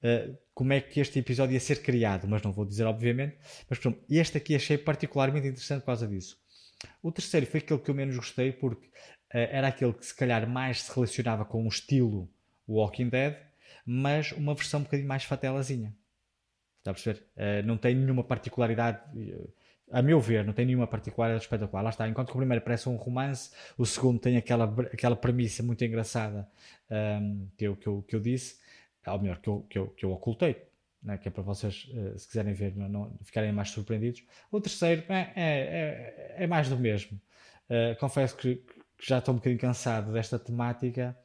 uh, 0.03 0.39
como 0.61 0.75
é 0.75 0.81
que 0.83 1.01
este 1.01 1.19
episódio 1.19 1.55
ia 1.55 1.61
ser 1.61 1.81
criado, 1.81 2.29
mas 2.29 2.43
não 2.43 2.53
vou 2.53 2.67
dizer 2.67 2.85
obviamente. 2.85 3.35
Mas 3.67 3.81
este 4.11 4.37
aqui 4.37 4.55
achei 4.55 4.77
particularmente 4.77 5.47
interessante 5.49 5.81
por 5.81 5.87
causa 5.87 6.07
disso. 6.07 6.39
O 7.03 7.11
terceiro 7.11 7.47
foi 7.47 7.61
aquele 7.61 7.81
que 7.81 7.91
eu 7.91 7.95
menos 7.95 8.15
gostei 8.15 8.53
porque 8.53 8.89
uh, 8.89 8.91
era 9.33 9.69
aquele 9.69 9.95
que 9.95 10.05
se 10.05 10.15
calhar 10.15 10.47
mais 10.47 10.83
se 10.83 10.95
relacionava 10.95 11.47
com 11.47 11.65
o 11.65 11.69
estilo 11.69 12.31
Walking 12.69 13.09
Dead, 13.09 13.39
mas 13.87 14.33
uma 14.33 14.55
versão 14.55 14.81
um 14.81 14.83
bocadinho 14.83 15.09
mais 15.09 15.25
fatelazinha. 15.25 15.97
Está 16.81 16.91
a 16.91 16.95
perceber? 16.95 17.27
Uh, 17.39 17.67
não 17.67 17.79
tem 17.79 17.95
nenhuma 17.95 18.23
particularidade, 18.23 19.01
a 19.91 20.03
meu 20.03 20.21
ver, 20.21 20.45
não 20.45 20.53
tem 20.53 20.67
nenhuma 20.67 20.87
particularidade 20.87 21.45
espetacular. 21.45 21.81
Lá 21.81 21.89
está, 21.89 22.07
enquanto 22.07 22.27
que 22.27 22.35
o 22.35 22.37
primeiro 22.37 22.63
parece 22.63 22.87
um 22.87 22.97
romance, 22.97 23.51
o 23.79 23.87
segundo 23.87 24.21
tem 24.21 24.37
aquela, 24.37 24.67
aquela 24.93 25.17
premissa 25.17 25.63
muito 25.63 25.83
engraçada 25.83 26.47
um, 26.91 26.95
ehm, 26.95 27.49
que, 27.57 27.65
eu, 27.67 27.77
que, 27.77 27.87
eu, 27.87 28.03
que 28.03 28.15
eu 28.15 28.21
disse, 28.21 28.60
ou 29.07 29.19
melhor, 29.19 29.41
que 29.41 29.49
eu, 29.49 29.67
que 29.69 29.79
eu, 29.79 29.87
que 29.89 30.05
eu 30.05 30.13
ocultei, 30.13 30.57
né? 31.03 31.19
que 31.19 31.29
é 31.29 31.31
para 31.31 31.43
vocês, 31.43 31.89
uh, 31.93 32.19
se 32.19 32.27
quiserem 32.27 32.53
ver, 32.53 32.77
não, 32.77 32.89
não, 32.89 33.19
ficarem 33.23 33.53
mais 33.53 33.71
surpreendidos. 33.71 34.23
O 34.51 34.61
terceiro 34.61 35.05
é, 35.09 35.33
é, 35.37 36.35
é, 36.39 36.45
é 36.45 36.47
mais 36.47 36.69
do 36.69 36.77
mesmo. 36.79 37.21
Uh, 37.69 37.99
confesso 37.99 38.37
que, 38.37 38.63
já 39.03 39.19
estou 39.19 39.33
um 39.33 39.39
bocadinho 39.39 39.61
cansado 39.61 40.13
desta 40.13 40.39
temática, 40.39 41.17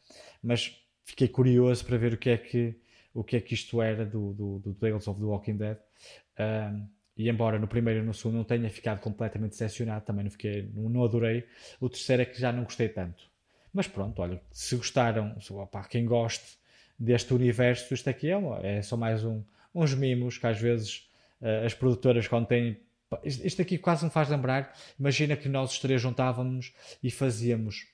mas 0.41 0.81
fiquei 1.03 1.27
curioso 1.27 1.85
para 1.85 1.97
ver 1.97 2.13
o 2.13 2.17
que 2.17 2.29
é 2.29 2.37
que, 2.37 2.79
o 3.13 3.21
que, 3.21 3.35
é 3.35 3.41
que 3.41 3.53
isto 3.53 3.81
era 3.81 4.05
do, 4.05 4.33
do, 4.33 4.59
do 4.59 4.73
Tales 4.75 5.07
of 5.09 5.19
the 5.19 5.25
Walking 5.25 5.57
Dead. 5.57 5.77
E 7.17 7.29
embora 7.29 7.57
no 7.57 7.67
primeiro 7.67 8.01
e 8.01 8.03
no 8.03 8.13
segundo 8.13 8.35
não 8.35 8.43
tenha 8.43 8.69
ficado 8.69 8.99
completamente 8.99 9.51
decepcionado, 9.51 10.05
também 10.05 10.23
não, 10.23 10.31
fiquei, 10.31 10.69
não, 10.73 10.89
não 10.89 11.03
adorei, 11.03 11.45
o 11.79 11.89
terceiro 11.89 12.21
é 12.21 12.25
que 12.25 12.39
já 12.39 12.51
não 12.51 12.63
gostei 12.63 12.89
tanto. 12.89 13.29
Mas 13.73 13.87
pronto, 13.87 14.21
olha, 14.21 14.41
se 14.51 14.75
gostaram, 14.75 15.37
opa, 15.51 15.83
quem 15.83 16.05
goste 16.05 16.57
deste 16.97 17.33
universo, 17.33 17.93
isto 17.93 18.09
aqui 18.09 18.29
é, 18.29 18.77
é 18.77 18.81
só 18.81 18.95
mais 18.95 19.23
um, 19.23 19.43
uns 19.73 19.93
mimos 19.93 20.37
que 20.37 20.47
às 20.47 20.59
vezes 20.59 21.09
uh, 21.41 21.65
as 21.65 21.73
produtoras 21.73 22.27
quando 22.27 22.47
têm 22.47 22.79
isto 23.23 23.61
aqui 23.61 23.77
quase 23.77 24.03
me 24.03 24.11
faz 24.11 24.29
lembrar 24.29 24.73
imagina 24.99 25.37
que 25.37 25.47
nós 25.47 25.71
os 25.71 25.79
três 25.79 26.01
juntávamos 26.01 26.73
e 27.03 27.11
fazíamos 27.11 27.85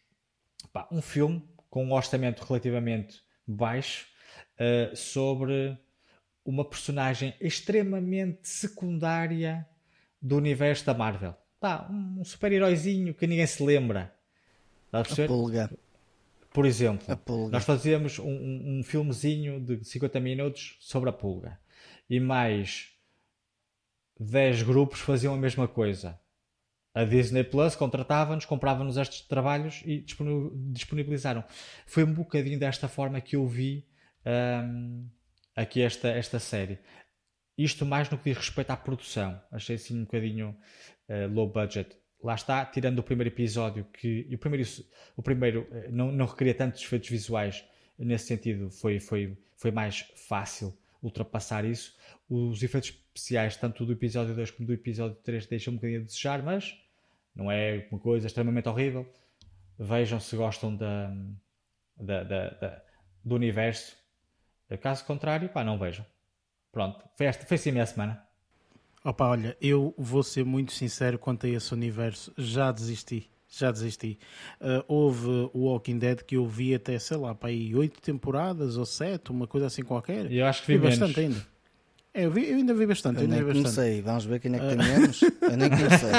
pá, 0.72 0.88
um 0.91 1.02
filme 1.02 1.44
com 1.69 1.86
um 1.86 1.94
orçamento 1.94 2.44
relativamente 2.44 3.22
baixo 3.45 4.07
uh, 4.60 4.95
sobre 4.95 5.78
uma 6.45 6.65
personagem 6.65 7.34
extremamente 7.40 8.48
secundária 8.48 9.68
do 10.22 10.38
universo 10.38 10.86
da 10.86 10.94
Marvel. 10.94 11.36
Pá, 11.60 11.88
um 11.90 12.23
super-heróizinho 12.23 13.14
que 13.14 13.28
ninguém 13.28 13.45
se 13.45 13.64
lembra. 13.64 14.14
a, 14.91 15.03
pulga. 15.28 15.72
Por 16.53 16.65
exemplo, 16.65 17.49
nós 17.49 17.64
fazíamos 17.64 18.19
um, 18.19 18.80
um, 18.80 18.84
filmezinho 18.84 19.60
de 19.60 19.84
50 19.86 20.19
minutos 20.19 20.78
sobre 20.82 21.10
a 21.10 21.14
pulga 21.14 21.57
e 22.10 22.19
mais 22.19 22.90
10 24.19 24.64
grupos 24.64 24.99
faziam 24.99 25.34
a 25.34 25.38
mesma 25.38 25.68
coisa. 25.68 26.19
A 26.94 27.06
Disney 27.06 27.45
Plus 27.45 27.73
contratava-nos, 27.73 28.44
comprava-nos 28.44 28.98
estes 28.98 29.22
trabalhos 29.22 29.82
e 29.86 30.03
disponibilizaram. 30.73 31.41
Foi 31.88 32.03
um 32.03 32.14
bocadinho 32.14 32.60
desta 32.60 32.90
forma 32.90 33.22
que 33.22 33.38
eu 33.38 33.48
vi 33.48 33.88
um, 34.26 35.10
aqui 35.56 35.82
esta, 35.82 36.10
esta 36.10 36.38
série. 36.38 36.80
Isto 37.57 37.86
mais 37.86 38.10
no 38.10 38.18
que 38.18 38.26
diz 38.26 38.38
respeito 38.38 38.72
à 38.72 38.76
produção. 38.76 39.41
Achei 39.49 39.78
assim 39.78 40.02
um 40.02 40.03
bocadinho 40.03 40.57
uh, 41.07 41.34
low 41.34 41.49
budget 41.49 42.01
lá 42.23 42.35
está, 42.35 42.65
tirando 42.65 42.99
o 42.99 43.03
primeiro 43.03 43.30
episódio, 43.30 43.85
que 43.93 44.27
o 44.31 44.38
primeiro, 44.38 44.69
o 45.15 45.22
primeiro 45.22 45.68
eh, 45.72 45.88
não, 45.89 46.11
não 46.11 46.26
requeria 46.26 46.53
tantos 46.53 46.81
efeitos 46.84 47.10
visuais, 47.10 47.64
nesse 47.98 48.26
sentido 48.26 48.69
foi, 48.69 48.99
foi, 48.99 49.38
foi 49.56 49.72
mais 49.72 50.11
fácil 50.15 50.77
ultrapassar 51.02 51.65
isso. 51.65 51.98
Os 52.30 52.61
efeitos 52.61 52.89
especiais, 52.89 53.56
tanto 53.56 53.85
do 53.85 53.91
episódio 53.91 54.35
2 54.35 54.52
como 54.52 54.68
do 54.68 54.73
episódio 54.73 55.18
3, 55.23 55.45
deixam 55.48 55.73
um 55.73 55.76
bocadinho 55.77 56.02
a 56.02 56.03
desejar, 56.03 56.43
mas 56.43 56.77
não 57.35 57.52
é 57.52 57.88
uma 57.91 57.99
coisa 57.99 58.27
extremamente 58.27 58.69
horrível. 58.69 59.11
Vejam 59.77 60.19
se 60.19 60.35
gostam 60.35 60.76
da, 60.76 61.14
da, 61.98 62.23
da, 62.23 62.49
da 62.49 62.81
do 63.23 63.35
universo. 63.35 63.98
Caso 64.80 65.06
contrário, 65.06 65.49
pá, 65.49 65.64
não 65.64 65.77
vejam. 65.77 66.06
Pronto, 66.72 67.03
foi, 67.18 67.26
esta, 67.26 67.45
foi 67.45 67.56
assim 67.56 67.69
a 67.69 67.73
minha 67.73 67.85
semana. 67.85 68.26
Opa, 69.03 69.28
olha, 69.28 69.57
eu 69.60 69.95
vou 69.98 70.22
ser 70.22 70.45
muito 70.45 70.72
sincero 70.73 71.18
quanto 71.18 71.45
a 71.45 71.49
esse 71.49 71.73
universo. 71.73 72.32
Já 72.38 72.72
desisti. 72.72 73.30
Já 73.49 73.72
desisti. 73.72 74.18
Uh, 74.61 74.84
houve 74.88 75.28
o 75.53 75.65
Walking 75.65 75.98
Dead 75.98 76.22
que 76.22 76.38
eu 76.38 76.45
vi 76.45 76.73
até, 76.73 76.98
sei 76.99 77.18
lá, 77.18 77.36
para 77.36 77.49
aí 77.49 77.76
oito 77.76 77.99
temporadas 77.99 78.78
ou 78.78 78.86
sete, 78.86 79.32
uma 79.32 79.48
coisa 79.48 79.68
assim 79.68 79.84
qualquer. 79.84 80.32
Eu 80.32 80.45
acho 80.45 80.61
que 80.61 80.68
vi, 80.68 80.78
vi 80.78 80.86
bastante 80.86 81.19
ainda. 81.19 81.51
É, 82.14 82.26
eu, 82.26 82.32
vi, 82.32 82.50
eu, 82.50 82.58
ainda 82.58 82.74
vi 82.74 82.86
bastante. 82.86 83.18
Eu, 83.18 83.24
eu 83.24 83.30
nem 83.30 83.42
vi 83.42 83.54
comecei. 83.54 84.02
Vamos 84.02 84.26
ver 84.26 84.40
quem 84.42 84.54
é 84.54 84.60
que 84.60 84.68
tem 84.68 84.78
menos. 84.78 85.22
eu 85.22 85.58
nem 85.58 85.70
comecei. 85.70 86.10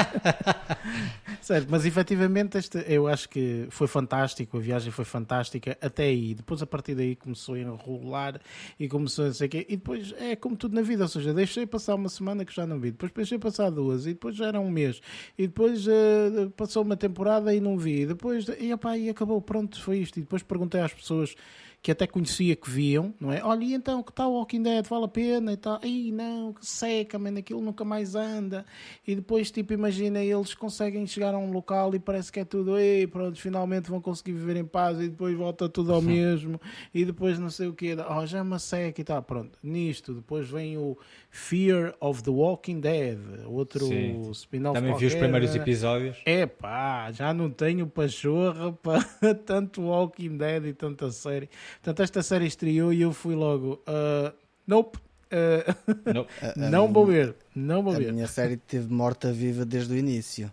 certo, 1.42 1.68
mas 1.70 1.84
efetivamente 1.84 2.56
este, 2.56 2.82
eu 2.88 3.06
acho 3.06 3.28
que 3.28 3.66
foi 3.68 3.86
fantástico. 3.86 4.56
A 4.56 4.60
viagem 4.60 4.90
foi 4.90 5.04
fantástica 5.04 5.76
até 5.82 6.04
aí. 6.04 6.32
Depois, 6.34 6.62
a 6.62 6.66
partir 6.66 6.94
daí, 6.94 7.14
começou 7.14 7.56
a 7.56 7.58
enrolar 7.58 8.40
e 8.80 8.88
começou 8.88 9.26
a 9.26 9.28
não 9.28 9.34
sei 9.34 9.48
o 9.48 9.50
quê. 9.50 9.66
E 9.68 9.76
depois 9.76 10.14
é 10.18 10.34
como 10.34 10.56
tudo 10.56 10.74
na 10.74 10.80
vida. 10.80 11.02
Ou 11.02 11.08
seja, 11.08 11.34
deixei 11.34 11.66
passar 11.66 11.94
uma 11.94 12.08
semana 12.08 12.42
que 12.42 12.54
já 12.54 12.66
não 12.66 12.80
vi. 12.80 12.92
Depois 12.92 13.12
deixei 13.12 13.38
passar 13.38 13.68
duas. 13.68 14.06
E 14.06 14.14
depois 14.14 14.34
já 14.34 14.46
era 14.46 14.58
um 14.58 14.70
mês. 14.70 14.98
E 15.36 15.46
depois 15.46 15.86
uh, 15.86 16.50
passou 16.56 16.82
uma 16.84 16.96
temporada 16.96 17.54
e 17.54 17.60
não 17.60 17.76
vi. 17.76 18.00
E 18.00 18.06
depois, 18.06 18.46
e, 18.58 18.72
opa, 18.72 18.96
e 18.96 19.10
acabou. 19.10 19.42
Pronto, 19.42 19.78
foi 19.82 19.98
isto. 19.98 20.16
E 20.16 20.22
depois 20.22 20.42
perguntei 20.42 20.80
às 20.80 20.94
pessoas 20.94 21.34
que 21.82 21.90
até 21.90 22.06
conhecia 22.06 22.54
que 22.54 22.70
viam, 22.70 23.12
não 23.20 23.32
é? 23.32 23.42
Olha, 23.42 23.64
e 23.64 23.74
então 23.74 24.04
que 24.04 24.12
tal 24.12 24.32
Walking 24.32 24.62
Dead? 24.62 24.86
Vale 24.86 25.04
a 25.04 25.08
pena 25.08 25.52
e 25.52 25.56
tal. 25.56 25.80
Ai 25.82 26.10
não, 26.12 26.52
que 26.52 26.64
seca, 26.64 27.18
man, 27.18 27.36
aquilo 27.36 27.60
nunca 27.60 27.84
mais 27.84 28.14
anda. 28.14 28.64
E 29.04 29.16
depois, 29.16 29.50
tipo, 29.50 29.72
imagina, 29.72 30.22
eles 30.22 30.54
conseguem 30.54 31.04
chegar 31.08 31.34
a 31.34 31.38
um 31.38 31.50
local 31.50 31.92
e 31.92 31.98
parece 31.98 32.30
que 32.30 32.38
é 32.38 32.44
tudo, 32.44 32.78
ei, 32.78 33.08
pronto, 33.08 33.40
finalmente 33.40 33.90
vão 33.90 34.00
conseguir 34.00 34.32
viver 34.32 34.56
em 34.56 34.64
paz 34.64 35.00
e 35.00 35.08
depois 35.08 35.36
volta 35.36 35.68
tudo 35.68 35.92
ao 35.92 36.00
mesmo. 36.00 36.60
E 36.94 37.04
depois 37.04 37.36
não 37.40 37.50
sei 37.50 37.66
o 37.66 37.72
que, 37.72 37.96
oh, 37.96 38.26
já 38.26 38.38
é 38.38 38.42
uma 38.42 38.60
seca 38.60 39.00
e 39.00 39.04
tal. 39.04 39.20
Pronto, 39.20 39.58
nisto, 39.60 40.14
depois 40.14 40.48
vem 40.48 40.78
o 40.78 40.96
Fear 41.30 41.96
of 42.00 42.22
the 42.22 42.30
Walking 42.30 42.78
Dead, 42.78 43.18
outro 43.46 43.88
spin-off. 44.30 44.78
Também 44.78 44.94
vi 44.94 45.06
os 45.06 45.14
primeiros 45.16 45.52
episódios. 45.56 46.16
É 46.24 46.46
pá, 46.46 47.10
já 47.10 47.34
não 47.34 47.50
tenho 47.50 47.88
pachorra 47.88 48.70
para 48.80 49.34
tanto 49.34 49.82
Walking 49.82 50.36
Dead 50.36 50.66
e 50.66 50.72
tanta 50.72 51.10
série. 51.10 51.50
Portanto, 51.74 52.02
esta 52.02 52.22
série 52.22 52.46
estreou 52.46 52.92
e 52.92 53.02
eu 53.02 53.12
fui 53.12 53.34
logo. 53.34 53.82
Uh, 53.86 54.32
nope. 54.66 54.98
Uh, 55.32 56.12
nope. 56.12 56.32
não 56.56 56.92
vou 56.92 57.06
ver. 57.06 57.34
Não 57.54 57.82
vou 57.82 57.94
a 57.94 57.98
ver. 57.98 58.10
A 58.10 58.12
minha 58.12 58.26
série 58.26 58.56
teve 58.56 58.92
morta-viva 58.92 59.64
desde 59.64 59.94
o 59.94 59.96
início. 59.96 60.52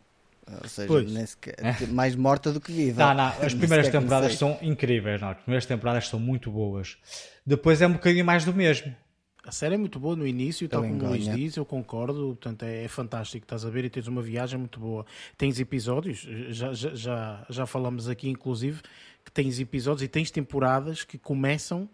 Ou 0.61 0.67
seja, 0.67 1.27
sequer, 1.27 1.55
mais 1.89 2.15
morta 2.15 2.51
do 2.51 2.59
que 2.59 2.71
viva. 2.71 3.05
Não, 3.05 3.13
não, 3.13 3.45
as 3.45 3.53
primeiras 3.53 3.87
temporadas 3.89 4.35
são 4.35 4.57
incríveis. 4.61 5.21
Não? 5.21 5.29
As 5.29 5.37
primeiras 5.37 5.65
temporadas 5.65 6.07
são 6.07 6.19
muito 6.19 6.49
boas. 6.49 6.97
Depois 7.45 7.81
é 7.81 7.87
um 7.87 7.93
bocadinho 7.93 8.25
mais 8.25 8.45
do 8.45 8.53
mesmo. 8.53 8.95
A 9.43 9.51
série 9.51 9.75
é 9.75 9.77
muito 9.77 9.99
boa 9.99 10.15
no 10.15 10.27
início, 10.27 10.67
tal 10.67 10.83
como 10.83 11.05
o 11.05 11.07
Luís 11.09 11.25
diz, 11.33 11.55
eu 11.55 11.65
concordo, 11.65 12.37
portanto 12.39 12.63
é, 12.63 12.83
é, 12.83 12.87
fantástico, 12.87 13.45
estás 13.45 13.65
a 13.65 13.69
ver 13.69 13.85
e 13.85 13.89
tens 13.89 14.05
uma 14.05 14.21
viagem 14.21 14.59
muito 14.59 14.79
boa. 14.79 15.05
Tens 15.37 15.59
episódios, 15.59 16.27
já, 16.49 16.71
já, 16.73 16.93
já, 16.93 17.45
já 17.49 17.65
falamos 17.65 18.07
aqui 18.09 18.29
inclusive, 18.29 18.81
que 19.23 19.31
tens 19.31 19.59
episódios 19.59 20.03
e 20.03 20.07
tens 20.07 20.31
temporadas 20.31 21.03
que 21.03 21.17
começam, 21.17 21.89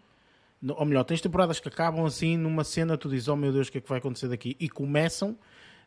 ou 0.66 0.84
melhor, 0.84 1.04
tens 1.04 1.20
temporadas 1.20 1.60
que 1.60 1.68
acabam 1.68 2.04
assim 2.04 2.36
numa 2.36 2.64
cena, 2.64 2.96
tu 2.96 3.08
dizes, 3.08 3.28
oh 3.28 3.36
meu 3.36 3.52
Deus, 3.52 3.68
o 3.68 3.72
que 3.72 3.78
é 3.78 3.80
que 3.80 3.88
vai 3.88 3.98
acontecer 3.98 4.28
daqui? 4.28 4.56
E 4.58 4.68
começam 4.68 5.36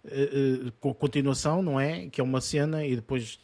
uh, 0.04 0.68
uh, 0.68 0.72
com 0.80 0.94
continuação, 0.94 1.62
não 1.62 1.80
é? 1.80 2.08
Que 2.08 2.22
é 2.22 2.24
uma 2.24 2.42
cena 2.42 2.86
e 2.86 2.96
depois, 2.96 3.40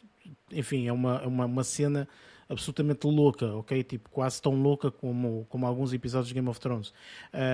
enfim, 0.51 0.87
é 0.87 0.93
uma, 0.93 1.21
é 1.23 1.27
uma, 1.27 1.45
uma 1.45 1.63
cena 1.63 2.07
absolutamente 2.47 3.07
louca, 3.07 3.53
ok? 3.55 3.83
Tipo, 3.83 4.09
quase 4.09 4.41
tão 4.41 4.53
louca 4.53 4.91
como, 4.91 5.45
como 5.49 5.65
alguns 5.65 5.93
episódios 5.93 6.29
de 6.29 6.33
Game 6.33 6.47
of 6.47 6.59
Thrones. 6.59 6.93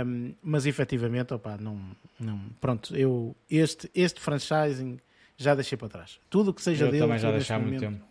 Um, 0.05 0.33
mas 0.41 0.65
efetivamente, 0.65 1.33
opa, 1.33 1.57
não, 1.57 1.79
não. 2.19 2.39
Pronto, 2.59 2.95
eu. 2.95 3.35
Este, 3.49 3.89
este 3.95 4.19
franchising 4.19 4.99
já 5.37 5.55
deixei 5.55 5.77
para 5.77 5.89
trás. 5.89 6.19
Tudo 6.29 6.53
que 6.53 6.61
seja 6.61 6.85
eu 6.85 6.91
dele. 6.91 7.03
também 7.03 7.19
já 7.19 7.31
deixei 7.31 7.55
há 7.55 7.59
muito 7.59 7.79
tempo. 7.79 8.05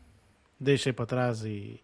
Deixei 0.58 0.92
para 0.92 1.06
trás 1.06 1.44
e 1.44 1.80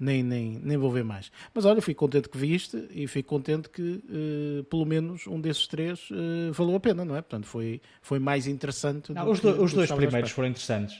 nem, 0.00 0.22
nem, 0.22 0.58
nem 0.58 0.76
vou 0.78 0.90
ver 0.90 1.04
mais. 1.04 1.30
Mas 1.54 1.66
olha, 1.66 1.82
fico 1.82 2.00
contente 2.00 2.28
que 2.30 2.38
viste 2.38 2.88
e 2.90 3.06
fico 3.06 3.28
contente 3.28 3.68
que 3.68 3.82
uh, 3.82 4.64
pelo 4.64 4.86
menos 4.86 5.26
um 5.26 5.38
desses 5.38 5.66
três 5.66 6.10
uh, 6.10 6.52
valeu 6.52 6.74
a 6.74 6.80
pena, 6.80 7.04
não 7.04 7.14
é? 7.14 7.20
Portanto, 7.20 7.46
foi, 7.46 7.82
foi 8.00 8.18
mais 8.18 8.46
interessante. 8.46 9.12
Não, 9.12 9.30
os, 9.30 9.40
do, 9.40 9.52
que, 9.52 9.60
os 9.60 9.74
dois 9.74 9.92
primeiros 9.92 10.30
foram 10.30 10.48
interessantes. 10.48 10.98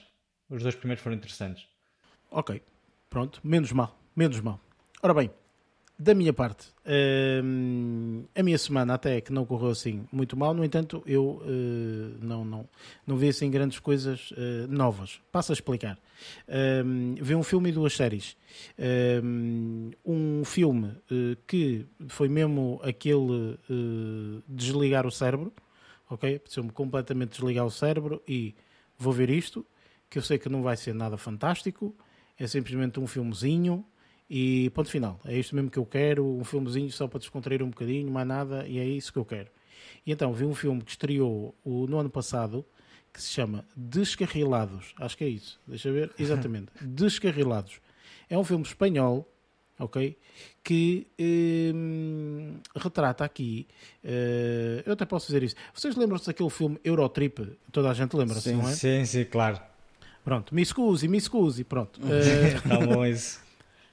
Os 0.50 0.62
dois 0.62 0.74
primeiros 0.74 1.02
foram 1.02 1.16
interessantes. 1.16 1.66
Ok, 2.30 2.60
pronto, 3.08 3.40
menos 3.42 3.72
mal, 3.72 3.98
menos 4.14 4.38
mal. 4.40 4.60
Ora 5.02 5.14
bem, 5.14 5.30
da 6.00 6.14
minha 6.14 6.32
parte, 6.32 6.66
uh, 6.86 8.26
a 8.34 8.42
minha 8.42 8.56
semana 8.56 8.94
até 8.94 9.20
que 9.20 9.30
não 9.30 9.44
correu 9.44 9.68
assim 9.68 10.08
muito 10.10 10.34
mal, 10.34 10.54
no 10.54 10.64
entanto, 10.64 11.02
eu 11.04 11.42
uh, 11.44 12.24
não, 12.24 12.42
não, 12.42 12.66
não 13.06 13.18
vi 13.18 13.28
assim 13.28 13.50
grandes 13.50 13.78
coisas 13.78 14.30
uh, 14.30 14.66
novas. 14.66 15.20
Passo 15.30 15.52
a 15.52 15.54
explicar. 15.54 15.98
vi 17.20 17.34
um 17.34 17.42
filme 17.42 17.68
e 17.68 17.72
duas 17.72 17.94
séries. 17.94 18.34
um 20.06 20.42
filme 20.42 20.96
que 21.46 21.86
foi 22.08 22.28
mesmo 22.28 22.80
aquele 22.82 23.58
desligar 24.48 25.06
o 25.06 25.10
cérebro, 25.10 25.52
ok? 26.08 26.38
Precisou-me 26.38 26.72
completamente 26.72 27.32
desligar 27.32 27.66
o 27.66 27.70
cérebro 27.70 28.22
e 28.26 28.54
vou 28.98 29.12
ver 29.12 29.28
isto, 29.28 29.66
que 30.08 30.18
eu 30.18 30.22
sei 30.22 30.38
que 30.38 30.48
não 30.48 30.62
vai 30.62 30.78
ser 30.78 30.94
nada 30.94 31.18
fantástico, 31.18 31.94
é 32.38 32.46
simplesmente 32.46 32.98
um 32.98 33.06
filmezinho 33.06 33.84
e 34.30 34.70
ponto 34.70 34.88
final. 34.88 35.18
É 35.24 35.36
isto 35.36 35.56
mesmo 35.56 35.68
que 35.68 35.78
eu 35.78 35.84
quero, 35.84 36.24
um 36.24 36.44
filmezinho 36.44 36.90
só 36.92 37.08
para 37.08 37.18
descontrair 37.18 37.62
um 37.64 37.70
bocadinho, 37.70 38.08
mais 38.08 38.26
nada, 38.26 38.64
e 38.68 38.78
é 38.78 38.84
isso 38.84 39.12
que 39.12 39.18
eu 39.18 39.24
quero. 39.24 39.48
E 40.06 40.12
então 40.12 40.32
vi 40.32 40.44
um 40.44 40.54
filme 40.54 40.80
que 40.82 40.92
estreou 40.92 41.52
no 41.66 41.98
ano 41.98 42.08
passado, 42.08 42.64
que 43.12 43.20
se 43.20 43.30
chama 43.30 43.64
Descarrilados. 43.74 44.94
Acho 44.98 45.16
que 45.16 45.24
é 45.24 45.28
isso. 45.28 45.60
Deixa 45.66 45.90
ver. 45.90 46.12
Exatamente. 46.16 46.68
Descarrilados. 46.80 47.80
É 48.28 48.38
um 48.38 48.44
filme 48.44 48.64
espanhol, 48.64 49.28
ok? 49.76 50.16
Que 50.62 51.08
hum, 51.74 52.54
retrata 52.76 53.24
aqui. 53.24 53.66
Uh, 54.04 54.86
eu 54.86 54.92
até 54.92 55.04
posso 55.04 55.26
dizer 55.26 55.42
isso. 55.42 55.56
Vocês 55.74 55.96
lembram-se 55.96 56.26
daquele 56.26 56.50
filme 56.50 56.78
Eurotrip? 56.84 57.58
Toda 57.72 57.90
a 57.90 57.94
gente 57.94 58.14
lembra-se, 58.14 58.52
não 58.52 58.68
é? 58.68 58.72
Sim, 58.74 59.04
sim, 59.04 59.24
claro. 59.24 59.60
Pronto, 60.22 60.54
me 60.54 60.62
excuse, 60.62 61.08
me 61.08 61.18
excuse, 61.18 61.64
pronto. 61.64 62.00
Uh, 62.00 62.62
tá 62.68 62.86
bom 62.86 63.04
isso. 63.04 63.49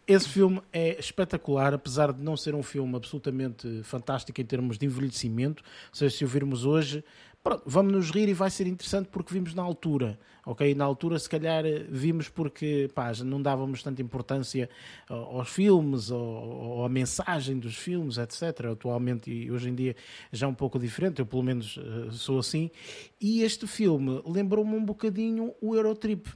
Esse 0.08 0.30
filme 0.30 0.62
é 0.72 0.98
espetacular, 0.98 1.74
apesar 1.74 2.14
de 2.14 2.24
não 2.24 2.38
ser 2.38 2.56
um 2.56 2.64
filme 2.64 2.96
absolutamente 2.96 3.84
fantástico 3.84 4.40
em 4.40 4.46
termos 4.46 4.78
de 4.78 4.86
envelhecimento. 4.86 5.62
Ou 5.90 5.96
seja, 5.96 6.16
se 6.16 6.24
o 6.24 6.28
virmos 6.30 6.64
hoje, 6.64 7.04
pronto, 7.44 7.64
vamos 7.66 7.92
nos 7.92 8.10
rir 8.10 8.30
e 8.30 8.34
vai 8.34 8.50
ser 8.50 8.68
interessante 8.68 9.10
porque 9.12 9.34
vimos 9.34 9.54
na 9.54 9.62
altura. 9.62 10.18
Ok? 10.46 10.74
Na 10.76 10.86
altura, 10.86 11.20
se 11.20 11.30
calhar, 11.30 11.66
vimos 11.90 12.30
porque 12.30 12.90
pá, 12.96 13.12
não 13.26 13.42
dávamos 13.42 13.84
tanta 13.84 14.02
importância 14.02 14.70
aos 15.10 15.50
filmes 15.50 16.10
ou, 16.10 16.22
ou 16.22 16.86
à 16.86 16.90
mensagem 16.90 17.60
dos 17.60 17.76
filmes, 17.76 18.18
etc. 18.18 18.68
Atualmente 18.72 19.30
e 19.30 19.52
hoje 19.52 19.68
em 19.68 19.76
dia 19.76 19.94
já 20.32 20.48
é 20.48 20.50
um 20.50 20.56
pouco 20.56 20.80
diferente, 20.80 21.20
eu 21.20 21.26
pelo 21.26 21.44
menos 21.44 21.78
eh, 21.78 22.12
sou 22.12 22.40
assim. 22.40 22.72
E 23.20 23.42
este 23.42 23.68
filme 23.68 24.22
lembrou-me 24.26 24.74
um 24.74 24.86
bocadinho 24.86 25.54
o 25.60 25.76
Eurotrip. 25.76 26.30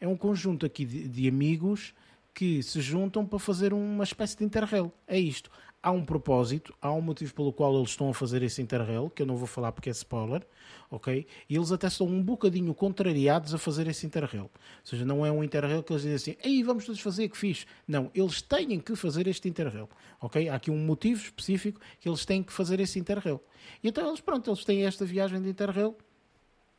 É 0.00 0.08
um 0.08 0.16
conjunto 0.16 0.64
aqui 0.64 0.86
de, 0.86 1.06
de 1.06 1.28
amigos 1.28 1.92
que 2.38 2.62
se 2.62 2.80
juntam 2.80 3.26
para 3.26 3.40
fazer 3.40 3.72
uma 3.72 4.04
espécie 4.04 4.36
de 4.38 4.44
interrail. 4.44 4.92
É 5.08 5.18
isto. 5.18 5.50
Há 5.82 5.90
um 5.90 6.04
propósito, 6.04 6.72
há 6.80 6.92
um 6.92 7.00
motivo 7.00 7.34
pelo 7.34 7.52
qual 7.52 7.76
eles 7.76 7.90
estão 7.90 8.08
a 8.08 8.14
fazer 8.14 8.44
esse 8.44 8.62
interrail, 8.62 9.10
que 9.10 9.22
eu 9.22 9.26
não 9.26 9.36
vou 9.36 9.48
falar 9.48 9.72
porque 9.72 9.88
é 9.88 9.92
spoiler, 9.92 10.46
ok? 10.88 11.26
E 11.50 11.56
eles 11.56 11.72
até 11.72 11.88
estão 11.88 12.06
um 12.06 12.22
bocadinho 12.22 12.72
contrariados 12.74 13.52
a 13.54 13.58
fazer 13.58 13.88
esse 13.88 14.06
interrail. 14.06 14.44
Ou 14.44 14.50
seja, 14.84 15.04
não 15.04 15.26
é 15.26 15.32
um 15.32 15.42
interrail 15.42 15.82
que 15.82 15.92
eles 15.92 16.02
dizem 16.02 16.14
assim, 16.14 16.36
ei, 16.48 16.62
vamos 16.62 16.86
todos 16.86 17.00
fazer, 17.00 17.28
que 17.28 17.36
fixe. 17.36 17.66
Não, 17.88 18.08
eles 18.14 18.40
têm 18.40 18.78
que 18.78 18.94
fazer 18.94 19.26
este 19.26 19.48
interrail, 19.48 19.88
ok? 20.20 20.48
Há 20.48 20.54
aqui 20.54 20.70
um 20.70 20.78
motivo 20.78 21.20
específico 21.20 21.80
que 21.98 22.08
eles 22.08 22.24
têm 22.24 22.44
que 22.44 22.52
fazer 22.52 22.78
esse 22.78 23.00
interrail. 23.00 23.42
E 23.82 23.88
então 23.88 24.06
eles, 24.06 24.20
pronto, 24.20 24.48
eles 24.48 24.64
têm 24.64 24.84
esta 24.84 25.04
viagem 25.04 25.42
de 25.42 25.48
interrail 25.48 25.96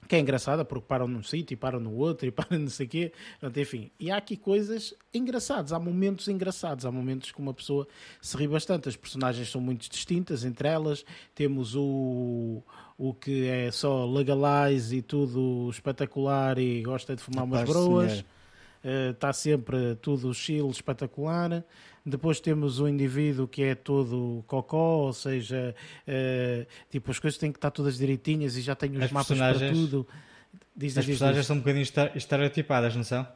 que 0.08 0.16
é 0.16 0.20
engraçada 0.20 0.66
porque 0.66 0.86
param 0.88 1.08
num 1.08 1.22
sítio 1.22 1.54
e 1.54 1.58
param 1.58 1.80
no 1.80 1.94
outro 1.94 2.28
e 2.28 2.32
param 2.34 2.58
não 2.60 2.70
sei 2.70 2.86
o 2.86 2.90
quê. 2.90 3.14
Enfim, 3.56 3.92
e 4.00 4.10
há 4.10 4.18
aqui 4.18 4.36
coisas 4.36 4.94
engraçadas, 5.14 5.72
há 5.72 5.80
momentos 5.80 6.28
engraçados, 6.28 6.86
há 6.86 6.92
momentos 6.92 7.32
que 7.32 7.40
uma 7.40 7.54
pessoa 7.54 7.88
se 8.22 8.36
ri 8.36 8.48
bastante. 8.48 8.90
As 8.90 8.96
personagens 8.96 9.50
são 9.50 9.62
muito 9.62 9.90
distintas 9.90 10.44
entre 10.44 10.68
elas. 10.68 11.06
Temos 11.36 11.76
o, 11.76 12.64
o 12.98 13.14
que 13.14 13.48
é 13.48 13.72
só 13.72 14.06
legalize 14.06 14.96
e 14.98 15.02
tudo 15.02 15.70
espetacular 15.70 16.58
e 16.58 16.82
gosta 16.82 17.16
de 17.16 17.22
fumar 17.22 17.46
umas 17.46 17.70
broas. 17.70 18.26
Está 19.12 19.30
uh, 19.30 19.34
sempre 19.34 19.96
tudo 19.96 20.34
chill, 20.34 20.70
espetacular. 20.70 21.64
Depois 22.10 22.40
temos 22.40 22.80
o 22.80 22.88
indivíduo 22.88 23.48
que 23.48 23.64
é 23.64 23.76
todo 23.76 24.44
cocó, 24.48 24.98
ou 24.98 25.14
seja, 25.14 25.76
uh, 26.08 26.68
tipo, 26.90 27.12
as 27.12 27.20
coisas 27.20 27.38
têm 27.38 27.52
que 27.52 27.58
estar 27.58 27.72
todas 27.72 27.98
direitinhas 27.98 28.58
e 28.58 28.62
já 28.62 28.76
tem 28.76 28.92
os 28.96 29.04
as 29.04 29.12
mapas 29.12 29.38
para 29.38 29.70
tudo. 29.70 30.08
Diz, 30.76 30.98
as 30.98 31.06
diz, 31.06 31.14
personagens 31.14 31.42
diz. 31.42 31.48
são 31.48 31.56
um 31.56 31.60
bocadinho 31.60 31.86
estereotipadas, 32.16 32.96
não 32.96 33.04
são? 33.04 33.28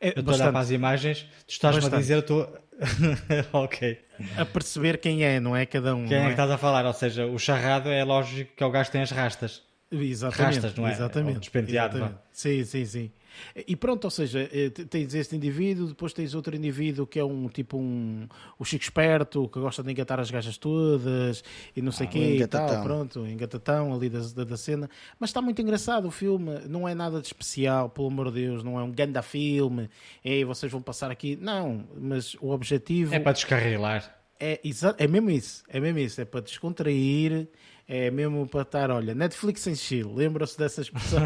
É, 0.00 0.08
eu 0.08 0.20
estou 0.20 0.32
a 0.32 0.36
olhar 0.36 0.50
para 0.52 0.60
as 0.60 0.70
imagens, 0.70 1.26
tu 1.46 1.50
estás-me 1.50 1.84
a 1.84 1.88
dizer, 1.88 2.14
eu 2.14 2.20
estou. 2.20 2.58
ok. 3.52 4.00
A 4.36 4.44
perceber 4.44 4.98
quem 4.98 5.24
é, 5.24 5.40
não 5.40 5.56
é? 5.56 5.66
Cada 5.66 5.94
um. 5.94 6.06
Quem 6.06 6.16
é, 6.16 6.20
é 6.20 6.24
que 6.26 6.30
estás 6.30 6.50
a 6.50 6.56
falar? 6.56 6.86
Ou 6.86 6.92
seja, 6.92 7.26
o 7.26 7.38
charrado 7.38 7.88
é 7.88 8.04
lógico 8.04 8.54
que 8.56 8.62
é 8.62 8.66
o 8.66 8.70
gajo 8.70 8.86
que 8.86 8.92
tem 8.92 9.02
as 9.02 9.10
rastas. 9.10 9.62
Exatamente. 9.90 10.54
Rastas, 10.54 10.74
não 10.74 10.86
é? 10.86 10.92
Exatamente. 10.92 11.50
É 11.52 11.60
exatamente. 11.60 12.14
Sim, 12.32 12.64
sim, 12.64 12.84
sim. 12.84 13.10
E 13.66 13.76
pronto, 13.76 14.04
ou 14.04 14.10
seja, 14.10 14.48
eh, 14.52 14.70
tens 14.70 15.14
este 15.14 15.36
indivíduo, 15.36 15.88
depois 15.88 16.12
tens 16.12 16.34
outro 16.34 16.54
indivíduo 16.54 17.06
que 17.06 17.18
é 17.18 17.24
um 17.24 17.48
tipo 17.48 17.78
um 17.78 18.26
o 18.58 18.64
chico 18.64 18.84
esperto, 18.84 19.48
que 19.48 19.60
gosta 19.60 19.82
de 19.82 19.90
engatar 19.90 20.20
as 20.20 20.30
gajas 20.30 20.56
todas 20.56 21.42
e 21.74 21.82
não 21.82 21.92
sei 21.92 22.06
o 22.06 22.08
ah, 22.08 22.12
quê 22.12 22.36
e 22.36 22.46
tal, 22.46 22.82
pronto, 22.82 23.26
engatatão 23.26 23.94
ali 23.94 24.08
da, 24.08 24.20
da, 24.20 24.44
da, 24.44 24.56
cena. 24.56 24.88
Mas 25.18 25.30
está 25.30 25.40
muito 25.40 25.60
engraçado 25.60 26.06
o 26.06 26.10
filme, 26.10 26.60
não 26.68 26.88
é 26.88 26.94
nada 26.94 27.20
de 27.20 27.26
especial, 27.26 27.88
pelo 27.88 28.08
amor 28.08 28.30
de 28.30 28.42
Deus, 28.42 28.62
não 28.62 28.78
é 28.78 28.82
um 28.82 28.90
ganda 28.90 29.22
filme, 29.22 29.88
e 30.24 30.44
vocês 30.44 30.70
vão 30.70 30.82
passar 30.82 31.10
aqui. 31.10 31.36
Não, 31.40 31.84
mas 31.96 32.34
o 32.40 32.50
objetivo... 32.50 33.14
É 33.14 33.18
para 33.18 33.32
descarrilar. 33.32 34.18
É, 34.40 34.60
é 34.98 35.06
mesmo 35.08 35.30
isso, 35.30 35.64
é 35.68 35.80
mesmo 35.80 35.98
isso, 35.98 36.20
é 36.20 36.24
para 36.24 36.40
descontrair 36.40 37.48
é 37.88 38.10
mesmo 38.10 38.46
para 38.46 38.60
estar, 38.60 38.90
olha, 38.90 39.14
Netflix 39.14 39.66
em 39.66 39.74
chill, 39.74 40.14
lembra-se 40.14 40.58
dessa 40.58 40.82
expressão 40.82 41.20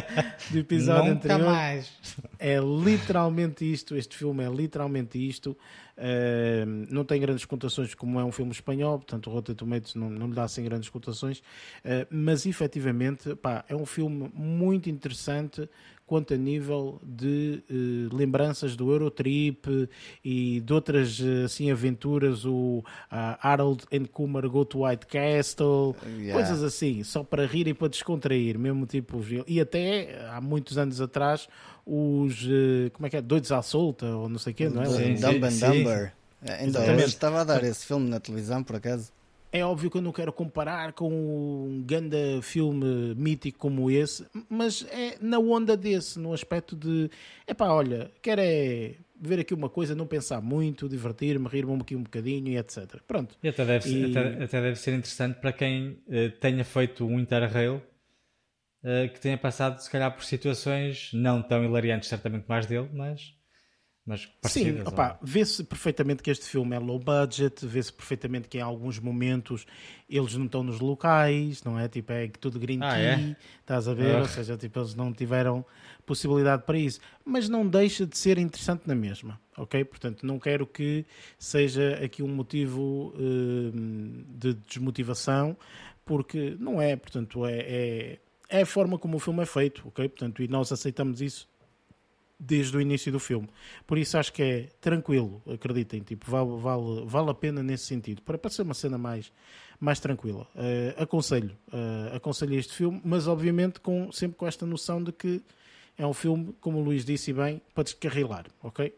do 0.50 0.58
episódio 0.58 1.14
Nunca 1.14 1.26
anterior? 1.26 1.52
mais. 1.52 1.92
É 2.38 2.58
literalmente 2.58 3.70
isto, 3.70 3.94
este 3.94 4.16
filme 4.16 4.42
é 4.42 4.48
literalmente 4.48 5.18
isto. 5.18 5.54
Uh, 5.98 6.86
não 6.90 7.04
tem 7.04 7.20
grandes 7.20 7.44
contações 7.44 7.94
como 7.94 8.18
é 8.18 8.24
um 8.24 8.32
filme 8.32 8.50
espanhol, 8.50 8.98
portanto 8.98 9.28
o 9.28 9.32
Rotten 9.32 9.54
Tomatoes 9.54 9.94
não, 9.94 10.08
não 10.08 10.28
lhe 10.28 10.34
dá 10.34 10.44
assim 10.44 10.64
grandes 10.64 10.88
contações, 10.88 11.38
uh, 11.38 12.06
mas 12.10 12.46
efetivamente 12.46 13.34
pá, 13.36 13.64
é 13.68 13.76
um 13.76 13.86
filme 13.86 14.30
muito 14.34 14.88
interessante 14.88 15.68
quanto 16.06 16.34
a 16.34 16.36
nível 16.36 17.00
de 17.02 17.62
uh, 17.68 18.16
lembranças 18.16 18.76
do 18.76 18.90
Eurotrip 18.90 19.88
e 20.24 20.60
de 20.60 20.72
outras 20.72 21.20
assim, 21.44 21.70
aventuras, 21.70 22.44
o 22.44 22.78
uh, 22.78 22.84
Harold 23.40 23.84
and 23.92 24.04
Kumar 24.06 24.48
Go 24.48 24.64
to 24.64 24.84
White 24.84 25.06
Castle, 25.06 25.96
yeah. 26.18 26.32
coisas 26.32 26.62
assim, 26.62 27.02
só 27.02 27.24
para 27.24 27.44
rir 27.46 27.66
e 27.66 27.74
para 27.74 27.88
descontrair, 27.88 28.58
mesmo 28.58 28.86
tipo. 28.86 29.20
E 29.46 29.60
até 29.60 30.26
há 30.30 30.40
muitos 30.40 30.78
anos 30.78 31.00
atrás, 31.00 31.48
os. 31.84 32.44
Uh, 32.44 32.90
como 32.92 33.06
é 33.06 33.10
que 33.10 33.16
é? 33.16 33.22
Doidos 33.22 33.50
à 33.50 33.60
solta, 33.62 34.06
ou 34.06 34.28
não 34.28 34.38
sei 34.38 34.52
o 34.52 34.56
quê, 34.56 34.68
não 34.68 34.82
é? 34.82 34.86
Sim, 34.86 35.14
Dumb 35.14 35.44
and 35.44 35.58
Dumber. 35.58 36.12
Ainda 36.60 36.80
hoje 36.80 37.04
estava 37.06 37.40
a 37.40 37.44
dar 37.44 37.64
esse 37.64 37.84
filme 37.86 38.08
na 38.08 38.20
televisão, 38.20 38.62
por 38.62 38.76
acaso. 38.76 39.10
É 39.52 39.64
óbvio 39.64 39.90
que 39.90 39.96
eu 39.96 40.02
não 40.02 40.12
quero 40.12 40.32
comparar 40.32 40.92
com 40.92 41.08
um 41.08 41.82
grande 41.82 42.40
filme 42.42 43.14
mítico 43.14 43.58
como 43.58 43.90
esse, 43.90 44.26
mas 44.48 44.86
é 44.90 45.16
na 45.20 45.38
onda 45.38 45.76
desse, 45.76 46.18
no 46.18 46.32
aspecto 46.32 46.76
de, 46.76 47.10
epá, 47.46 47.68
olha, 47.68 48.10
quero 48.20 48.40
é 48.40 48.96
ver 49.20 49.40
aqui 49.40 49.54
uma 49.54 49.68
coisa, 49.68 49.94
não 49.94 50.06
pensar 50.06 50.40
muito, 50.40 50.88
divertir-me, 50.88 51.48
rir-me 51.48 51.80
aqui 51.80 51.96
um 51.96 52.02
bocadinho 52.02 52.48
e 52.48 52.58
etc. 52.58 53.00
Pronto. 53.06 53.36
E 53.42 53.48
até 53.48 53.64
deve, 53.64 53.88
e... 53.88 54.10
Até, 54.10 54.44
até, 54.44 54.62
deve 54.62 54.76
ser 54.76 54.92
interessante 54.92 55.40
para 55.40 55.52
quem 55.52 55.98
uh, 56.06 56.30
tenha 56.40 56.64
feito 56.64 57.06
um 57.06 57.18
Interrail, 57.18 57.76
uh, 58.82 59.12
que 59.12 59.20
tenha 59.20 59.38
passado 59.38 59.78
se 59.78 59.90
calhar 59.90 60.14
por 60.14 60.24
situações 60.24 61.10
não 61.12 61.42
tão 61.42 61.64
hilariantes, 61.64 62.08
certamente 62.08 62.44
mais 62.46 62.66
dele, 62.66 62.88
mas 62.92 63.35
mas 64.06 64.28
Sim, 64.44 64.82
opa, 64.82 65.18
vê-se 65.20 65.64
perfeitamente 65.64 66.22
que 66.22 66.30
este 66.30 66.44
filme 66.44 66.76
é 66.76 66.78
low 66.78 66.96
budget, 66.96 67.66
vê-se 67.66 67.92
perfeitamente 67.92 68.46
que 68.46 68.56
em 68.56 68.60
alguns 68.60 69.00
momentos 69.00 69.66
eles 70.08 70.32
não 70.36 70.46
estão 70.46 70.62
nos 70.62 70.78
locais, 70.78 71.64
não 71.64 71.76
é? 71.76 71.88
Tipo, 71.88 72.12
é 72.12 72.28
tudo 72.28 72.60
green 72.60 72.78
ah, 72.82 72.94
tea, 72.94 73.02
é? 73.02 73.36
estás 73.58 73.88
a 73.88 73.94
ver? 73.94 74.14
Uh. 74.14 74.20
Ou 74.20 74.28
seja, 74.28 74.56
tipo, 74.56 74.78
eles 74.78 74.94
não 74.94 75.12
tiveram 75.12 75.66
possibilidade 76.06 76.62
para 76.62 76.78
isso. 76.78 77.00
Mas 77.24 77.48
não 77.48 77.66
deixa 77.66 78.06
de 78.06 78.16
ser 78.16 78.38
interessante 78.38 78.86
na 78.86 78.94
mesma, 78.94 79.40
ok? 79.58 79.84
Portanto, 79.84 80.24
não 80.24 80.38
quero 80.38 80.68
que 80.68 81.04
seja 81.36 81.98
aqui 82.00 82.22
um 82.22 82.28
motivo 82.28 83.12
uh, 83.16 83.72
de 84.38 84.54
desmotivação, 84.54 85.56
porque 86.04 86.56
não 86.60 86.80
é, 86.80 86.94
portanto, 86.94 87.44
é, 87.44 87.58
é, 87.58 88.18
é 88.48 88.62
a 88.62 88.66
forma 88.66 89.00
como 89.00 89.16
o 89.16 89.18
filme 89.18 89.42
é 89.42 89.46
feito, 89.46 89.82
ok? 89.88 90.08
Portanto, 90.08 90.44
e 90.44 90.46
nós 90.46 90.70
aceitamos 90.70 91.20
isso 91.20 91.48
desde 92.38 92.76
o 92.76 92.80
início 92.80 93.10
do 93.10 93.18
filme. 93.18 93.48
Por 93.86 93.98
isso 93.98 94.18
acho 94.18 94.32
que 94.32 94.42
é 94.42 94.68
tranquilo, 94.80 95.42
acreditem, 95.52 96.00
tipo, 96.00 96.30
vale, 96.30 96.56
vale, 96.60 97.04
vale 97.06 97.30
a 97.30 97.34
pena 97.34 97.62
nesse 97.62 97.84
sentido, 97.84 98.22
para, 98.22 98.36
para 98.36 98.50
ser 98.50 98.62
uma 98.62 98.74
cena 98.74 98.98
mais, 98.98 99.32
mais 99.80 100.00
tranquila. 100.00 100.46
Uh, 100.54 101.02
aconselho, 101.02 101.56
uh, 101.68 102.14
aconselho 102.14 102.58
este 102.58 102.74
filme, 102.74 103.00
mas 103.04 103.26
obviamente 103.26 103.80
com, 103.80 104.10
sempre 104.12 104.36
com 104.36 104.46
esta 104.46 104.66
noção 104.66 105.02
de 105.02 105.12
que 105.12 105.42
é 105.96 106.06
um 106.06 106.12
filme, 106.12 106.54
como 106.60 106.78
o 106.78 106.82
Luís 106.82 107.04
disse 107.04 107.32
bem, 107.32 107.60
para 107.74 107.84
descarrilar, 107.84 108.46
ok? 108.62 108.94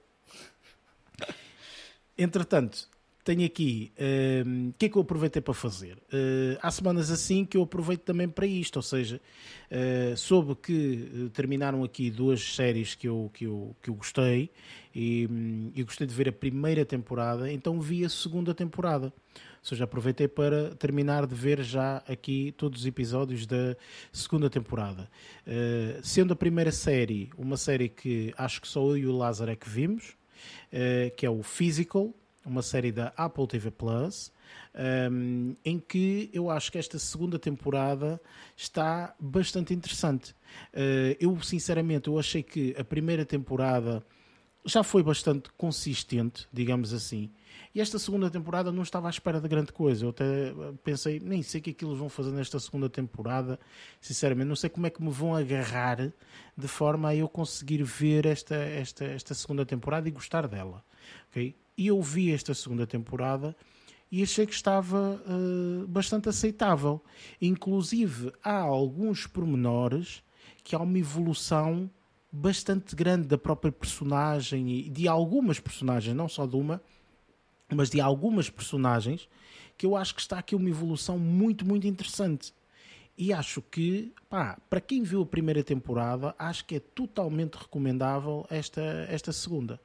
Entretanto, 2.17 2.89
tenho 3.29 3.45
aqui 3.45 3.93
uh, 3.99 4.71
o 4.71 4.73
que 4.79 4.87
é 4.87 4.89
que 4.89 4.97
eu 4.97 5.03
aproveitei 5.03 5.43
para 5.43 5.53
fazer. 5.53 5.99
Uh, 6.11 6.57
há 6.63 6.71
semanas 6.71 7.11
assim 7.11 7.45
que 7.45 7.59
eu 7.59 7.63
aproveito 7.63 8.01
também 8.01 8.27
para 8.27 8.47
isto, 8.47 8.77
ou 8.77 8.83
seja, 8.83 9.21
uh, 9.71 10.17
soube 10.17 10.55
que 10.55 11.31
terminaram 11.35 11.85
aqui 11.85 12.11
duas 12.11 12.41
séries 12.41 12.95
que 12.95 13.07
eu, 13.07 13.31
que 13.35 13.45
eu, 13.45 13.77
que 13.83 13.91
eu 13.91 13.95
gostei 13.95 14.51
e, 14.95 15.29
um, 15.31 15.71
e 15.75 15.83
gostei 15.83 16.07
de 16.07 16.15
ver 16.15 16.31
a 16.31 16.33
primeira 16.33 16.87
temporada, 16.87 17.53
então 17.53 17.79
vi 17.79 18.03
a 18.03 18.09
segunda 18.09 18.55
temporada. 18.55 19.13
Ou 19.35 19.65
seja, 19.65 19.85
aproveitei 19.85 20.27
para 20.27 20.75
terminar 20.77 21.27
de 21.27 21.35
ver 21.35 21.63
já 21.63 21.99
aqui 22.09 22.55
todos 22.57 22.81
os 22.81 22.87
episódios 22.87 23.45
da 23.45 23.77
segunda 24.11 24.49
temporada. 24.49 25.07
Uh, 25.47 26.01
sendo 26.03 26.33
a 26.33 26.37
primeira 26.37 26.73
série 26.73 27.29
uma 27.37 27.59
série 27.59 27.91
que 27.91 28.33
acho 28.39 28.63
que 28.63 28.69
só 28.69 28.81
eu 28.81 28.97
e 28.97 29.07
o 29.07 29.15
Lázaro 29.15 29.51
é 29.51 29.57
que 29.57 29.69
vimos, 29.69 30.17
uh, 30.73 31.15
que 31.15 31.27
é 31.27 31.31
o 31.31 31.43
Physical, 31.43 32.15
uma 32.49 32.63
série 32.63 32.91
da 32.91 33.13
Apple 33.17 33.47
TV 33.47 33.71
Plus, 33.71 34.33
um, 35.11 35.55
em 35.65 35.79
que 35.79 36.31
eu 36.33 36.51
acho 36.51 36.73
que 36.73 36.79
esta 36.79 36.99
segunda 36.99 37.39
temporada 37.39 38.21
está 38.57 39.15
bastante 39.19 39.75
interessante. 39.75 40.33
Uh, 40.73 41.17
eu, 41.21 41.41
sinceramente, 41.43 42.09
eu 42.09 42.19
achei 42.19 42.43
que 42.43 42.75
a 42.79 42.85
primeira 42.85 43.25
temporada 43.25 44.05
já 44.65 44.83
foi 44.83 45.03
bastante 45.03 45.51
consistente, 45.57 46.47
digamos 46.53 46.93
assim. 46.93 47.31
E 47.75 47.81
esta 47.81 47.99
segunda 47.99 48.31
temporada 48.31 48.71
não 48.71 48.83
estava 48.83 49.09
à 49.09 49.11
espera 49.11 49.41
de 49.41 49.49
grande 49.49 49.73
coisa. 49.73 50.05
Eu 50.05 50.11
até 50.11 50.53
pensei, 50.83 51.21
nem 51.21 51.43
sei 51.43 51.61
o 51.61 51.65
que 51.65 51.71
é 51.71 51.73
que 51.73 51.85
eles 51.85 51.99
vão 51.99 52.09
fazer 52.09 52.31
nesta 52.31 52.59
segunda 52.59 52.89
temporada. 52.89 53.59
Sinceramente, 54.01 54.49
não 54.49 54.57
sei 54.57 54.69
como 54.71 54.87
é 54.87 54.91
que 54.91 55.03
me 55.03 55.11
vão 55.11 55.35
agarrar 55.35 56.13
de 56.57 56.69
forma 56.69 57.09
a 57.09 57.17
eu 57.17 57.29
conseguir 57.29 57.83
ver 57.83 58.27
esta, 58.27 58.57
esta, 58.57 59.05
esta 59.05 59.35
segunda 59.35 59.65
temporada 59.65 60.09
e 60.09 60.11
gostar 60.11 60.47
dela. 60.47 60.85
Okay? 61.31 61.55
E 61.79 61.87
eu 61.87 62.03
vi 62.03 62.33
esta 62.33 62.53
segunda 62.55 62.89
temporada 62.89 63.55
e 64.11 64.21
achei 64.21 64.45
que 64.45 64.53
estava 64.53 65.23
uh, 65.25 65.87
bastante 65.87 66.29
aceitável. 66.29 67.01
Inclusive, 67.41 68.33
há 68.43 68.59
alguns 68.59 69.29
pormenores 69.29 70.25
que 70.65 70.75
há 70.75 70.81
uma 70.81 70.99
evolução 70.99 71.89
bastante 72.33 72.97
grande 72.97 73.29
da 73.29 73.39
própria 73.39 73.71
personagem 73.71 74.69
e 74.69 74.91
de 74.91 75.07
algumas 75.07 75.61
personagens, 75.61 76.17
não 76.17 76.29
só 76.29 76.47
de 76.47 76.57
uma, 76.57 76.83
mas 77.73 77.91
de 77.91 78.01
algumas 78.01 78.51
personagens, 78.51 79.29
que 79.77 79.87
eu 79.87 79.95
acho 79.95 80.17
que 80.17 80.21
está 80.21 80.41
aqui 80.41 80.57
uma 80.57 80.69
evolução 80.69 81.17
muito, 81.17 81.65
muito 81.65 81.87
interessante. 81.87 82.53
E 83.17 83.33
acho 83.33 83.63
que, 83.63 84.13
pá, 84.29 84.59
para 84.69 84.81
quem 84.81 85.05
viu 85.05 85.23
a 85.23 85.27
primeira 85.27 85.63
temporada, 85.63 86.35
acho 86.37 86.65
que 86.65 86.75
é 86.75 86.81
totalmente 86.81 87.55
recomendável 87.55 88.45
esta, 88.51 88.83
esta 89.09 89.33
segunda. 89.33 89.81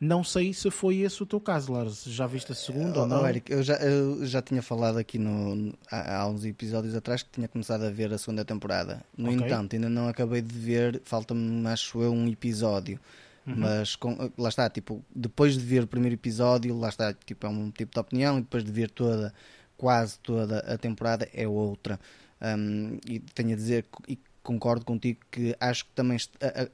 Não 0.00 0.24
sei 0.24 0.54
se 0.54 0.70
foi 0.70 0.96
esse 0.98 1.22
o 1.22 1.26
teu 1.26 1.38
caso, 1.38 1.74
Lars. 1.74 2.04
Já 2.04 2.26
viste 2.26 2.50
a 2.52 2.54
segunda 2.54 3.00
ou 3.00 3.06
não? 3.06 3.28
Eric, 3.28 3.52
eu 3.52 3.62
já, 3.62 3.74
eu 3.74 4.24
já 4.24 4.40
tinha 4.40 4.62
falado 4.62 4.96
aqui 4.96 5.18
no, 5.18 5.74
há, 5.90 6.22
há, 6.22 6.26
uns 6.26 6.42
episódios 6.46 6.94
atrás 6.94 7.22
que 7.22 7.28
tinha 7.28 7.46
começado 7.46 7.84
a 7.84 7.90
ver 7.90 8.10
a 8.10 8.16
segunda 8.16 8.42
temporada. 8.42 9.04
No 9.14 9.30
okay. 9.30 9.46
entanto, 9.46 9.76
ainda 9.76 9.90
não 9.90 10.08
acabei 10.08 10.40
de 10.40 10.58
ver, 10.58 11.02
falta-me, 11.04 11.66
acho 11.68 12.00
eu, 12.00 12.14
um 12.14 12.26
episódio. 12.26 12.98
Uhum. 13.46 13.56
Mas 13.58 13.94
com, 13.94 14.30
lá 14.38 14.48
está, 14.48 14.70
tipo, 14.70 15.04
depois 15.14 15.52
de 15.52 15.64
ver 15.64 15.82
o 15.82 15.86
primeiro 15.86 16.14
episódio, 16.14 16.78
lá 16.78 16.88
está, 16.88 17.12
tipo, 17.12 17.46
é 17.46 17.50
um 17.50 17.70
tipo 17.70 17.92
de 17.92 18.00
opinião, 18.00 18.38
e 18.38 18.40
depois 18.40 18.64
de 18.64 18.72
ver 18.72 18.90
toda, 18.90 19.34
quase 19.76 20.18
toda 20.20 20.60
a 20.60 20.78
temporada, 20.78 21.28
é 21.34 21.46
outra. 21.46 22.00
Um, 22.40 22.98
e 23.06 23.18
tenho 23.20 23.52
a 23.52 23.56
dizer, 23.56 23.84
e 24.08 24.18
concordo 24.42 24.84
contigo 24.84 25.20
que 25.30 25.54
acho 25.60 25.84
que 25.84 25.92
também 25.92 26.18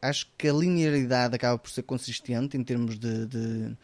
acho 0.01 0.29
que 0.39 0.49
a 0.49 0.53
linearidade 0.53 1.35
acaba 1.35 1.59
por 1.59 1.71
ser 1.71 1.83
consistente 1.83 2.57
em 2.57 2.63
termos 2.63 2.99
de, 2.99 3.27
de, 3.27 3.77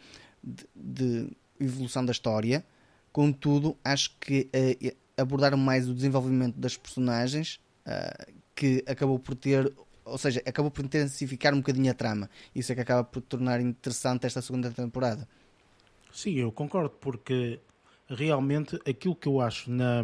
de, 0.43 0.65
de 0.75 1.29
evolução 1.59 2.05
da 2.05 2.11
história. 2.11 2.65
Contudo, 3.11 3.77
acho 3.83 4.15
que 4.19 4.49
uh, 4.55 5.21
abordaram 5.21 5.57
mais 5.57 5.87
o 5.87 5.93
desenvolvimento 5.93 6.55
das 6.57 6.75
personagens 6.75 7.59
uh, 7.85 8.33
que 8.55 8.83
acabou 8.87 9.19
por 9.19 9.35
ter, 9.35 9.71
ou 10.03 10.17
seja, 10.17 10.41
acabou 10.45 10.71
por 10.71 10.83
intensificar 10.83 11.53
um 11.53 11.57
bocadinho 11.57 11.91
a 11.91 11.93
trama. 11.93 12.29
Isso 12.55 12.71
é 12.71 12.75
que 12.75 12.81
acaba 12.81 13.03
por 13.03 13.21
tornar 13.21 13.61
interessante 13.61 14.25
esta 14.25 14.41
segunda 14.41 14.71
temporada. 14.71 15.27
Sim, 16.11 16.35
eu 16.35 16.51
concordo, 16.51 16.91
porque 16.91 17.59
realmente 18.07 18.79
aquilo 18.87 19.15
que 19.15 19.27
eu 19.27 19.41
acho 19.41 19.71
na, 19.71 20.03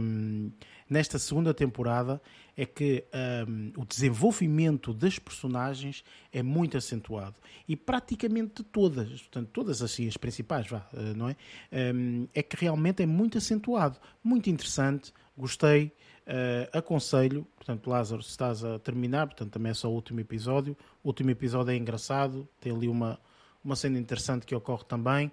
nesta 0.90 1.20
segunda 1.20 1.54
temporada 1.54 2.22
é 2.60 2.66
que 2.66 3.06
um, 3.48 3.72
o 3.82 3.86
desenvolvimento 3.86 4.94
das 4.94 5.18
personagens 5.18 6.04
é 6.30 6.44
muito 6.44 6.76
acentuado. 6.76 7.36
E 7.66 7.74
praticamente 7.74 8.64
todas, 8.64 9.08
portanto, 9.22 9.50
todas 9.54 9.82
assim 9.82 10.10
as 10.10 10.18
principais, 10.18 10.68
vá, 10.68 10.86
eh, 10.94 11.14
não 11.16 11.30
é? 11.30 11.38
Um, 11.72 12.28
é 12.34 12.44
que 12.44 12.58
realmente 12.58 13.02
é 13.02 13.06
muito 13.06 13.38
acentuado, 13.38 13.98
muito 14.22 14.50
interessante, 14.50 15.14
gostei, 15.38 15.94
uh, 16.28 16.78
aconselho, 16.78 17.48
portanto, 17.56 17.90
Lázaro, 17.90 18.22
se 18.22 18.32
estás 18.32 18.62
a 18.62 18.78
terminar, 18.78 19.28
portanto, 19.28 19.52
também 19.52 19.70
é 19.70 19.74
só 19.74 19.90
o 19.90 19.94
último 19.94 20.20
episódio, 20.20 20.76
o 21.02 21.08
último 21.08 21.30
episódio 21.30 21.72
é 21.72 21.78
engraçado, 21.78 22.46
tem 22.60 22.76
ali 22.76 22.90
uma, 22.90 23.18
uma 23.64 23.78
cena 23.78 23.98
interessante 23.98 24.46
que 24.46 24.54
ocorre 24.54 24.84
também. 24.84 25.32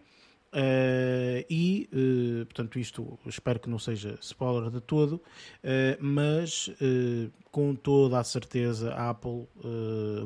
Uh, 0.56 1.44
e, 1.50 1.86
uh, 1.92 2.46
portanto, 2.46 2.78
isto 2.78 3.18
espero 3.26 3.60
que 3.60 3.68
não 3.68 3.78
seja 3.78 4.16
spoiler 4.22 4.70
de 4.70 4.80
todo, 4.80 5.16
uh, 5.16 5.22
mas 6.00 6.70
com 7.50 7.74
toda 7.74 8.18
a 8.18 8.24
certeza 8.24 8.94
a 8.94 9.10
Apple 9.10 9.46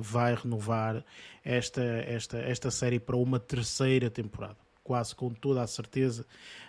vai 0.00 0.34
renovar 0.34 1.04
esta, 1.44 1.82
esta, 1.82 2.38
esta 2.38 2.70
série 2.70 3.00
para 3.00 3.16
uma 3.16 3.38
terceira 3.40 4.10
temporada, 4.10 4.56
quase 4.84 5.14
com 5.14 5.30
toda 5.30 5.62
a 5.62 5.66
certeza. 5.66 6.24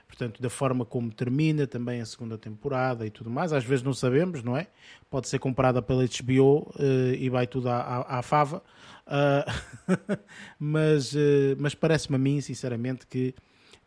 Portanto, 0.07 0.41
da 0.41 0.49
forma 0.49 0.85
como 0.85 1.11
termina 1.11 1.65
também 1.65 2.01
a 2.01 2.05
segunda 2.05 2.37
temporada 2.37 3.05
e 3.05 3.09
tudo 3.09 3.29
mais, 3.29 3.53
às 3.53 3.63
vezes 3.63 3.83
não 3.83 3.93
sabemos, 3.93 4.43
não 4.43 4.57
é? 4.57 4.67
Pode 5.09 5.27
ser 5.27 5.39
comprada 5.39 5.81
pela 5.81 6.03
HBO 6.03 6.71
e 7.17 7.29
vai 7.29 7.47
tudo 7.47 7.69
à, 7.69 7.79
à, 7.79 8.19
à 8.19 8.21
fava. 8.21 8.61
mas 10.59 11.15
mas 11.57 11.73
parece-me 11.73 12.17
a 12.17 12.19
mim, 12.19 12.41
sinceramente, 12.41 13.07
que 13.07 13.33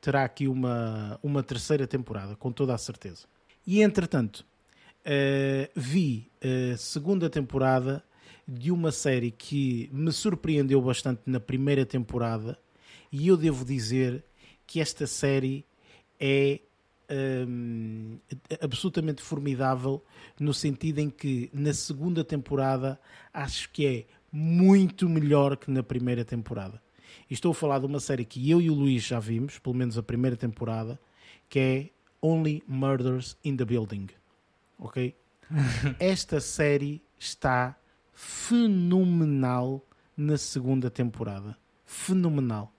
terá 0.05 0.23
aqui 0.23 0.47
uma, 0.47 1.19
uma 1.23 1.43
terceira 1.43 1.87
temporada, 1.87 2.37
com 2.37 2.53
toda 2.53 2.75
a 2.75 2.79
certeza. 2.79 3.25
E 3.67 3.81
entretanto, 3.81 4.45
uh, 5.01 5.71
vi 5.75 6.31
a 6.43 6.77
segunda 6.77 7.31
temporada 7.31 8.05
de 8.47 8.71
uma 8.71 8.93
série 8.93 9.31
que 9.31 9.89
me 9.91 10.13
surpreendeu 10.13 10.79
bastante 10.83 11.23
na 11.25 11.41
primeira 11.41 11.87
temporada, 11.87 12.59
e 13.11 13.29
eu 13.29 13.37
devo 13.39 13.65
dizer 13.65 14.23
que 14.67 14.79
esta 14.79 15.07
série 15.07 15.65
é 16.21 16.61
um, 17.49 18.19
absolutamente 18.61 19.23
formidável 19.23 20.05
no 20.39 20.53
sentido 20.53 20.99
em 20.99 21.09
que 21.09 21.49
na 21.51 21.73
segunda 21.73 22.23
temporada 22.23 23.01
acho 23.33 23.71
que 23.71 23.87
é 23.87 24.05
muito 24.31 25.09
melhor 25.09 25.57
que 25.57 25.71
na 25.71 25.83
primeira 25.83 26.27
temporada. 26.27 26.84
E 27.31 27.35
estou 27.35 27.53
a 27.53 27.55
falar 27.55 27.79
de 27.79 27.87
uma 27.87 28.01
série 28.01 28.25
que 28.25 28.51
eu 28.51 28.61
e 28.61 28.71
o 28.71 28.75
Luís 28.75 29.03
já 29.03 29.19
vimos, 29.19 29.59
pelo 29.59 29.75
menos 29.75 29.99
a 29.99 30.03
primeira 30.03 30.37
temporada, 30.37 31.01
que 31.49 31.59
é 31.59 31.91
Only 32.23 32.63
Murders 32.67 33.37
in 33.45 33.57
the 33.57 33.65
Building. 33.65 34.09
Ok? 34.79 35.15
Esta 35.99 36.41
série 36.41 37.03
está 37.19 37.77
fenomenal 38.13 39.85
na 40.17 40.39
segunda 40.39 40.91
temporada. 40.91 41.57
Fenomenal. 41.85 42.73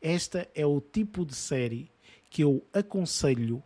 Esta 0.00 0.48
é 0.54 0.64
o 0.64 0.80
tipo 0.80 1.24
de 1.24 1.34
série 1.34 1.90
que 2.30 2.42
eu 2.42 2.64
aconselho 2.72 3.62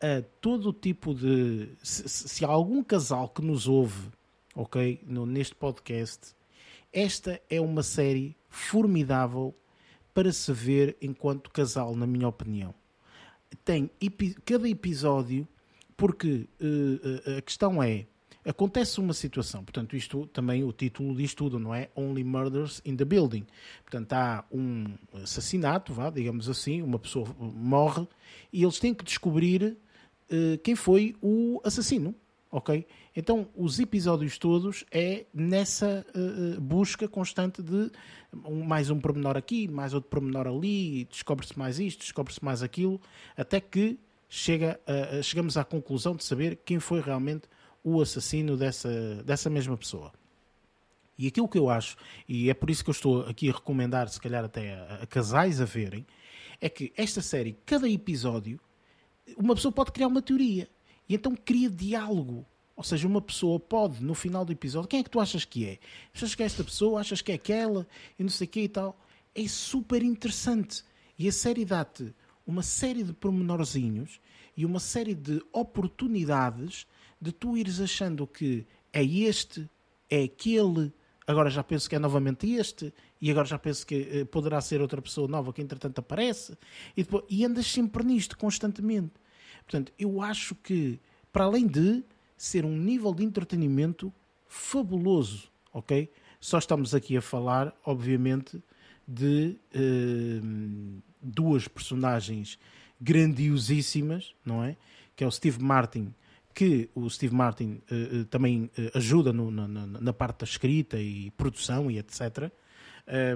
a 0.00 0.22
todo 0.40 0.72
tipo 0.72 1.14
de. 1.14 1.70
Se, 1.82 2.08
se 2.08 2.44
há 2.44 2.48
algum 2.48 2.82
casal 2.82 3.28
que 3.28 3.40
nos 3.40 3.68
ouve, 3.68 4.10
ok, 4.54 5.00
no, 5.06 5.24
neste 5.24 5.54
podcast, 5.54 6.34
esta 6.92 7.40
é 7.48 7.60
uma 7.60 7.82
série 7.82 8.36
formidável 8.52 9.54
para 10.14 10.30
se 10.30 10.52
ver 10.52 10.96
enquanto 11.00 11.50
casal, 11.50 11.96
na 11.96 12.06
minha 12.06 12.28
opinião. 12.28 12.74
Tem 13.64 13.90
epi 14.00 14.36
cada 14.44 14.68
episódio, 14.68 15.48
porque 15.96 16.46
uh, 16.60 17.38
a 17.38 17.42
questão 17.42 17.82
é: 17.82 18.06
acontece 18.44 19.00
uma 19.00 19.14
situação, 19.14 19.64
portanto, 19.64 19.96
isto 19.96 20.26
também 20.26 20.62
o 20.62 20.72
título 20.72 21.16
diz 21.16 21.34
tudo, 21.34 21.58
não 21.58 21.74
é? 21.74 21.88
Only 21.96 22.22
Murders 22.22 22.82
in 22.84 22.94
the 22.94 23.04
Building. 23.04 23.46
Portanto, 23.82 24.12
há 24.12 24.44
um 24.52 24.84
assassinato, 25.14 25.94
vá, 25.94 26.10
digamos 26.10 26.48
assim, 26.48 26.82
uma 26.82 26.98
pessoa 26.98 27.26
morre 27.38 28.06
e 28.52 28.62
eles 28.62 28.78
têm 28.78 28.94
que 28.94 29.04
descobrir 29.04 29.78
uh, 30.30 30.58
quem 30.62 30.74
foi 30.74 31.16
o 31.22 31.60
assassino 31.64 32.14
ok? 32.52 32.86
Então, 33.16 33.48
os 33.56 33.80
episódios 33.80 34.36
todos 34.36 34.84
é 34.92 35.24
nessa 35.32 36.04
uh, 36.14 36.60
busca 36.60 37.08
constante 37.08 37.62
de 37.62 37.90
um, 38.44 38.62
mais 38.62 38.90
um 38.90 39.00
pormenor 39.00 39.38
aqui, 39.38 39.66
mais 39.66 39.94
outro 39.94 40.10
pormenor 40.10 40.46
ali, 40.46 41.06
descobre-se 41.06 41.58
mais 41.58 41.80
isto, 41.80 42.00
descobre-se 42.00 42.44
mais 42.44 42.62
aquilo, 42.62 43.00
até 43.34 43.58
que 43.58 43.98
chega 44.28 44.78
uh, 44.86 45.22
chegamos 45.22 45.56
à 45.56 45.64
conclusão 45.64 46.14
de 46.14 46.24
saber 46.24 46.60
quem 46.62 46.78
foi 46.78 47.00
realmente 47.00 47.48
o 47.82 48.00
assassino 48.00 48.56
dessa, 48.56 49.24
dessa 49.24 49.48
mesma 49.48 49.76
pessoa. 49.76 50.12
E 51.18 51.26
aquilo 51.26 51.48
que 51.48 51.58
eu 51.58 51.70
acho, 51.70 51.96
e 52.28 52.50
é 52.50 52.54
por 52.54 52.68
isso 52.68 52.84
que 52.84 52.90
eu 52.90 52.92
estou 52.92 53.22
aqui 53.22 53.48
a 53.48 53.52
recomendar, 53.52 54.08
se 54.08 54.20
calhar 54.20 54.44
até 54.44 54.74
a, 54.74 54.94
a 55.02 55.06
casais 55.06 55.58
a 55.60 55.64
verem, 55.64 56.06
é 56.60 56.68
que 56.68 56.92
esta 56.96 57.22
série, 57.22 57.56
cada 57.64 57.88
episódio, 57.88 58.60
uma 59.38 59.54
pessoa 59.54 59.72
pode 59.72 59.92
criar 59.92 60.08
uma 60.08 60.20
teoria. 60.20 60.68
E 61.08 61.14
então 61.14 61.34
cria 61.34 61.68
diálogo. 61.70 62.46
Ou 62.74 62.82
seja, 62.82 63.06
uma 63.06 63.20
pessoa 63.20 63.60
pode, 63.60 64.02
no 64.02 64.14
final 64.14 64.44
do 64.44 64.52
episódio, 64.52 64.88
quem 64.88 65.00
é 65.00 65.02
que 65.02 65.10
tu 65.10 65.20
achas 65.20 65.44
que 65.44 65.66
é? 65.66 65.78
Achas 66.14 66.34
que 66.34 66.42
é 66.42 66.46
esta 66.46 66.64
pessoa? 66.64 67.00
Achas 67.00 67.20
que 67.20 67.30
é 67.30 67.34
aquela? 67.34 67.86
E 68.18 68.22
não 68.22 68.30
sei 68.30 68.46
o 68.46 68.50
que 68.50 68.60
e 68.60 68.68
tal. 68.68 68.98
É 69.34 69.46
super 69.46 70.02
interessante. 70.02 70.84
E 71.18 71.28
a 71.28 71.32
série 71.32 71.64
dá-te 71.64 72.14
uma 72.46 72.62
série 72.62 73.02
de 73.02 73.12
pormenorzinhos 73.12 74.20
e 74.56 74.64
uma 74.64 74.80
série 74.80 75.14
de 75.14 75.42
oportunidades 75.52 76.86
de 77.20 77.32
tu 77.32 77.56
ires 77.56 77.80
achando 77.80 78.26
que 78.26 78.66
é 78.92 79.04
este, 79.04 79.68
é 80.10 80.24
aquele, 80.24 80.92
agora 81.26 81.48
já 81.48 81.62
penso 81.62 81.88
que 81.88 81.94
é 81.94 81.98
novamente 81.98 82.50
este, 82.50 82.92
e 83.20 83.30
agora 83.30 83.46
já 83.46 83.58
penso 83.58 83.86
que 83.86 83.94
eh, 83.94 84.24
poderá 84.24 84.60
ser 84.60 84.80
outra 84.80 85.00
pessoa 85.00 85.28
nova 85.28 85.52
que 85.52 85.62
entretanto 85.62 86.00
aparece, 86.00 86.58
e, 86.96 87.04
depois, 87.04 87.24
e 87.30 87.44
andas 87.44 87.66
sempre 87.66 88.04
nisto 88.04 88.36
constantemente. 88.36 89.12
Portanto, 89.72 89.90
eu 89.98 90.20
acho 90.20 90.54
que, 90.54 91.00
para 91.32 91.44
além 91.44 91.66
de 91.66 92.04
ser 92.36 92.66
um 92.66 92.76
nível 92.76 93.14
de 93.14 93.24
entretenimento 93.24 94.12
fabuloso, 94.46 95.48
ok? 95.72 96.10
Só 96.38 96.58
estamos 96.58 96.94
aqui 96.94 97.16
a 97.16 97.22
falar, 97.22 97.74
obviamente, 97.82 98.62
de 99.08 99.56
uh, 99.74 101.02
duas 101.22 101.66
personagens 101.68 102.58
grandiosíssimas, 103.00 104.34
não 104.44 104.62
é? 104.62 104.76
Que 105.16 105.24
é 105.24 105.26
o 105.26 105.30
Steve 105.30 105.62
Martin, 105.62 106.12
que 106.54 106.90
o 106.94 107.08
Steve 107.08 107.34
Martin 107.34 107.80
uh, 107.90 108.20
uh, 108.20 108.24
também 108.26 108.70
ajuda 108.92 109.32
no, 109.32 109.50
na, 109.50 109.66
na, 109.66 110.12
parte 110.12 110.40
da 110.40 110.44
escrita 110.44 111.00
e 111.00 111.30
produção 111.30 111.90
e 111.90 111.98
etc. 111.98 112.52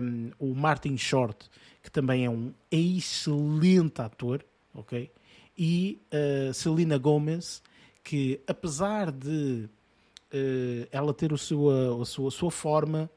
Um, 0.03 0.33
o 0.39 0.55
Martin 0.55 0.99
Short, 0.99 1.49
que 1.83 1.91
também 1.91 2.27
é 2.27 2.31
um 2.31 2.53
excelente 2.71 4.03
ator, 4.03 4.45
ok? 4.75 5.11
E 5.59 5.99
uh, 6.13 6.53
Selena 6.53 6.99
Gomez, 6.99 7.63
que 8.05 8.41
apesar 8.47 9.11
de 9.11 9.69
uh, 10.33 10.89
ela 10.91 11.15
ter 11.15 11.33
o 11.33 11.39
sua, 11.39 12.03
a, 12.03 12.05
sua, 12.05 12.29
a 12.29 12.31
sua 12.31 12.51
forma 12.51 13.11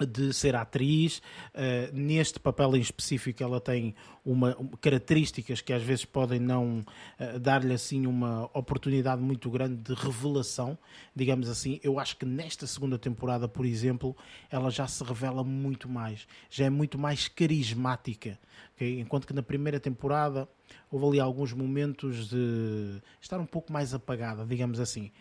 de 0.00 0.32
ser 0.32 0.56
atriz. 0.56 1.18
Uh, 1.54 1.92
neste 1.92 2.40
papel 2.40 2.76
em 2.76 2.80
específico, 2.80 3.42
ela 3.42 3.60
tem 3.60 3.94
uma, 4.24 4.56
um, 4.60 4.66
características 4.68 5.60
que 5.60 5.72
às 5.72 5.82
vezes 5.82 6.04
podem 6.04 6.40
não 6.40 6.80
uh, 6.80 7.38
dar-lhe 7.38 7.72
assim 7.72 8.06
uma 8.06 8.50
oportunidade 8.52 9.22
muito 9.22 9.48
grande 9.50 9.76
de 9.76 9.94
revelação, 9.94 10.76
digamos 11.14 11.48
assim. 11.48 11.78
Eu 11.82 11.98
acho 12.00 12.16
que 12.16 12.26
nesta 12.26 12.66
segunda 12.66 12.98
temporada, 12.98 13.46
por 13.46 13.64
exemplo, 13.64 14.16
ela 14.50 14.70
já 14.70 14.86
se 14.86 15.04
revela 15.04 15.44
muito 15.44 15.88
mais, 15.88 16.26
já 16.50 16.64
é 16.64 16.70
muito 16.70 16.98
mais 16.98 17.28
carismática. 17.28 18.38
Okay? 18.74 18.98
Enquanto 18.98 19.26
que 19.26 19.32
na 19.32 19.42
primeira 19.42 19.78
temporada 19.78 20.48
houve 20.90 21.06
ali 21.06 21.20
alguns 21.20 21.52
momentos 21.52 22.28
de 22.28 23.00
estar 23.20 23.38
um 23.38 23.46
pouco 23.46 23.72
mais 23.72 23.94
apagada, 23.94 24.44
digamos 24.44 24.80
assim. 24.80 25.12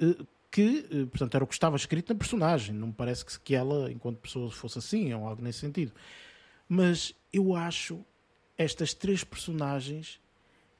Uh, 0.00 0.26
que, 0.52 0.86
eh, 0.90 1.06
portanto, 1.06 1.34
era 1.34 1.42
o 1.42 1.46
que 1.46 1.54
estava 1.54 1.76
escrito 1.76 2.12
na 2.12 2.18
personagem. 2.18 2.74
Não 2.74 2.88
me 2.88 2.92
parece 2.92 3.24
que, 3.24 3.40
que 3.40 3.54
ela, 3.54 3.90
enquanto 3.90 4.18
pessoa, 4.18 4.50
fosse 4.50 4.78
assim, 4.78 5.12
ou 5.14 5.26
algo 5.26 5.42
nesse 5.42 5.60
sentido. 5.60 5.92
Mas 6.68 7.14
eu 7.32 7.56
acho 7.56 8.04
estas 8.56 8.92
três 8.92 9.24
personagens 9.24 10.20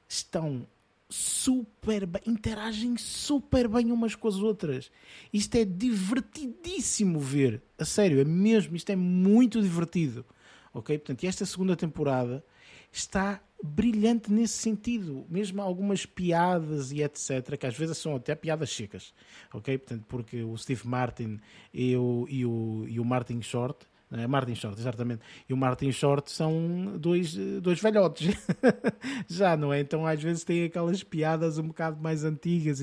estão 0.07 0.67
super 1.09 2.05
bem, 2.05 2.21
interagem 2.27 2.97
super 2.97 3.67
bem 3.67 3.91
umas 3.91 4.15
com 4.15 4.27
as 4.27 4.35
outras. 4.35 4.91
Isto 5.33 5.55
é 5.55 5.65
divertidíssimo 5.65 7.19
ver. 7.19 7.61
A 7.77 7.83
sério, 7.83 8.21
é 8.21 8.23
mesmo, 8.23 8.75
isto 8.75 8.91
é 8.91 8.95
muito 8.95 9.61
divertido. 9.61 10.23
Ok? 10.71 10.97
Portanto, 10.99 11.23
esta 11.23 11.45
segunda 11.45 11.75
temporada 11.75 12.45
está 12.91 13.41
brilhante 13.63 14.29
nesse 14.29 14.55
sentido. 14.55 15.25
Mesmo 15.29 15.61
algumas 15.61 16.05
piadas 16.05 16.91
e 16.91 17.01
etc., 17.01 17.57
que 17.57 17.65
às 17.65 17.77
vezes 17.77 17.97
são 17.97 18.17
até 18.17 18.35
piadas 18.35 18.69
secas, 18.69 19.13
ok? 19.53 19.77
Portanto, 19.77 20.03
porque 20.09 20.43
o 20.43 20.57
Steve 20.57 20.85
Martin 20.85 21.39
e 21.73 21.95
o, 21.95 22.27
e 22.29 22.45
o, 22.45 22.85
e 22.89 22.99
o 22.99 23.05
Martin 23.05 23.41
Short, 23.41 23.87
é? 24.11 24.27
Martin 24.27 24.53
Short, 24.53 24.79
exatamente, 24.79 25.21
e 25.49 25.53
o 25.53 25.57
Martin 25.57 25.91
Short 25.91 26.29
são 26.29 26.97
dois, 26.99 27.33
dois 27.61 27.81
velhotes, 27.81 28.35
já, 29.27 29.57
não 29.57 29.73
é? 29.73 29.79
Então 29.79 30.05
às 30.05 30.21
vezes 30.21 30.43
tem 30.43 30.65
aquelas 30.65 31.01
piadas 31.01 31.57
um 31.57 31.67
bocado 31.69 31.99
mais 31.99 32.23
antigas, 32.23 32.79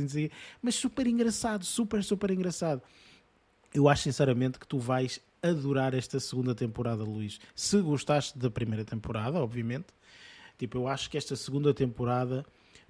mas 0.60 0.74
super 0.74 1.06
engraçado, 1.06 1.64
super, 1.64 2.02
super 2.02 2.30
engraçado. 2.30 2.82
Eu 3.72 3.88
acho 3.88 4.02
sinceramente 4.02 4.58
que 4.58 4.66
tu 4.66 4.78
vais 4.78 5.20
adorar 5.40 5.94
esta 5.94 6.18
segunda 6.18 6.54
temporada, 6.54 7.04
Luís. 7.04 7.38
Se 7.54 7.80
gostaste 7.80 8.36
da 8.36 8.50
primeira 8.50 8.84
temporada, 8.84 9.38
obviamente, 9.38 9.86
Tipo, 10.60 10.76
eu 10.76 10.88
acho 10.88 11.08
que 11.08 11.16
esta 11.16 11.34
segunda 11.34 11.72
temporada 11.72 12.44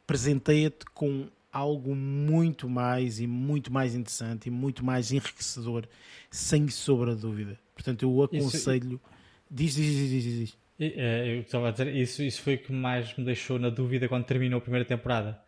presenteia-te 0.05 0.85
com 0.93 1.29
algo 1.53 1.95
muito 1.95 2.69
mais 2.69 3.21
e 3.21 3.29
muito 3.29 3.73
mais 3.73 3.95
interessante 3.95 4.47
e 4.47 4.51
muito 4.51 4.85
mais 4.85 5.13
enriquecedor, 5.13 5.87
sem 6.33 6.67
sombra 6.67 7.15
de 7.15 7.21
dúvida. 7.21 7.57
Portanto, 7.73 8.03
eu 8.03 8.23
aconselho. 8.25 8.95
Isso... 8.95 9.01
Diz, 9.49 9.75
diz, 9.77 9.87
diz, 9.87 10.11
diz, 10.11 10.39
diz. 10.39 10.59
É, 10.81 11.37
eu 11.37 11.43
estava 11.43 11.69
a 11.69 11.71
dizer, 11.71 11.95
isso, 11.95 12.25
isso 12.25 12.43
foi 12.43 12.57
o 12.57 12.59
que 12.59 12.73
mais 12.73 13.17
me 13.17 13.25
deixou 13.25 13.57
na 13.57 13.71
dúvida 13.71 14.09
quando 14.09 14.25
terminou 14.25 14.59
a 14.59 14.61
primeira 14.61 14.85
temporada. 14.85 15.41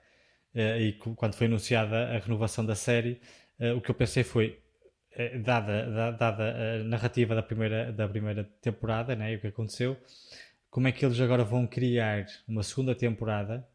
É, 0.54 0.80
e 0.80 0.92
quando 0.92 1.34
foi 1.34 1.48
anunciada 1.48 2.14
a 2.14 2.20
renovação 2.20 2.64
da 2.64 2.76
série, 2.76 3.20
é, 3.58 3.72
o 3.72 3.80
que 3.80 3.90
eu 3.90 3.96
pensei 3.96 4.22
foi, 4.22 4.60
dada, 5.42 6.12
dada 6.12 6.80
a 6.80 6.84
narrativa 6.84 7.34
da 7.34 7.42
primeira, 7.42 7.90
da 7.92 8.06
primeira 8.06 8.44
temporada, 8.60 9.16
né, 9.16 9.32
e 9.32 9.36
o 9.36 9.40
que 9.40 9.48
aconteceu, 9.48 9.96
como 10.72 10.88
é 10.88 10.92
que 10.92 11.04
eles 11.04 11.20
agora 11.20 11.44
vão 11.44 11.66
criar 11.66 12.24
uma 12.48 12.62
segunda 12.62 12.94
temporada 12.94 13.68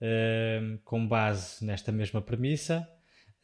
uh, 0.00 0.78
com 0.82 1.06
base 1.06 1.62
nesta 1.62 1.92
mesma 1.92 2.22
premissa 2.22 2.88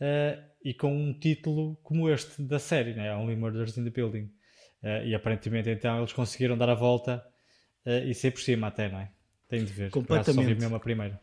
uh, 0.00 0.42
e 0.64 0.72
com 0.72 0.90
um 0.90 1.12
título 1.12 1.76
como 1.82 2.08
este 2.08 2.40
da 2.42 2.58
série, 2.58 2.94
né? 2.94 3.14
Only 3.14 3.36
Murders 3.36 3.76
in 3.76 3.84
the 3.84 3.90
Building. 3.90 4.32
Uh, 4.82 5.04
e 5.04 5.14
aparentemente 5.14 5.68
então 5.68 5.98
eles 5.98 6.14
conseguiram 6.14 6.56
dar 6.56 6.70
a 6.70 6.74
volta 6.74 7.22
e 8.06 8.12
ser 8.12 8.32
por 8.32 8.40
cima 8.40 8.66
até, 8.66 8.88
não 8.90 9.00
é? 9.00 9.10
Tenho 9.48 9.64
de 9.64 9.72
ver. 9.72 9.90
Completamente. 9.90 10.46
Só 10.46 10.54
vi 10.54 10.60
mesmo 10.60 10.76
a 10.76 10.80
primeira 10.80 11.18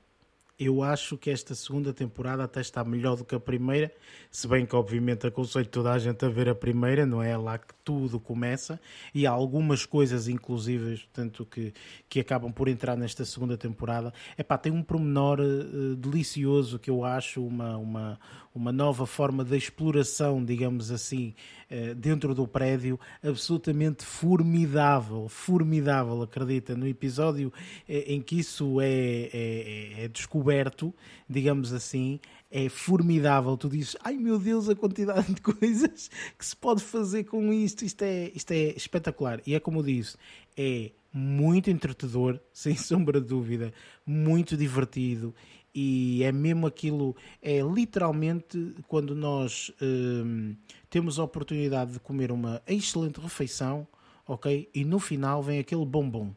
eu 0.57 0.81
acho 0.81 1.17
que 1.17 1.29
esta 1.29 1.53
segunda 1.53 1.93
temporada 1.93 2.43
até 2.43 2.61
está 2.61 2.83
melhor 2.83 3.17
do 3.17 3.25
que 3.25 3.35
a 3.35 3.39
primeira, 3.39 3.91
se 4.31 4.47
bem 4.47 4.65
que 4.65 4.75
obviamente 4.75 5.27
aconselho 5.27 5.67
toda 5.67 5.91
a 5.91 5.99
gente 5.99 6.23
a 6.23 6.29
ver 6.29 6.47
a 6.47 6.55
primeira, 6.55 7.05
não 7.05 7.21
é 7.21 7.35
lá 7.35 7.57
que 7.57 7.73
tudo 7.83 8.19
começa, 8.19 8.79
e 9.13 9.27
há 9.27 9.31
algumas 9.31 9.85
coisas 9.85 10.29
inclusive, 10.29 10.97
portanto, 10.97 11.45
que, 11.45 11.73
que 12.07 12.19
acabam 12.21 12.51
por 12.53 12.69
entrar 12.69 12.95
nesta 12.95 13.25
segunda 13.25 13.57
temporada. 13.57 14.13
É 14.37 14.43
pá, 14.43 14.57
tem 14.57 14.71
um 14.71 14.81
promenor 14.81 15.41
uh, 15.41 15.95
delicioso 15.95 16.79
que 16.79 16.89
eu 16.89 17.03
acho 17.03 17.45
uma, 17.45 17.75
uma, 17.77 18.19
uma 18.55 18.71
nova 18.71 19.05
forma 19.05 19.43
de 19.43 19.57
exploração, 19.57 20.43
digamos 20.43 20.89
assim, 20.89 21.35
uh, 21.69 21.93
dentro 21.93 22.33
do 22.33 22.47
prédio, 22.47 22.99
absolutamente 23.21 24.05
formidável, 24.05 25.27
formidável, 25.27 26.21
acredita, 26.21 26.75
no 26.75 26.87
episódio 26.87 27.49
uh, 27.49 27.53
em 27.87 28.21
que 28.21 28.39
isso 28.39 28.79
é, 28.79 28.87
é, 28.87 29.29
é, 29.33 30.03
é 30.05 30.07
descoberto 30.07 30.93
digamos 31.29 31.73
assim, 31.73 32.19
é 32.49 32.69
formidável. 32.69 33.57
Tu 33.57 33.69
dizes, 33.69 33.97
ai 34.03 34.15
meu 34.15 34.37
Deus, 34.37 34.69
a 34.69 34.75
quantidade 34.75 35.33
de 35.33 35.41
coisas 35.41 36.09
que 36.37 36.45
se 36.45 36.55
pode 36.55 36.81
fazer 36.81 37.25
com 37.25 37.51
isto, 37.51 37.83
isto 37.83 38.03
é, 38.03 38.31
isto 38.33 38.51
é 38.51 38.73
espetacular. 38.75 39.41
E 39.45 39.55
é 39.55 39.59
como 39.59 39.79
eu 39.79 39.83
disse, 39.83 40.15
é 40.55 40.91
muito 41.11 41.69
entretador, 41.69 42.39
sem 42.53 42.75
sombra 42.75 43.19
de 43.19 43.27
dúvida, 43.27 43.73
muito 44.05 44.55
divertido 44.55 45.33
e 45.75 46.23
é 46.23 46.31
mesmo 46.31 46.65
aquilo, 46.65 47.15
é 47.41 47.59
literalmente 47.59 48.73
quando 48.87 49.13
nós 49.13 49.73
hum, 49.81 50.55
temos 50.89 51.19
a 51.19 51.23
oportunidade 51.23 51.91
de 51.91 51.99
comer 51.99 52.31
uma 52.31 52.61
excelente 52.65 53.19
refeição, 53.19 53.85
ok? 54.25 54.69
E 54.73 54.85
no 54.85 54.99
final 54.99 55.43
vem 55.43 55.59
aquele 55.59 55.85
bombom 55.85 56.33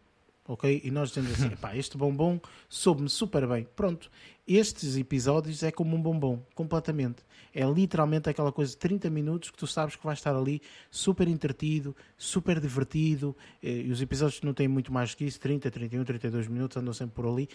ok? 0.49 0.81
E 0.83 0.91
nós 0.91 1.11
dizemos 1.11 1.33
assim, 1.33 1.51
pá, 1.61 1.77
este 1.77 1.97
bombom 1.97 2.41
soube-me 2.69 3.09
super 3.09 3.47
bem. 3.47 3.69
Pronto, 3.77 4.11
estes 4.47 4.97
episódios 4.97 5.63
é 5.63 5.71
como 5.71 5.95
um 5.95 6.01
bombom, 6.01 6.43
completamente. 6.55 7.23
É 7.55 7.65
literalmente 7.65 8.29
aquela 8.31 8.51
coisa 8.51 8.73
de 8.73 8.79
30 8.79 9.11
minutos 9.11 9.51
que 9.51 9.59
tu 9.59 9.67
sabes 9.67 9.95
que 9.95 10.05
vai 10.05 10.15
estar 10.15 10.35
ali 10.35 10.63
super 10.91 11.29
entretido, 11.29 11.95
super 12.17 12.59
divertido. 12.59 13.37
Eh, 13.63 13.83
e 13.83 13.93
os 13.93 14.01
episódios 14.01 14.41
não 14.43 14.55
têm 14.55 14.67
muito 14.67 14.93
mais 14.93 15.15
que 15.15 15.25
isso, 15.25 15.39
30, 15.39 15.71
31, 15.71 16.05
32 16.05 16.49
minutos, 16.49 16.77
andam 16.77 16.95
sempre 16.95 17.15
por 17.15 17.27
ali 17.27 17.49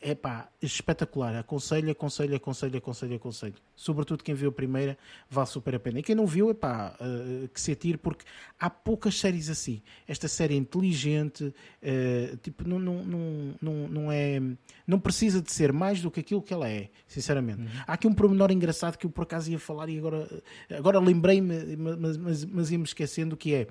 é 0.00 0.14
pá, 0.14 0.48
espetacular. 0.62 1.36
Aconselho, 1.36 1.90
aconselho, 1.90 2.34
aconselho, 2.34 2.78
aconselho, 2.78 3.16
aconselho. 3.16 3.54
Sobretudo 3.76 4.24
quem 4.24 4.34
viu 4.34 4.48
a 4.48 4.52
primeira, 4.52 4.96
vale 5.28 5.46
super 5.46 5.74
a 5.74 5.80
pena. 5.80 5.98
E 5.98 6.02
quem 6.02 6.14
não 6.14 6.26
viu, 6.26 6.50
é 6.50 6.54
pá, 6.54 6.96
uh, 7.00 7.48
que 7.48 7.60
se 7.60 7.72
atire, 7.72 7.98
porque 7.98 8.24
há 8.58 8.70
poucas 8.70 9.18
séries 9.18 9.50
assim. 9.50 9.82
Esta 10.08 10.26
série 10.26 10.54
é 10.54 10.56
inteligente, 10.56 11.44
uh, 11.44 12.36
tipo, 12.38 12.66
não, 12.66 12.78
não, 12.78 13.04
não, 13.04 13.54
não, 13.60 13.88
não 13.88 14.12
é. 14.12 14.40
Não 14.86 14.98
precisa 14.98 15.42
de 15.42 15.52
ser 15.52 15.72
mais 15.72 16.00
do 16.00 16.10
que 16.10 16.20
aquilo 16.20 16.40
que 16.40 16.54
ela 16.54 16.68
é, 16.68 16.88
sinceramente. 17.06 17.60
Uhum. 17.60 17.68
Há 17.86 17.92
aqui 17.92 18.06
um 18.06 18.14
pormenor 18.14 18.50
engraçado 18.50 18.96
que 18.96 19.06
eu 19.06 19.10
por 19.10 19.22
acaso 19.22 19.50
ia 19.50 19.58
falar 19.58 19.88
e 19.90 19.98
agora, 19.98 20.42
agora 20.70 20.98
lembrei-me, 20.98 21.76
mas, 21.76 22.16
mas, 22.16 22.44
mas 22.44 22.70
ia-me 22.70 22.84
esquecendo 22.84 23.36
que 23.36 23.54
é 23.54 23.68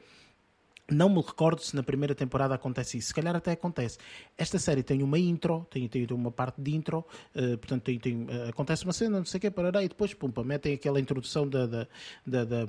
Não 0.91 1.09
me 1.09 1.21
recordo 1.21 1.61
se 1.61 1.75
na 1.75 1.83
primeira 1.83 2.15
temporada 2.15 2.55
acontece 2.55 2.97
isso. 2.97 3.09
Se 3.09 3.13
calhar 3.13 3.35
até 3.35 3.51
acontece. 3.51 3.97
Esta 4.37 4.57
série 4.57 4.83
tem 4.83 5.03
uma 5.03 5.17
intro, 5.17 5.65
tem, 5.69 5.87
tem 5.87 6.07
uma 6.11 6.31
parte 6.31 6.61
de 6.61 6.75
intro, 6.75 6.99
uh, 7.35 7.57
portanto 7.57 7.83
tem, 7.83 7.99
tem, 7.99 8.23
uh, 8.23 8.49
acontece 8.49 8.83
uma 8.83 8.93
cena, 8.93 9.17
não 9.17 9.25
sei 9.25 9.37
o 9.37 9.41
que, 9.41 9.51
parará, 9.51 9.83
e 9.83 9.87
depois, 9.87 10.13
pumpa, 10.13 10.43
metem 10.43 10.73
aquela 10.73 10.99
introdução 10.99 11.47
da 11.47 11.65
da, 11.65 11.87
da, 12.25 12.45
da, 12.45 12.65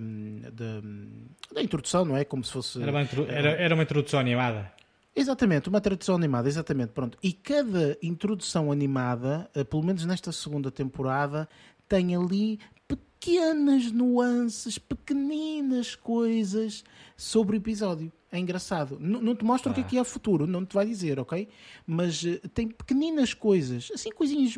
da, 1.52 1.62
introdução, 1.62 2.04
não 2.04 2.16
é? 2.16 2.24
Como 2.24 2.44
se 2.44 2.52
fosse... 2.52 2.82
Era 2.82 2.90
uma, 2.90 3.02
intro, 3.02 3.26
era, 3.28 3.50
era 3.50 3.74
uma 3.74 3.82
introdução 3.82 4.20
animada. 4.20 4.72
Exatamente, 5.14 5.68
uma 5.68 5.80
tradução 5.80 6.14
animada, 6.14 6.48
exatamente, 6.48 6.92
pronto. 6.92 7.18
E 7.22 7.32
cada 7.32 7.96
introdução 8.02 8.70
animada, 8.70 9.50
pelo 9.68 9.82
menos 9.82 10.04
nesta 10.04 10.30
segunda 10.32 10.70
temporada, 10.70 11.48
tem 11.88 12.14
ali 12.14 12.60
pequenas 13.20 13.92
nuances, 13.92 14.78
pequeninas 14.78 15.94
coisas 15.94 16.82
sobre 17.14 17.56
o 17.56 17.58
episódio. 17.58 18.10
É 18.32 18.38
engraçado. 18.38 18.96
N 19.00 19.20
não 19.20 19.34
te 19.34 19.44
mostra 19.44 19.70
ah. 19.70 19.72
o 19.72 19.74
que 19.74 19.80
é 19.80 19.84
que 19.84 19.98
é 19.98 20.00
o 20.00 20.04
futuro, 20.04 20.46
não 20.46 20.64
te 20.64 20.72
vai 20.72 20.86
dizer, 20.86 21.18
ok? 21.18 21.48
Mas 21.86 22.22
uh, 22.22 22.38
tem 22.54 22.68
pequeninas 22.68 23.34
coisas, 23.34 23.90
assim, 23.92 24.10
coisinhas 24.10 24.56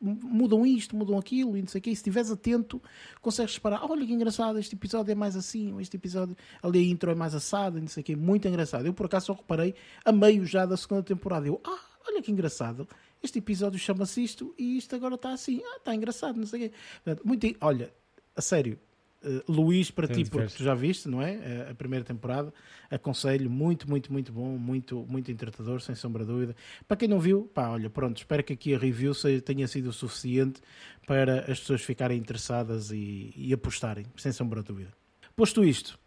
mudam 0.00 0.66
isto, 0.66 0.96
mudam 0.96 1.18
aquilo 1.18 1.56
e 1.56 1.60
não 1.60 1.68
sei 1.68 1.78
o 1.78 1.82
quê. 1.82 1.90
E 1.90 1.94
se 1.94 2.00
estiveres 2.00 2.30
atento, 2.30 2.82
consegues 3.20 3.54
reparar: 3.54 3.84
olha 3.88 4.04
que 4.04 4.12
engraçado, 4.12 4.58
este 4.58 4.74
episódio 4.74 5.12
é 5.12 5.14
mais 5.14 5.36
assim, 5.36 5.78
este 5.80 5.96
episódio 5.96 6.34
ali 6.62 6.78
a 6.80 6.82
intro 6.82 7.10
é 7.10 7.14
mais 7.14 7.34
assado 7.34 7.78
e 7.78 7.80
não 7.80 7.88
sei 7.88 8.00
o 8.00 8.04
quê. 8.04 8.16
Muito 8.16 8.48
engraçado. 8.48 8.86
Eu 8.86 8.94
por 8.94 9.06
acaso 9.06 9.26
só 9.26 9.34
reparei 9.34 9.74
a 10.04 10.10
meio 10.10 10.44
já 10.46 10.66
da 10.66 10.76
segunda 10.76 11.02
temporada. 11.02 11.46
Eu, 11.46 11.60
ah, 11.64 11.78
olha 12.08 12.22
que 12.22 12.32
engraçado 12.32 12.88
este 13.22 13.38
episódio 13.38 13.78
chama-se 13.78 14.22
isto 14.22 14.54
e 14.58 14.76
isto 14.76 14.94
agora 14.94 15.14
está 15.14 15.32
assim. 15.32 15.60
Ah, 15.64 15.76
está 15.76 15.94
engraçado, 15.94 16.36
não 16.36 16.46
sei 16.46 16.66
o 16.66 16.70
quê. 16.70 16.76
Portanto, 17.04 17.26
muito, 17.26 17.56
olha, 17.60 17.92
a 18.34 18.40
sério, 18.40 18.78
uh, 19.22 19.52
Luís, 19.52 19.90
para 19.90 20.08
Tem 20.08 20.24
ti, 20.24 20.30
porque 20.30 20.54
tu 20.56 20.62
já 20.62 20.74
viste, 20.74 21.08
não 21.08 21.20
é? 21.20 21.36
Uh, 21.36 21.70
a 21.70 21.74
primeira 21.74 22.04
temporada, 22.04 22.52
aconselho, 22.90 23.50
muito, 23.50 23.88
muito, 23.88 24.12
muito 24.12 24.32
bom, 24.32 24.56
muito, 24.56 25.04
muito 25.08 25.30
entretador, 25.30 25.80
sem 25.80 25.94
sombra 25.94 26.24
de 26.24 26.30
dúvida. 26.30 26.56
Para 26.88 26.96
quem 26.96 27.08
não 27.08 27.20
viu, 27.20 27.50
pá, 27.54 27.68
olha, 27.68 27.90
pronto, 27.90 28.18
espero 28.18 28.42
que 28.42 28.54
aqui 28.54 28.74
a 28.74 28.78
review 28.78 29.12
tenha 29.44 29.66
sido 29.68 29.88
o 29.88 29.92
suficiente 29.92 30.60
para 31.06 31.40
as 31.40 31.60
pessoas 31.60 31.82
ficarem 31.82 32.18
interessadas 32.18 32.90
e, 32.90 33.32
e 33.36 33.52
apostarem, 33.52 34.06
sem 34.16 34.32
sombra 34.32 34.60
de 34.62 34.68
dúvida. 34.68 34.92
Posto 35.36 35.64
isto, 35.64 35.98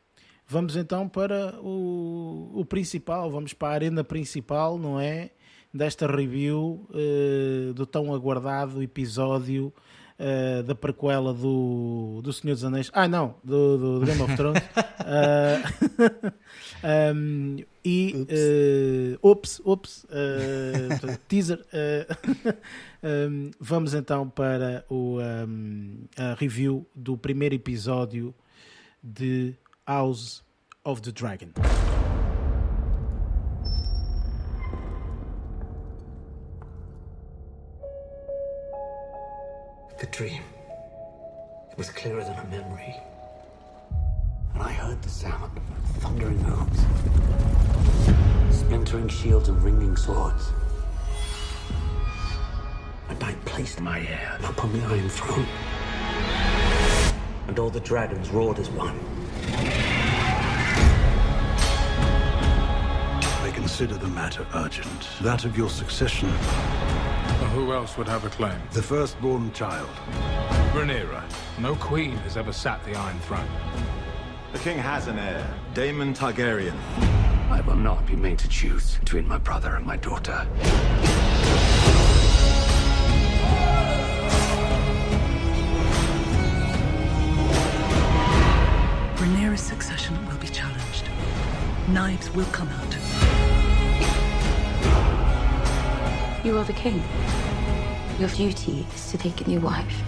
vamos 0.48 0.76
então 0.76 1.08
para 1.08 1.60
o, 1.62 2.52
o 2.56 2.66
principal, 2.66 3.30
vamos 3.32 3.54
para 3.54 3.70
a 3.70 3.72
arena 3.72 4.04
principal, 4.04 4.78
não 4.78 5.00
é? 5.00 5.32
Desta 5.74 6.06
review 6.06 6.88
uh, 6.92 7.74
do 7.74 7.86
tão 7.86 8.14
aguardado 8.14 8.84
episódio 8.84 9.74
uh, 10.20 10.64
da 10.64 10.76
prequela 10.76 11.34
do, 11.34 12.22
do 12.24 12.32
Senhor 12.32 12.54
dos 12.54 12.64
Anéis. 12.64 12.92
Ah, 12.94 13.08
não, 13.08 13.36
do, 13.44 13.78
do, 13.78 14.00
do 14.00 14.06
Game 14.06 14.22
of 14.22 14.36
Thrones. 14.36 14.64
um, 17.16 17.58
e 17.86 18.14
ups, 19.22 19.60
uh, 19.60 19.72
ups, 19.72 20.06
uh, 20.06 21.18
teaser. 21.28 21.60
Um, 23.04 23.52
vamos 23.60 23.94
então 23.94 24.30
para 24.30 24.86
o, 24.90 25.20
um, 25.20 26.06
a 26.18 26.34
review 26.36 26.86
do 26.96 27.18
primeiro 27.18 27.56
episódio 27.56 28.34
de 29.02 29.56
House 29.86 30.44
of 30.84 31.02
the 31.02 31.12
Dragon. 31.12 31.50
Dream. 40.14 40.44
It 41.72 41.78
was 41.78 41.90
clearer 41.90 42.24
than 42.24 42.38
a 42.38 42.46
memory. 42.46 42.96
And 44.54 44.62
I 44.62 44.72
heard 44.72 45.02
the 45.02 45.10
sound 45.10 45.58
of 45.58 45.64
thundering 46.04 46.38
hooves, 46.38 46.80
splintering 48.56 49.08
shields 49.08 49.50
and 49.50 49.60
ringing 49.64 49.98
swords. 49.98 50.52
And 53.10 53.24
I 53.24 53.34
placed 53.46 53.82
my 53.82 54.02
heir 54.02 54.38
upon 54.44 54.72
the 54.74 54.86
Iron 54.86 55.10
Throne. 55.10 55.48
And 57.48 57.58
all 57.58 57.72
the 57.72 57.80
dragons 57.80 58.30
roared 58.30 58.60
as 58.60 58.70
one. 58.70 59.00
I 63.42 63.52
consider 63.52 63.96
the 63.96 64.10
matter 64.10 64.46
urgent. 64.54 65.08
That 65.22 65.44
of 65.44 65.58
your 65.58 65.72
succession 65.72 66.32
who 67.54 67.72
else 67.72 67.98
would 67.98 68.08
have 68.08 68.26
a 68.26 68.30
claim? 68.30 68.60
The 68.72 68.82
firstborn 68.82 69.52
child. 69.54 69.88
Rhaenyra. 70.74 71.24
No 71.60 71.76
queen 71.76 72.18
has 72.18 72.36
ever 72.36 72.52
sat 72.52 72.84
the 72.84 72.96
Iron 72.96 73.20
Throne. 73.20 73.48
The 74.54 74.60
king 74.60 74.80
has 74.80 75.08
an 75.08 75.20
heir, 75.20 75.48
Daemon 75.76 76.16
Targaryen. 76.16 76.76
I 77.52 77.62
will 77.62 77.76
not 77.76 78.08
be 78.08 78.16
made 78.16 78.40
to 78.40 78.48
choose 78.48 78.98
between 78.98 79.28
my 79.28 79.38
brother 79.38 79.76
and 79.76 79.86
my 79.86 79.98
daughter. 79.98 80.48
Rhaenyra's 89.16 89.62
succession 89.62 90.18
will 90.28 90.38
be 90.38 90.48
challenged. 90.48 91.08
Knives 91.88 92.32
will 92.32 92.46
come 92.46 92.70
out. 92.70 92.98
You 96.44 96.58
are 96.58 96.66
the 96.66 96.74
king. 96.74 97.02
Your 98.20 98.30
duty 98.30 98.86
is 98.94 99.10
to 99.12 99.18
take 99.18 99.42
a 99.42 99.50
new 99.50 99.60
wife. 99.60 100.04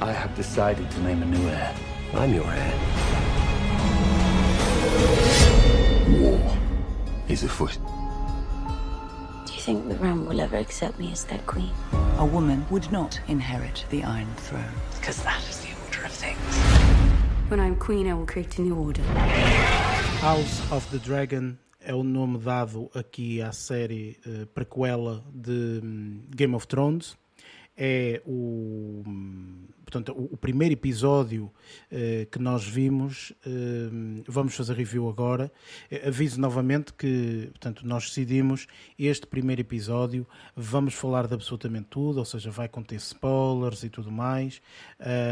I 0.00 0.12
have 0.12 0.34
decided 0.36 0.88
to 0.88 1.02
name 1.02 1.20
a 1.20 1.26
new 1.26 1.48
heir. 1.48 1.74
I'm 2.14 2.32
your 2.32 2.46
heir. 2.46 2.74
War 6.20 6.56
is 7.28 7.42
afoot. 7.42 7.76
Do 9.46 9.52
you 9.52 9.60
think 9.60 9.88
the 9.88 9.96
realm 9.96 10.26
will 10.26 10.40
ever 10.40 10.56
accept 10.56 11.00
me 11.00 11.10
as 11.10 11.24
their 11.24 11.40
queen? 11.40 11.72
A 12.18 12.24
woman 12.24 12.64
would 12.70 12.90
not 12.92 13.18
inherit 13.26 13.84
the 13.90 14.04
Iron 14.04 14.32
Throne, 14.36 14.74
because 15.00 15.20
that 15.24 15.42
is 15.50 15.58
the 15.58 15.70
order 15.86 16.06
of 16.06 16.12
things. 16.12 16.38
When 17.48 17.58
I'm 17.58 17.74
queen, 17.74 18.06
I 18.08 18.14
will 18.14 18.26
create 18.26 18.56
a 18.58 18.62
new 18.62 18.76
order. 18.76 19.02
House 20.20 20.62
of 20.70 20.88
the 20.92 21.00
Dragon 21.00 21.58
é 21.84 21.92
o 21.92 22.04
nome 22.04 22.38
dado 22.38 22.88
aqui 22.94 23.42
à 23.42 23.52
série 23.52 24.16
uh, 24.24 24.46
prequela 24.46 25.22
de 25.34 25.80
um, 25.82 26.20
Game 26.30 26.54
of 26.54 26.66
Thrones 26.68 27.16
é 27.76 28.22
o, 28.24 29.02
portanto, 29.84 30.12
o, 30.12 30.36
primeiro 30.36 30.72
episódio 30.74 31.44
uh, 31.90 32.26
que 32.30 32.38
nós 32.38 32.66
vimos. 32.66 33.32
Uh, 33.46 34.22
vamos 34.26 34.54
fazer 34.54 34.74
review 34.74 35.08
agora. 35.08 35.50
Uh, 35.90 36.08
aviso 36.08 36.40
novamente 36.40 36.92
que 36.92 37.48
portanto, 37.50 37.86
nós 37.86 38.08
decidimos 38.08 38.66
este 38.98 39.26
primeiro 39.26 39.60
episódio. 39.60 40.26
Vamos 40.56 40.94
falar 40.94 41.26
de 41.26 41.34
absolutamente 41.34 41.88
tudo, 41.90 42.18
ou 42.18 42.24
seja, 42.24 42.50
vai 42.50 42.68
conter 42.68 42.96
spoilers 42.96 43.82
e 43.82 43.88
tudo 43.88 44.10
mais. 44.10 44.60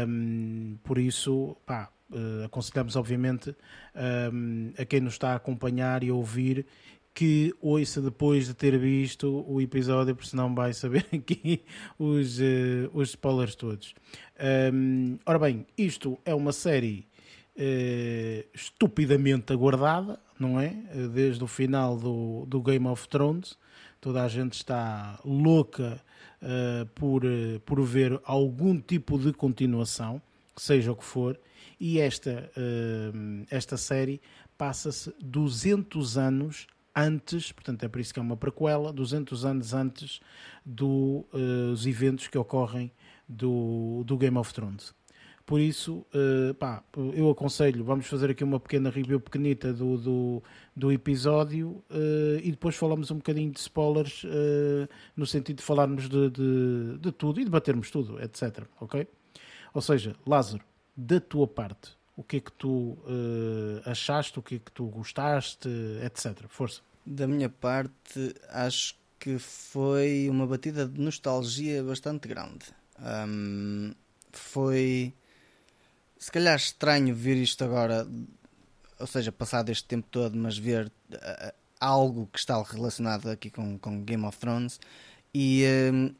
Um, 0.07 0.77
por 0.83 0.97
isso, 0.97 1.55
pá, 1.65 1.89
aconselhamos, 2.45 2.95
obviamente, 2.95 3.55
um, 4.31 4.71
a 4.77 4.85
quem 4.85 4.99
nos 4.99 5.13
está 5.13 5.31
a 5.31 5.35
acompanhar 5.35 6.03
e 6.03 6.09
a 6.09 6.13
ouvir 6.13 6.65
que 7.13 7.53
ouça 7.61 8.01
depois 8.01 8.47
de 8.47 8.53
ter 8.53 8.77
visto 8.77 9.45
o 9.47 9.61
episódio, 9.61 10.15
porque 10.15 10.29
senão 10.29 10.53
vai 10.53 10.73
saber 10.73 11.05
aqui 11.13 11.63
os, 11.97 12.39
uh, 12.39 12.89
os 12.93 13.09
spoilers 13.09 13.55
todos. 13.55 13.93
Um, 14.73 15.17
ora 15.25 15.37
bem, 15.37 15.65
isto 15.77 16.17
é 16.25 16.33
uma 16.33 16.51
série 16.51 17.05
uh, 17.55 18.47
estupidamente 18.53 19.53
aguardada, 19.53 20.19
não 20.39 20.59
é? 20.59 20.69
Desde 21.13 21.43
o 21.43 21.47
final 21.47 21.97
do, 21.97 22.45
do 22.47 22.61
Game 22.61 22.87
of 22.87 23.07
Thrones, 23.07 23.57
toda 24.01 24.23
a 24.23 24.27
gente 24.27 24.53
está 24.53 25.19
louca 25.23 26.01
uh, 26.41 26.85
por, 26.95 27.21
por 27.63 27.81
ver 27.83 28.19
algum 28.25 28.79
tipo 28.79 29.19
de 29.19 29.31
continuação, 29.31 30.19
seja 30.57 30.91
o 30.91 30.95
que 30.95 31.05
for, 31.05 31.39
e 31.79 31.99
esta, 31.99 32.49
esta 33.49 33.75
série 33.75 34.21
passa-se 34.57 35.13
200 35.19 36.17
anos 36.17 36.67
antes, 36.95 37.51
portanto 37.51 37.83
é 37.83 37.87
por 37.87 37.99
isso 37.99 38.13
que 38.13 38.19
é 38.19 38.23
uma 38.23 38.37
prequela, 38.37 38.93
200 38.93 39.45
anos 39.45 39.73
antes 39.73 40.19
dos 40.65 41.23
uh, 41.33 41.87
eventos 41.87 42.27
que 42.27 42.37
ocorrem 42.37 42.91
do, 43.27 44.03
do 44.05 44.17
Game 44.17 44.37
of 44.37 44.53
Thrones. 44.53 44.93
Por 45.45 45.59
isso, 45.59 46.05
uh, 46.13 46.53
pá, 46.53 46.81
eu 47.13 47.29
aconselho, 47.29 47.83
vamos 47.83 48.07
fazer 48.07 48.29
aqui 48.29 48.43
uma 48.43 48.59
pequena 48.59 48.89
review 48.89 49.19
pequenita 49.19 49.73
do, 49.73 49.97
do, 49.97 50.43
do 50.73 50.91
episódio 50.91 51.83
uh, 51.89 52.39
e 52.41 52.51
depois 52.51 52.75
falamos 52.75 53.11
um 53.11 53.17
bocadinho 53.17 53.51
de 53.51 53.59
spoilers 53.59 54.23
no 55.15 55.25
sentido 55.25 55.57
de 55.57 55.63
falarmos 55.63 56.07
de, 56.07 56.29
de, 56.29 56.97
de, 56.99 57.11
tudo 57.11 57.41
e 57.41 57.43
debatermos 57.43 57.91
tudo, 57.91 58.21
etc. 58.21 58.65
Ok? 58.79 59.05
Ou 59.73 59.81
seja, 59.81 60.15
Lázaro, 60.25 60.63
da 60.95 61.19
tua 61.19 61.47
parte, 61.47 61.97
o 62.15 62.23
que 62.23 62.37
é 62.37 62.39
que 62.39 62.51
tu 62.51 62.97
uh, 63.07 63.81
achaste, 63.85 64.39
o 64.39 64.41
que 64.41 64.55
é 64.55 64.59
que 64.59 64.71
tu 64.71 64.85
gostaste, 64.85 65.69
etc. 66.03 66.45
Força. 66.47 66.81
Da 67.05 67.27
minha 67.27 67.49
parte, 67.49 68.33
acho 68.49 68.95
que 69.19 69.39
foi 69.39 70.27
uma 70.29 70.45
batida 70.45 70.87
de 70.87 70.99
nostalgia 70.99 71.83
bastante 71.83 72.27
grande. 72.27 72.65
Um, 72.99 73.93
foi 74.31 75.13
se 76.17 76.31
calhar 76.31 76.55
estranho 76.55 77.13
ver 77.13 77.35
isto 77.35 77.63
agora 77.63 78.07
ou 78.99 79.07
seja, 79.07 79.31
passado 79.31 79.69
este 79.69 79.85
tempo 79.85 80.07
todo, 80.09 80.37
mas 80.37 80.57
ver 80.57 80.87
uh, 81.11 81.53
algo 81.79 82.29
que 82.31 82.39
está 82.39 82.61
relacionado 82.63 83.29
aqui 83.29 83.49
com, 83.49 83.77
com 83.77 84.01
Game 84.01 84.25
of 84.25 84.37
Thrones 84.37 84.79
e, 85.33 85.65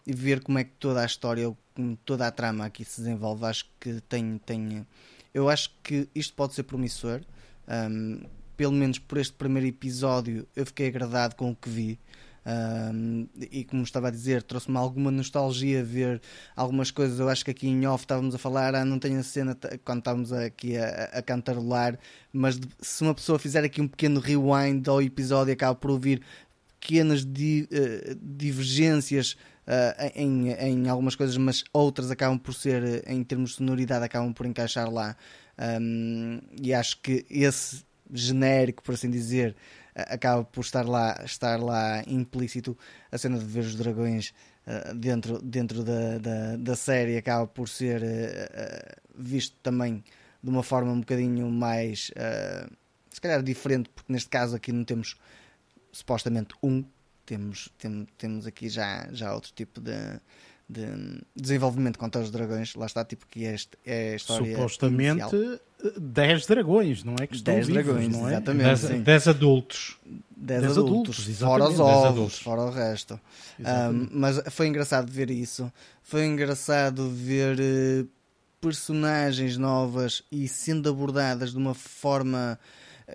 ver 0.06 0.44
como 0.44 0.60
é 0.60 0.64
que 0.64 0.72
toda 0.80 1.02
a 1.02 1.06
história, 1.06 1.56
toda 2.04 2.28
a 2.28 2.32
trama 2.32 2.66
aqui 2.66 2.84
se 2.84 3.02
desenvolve. 3.02 3.46
Acho 3.46 3.66
que 3.80 4.02
tem, 4.02 4.38
tem 4.40 4.86
eu 5.34 5.50
acho 5.50 5.72
que 5.84 6.08
isto 6.14 6.34
pode 6.34 6.54
ser 6.54 6.64
promissor. 6.64 7.22
Um, 7.68 8.22
pelo 8.56 8.74
menos 8.74 9.00
por 9.00 9.18
este 9.18 9.34
primeiro 9.34 9.68
episódio, 9.68 10.48
eu 10.56 10.66
fiquei 10.66 10.88
agradado 10.88 11.36
com 11.36 11.52
o 11.52 11.56
que 11.56 11.70
vi. 11.70 12.00
Um, 12.46 13.28
e 13.40 13.64
como 13.64 13.84
estava 13.84 14.10
a 14.10 14.12
dizer, 14.12 14.44
trouxe-me 14.44 14.78
alguma 14.78 15.10
nostalgia 15.10 15.84
ver 15.84 16.22
algumas 16.56 16.92
coisas. 16.92 17.20
Eu 17.20 17.30
acho 17.30 17.44
que 17.44 17.52
aqui 17.52 17.68
em 17.68 17.86
off 17.88 18.04
estávamos 18.04 18.36
a 18.36 18.38
falar, 18.38 18.76
ah, 18.76 18.86
não 18.86 19.00
tenho 19.00 19.20
a 19.20 19.24
cena 19.24 19.58
quando 19.84 20.00
estávamos 20.00 20.32
aqui 20.32 20.78
a, 20.78 21.06
a 21.06 21.22
cantarolar, 21.22 21.98
mas 22.32 22.60
se 22.82 23.02
uma 23.02 23.14
pessoa 23.14 23.40
fizer 23.40 23.64
aqui 23.64 23.82
um 23.82 23.88
pequeno 23.88 24.20
rewind 24.20 24.88
ao 24.88 25.02
episódio, 25.02 25.54
acaba 25.54 25.74
por 25.74 25.92
ouvir 25.92 26.22
pequenas 26.80 27.26
di, 27.26 27.68
uh, 27.72 28.16
divergências 28.22 29.38
uh, 29.68 30.12
em, 30.16 30.50
em 30.52 30.90
algumas 30.90 31.16
coisas, 31.16 31.38
mas 31.38 31.64
outras 31.74 32.12
acabam 32.12 32.38
por 32.38 32.54
ser, 32.54 33.04
em 33.08 33.24
termos 33.24 33.52
de 33.52 33.56
sonoridade, 33.58 34.06
acabam 34.06 34.34
por 34.34 34.46
encaixar 34.46 34.90
lá. 34.92 35.16
Um, 35.82 36.40
e 36.62 36.74
acho 36.74 37.00
que 37.02 37.26
esse 37.30 37.84
genérico, 38.12 38.84
por 38.84 38.96
assim 38.96 39.10
dizer, 39.10 39.56
acaba 39.96 40.44
por 40.44 40.62
estar 40.62 40.86
lá, 40.86 41.22
estar 41.24 41.60
lá 41.60 42.04
implícito. 42.08 42.78
A 43.12 43.18
cena 43.18 43.38
de 43.38 43.46
ver 43.46 43.62
os 43.62 43.76
dragões 43.76 44.34
uh, 44.68 44.94
dentro, 44.96 45.42
dentro 45.42 45.84
da, 45.84 46.18
da, 46.18 46.56
da, 46.58 46.76
série 46.76 47.18
acaba 47.18 47.48
por 47.48 47.70
ser 47.70 48.02
uh, 48.02 49.02
visto 49.16 49.56
também 49.62 50.04
de 50.42 50.50
uma 50.50 50.64
forma 50.64 50.92
um 50.92 51.00
bocadinho 51.00 51.50
mais, 51.50 52.12
se 53.10 53.22
calhar, 53.22 53.42
diferente, 53.42 53.90
porque 53.96 54.12
neste 54.12 54.28
caso 54.30 54.58
aqui 54.58 54.74
não 54.74 54.84
temos 54.84 55.16
supostamente 55.90 56.54
um, 56.62 56.84
temos, 57.26 57.70
tem, 57.78 58.08
temos 58.18 58.48
aqui 58.48 58.70
já, 58.70 59.08
já 59.12 59.34
outro 59.34 59.52
tipo 59.54 59.80
de, 59.82 60.20
de 60.70 61.22
desenvolvimento 61.36 61.98
contra 61.98 62.22
os 62.22 62.32
dragões. 62.32 62.76
Lá 62.76 62.86
está, 62.86 63.04
tipo, 63.04 63.26
que 63.28 63.44
este 63.44 63.78
é 63.86 64.14
a 64.14 64.16
história. 64.16 64.56
Supostamente 64.56 65.60
10 66.00 66.46
dragões, 66.46 67.04
não 67.04 67.16
é? 67.20 67.28
Que 67.28 67.36
estão 67.36 67.54
10 67.54 67.68
vivos, 67.68 67.84
dragões, 67.84 68.08
não 68.10 68.28
é? 68.28 68.32
exatamente. 68.32 69.00
10 69.04 69.28
adultos. 69.28 69.98
10 70.36 70.64
adultos, 70.78 71.20
adultos 71.20 71.40
fora 71.40 71.70
os 71.70 71.80
ovos, 71.80 72.40
fora 72.40 72.62
o 72.64 72.70
resto. 72.70 73.20
Um, 73.60 74.08
mas 74.12 74.42
foi 74.52 74.68
engraçado 74.68 75.10
ver 75.10 75.30
isso. 75.30 75.72
Foi 76.02 76.26
engraçado 76.26 77.10
ver 77.10 77.58
uh, 77.60 78.08
personagens 78.60 79.58
novas 79.58 80.24
e 80.32 80.48
sendo 80.48 80.90
abordadas 80.90 81.52
de 81.52 81.58
uma 81.58 81.74
forma. 81.74 82.60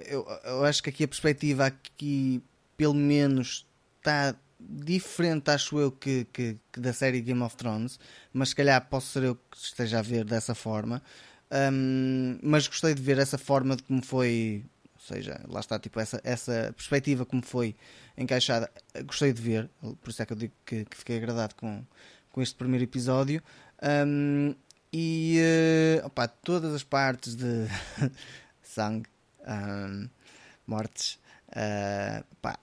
Eu, 0.06 0.26
eu 0.44 0.64
acho 0.64 0.82
que 0.82 0.90
aqui 0.90 1.04
a 1.04 1.08
perspectiva, 1.08 1.66
aqui, 1.66 2.42
pelo 2.76 2.94
menos, 2.94 3.66
está 4.08 4.34
diferente, 4.58 5.50
acho 5.50 5.78
eu, 5.78 5.92
que, 5.92 6.26
que, 6.32 6.58
que, 6.72 6.80
da 6.80 6.92
série 6.92 7.20
Game 7.20 7.42
of 7.42 7.56
Thrones, 7.56 7.98
mas 8.32 8.50
se 8.50 8.56
calhar 8.56 8.84
posso 8.88 9.06
ser 9.12 9.22
eu 9.22 9.36
que 9.36 9.56
esteja 9.56 9.98
a 9.98 10.02
ver 10.02 10.24
dessa 10.24 10.54
forma. 10.54 11.02
Um, 11.50 12.38
mas 12.42 12.66
gostei 12.66 12.94
de 12.94 13.00
ver 13.00 13.18
essa 13.18 13.38
forma 13.38 13.76
de 13.76 13.82
como 13.82 14.04
foi, 14.04 14.64
ou 14.94 15.00
seja, 15.00 15.40
lá 15.48 15.60
está, 15.60 15.78
tipo, 15.78 16.00
essa, 16.00 16.20
essa 16.24 16.72
perspectiva 16.76 17.24
como 17.24 17.42
foi 17.42 17.76
encaixada. 18.16 18.70
Gostei 19.06 19.32
de 19.32 19.40
ver, 19.40 19.70
por 20.00 20.10
isso 20.10 20.22
é 20.22 20.26
que 20.26 20.32
eu 20.32 20.36
digo 20.36 20.54
que, 20.66 20.84
que 20.84 20.96
fiquei 20.96 21.18
agradado 21.18 21.54
com, 21.54 21.84
com 22.30 22.42
este 22.42 22.56
primeiro 22.56 22.84
episódio. 22.84 23.42
Um, 23.82 24.54
e 24.92 25.38
uh, 26.02 26.06
opa, 26.06 26.26
todas 26.26 26.74
as 26.74 26.82
partes 26.82 27.36
de 27.36 27.66
sangue, 28.62 29.06
um, 29.46 30.08
mortes 30.66 31.18
Uh, 31.48 32.24
pá, 32.42 32.58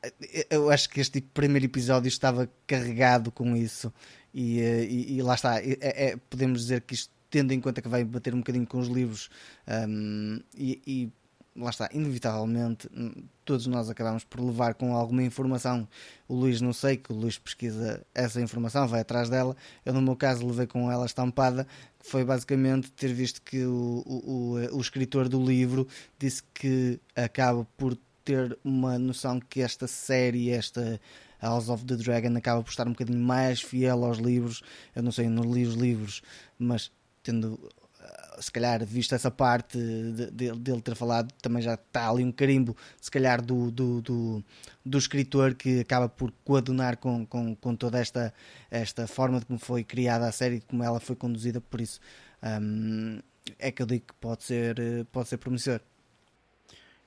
eu 0.50 0.70
acho 0.70 0.90
que 0.90 1.02
este 1.02 1.20
primeiro 1.20 1.66
episódio 1.66 2.08
estava 2.08 2.48
carregado 2.68 3.32
com 3.32 3.56
isso 3.56 3.92
e, 4.36 4.62
ah, 4.62 4.84
e, 4.84 5.18
e 5.18 5.22
lá 5.22 5.34
está. 5.34 5.60
É, 5.60 5.78
é, 5.82 6.18
podemos 6.30 6.62
dizer 6.62 6.82
que 6.82 6.94
isto, 6.94 7.12
tendo 7.30 7.54
em 7.54 7.62
conta 7.62 7.82
que 7.82 7.88
vai 7.88 8.04
bater 8.04 8.36
um 8.36 8.40
bocadinho 8.40 8.68
com 8.68 8.78
os 8.78 8.88
livros, 8.88 9.30
um, 9.88 10.40
e, 10.56 10.82
e, 10.86 11.12
lá 11.56 11.70
está, 11.70 11.90
inevitavelmente, 11.94 12.90
todos 13.46 13.66
nós 13.66 13.90
acabamos 13.90 14.26
por 14.26 14.42
levar 14.42 14.74
com 14.74 14.94
alguma 14.94 15.24
informação. 15.24 15.88
O 16.28 16.36
Luís, 16.36 16.60
não 16.60 16.74
sei, 16.74 16.98
que 16.98 17.14
o 17.14 17.16
Luís 17.16 17.38
pesquisa 17.38 18.06
essa 18.14 18.42
informação, 18.42 18.88
vai 18.88 19.02
atrás 19.02 19.30
dela. 19.30 19.56
Eu, 19.86 19.94
no 19.94 20.02
meu 20.02 20.18
caso, 20.18 20.46
levei 20.46 20.68
com 20.68 20.92
ela 20.92 21.06
estampada, 21.06 21.66
que 21.98 22.06
foi 22.06 22.26
basicamente 22.26 22.92
ter 22.92 23.14
visto 23.14 23.42
que 23.42 23.64
o, 23.64 24.04
o, 24.06 24.58
o, 24.74 24.78
o 24.78 24.82
escritor 24.82 25.30
do 25.30 25.44
livro 25.44 25.88
disse 26.20 26.44
que 26.54 27.00
acaba 27.16 27.66
por 27.78 27.98
ter 28.26 28.58
uma 28.64 28.98
noção 28.98 29.40
que 29.40 29.62
esta 29.62 29.88
série, 29.88 30.50
esta 30.50 31.00
House 31.40 31.70
of 31.70 31.86
the 31.86 31.96
Dragon, 31.96 32.36
acaba 32.36 32.64
por 32.64 32.72
estar 32.72 32.88
um 32.88 32.92
bocadinho 32.92 33.20
mais 33.20 33.62
fiel 33.62 34.04
aos 34.04 34.18
livros. 34.18 34.64
Eu 34.96 35.04
não 35.04 35.12
sei, 35.12 35.30
não 35.30 35.44
li 35.44 35.64
os 35.64 35.76
livros, 35.76 36.24
mas 36.58 36.92
tendo 37.22 37.60
eh, 38.02 38.42
se 38.42 38.52
calhar 38.52 38.84
visto 38.84 39.14
essa 39.14 39.30
parte 39.30 39.78
dele 39.78 40.58
de, 40.58 40.74
de, 40.74 40.82
ter 40.82 40.96
falado, 40.96 41.32
também 41.42 41.62
já 41.62 41.76
está 41.76 42.10
ali 42.10 42.24
um 42.24 42.32
carimbo, 42.32 42.76
se 43.00 43.12
calhar, 43.12 43.42
do, 43.42 43.70
do, 43.72 44.02
do, 44.02 44.44
do 44.84 44.98
escritor 44.98 45.54
que 45.54 45.82
acaba 45.82 46.10
por 46.10 46.34
coadunar 46.44 46.98
com, 46.98 47.26
com, 47.28 47.56
com 47.56 47.76
toda 47.76 48.00
esta, 48.00 48.34
esta 48.72 49.08
forma 49.08 49.40
de 49.40 49.46
como 49.46 49.60
foi 49.60 49.84
criada 49.84 50.28
a 50.28 50.32
série, 50.32 50.60
de 50.60 50.66
como 50.66 50.84
ela 50.84 51.00
foi 51.00 51.16
conduzida, 51.16 51.62
por 51.62 51.80
isso 51.80 52.00
hum, 52.44 53.20
é 53.60 53.72
que 53.72 53.82
eu 53.82 53.86
digo 53.86 54.06
que 54.08 54.14
pode 54.16 54.44
ser, 54.44 54.80
eh, 54.80 55.06
pode 55.12 55.30
ser 55.30 55.38
promissor. 55.38 55.80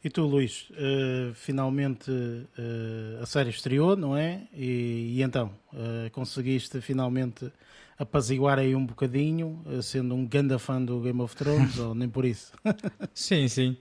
E 0.09 0.11
tu, 0.11 0.23
Luís, 0.23 0.71
uh, 0.71 1.35
finalmente 1.35 2.11
uh, 2.11 3.23
a 3.23 3.27
série 3.27 3.51
estreou, 3.51 3.95
não 3.95 4.17
é? 4.17 4.41
E, 4.55 5.17
e 5.19 5.23
então, 5.23 5.53
uh, 5.71 6.11
conseguiste 6.13 6.81
finalmente 6.81 7.53
apaziguar 7.99 8.59
aí 8.59 8.75
um 8.75 8.87
bocadinho, 8.87 9.63
sendo 9.83 10.15
um 10.15 10.27
ganda 10.27 10.59
fã 10.59 10.83
do 10.83 10.99
Game 11.03 11.21
of 11.21 11.37
Thrones, 11.37 11.77
ou 11.79 11.95
nem 11.95 12.09
por 12.09 12.25
isso? 12.25 12.53
sim, 13.13 13.49
sim. 13.49 13.77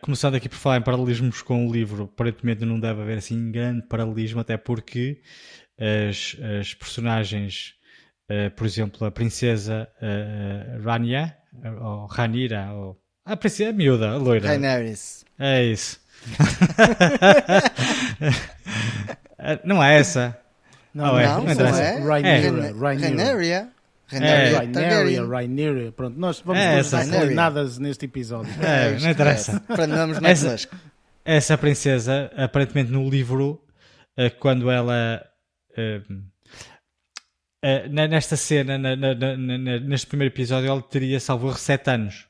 começando 0.00 0.36
aqui 0.36 0.48
por 0.48 0.56
falar 0.56 0.78
em 0.78 0.82
paralelismos 0.82 1.42
com 1.42 1.68
o 1.68 1.70
livro, 1.70 2.04
aparentemente 2.04 2.64
não 2.64 2.80
deve 2.80 3.02
haver 3.02 3.18
assim 3.18 3.52
grande 3.52 3.86
paralelismo, 3.86 4.40
até 4.40 4.56
porque 4.56 5.20
as, 6.08 6.38
as 6.58 6.72
personagens, 6.72 7.74
por 8.56 8.64
exemplo, 8.66 9.06
a 9.06 9.10
princesa 9.10 9.90
Rania, 10.82 11.36
ou 11.82 12.06
Ranira, 12.06 12.72
ou 12.72 12.98
a 13.26 13.36
princesa 13.36 13.70
a 13.70 13.72
miúda, 13.72 14.10
a 14.10 14.16
loira. 14.16 14.48
Rhaenyra. 14.48 14.94
É 15.40 15.64
isso. 15.64 15.98
não 19.64 19.82
é 19.82 19.98
essa. 19.98 20.38
Não, 20.94 21.18
é. 21.18 21.26
Não, 21.26 21.44
não, 21.44 21.54
não 21.54 21.66
é. 21.66 21.98
Rhaenyra. 21.98 22.72
Rhaenyra. 22.78 23.72
Rhaenyra, 24.12 25.26
Rhaenyra, 25.26 25.92
pronto, 25.92 26.18
nós 26.18 26.40
vamos 26.40 26.60
é 26.60 26.80
essa, 26.80 27.04
nada 27.32 27.64
neste 27.78 28.06
episódio. 28.06 28.52
É, 28.62 28.98
não 28.98 29.10
interessa. 29.10 29.60
Prendamos 29.60 30.20
na 30.20 30.28
essa, 30.28 30.56
essa 31.24 31.56
princesa, 31.56 32.30
aparentemente 32.36 32.90
no 32.90 33.08
livro, 33.08 33.62
eh, 34.16 34.30
quando 34.30 34.68
ela 34.70 35.24
eh, 35.76 36.02
eh, 37.62 37.88
nesta 37.88 38.36
cena, 38.36 38.76
neste 38.78 40.08
primeiro 40.08 40.34
episódio, 40.34 40.68
ela 40.68 40.82
teria 40.82 41.20
salvo 41.20 41.52
7 41.52 41.90
anos. 41.90 42.26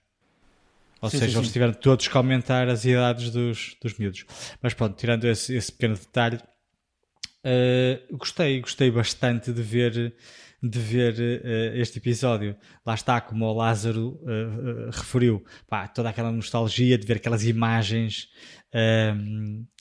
Ou 1.01 1.09
sim, 1.09 1.19
seja, 1.19 1.33
sim, 1.33 1.39
eles 1.39 1.49
sim. 1.49 1.53
tiveram 1.53 1.73
todos 1.73 2.07
que 2.07 2.17
aumentar 2.17 2.69
as 2.69 2.85
idades 2.85 3.31
dos, 3.31 3.77
dos 3.83 3.99
miúdos. 3.99 4.25
Mas 4.61 4.75
pronto, 4.75 4.97
tirando 4.97 5.25
esse, 5.25 5.55
esse 5.55 5.73
pequeno 5.73 5.95
detalhe, 5.95 6.37
uh, 6.37 8.17
gostei, 8.17 8.61
gostei 8.61 8.91
bastante 8.91 9.53
de 9.53 9.63
ver, 9.63 10.15
de 10.63 10.79
ver 10.79 11.15
uh, 11.15 11.79
este 11.79 11.99
episódio. 11.99 12.55
Lá 12.85 12.95
está, 12.95 13.21
como 13.21 13.47
o 13.47 13.53
Lázaro 13.53 14.21
uh, 14.23 14.91
referiu, 14.91 15.45
pá, 15.69 15.89
toda 15.89 16.11
aquela 16.11 16.31
nostalgia 16.31 16.99
de 16.99 17.07
ver 17.07 17.17
aquelas 17.17 17.45
imagens 17.45 18.29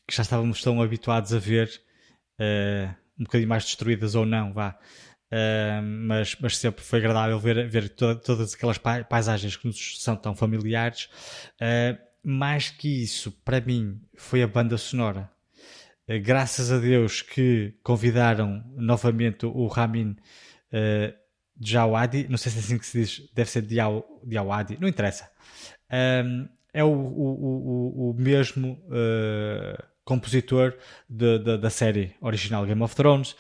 que 0.08 0.16
já 0.16 0.24
estávamos 0.24 0.64
tão 0.64 0.82
habituados 0.82 1.32
a 1.32 1.38
ver, 1.38 1.70
um 3.20 3.24
bocadinho 3.24 3.48
mais 3.48 3.64
destruídas 3.64 4.16
ou 4.16 4.26
não, 4.26 4.52
vá. 4.52 4.80
Uh, 5.32 5.82
mas, 5.84 6.36
mas 6.40 6.58
sempre 6.58 6.84
foi 6.84 6.98
agradável 6.98 7.40
ver, 7.40 7.68
ver 7.70 7.90
toda, 7.90 8.16
todas 8.16 8.56
aquelas 8.56 8.80
paisagens 8.80 9.56
que 9.56 9.68
nos 9.68 10.02
são 10.02 10.16
tão 10.16 10.36
familiares. 10.36 11.08
Uh, 11.62 11.98
mais 12.24 12.70
que 12.70 13.04
isso, 13.04 13.32
para 13.46 13.62
mim, 13.62 14.02
foi 14.16 14.42
a 14.42 14.48
banda 14.48 14.76
sonora. 14.78 15.30
Uh, 16.08 16.20
graças 16.20 16.72
a 16.72 16.80
Deus 16.80 17.22
que 17.22 17.76
convidaram 17.84 18.64
novamente 18.76 19.46
o 19.46 19.68
Ramin 19.68 20.16
uh, 20.74 21.14
Djawadi, 21.56 22.28
não 22.28 22.38
sei 22.38 22.52
se 22.52 22.58
é 22.58 22.62
assim 22.62 22.78
que 22.80 22.86
se 22.88 23.00
diz, 23.00 23.32
deve 23.34 23.52
ser 23.52 23.62
Djawadi, 23.62 24.80
não 24.80 24.88
interessa. 24.88 25.30
é 26.74 26.84
o, 26.84 26.88
o, 26.88 28.10
o, 28.10 28.12
o 28.12 28.14
mesmo 28.14 28.82
compositor 30.06 30.76
de, 31.08 31.38
de, 31.38 31.58
da 31.58 31.70
série 31.70 32.16
original 32.20 32.66
Game 32.66 32.82
of 32.82 32.96
Thrones 32.96 33.36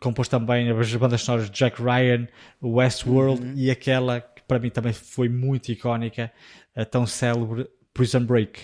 compôs 0.00 0.28
também 0.28 0.70
as 0.70 0.94
bandas 0.94 1.22
sonoras 1.22 1.50
de 1.50 1.56
Jack 1.56 1.82
Ryan, 1.82 2.28
Westworld 2.62 3.42
uhum. 3.42 3.54
e 3.56 3.70
aquela 3.70 4.20
que 4.20 4.42
para 4.46 4.58
mim 4.58 4.70
também 4.70 4.92
foi 4.92 5.28
muito 5.28 5.70
icónica, 5.70 6.32
a 6.74 6.84
tão 6.84 7.06
célebre 7.06 7.68
Prison 7.92 8.24
Break. 8.24 8.60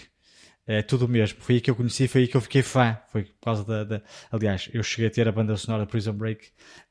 É 0.67 0.83
tudo 0.83 1.09
mesmo. 1.09 1.41
Foi 1.41 1.55
aí 1.55 1.61
que 1.63 1.71
eu 1.71 1.75
conheci, 1.75 2.07
foi 2.07 2.23
aí 2.23 2.29
que 2.29 2.37
eu 2.37 2.43
fiquei 2.43 2.63
fã. 2.63 2.99
Foi 3.11 3.25
por 3.25 3.41
causa 3.41 3.65
da. 3.65 3.85
da... 3.85 4.03
Aliás, 4.31 4.69
eu 4.71 4.83
cheguei 4.83 5.07
a 5.07 5.11
ter 5.11 5.27
a 5.27 5.33
banda 5.33 5.57
sonora 5.57 5.87
Prison 5.87 6.13
Break 6.13 6.49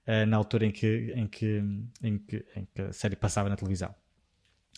uh, 0.08 0.26
na 0.26 0.36
altura 0.36 0.66
em 0.66 0.72
que, 0.72 1.14
em, 1.16 1.28
que, 1.28 1.64
em, 2.02 2.18
que, 2.18 2.44
em 2.56 2.68
que 2.74 2.82
a 2.82 2.92
série 2.92 3.16
passava 3.16 3.50
na 3.50 3.56
televisão. 3.56 3.94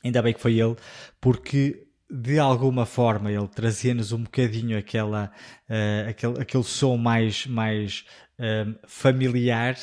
Ainda 0.03 0.21
bem 0.21 0.33
que 0.33 0.41
foi 0.41 0.59
ele, 0.59 0.75
porque 1.21 1.87
de 2.11 2.39
alguma 2.39 2.85
forma 2.85 3.31
ele 3.31 3.47
trazia-nos 3.47 4.11
um 4.11 4.23
bocadinho 4.23 4.77
aquela, 4.77 5.31
uh, 5.69 6.09
aquele, 6.09 6.41
aquele 6.41 6.63
som 6.65 6.97
mais, 6.97 7.47
mais 7.47 8.03
uh, 8.39 8.79
familiar, 8.87 9.75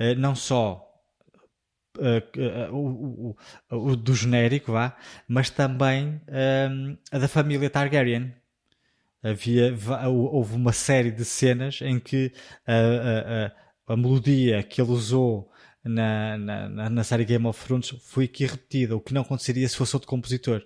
uh, 0.00 0.14
não 0.18 0.34
só 0.34 0.88
o, 2.72 3.36
o, 3.70 3.80
o, 3.90 3.96
do 3.96 4.14
genérico, 4.14 4.72
vá, 4.72 4.96
mas 5.28 5.50
também 5.50 6.22
a 7.10 7.18
da 7.18 7.28
família 7.28 7.68
Targaryen. 7.68 8.34
Havia, 9.22 9.76
houve 10.08 10.56
uma 10.56 10.72
série 10.72 11.10
de 11.10 11.22
cenas 11.22 11.80
em 11.82 12.00
que 12.00 12.32
a, 12.66 13.94
melodia 13.94 14.62
que 14.62 14.80
ele 14.80 14.90
usou 14.90 15.52
na, 15.84 16.38
na, 16.38 16.88
na 16.88 17.04
série 17.04 17.26
Game 17.26 17.46
of 17.46 17.62
Thrones 17.62 17.90
foi 18.00 18.24
aqui 18.24 18.46
repetida, 18.46 18.96
o 18.96 19.00
que 19.00 19.12
não 19.12 19.20
aconteceria 19.20 19.68
se 19.68 19.76
fosse 19.76 19.94
outro 19.94 20.08
compositor. 20.08 20.64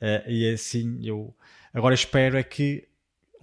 Uh, 0.00 0.28
e 0.28 0.52
assim, 0.52 1.00
eu 1.02 1.34
agora 1.72 1.94
espero 1.94 2.36
é 2.36 2.42
que, 2.42 2.86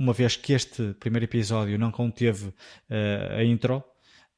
uma 0.01 0.13
vez 0.13 0.35
que 0.35 0.53
este 0.53 0.95
primeiro 0.99 1.25
episódio 1.25 1.77
não 1.77 1.91
conteve 1.91 2.47
uh, 2.47 3.35
a 3.37 3.43
intro, 3.43 3.83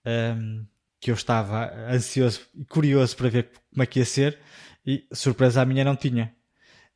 um, 0.06 0.10
ehm, 0.10 0.66
que 1.00 1.10
eu 1.10 1.16
estava 1.16 1.74
ansioso 1.90 2.42
e 2.54 2.66
curioso 2.66 3.16
para 3.16 3.30
ver 3.30 3.50
como 3.72 3.82
é 3.82 3.86
que 3.86 4.00
ia 4.00 4.06
ser, 4.06 4.38
e 4.86 5.06
surpresa 5.14 5.62
a 5.62 5.66
minha 5.66 5.86
não 5.86 5.96
tinha. 5.96 6.34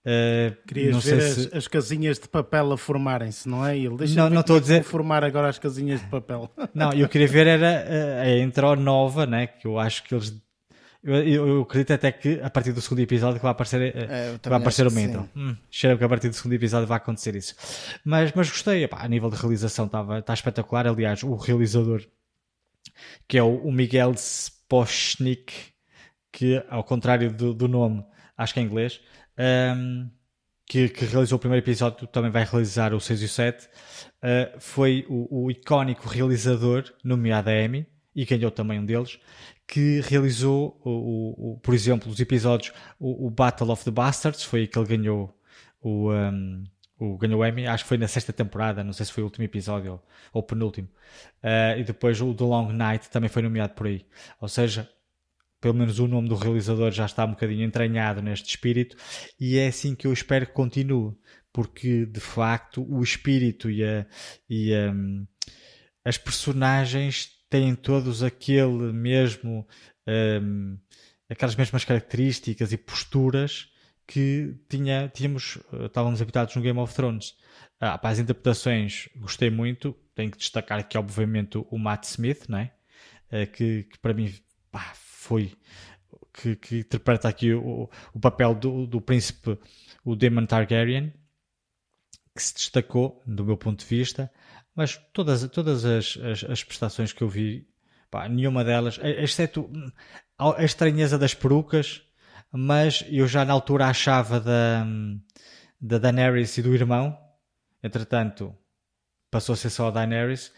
Uh, 0.06 0.56
Querias 0.66 1.04
ver 1.04 1.18
as, 1.18 1.34
se... 1.34 1.58
as, 1.58 1.68
casinhas 1.68 2.20
de 2.20 2.28
papel 2.28 2.74
a 2.74 2.78
formarem-se, 2.78 3.48
não 3.48 3.66
é? 3.66 3.78
Ele 3.78 3.96
deixa 3.98 4.16
não, 4.16 4.30
não 4.30 4.42
estou 4.42 4.56
a 4.56 4.60
é 4.60 4.62
dizer 4.62 4.84
formar 4.84 5.24
agora 5.24 5.50
as 5.50 5.60
casinhas 5.60 6.02
de 6.02 6.08
papel. 6.08 6.50
Não, 6.74 6.94
eu 6.94 7.10
queria 7.10 7.28
ver 7.28 7.48
era 7.48 8.20
a, 8.20 8.22
a 8.22 8.38
intro 8.40 8.76
nova, 8.76 9.26
né? 9.26 9.48
Que 9.48 9.68
eu 9.68 9.78
acho 9.78 10.04
que 10.04 10.14
eles 10.14 10.34
eu, 11.08 11.16
eu, 11.24 11.48
eu, 11.48 11.62
acredito 11.62 11.94
até 11.94 12.12
que 12.12 12.42
a 12.42 12.50
partir 12.50 12.74
do 12.74 12.82
segundo 12.82 13.00
episódio 13.00 13.38
que 13.38 13.44
vai 13.44 13.52
aparecer, 13.52 13.82
eh, 13.82 13.94
é, 13.96 14.50
vai 14.50 14.60
aparecer 14.60 14.86
o 14.86 14.92
Mental. 14.92 15.26
Hum, 15.34 15.56
cheiro 15.72 15.98
que 15.98 16.04
a 16.04 16.10
partir 16.10 16.28
do 16.28 16.36
segundo 16.36 16.52
episódio 16.52 16.86
vai 16.86 16.98
acontecer 16.98 17.34
isso. 17.34 17.56
Mas, 18.04 18.34
mas 18.36 18.50
gostei, 18.50 18.84
epá, 18.84 19.02
a 19.02 19.08
nível 19.08 19.30
de 19.30 19.38
realização 19.38 19.86
está 19.86 20.22
tá 20.22 20.34
espetacular. 20.34 20.86
Aliás, 20.86 21.24
o 21.24 21.34
realizador, 21.36 22.06
que 23.26 23.38
é 23.38 23.44
o, 23.44 23.56
o 23.56 23.72
Miguel 23.72 24.12
Spochnik, 24.12 25.54
que 26.30 26.62
ao 26.70 26.84
contrário 26.84 27.32
do, 27.32 27.54
do 27.54 27.70
nome, 27.70 28.04
acho 28.38 28.54
que 28.54 28.60
é 28.60 28.64
inglês, 28.64 29.00
um, 29.38 29.42
ehm, 29.42 30.10
que, 30.66 30.90
que, 30.90 31.06
realizou 31.06 31.38
o 31.38 31.40
primeiro 31.40 31.64
episódio, 31.64 32.06
também 32.08 32.32
vai 32.32 32.44
realizar 32.44 32.94
o 32.94 33.00
6 33.00 33.22
e 33.22 33.26
o 33.26 33.30
7, 33.30 33.66
uh, 33.66 33.70
eh, 34.24 34.56
foi 34.60 35.06
o, 35.08 35.46
o 35.46 35.52
icónico 35.52 36.10
realizador, 36.10 36.84
nomeado 37.02 37.50
a 37.50 37.64
Emmy, 37.64 37.88
e 38.14 38.26
ganhou 38.26 38.52
também 38.52 38.80
um 38.80 38.86
deles, 38.86 39.20
que 39.68 40.00
realizou, 40.02 40.80
o, 40.84 41.54
o, 41.54 41.60
por 41.60 41.74
exemplo, 41.74 42.10
os 42.10 42.20
episódios, 42.20 42.74
o, 42.98 43.28
o, 43.28 43.30
Battle 43.30 43.70
of 43.70 43.84
the 43.84 43.92
Bastards, 43.92 44.44
foi 44.44 44.66
que 44.66 44.80
ele 44.80 44.88
ganhou 44.88 45.38
o, 45.82 46.12
um, 46.14 46.64
o 46.98 47.18
ganhou 47.18 47.46
Emmy, 47.46 47.68
acho 47.68 47.84
que 47.84 47.90
foi 47.90 47.98
na 47.98 48.08
sexta 48.08 48.32
temporada, 48.32 48.84
não 48.84 48.94
sei 48.94 49.06
se 49.06 49.12
foi 49.12 49.24
o 49.24 49.26
último 49.26 49.44
episódio 49.44 49.94
ou, 49.94 50.04
ou 50.34 50.44
penúltimo. 50.44 50.88
Uh, 51.44 51.80
e 51.80 51.84
depois 51.84 52.22
o 52.22 52.34
The 52.34 52.44
Long 52.46 52.72
Night 52.72 53.10
também 53.10 53.30
foi 53.30 53.42
nomeado 53.42 53.74
por 53.74 53.88
aí. 53.88 54.06
Ou 54.40 54.48
seja, 54.48 54.90
pelo 55.60 55.74
menos 55.74 56.00
o 56.00 56.08
nome 56.08 56.30
do 56.30 56.36
realizador 56.36 56.92
já 56.92 57.06
está 57.06 57.26
um 57.26 57.32
bocadinho 57.32 57.64
entranhado 57.64 58.22
neste 58.22 58.50
espírito 58.50 58.96
e 59.40 59.58
é 59.58 59.68
assim 59.68 59.96
que 59.96 60.08
eu 60.08 60.14
espero 60.14 60.46
que 60.46 60.54
continue, 60.54 61.14
porque 61.52 62.06
de 62.06 62.20
facto 62.20 62.86
o 62.90 63.04
espírito 63.04 63.70
e, 63.70 63.84
a, 63.84 64.06
e 64.50 64.74
a, 64.74 64.94
as 66.06 66.18
personagens 66.18 67.37
têm 67.50 67.76
todos 67.76 68.24
aquele 68.24 68.92
mesmo 68.92 69.68
um, 70.08 70.78
aquelas 71.30 71.56
mesmas 71.56 71.84
características 71.84 72.72
e 72.72 72.78
posturas 72.78 73.70
que 74.06 74.56
tinha, 74.70 75.12
tínhamos, 75.14 75.58
eh, 75.74 75.86
estávamos 75.86 76.22
habitados 76.22 76.56
no 76.56 76.62
Game 76.62 76.80
of 76.80 76.96
Thrones. 76.96 77.36
Ah, 77.80 77.98
para 77.98 78.12
as 78.12 78.20
interpretações 78.20 79.10
gostei 79.18 79.50
muito, 79.50 79.94
tenho 80.16 80.32
que 80.32 80.38
destacar 80.38 80.80
aqui 80.80 80.98
obviamente 80.98 81.58
o 81.58 81.78
Matt 81.78 82.06
Smith, 82.06 82.46
não 82.48 82.60
é? 82.60 82.74
Eh, 83.30 83.46
que, 83.46 83.84
que 83.84 84.00
para 84.00 84.14
mim 84.14 84.34
pá, 84.72 84.94
foi 84.96 85.54
que, 86.34 86.56
que, 86.56 86.80
interpreta 86.80 87.28
aqui 87.28 87.54
o, 87.54 87.90
o 88.14 88.20
papel 88.20 88.56
do, 88.56 88.88
do 88.88 89.02
príncipe, 89.02 89.60
o 90.06 90.16
Daemon 90.16 90.46
Targaryen, 90.46 91.14
que 92.34 92.42
se 92.42 92.54
destacou 92.54 93.22
do 93.26 93.44
meu 93.44 93.58
ponto 93.58 93.80
de 93.80 93.86
vista. 93.86 94.32
Mas 94.78 94.96
todas, 95.12 95.42
todas 95.50 95.84
as, 95.84 96.16
as, 96.18 96.44
as 96.44 96.64
prestações 96.64 97.12
que 97.12 97.24
eu 97.24 97.28
vi, 97.28 97.68
pá, 98.12 98.30
nenhuma 98.30 98.64
delas, 98.64 99.00
exceto 99.02 99.68
a 100.38 100.64
estranheza 100.64 101.18
das 101.18 101.34
perucas, 101.34 102.04
mas 102.52 103.04
eu 103.10 103.28
já 103.28 103.44
na 103.44 103.54
altura 103.54 103.88
achava 103.88 104.40
da, 104.40 104.86
da 105.82 105.98
Daenerys 105.98 106.56
e 106.60 106.62
do 106.62 106.76
irmão, 106.76 107.18
entretanto 107.84 108.56
passou 109.32 109.54
a 109.54 109.56
ser 109.56 109.72
só 109.72 109.88
a 109.88 109.92
Daenerys, 109.92 110.50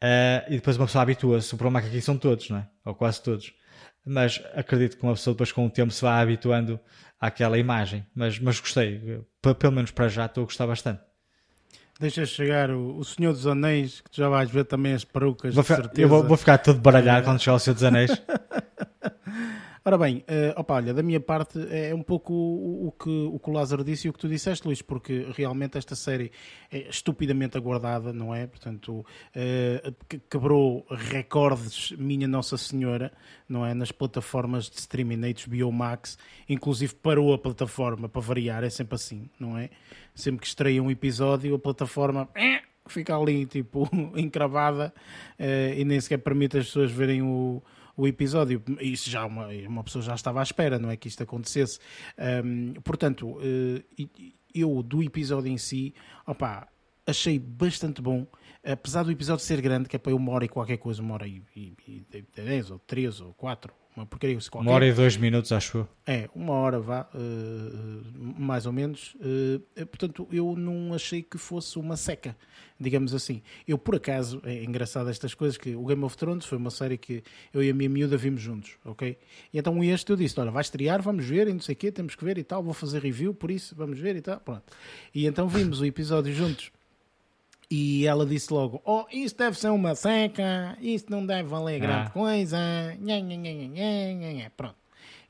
uh, 0.00 0.46
e 0.46 0.54
depois 0.54 0.76
uma 0.76 0.86
pessoa 0.86 1.02
habitua-se. 1.02 1.52
O 1.52 1.58
problema 1.58 1.80
é 1.80 1.82
que 1.82 1.88
aqui 1.88 2.00
são 2.00 2.16
todos, 2.16 2.48
não 2.50 2.58
é? 2.58 2.68
Ou 2.84 2.94
quase 2.94 3.20
todos. 3.24 3.52
Mas 4.06 4.40
acredito 4.54 4.96
que 4.96 5.02
uma 5.02 5.14
pessoa 5.14 5.34
depois 5.34 5.50
com 5.50 5.66
o 5.66 5.70
tempo 5.70 5.92
se 5.92 6.00
vá 6.00 6.20
habituando 6.20 6.78
àquela 7.18 7.58
imagem. 7.58 8.06
Mas, 8.14 8.38
mas 8.38 8.60
gostei, 8.60 9.20
pelo 9.58 9.72
menos 9.72 9.90
para 9.90 10.08
já 10.08 10.26
estou 10.26 10.44
a 10.44 10.46
gostar 10.46 10.68
bastante. 10.68 11.02
Deixa 12.00 12.26
chegar 12.26 12.70
o, 12.70 12.98
o 12.98 13.04
Senhor 13.04 13.32
dos 13.32 13.46
Anéis, 13.46 14.00
que 14.00 14.10
tu 14.10 14.16
já 14.16 14.28
vais 14.28 14.50
ver 14.50 14.64
também 14.64 14.94
as 14.94 15.04
perucas, 15.04 15.54
vou 15.54 15.62
ficar. 15.62 15.90
Eu 15.96 16.08
vou, 16.08 16.24
vou, 16.24 16.36
ficar 16.36 16.58
todo 16.58 16.80
baralhado 16.80 17.20
é... 17.20 17.22
quando 17.22 17.40
chegar 17.40 17.54
o 17.54 17.58
Senhor 17.58 17.74
dos 17.74 17.84
Anéis. 17.84 18.10
Ora 19.86 19.98
bem, 19.98 20.24
uh, 20.30 20.58
opa, 20.58 20.76
olha, 20.76 20.94
da 20.94 21.02
minha 21.02 21.20
parte 21.20 21.58
é 21.70 21.94
um 21.94 22.02
pouco 22.02 22.32
o, 22.32 22.86
o, 22.86 22.92
que, 22.92 23.10
o 23.10 23.38
que 23.38 23.50
o 23.50 23.52
Lázaro 23.52 23.84
disse 23.84 24.06
e 24.06 24.10
o 24.10 24.14
que 24.14 24.18
tu 24.18 24.26
disseste, 24.26 24.66
Luís, 24.66 24.80
porque 24.80 25.26
realmente 25.36 25.76
esta 25.76 25.94
série 25.94 26.32
é 26.72 26.88
estupidamente 26.88 27.58
aguardada, 27.58 28.10
não 28.10 28.34
é? 28.34 28.46
Portanto, 28.46 29.00
uh, 29.00 30.18
quebrou 30.30 30.86
recordes, 30.88 31.92
minha 31.98 32.26
Nossa 32.26 32.56
Senhora, 32.56 33.12
não 33.46 33.66
é? 33.66 33.74
Nas 33.74 33.92
plataformas 33.92 34.70
de 34.70 34.78
streaming, 34.78 35.16
na 35.16 35.26
HBO 35.28 35.70
Max, 35.70 36.16
inclusive 36.48 36.94
parou 36.94 37.34
a 37.34 37.38
plataforma, 37.38 38.08
para 38.08 38.22
variar, 38.22 38.64
é 38.64 38.70
sempre 38.70 38.94
assim, 38.94 39.28
não 39.38 39.58
é? 39.58 39.68
Sempre 40.14 40.40
que 40.40 40.46
estreia 40.46 40.82
um 40.82 40.90
episódio, 40.90 41.54
a 41.54 41.58
plataforma 41.58 42.26
eh, 42.34 42.62
fica 42.86 43.14
ali, 43.14 43.44
tipo, 43.44 43.86
encravada 44.16 44.94
uh, 45.38 45.78
e 45.78 45.84
nem 45.84 46.00
sequer 46.00 46.20
permite 46.20 46.56
as 46.56 46.64
pessoas 46.68 46.90
verem 46.90 47.20
o 47.20 47.62
o 47.96 48.06
episódio. 48.06 48.62
Isso 48.80 49.10
já 49.10 49.24
uma, 49.24 49.48
uma 49.68 49.84
pessoa 49.84 50.02
já 50.02 50.14
estava 50.14 50.40
à 50.40 50.42
espera, 50.42 50.78
não 50.78 50.90
é 50.90 50.96
que 50.96 51.08
isto 51.08 51.22
acontecesse. 51.22 51.78
Um, 52.44 52.74
portanto, 52.82 53.38
uh, 53.38 54.10
eu 54.54 54.82
do 54.82 55.02
episódio 55.02 55.50
em 55.50 55.58
si, 55.58 55.94
opa, 56.26 56.68
achei 57.06 57.38
bastante 57.38 58.00
bom. 58.00 58.26
Apesar 58.62 59.02
do 59.02 59.10
episódio 59.10 59.44
ser 59.44 59.60
grande, 59.60 59.88
que 59.88 59.96
é 59.96 59.98
para 59.98 60.14
uma 60.14 60.32
hora 60.32 60.44
e 60.44 60.48
qualquer 60.48 60.78
coisa, 60.78 61.02
uma 61.02 61.14
hora 61.14 61.28
e, 61.28 61.42
e, 61.54 61.76
e 61.86 62.24
dez, 62.34 62.70
ou 62.70 62.78
três, 62.78 63.20
ou 63.20 63.34
quatro, 63.34 63.72
uma 63.96 64.04
porcaria 64.04 64.36
qualquer. 64.50 64.68
Uma 64.68 64.72
hora 64.72 64.86
e 64.86 64.92
dois 64.92 65.16
minutos, 65.16 65.52
acho 65.52 65.78
eu. 65.78 65.88
É, 66.04 66.28
uma 66.34 66.52
hora, 66.54 66.80
vá, 66.80 67.08
uh, 67.14 68.40
mais 68.40 68.66
ou 68.66 68.72
menos. 68.72 69.14
Uh, 69.14 69.86
portanto, 69.86 70.26
eu 70.32 70.56
não 70.56 70.92
achei 70.92 71.22
que 71.22 71.38
fosse 71.38 71.78
uma 71.78 71.96
seca, 71.96 72.36
digamos 72.78 73.14
assim. 73.14 73.40
Eu, 73.66 73.78
por 73.78 73.94
acaso, 73.94 74.42
é 74.44 74.64
engraçado 74.64 75.08
estas 75.08 75.32
coisas, 75.32 75.56
que 75.56 75.76
o 75.76 75.84
Game 75.86 76.02
of 76.02 76.16
Thrones 76.16 76.44
foi 76.44 76.58
uma 76.58 76.70
série 76.70 76.98
que 76.98 77.22
eu 77.52 77.62
e 77.62 77.70
a 77.70 77.74
minha 77.74 77.88
miúda 77.88 78.16
vimos 78.16 78.42
juntos, 78.42 78.72
ok? 78.84 79.16
E 79.52 79.58
então 79.58 79.82
este 79.84 80.10
eu 80.10 80.16
disse, 80.16 80.38
olha, 80.40 80.50
vai 80.50 80.62
estrear, 80.62 81.00
vamos 81.00 81.24
ver, 81.24 81.46
e 81.46 81.52
não 81.52 81.60
sei 81.60 81.74
o 81.74 81.76
quê, 81.76 81.92
temos 81.92 82.16
que 82.16 82.24
ver 82.24 82.36
e 82.36 82.42
tal, 82.42 82.62
vou 82.62 82.74
fazer 82.74 83.00
review, 83.00 83.32
por 83.32 83.50
isso, 83.50 83.76
vamos 83.76 84.00
ver 84.00 84.16
e 84.16 84.20
tal, 84.20 84.40
pronto. 84.40 84.64
E 85.14 85.26
então 85.26 85.46
vimos 85.46 85.80
o 85.80 85.86
episódio 85.86 86.34
juntos. 86.34 86.72
E 87.70 88.06
ela 88.06 88.26
disse 88.26 88.52
logo: 88.52 88.82
Oh, 88.84 89.04
isso 89.12 89.36
deve 89.36 89.58
ser 89.58 89.68
uma 89.68 89.94
seca, 89.94 90.76
isso 90.80 91.06
não 91.08 91.24
deve 91.24 91.48
valer 91.48 91.80
grande 91.80 92.08
ah. 92.08 92.10
coisa. 92.10 92.58
Nha, 93.00 93.20
nha, 93.20 93.36
nha, 93.36 94.50
Pronto. 94.56 94.84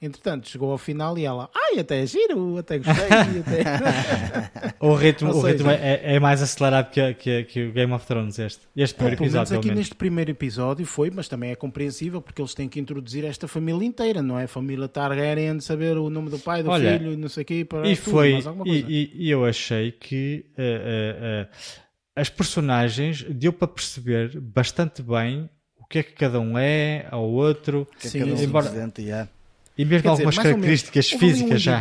Entretanto, 0.05 0.49
chegou 0.49 0.71
ao 0.71 0.77
final 0.77 1.17
e 1.17 1.25
ela, 1.25 1.49
ai, 1.55 1.79
até 1.79 2.03
é 2.03 2.07
giro, 2.07 2.59
até 2.59 2.79
gostei. 2.79 3.07
até... 3.41 4.75
o 4.79 4.95
ritmo, 4.95 5.33
o 5.35 5.41
ritmo 5.41 5.71
é, 5.71 6.01
é, 6.03 6.21
mais 6.21 6.43
acelerado 6.43 6.91
que, 6.91 7.15
que, 7.15 7.45
que, 7.45 7.65
o 7.69 7.73
Game 7.73 7.91
of 7.91 8.07
Thrones, 8.07 8.39
este, 8.39 8.61
este 8.77 8.95
primeiro 8.97 9.23
é, 9.23 9.27
episódio. 9.27 9.59
aqui 9.59 9.71
neste 9.71 9.95
primeiro 9.95 10.31
episódio 10.31 10.85
foi, 10.85 11.11
mas 11.11 11.27
também 11.27 11.53
é 11.53 11.55
compreensível 11.55 12.21
porque 12.21 12.43
eles 12.43 12.53
têm 12.53 12.69
que 12.69 12.79
introduzir 12.79 13.25
esta 13.25 13.49
família 13.49 13.87
inteira, 13.87 14.21
não 14.21 14.39
é? 14.39 14.45
A 14.45 14.49
família 14.49 14.89
Targaryen, 14.89 15.59
saber 15.61 15.97
o 15.97 16.11
nome 16.11 16.29
do 16.29 16.39
pai, 16.39 16.63
do 16.63 16.69
Olha, 16.69 16.99
filho, 16.99 17.17
não 17.17 17.29
sei 17.31 17.43
o 17.43 17.47
quê. 17.47 17.65
Para 17.65 17.89
e 17.89 17.97
tudo, 17.97 18.11
foi, 18.11 18.39
e, 18.67 19.11
e, 19.15 19.31
eu 19.31 19.43
achei 19.45 19.91
que. 19.91 20.45
Uh, 20.59 20.61
uh, 20.61 21.45
uh, 21.45 21.84
as 22.17 22.29
personagens 22.29 23.23
deu 23.25 23.53
para 23.53 23.69
perceber 23.69 24.39
bastante 24.41 25.03
bem 25.03 25.49
o 25.77 25.85
que 25.87 25.99
é 25.99 26.03
que 26.03 26.13
cada 26.13 26.41
um 26.41 26.57
é 26.59 27.07
ao 27.11 27.25
outro. 27.29 27.87
Que 27.99 28.07
é 28.07 28.11
Sim, 28.11 28.19
cada 28.21 28.35
um 28.35 28.43
embora... 28.43 28.93
yeah. 28.99 29.29
E 29.77 29.85
mesmo 29.85 30.03
Quer 30.03 30.09
algumas 30.11 30.35
dizer, 30.35 30.49
características 30.49 31.11
físicas 31.11 31.55
um 31.57 31.59
já. 31.59 31.81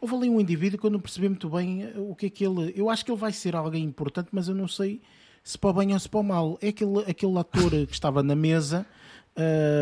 houve 0.00 0.14
ali 0.14 0.28
um 0.30 0.40
indivíduo 0.40 0.78
que 0.78 0.86
eu 0.86 0.90
não 0.90 1.00
percebi 1.00 1.28
muito 1.28 1.48
bem 1.50 1.82
eh, 1.82 1.92
o 1.96 2.14
que 2.14 2.26
é 2.26 2.30
que 2.30 2.44
ele. 2.44 2.72
Eu 2.76 2.88
acho 2.88 3.04
que 3.04 3.10
ele 3.10 3.18
vai 3.18 3.32
ser 3.32 3.56
alguém 3.56 3.82
importante, 3.84 4.28
mas 4.32 4.46
eu 4.48 4.54
não 4.54 4.68
sei 4.68 5.00
se 5.42 5.58
para 5.58 5.70
o 5.70 5.72
bem 5.72 5.92
ou 5.92 5.98
se 5.98 6.08
para 6.08 6.20
o 6.20 6.22
mal. 6.22 6.58
É 6.62 6.68
aquele, 6.68 7.00
aquele 7.00 7.36
ator 7.38 7.70
que 7.70 7.92
estava 7.92 8.22
na 8.22 8.36
mesa. 8.36 8.86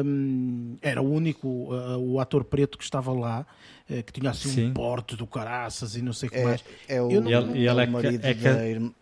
hum, 0.05 0.77
era 0.83 1.01
o 1.03 1.11
único 1.13 1.47
uh, 1.75 1.99
o 1.99 2.19
ator 2.21 2.45
preto 2.45 2.77
que 2.79 2.85
estava 2.85 3.13
lá 3.13 3.47
uh, 3.89 4.03
que 4.03 4.13
tinha 4.13 4.31
assim 4.31 4.49
Sim. 4.49 4.67
um 4.69 4.73
porte 4.75 5.15
do 5.17 5.27
caraças 5.27 5.97
e 5.97 6.03
não 6.03 6.13
sei 6.13 6.29
o 6.29 6.33
que 6.33 6.39
É, 6.39 6.45
mais 6.45 6.65
é 6.89 7.03
o, 7.03 7.11
Eu 7.11 7.21
não- 7.21 7.31
E 7.31 7.35
ele- 7.35 7.59
e 7.61 7.69
ele 7.69 7.81
é 7.81 7.85
o 7.85 7.91
marido 7.91 8.25
é 8.25 8.35
da 8.35 8.67
irmã. 8.69 8.93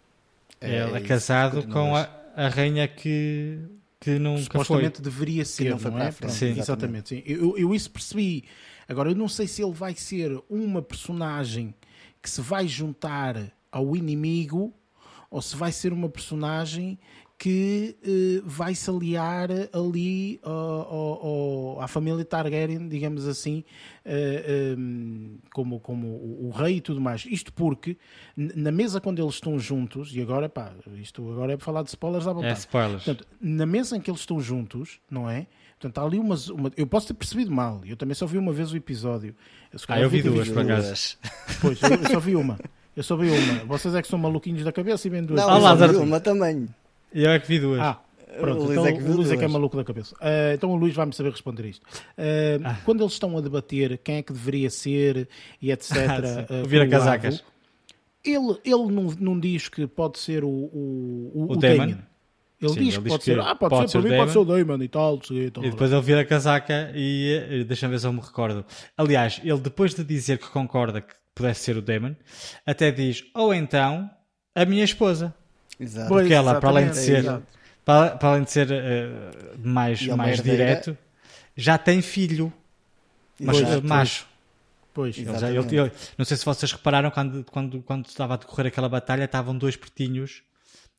Ele 0.63 0.77
é, 0.77 0.99
isso, 0.99 1.09
casado 1.09 1.67
com 1.67 1.97
a, 1.97 2.09
a 2.37 2.49
rainha 2.49 2.87
que, 2.87 3.59
que 4.01 4.19
nunca 4.19 4.39
foi. 4.39 4.43
supostamente 4.43 5.03
deveria 5.03 5.45
ser, 5.45 5.71
não 5.71 5.79
foi 5.79 5.91
não 5.91 5.99
é? 6.01 6.13
Pronto, 6.13 6.33
Sim. 6.33 6.59
exatamente. 6.59 7.11
sim. 7.11 7.23
Eu, 7.27 7.59
eu 7.59 7.75
isso 7.75 7.91
percebi. 7.91 8.45
Agora, 8.89 9.11
eu 9.11 9.15
não 9.15 9.29
sei 9.29 9.47
se 9.47 9.63
ele 9.63 9.73
vai 9.73 9.95
ser 9.95 10.43
uma 10.49 10.83
personagem 10.83 11.75
que 12.23 12.31
se 12.31 12.41
vai 12.41 12.69
juntar 12.69 13.53
ao 13.71 13.97
inimigo 13.97 14.73
ou 15.31 15.41
se 15.41 15.57
vai 15.57 15.73
ser 15.73 15.93
uma 15.93 16.09
personagem 16.09 16.99
que 17.43 17.97
eh, 18.05 18.41
vai 18.47 18.73
se 18.73 18.89
aliar 18.89 19.49
ali 19.73 20.39
ao- 20.45 20.53
ao- 20.53 21.27
ao- 21.27 21.81
à 21.81 21.89
família 21.89 22.25
Targaryen, 22.25 22.87
digamos 22.89 23.27
assim, 23.27 23.65
eh, 24.05 24.75
em, 24.79 25.41
como, 25.53 25.81
como 25.81 26.07
o, 26.07 26.47
o 26.47 26.51
rei 26.51 26.77
e 26.77 26.81
tudo 26.81 27.01
mais. 27.01 27.27
Isto 27.27 27.53
porque, 27.53 27.97
na 28.37 28.71
mesa 28.71 29.01
quando 29.01 29.21
eles 29.21 29.35
estão 29.35 29.59
juntos, 29.59 30.15
e 30.15 30.21
agora, 30.23 30.49
pá, 30.49 30.73
isto 31.01 31.29
agora 31.33 31.55
é 31.55 31.57
para 31.57 31.65
falar 31.65 31.83
de 31.83 31.89
spoilers 31.89 32.29
à 32.29 32.31
É 32.31 32.35
vontade. 32.35 32.59
spoilers. 32.61 33.03
Portanto, 33.03 33.27
na 33.41 33.67
mesa 33.67 33.97
em 33.97 34.01
que 34.01 34.09
eles 34.09 34.21
estão 34.21 34.39
juntos, 34.41 35.01
não 35.11 35.29
é? 35.29 35.49
Portanto, 35.81 35.99
há 35.99 36.07
ali 36.07 36.21
umas. 36.21 36.49
Uma, 36.49 36.71
eu 36.77 36.87
posso 36.87 37.09
ter 37.09 37.15
percebido 37.15 37.51
mal, 37.51 37.81
eu 37.85 37.97
também 37.97 38.15
só 38.15 38.25
vi 38.25 38.39
uma 38.39 38.53
vez 38.53 38.71
o 38.73 38.77
episódio. 38.77 39.35
Eu, 39.73 39.81
Ah, 39.89 40.01
eu 40.01 40.09
vi 40.09 40.23
duas, 40.23 40.49
por 40.49 40.61
acaso. 40.63 41.19
Pois, 41.61 41.83
eu, 41.83 41.91
eu 41.91 42.09
só 42.09 42.21
vi 42.21 42.37
uma. 42.37 42.57
Eu 42.97 43.03
só 43.03 43.17
vi 43.17 43.31
uma. 43.31 43.65
Vocês 43.65 43.93
é 43.97 44.01
que 44.01 44.07
são 44.07 44.17
maluquinhos 44.17 44.63
da 44.63 44.71
cabeça 44.71 45.09
e 45.09 45.11
vêm 45.11 45.25
duas. 45.25 45.41
Não, 45.41 45.51
Ah, 45.51 45.73
eu 45.73 45.77
só 45.79 45.89
vi 45.89 45.97
uma 45.97 46.21
também. 46.21 46.69
E 47.15 47.25
eu 47.25 47.31
é 47.31 47.39
que 47.39 47.47
vi 47.49 47.59
duas. 47.59 47.81
Ah, 47.81 48.01
pronto. 48.41 48.63
O 48.63 48.65
Luís 48.65 48.79
então 48.79 48.87
é 48.87 48.93
que 48.93 49.03
o 49.03 49.13
Luís 49.17 49.31
é 49.31 49.37
que 49.37 49.45
é 49.45 49.49
maluco 49.49 49.77
da 49.77 49.85
cabeça. 49.85 50.15
Ah, 50.21 50.53
então 50.55 50.71
o 50.71 50.77
Luís 50.77 50.95
vai-me 50.95 51.13
saber 51.13 51.31
responder 51.31 51.67
isto. 51.67 51.85
Ah, 52.65 52.77
Quando 52.85 53.03
eles 53.03 53.13
estão 53.13 53.37
a 53.37 53.41
debater 53.41 53.99
quem 53.99 54.17
é 54.17 54.23
que 54.23 54.33
deveria 54.33 54.71
ser 54.71 55.29
e 55.61 55.71
etc. 55.71 55.93
Ah, 56.09 56.27
sim. 56.27 56.47
ah, 56.49 56.55
Ouvir 56.61 56.81
a 56.83 56.87
coroado, 56.87 56.91
casacas. 56.91 57.45
Ele, 58.25 58.57
ele 58.65 58.93
não, 58.93 59.13
não 59.19 59.41
diz 59.41 59.69
que 59.69 59.87
pode 59.87 60.19
ser 60.19 60.45
o, 60.45 60.49
o, 60.49 61.33
o, 61.35 61.47
O 61.49 61.53
o 61.53 61.57
Daemon? 61.57 61.87
Daemon. 61.87 62.03
Ele 62.61 62.73
Sim, 62.75 62.81
diz 62.81 62.95
ele 62.95 62.97
que 62.99 63.03
diz 63.03 63.13
pode 63.13 63.19
que 63.19 63.25
ser. 63.25 63.41
Ah, 63.41 63.55
pode, 63.57 63.71
pode 63.71 63.91
ser, 63.91 63.99
ser 63.99 63.99
para 63.99 64.09
o 64.09 64.13
mim 64.13 64.17
pode 64.19 64.31
ser 64.31 64.39
o 64.39 64.45
Daemon 64.45 64.83
e 64.83 64.89
tal. 64.89 65.19
quê, 65.19 65.51
tal. 65.53 65.65
E 65.65 65.71
depois 65.71 65.91
ele 65.91 66.01
vira 66.03 66.21
a 66.21 66.25
casaca 66.25 66.93
e 66.95 67.65
deixa-me 67.67 67.93
ver 67.95 67.99
se 67.99 68.07
eu 68.07 68.13
me 68.13 68.21
recordo. 68.21 68.65
Aliás, 68.97 69.41
ele 69.43 69.59
depois 69.59 69.93
de 69.97 70.05
dizer 70.05 70.39
que 70.39 70.49
concorda 70.49 71.01
que 71.01 71.13
pudesse 71.35 71.63
ser 71.65 71.77
o 71.77 71.83
Damon, 71.83 72.15
até 72.65 72.93
diz, 72.93 73.25
ou 73.35 73.53
então, 73.53 74.09
a 74.55 74.65
minha 74.65 74.85
esposa. 74.85 75.35
Exato. 75.83 76.09
Pois, 76.09 76.23
Porque 76.23 76.35
ela, 76.35 76.61
para 76.61 76.69
além 76.71 76.89
de 76.91 76.97
ser, 76.97 77.19
exato. 77.19 77.47
para, 77.85 78.17
para 78.17 78.29
além 78.31 78.45
de 78.45 78.51
ser 78.51 78.69
eh, 78.71 79.11
mais, 79.63 80.07
é 80.07 80.15
mais 80.15 80.41
direto, 80.43 80.97
já 81.57 81.77
tem 81.79 82.01
filho, 82.01 82.53
mas 83.41 83.59
Exato. 83.59 83.73
eh, 83.79 83.81
macho. 83.89 84.27
Pois. 84.95 85.17
Ele 85.17 85.25
já- 85.27 85.49
ele- 85.49 85.59
Exatamente. 85.59 85.75
ele- 85.77 85.93
não 86.19 86.25
sei 86.25 86.37
se 86.37 86.45
vocês 86.45 86.71
repararam 86.73 87.11
quando, 87.11 87.45
quando, 87.51 87.83
quando 87.83 88.07
estava 88.07 88.35
a 88.35 88.37
decorrer 88.37 88.67
aquela 88.67 88.89
batalha, 88.89 89.25
estavam 89.25 89.57
dois 89.57 89.75
pretinhos 89.75 90.43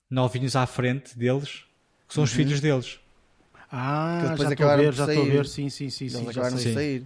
novinhos 0.09 0.55
à 0.55 0.65
frente 0.65 1.17
deles, 1.17 1.63
que 2.07 2.13
são 2.13 2.23
os 2.23 2.31
filhos 2.31 2.59
deles. 2.59 2.99
Ah, 3.71 4.17
Que 4.21 4.29
depois 4.29 4.29
já 4.29 4.33
estou 4.33 4.47
a 4.47 4.53
acabaram 4.69 4.83
ver, 4.83 4.93
já 4.93 5.05
estou 5.07 5.23
a 5.23 5.25
ver. 5.27 5.45
Sim, 5.47 5.69
sim, 5.69 5.89
sim. 5.89 6.05
Eles 6.05 6.17
sim 6.17 6.23
já 6.25 6.31
acabaram 6.31 6.55
de 6.57 6.61
sei. 6.63 6.73
sair. 6.73 7.03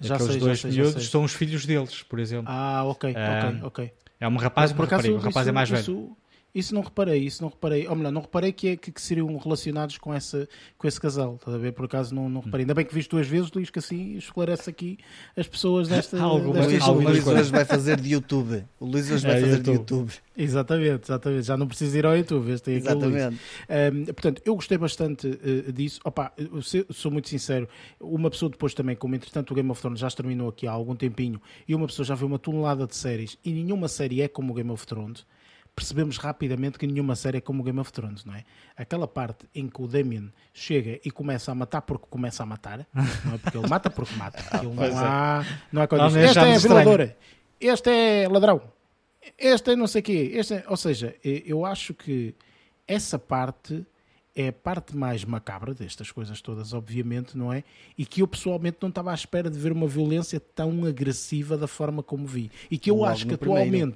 Já 0.00 0.14
Aqueles 0.16 0.32
sei, 0.32 0.40
já 0.40 0.46
dois 0.46 0.60
sei, 0.60 0.70
já 0.72 0.82
miúdos 0.82 1.02
sei. 1.02 1.10
são 1.12 1.24
os 1.24 1.32
filhos 1.32 1.64
deles, 1.64 2.02
por 2.02 2.18
exemplo. 2.18 2.46
Ah, 2.48 2.82
ok, 2.84 3.14
Ah, 3.16 3.48
ok, 3.48 3.60
ok. 3.66 3.92
É 4.20 4.28
um 4.28 4.36
rapaz 4.36 4.70
e 4.70 4.74
Por 4.74 4.82
uma 4.82 4.90
rapariga. 4.90 5.14
O 5.14 5.18
rapaz 5.18 5.36
isso- 5.44 5.48
é 5.48 5.52
mais 5.52 5.70
velho. 5.70 6.16
Isso, 6.54 6.74
não 6.74 6.82
reparei, 6.82 7.18
isso 7.24 7.42
não 7.42 7.48
reparei. 7.48 7.88
Ou 7.88 7.96
melhor, 7.96 8.12
não 8.12 8.20
reparei 8.20 8.52
que, 8.52 8.68
é, 8.68 8.76
que, 8.76 8.92
que 8.92 9.00
seriam 9.00 9.34
relacionados 9.38 9.96
com, 9.96 10.12
essa, 10.12 10.46
com 10.76 10.86
esse 10.86 11.00
casal. 11.00 11.36
Estás 11.36 11.54
a 11.56 11.58
ver? 11.58 11.72
Por 11.72 11.86
acaso 11.86 12.14
não, 12.14 12.28
não 12.28 12.42
reparei. 12.42 12.64
Ainda 12.64 12.74
bem 12.74 12.84
que 12.84 12.94
viste 12.94 13.08
duas 13.08 13.26
vezes, 13.26 13.50
Luís, 13.52 13.70
que 13.70 13.78
assim 13.78 14.16
esclarece 14.18 14.68
aqui 14.68 14.98
as 15.34 15.46
pessoas 15.48 15.88
desta. 15.88 16.20
Algumas- 16.22 16.66
Luís, 16.66 16.86
o 16.86 16.92
Luís 16.92 17.26
hoje 17.26 17.50
vai 17.50 17.64
fazer 17.64 17.98
de 17.98 18.12
YouTube. 18.12 18.64
O 18.78 18.84
Luís 18.84 19.10
hoje 19.10 19.26
vai 19.26 19.36
É, 19.38 19.40
fazer 19.40 19.60
de 19.62 19.70
YouTube. 19.70 19.78
YouTube. 20.00 20.12
Exatamente, 20.36 21.04
exatamente. 21.04 21.42
Já 21.46 21.56
não 21.56 21.66
preciso 21.66 21.96
ir 21.96 22.04
ao 22.04 22.16
YouTube. 22.16 22.50
Este 22.52 22.70
Luís. 22.70 22.84
Exatamente. 22.84 23.40
Um, 23.94 24.04
portanto, 24.06 24.42
eu 24.44 24.54
gostei 24.54 24.76
bastante 24.76 25.38
eh, 25.42 25.72
disso. 25.72 26.00
Opa, 26.04 26.32
eu 26.36 26.60
se- 26.60 26.84
sou 26.90 27.10
muito 27.10 27.28
sincero. 27.30 27.66
Uma 27.98 28.28
pessoa 28.30 28.50
depois 28.50 28.74
também, 28.74 28.94
como 28.94 29.14
entretanto 29.14 29.52
o 29.52 29.54
Game 29.54 29.70
of 29.70 29.80
Thrones 29.80 30.00
já 30.00 30.10
terminou 30.10 30.50
aqui 30.50 30.66
há 30.66 30.72
algum 30.72 30.94
tempinho 30.94 31.40
e 31.66 31.74
uma 31.74 31.86
pessoa 31.86 32.04
já 32.04 32.14
viu 32.14 32.26
uma 32.26 32.38
tonelada 32.38 32.86
de 32.86 32.94
séries 32.94 33.38
e 33.44 33.52
nenhuma 33.52 33.88
série 33.88 34.20
é 34.20 34.28
como 34.28 34.52
o 34.52 34.54
Game 34.54 34.70
of 34.70 34.86
Thrones, 34.86 35.24
percebemos 35.74 36.18
rapidamente 36.18 36.78
que 36.78 36.86
nenhuma 36.86 37.16
série 37.16 37.38
é 37.38 37.40
como 37.40 37.62
o 37.62 37.64
Game 37.64 37.78
of 37.80 37.92
Thrones, 37.92 38.24
não 38.24 38.34
é? 38.34 38.44
Aquela 38.76 39.08
parte 39.08 39.46
em 39.54 39.68
que 39.68 39.80
o 39.80 39.88
Damien 39.88 40.32
chega 40.52 41.00
e 41.04 41.10
começa 41.10 41.50
a 41.50 41.54
matar 41.54 41.82
porque 41.82 42.06
começa 42.08 42.42
a 42.42 42.46
matar, 42.46 42.86
não 42.94 43.34
é? 43.34 43.38
Porque 43.38 43.56
ele 43.56 43.68
mata 43.68 43.88
porque 43.90 44.14
mata. 44.16 44.38
Ele 44.62 44.74
pois 44.76 44.94
não 44.94 45.00
é. 45.00 45.04
há, 45.06 45.46
não 45.72 45.82
há 45.82 45.86
condições. 45.86 46.14
nem 46.14 46.24
Este 46.24 46.38
é 46.38 46.40
achamos 46.42 46.56
estranho. 46.64 46.84
violador, 46.84 47.14
este 47.60 47.90
é 47.90 48.28
ladrão, 48.28 48.62
este 49.38 49.70
é 49.70 49.76
não 49.76 49.86
sei 49.86 50.00
o 50.00 50.04
quê. 50.04 50.30
Este 50.34 50.54
é... 50.54 50.64
Ou 50.68 50.76
seja, 50.76 51.14
eh, 51.24 51.42
eu 51.46 51.64
acho 51.64 51.94
que 51.94 52.34
essa 52.86 53.18
parte 53.18 53.86
é 54.34 54.48
a 54.48 54.52
parte 54.52 54.96
mais 54.96 55.24
macabra 55.24 55.74
destas 55.74 56.10
coisas 56.10 56.40
todas, 56.40 56.72
obviamente, 56.72 57.36
não 57.36 57.52
é? 57.52 57.64
E 57.96 58.04
que 58.06 58.22
eu 58.22 58.28
pessoalmente 58.28 58.78
não 58.80 58.88
estava 58.88 59.10
à 59.10 59.14
espera 59.14 59.50
de 59.50 59.58
ver 59.58 59.72
uma 59.72 59.86
violência 59.86 60.40
tão 60.40 60.84
agressiva 60.84 61.56
da 61.56 61.66
forma 61.66 62.02
como 62.02 62.26
vi. 62.26 62.50
E 62.70 62.78
que 62.78 62.90
eu 62.90 62.96
Logo 62.96 63.06
acho 63.06 63.26
que 63.26 63.32
no 63.32 63.38
primeiro. 63.38 63.94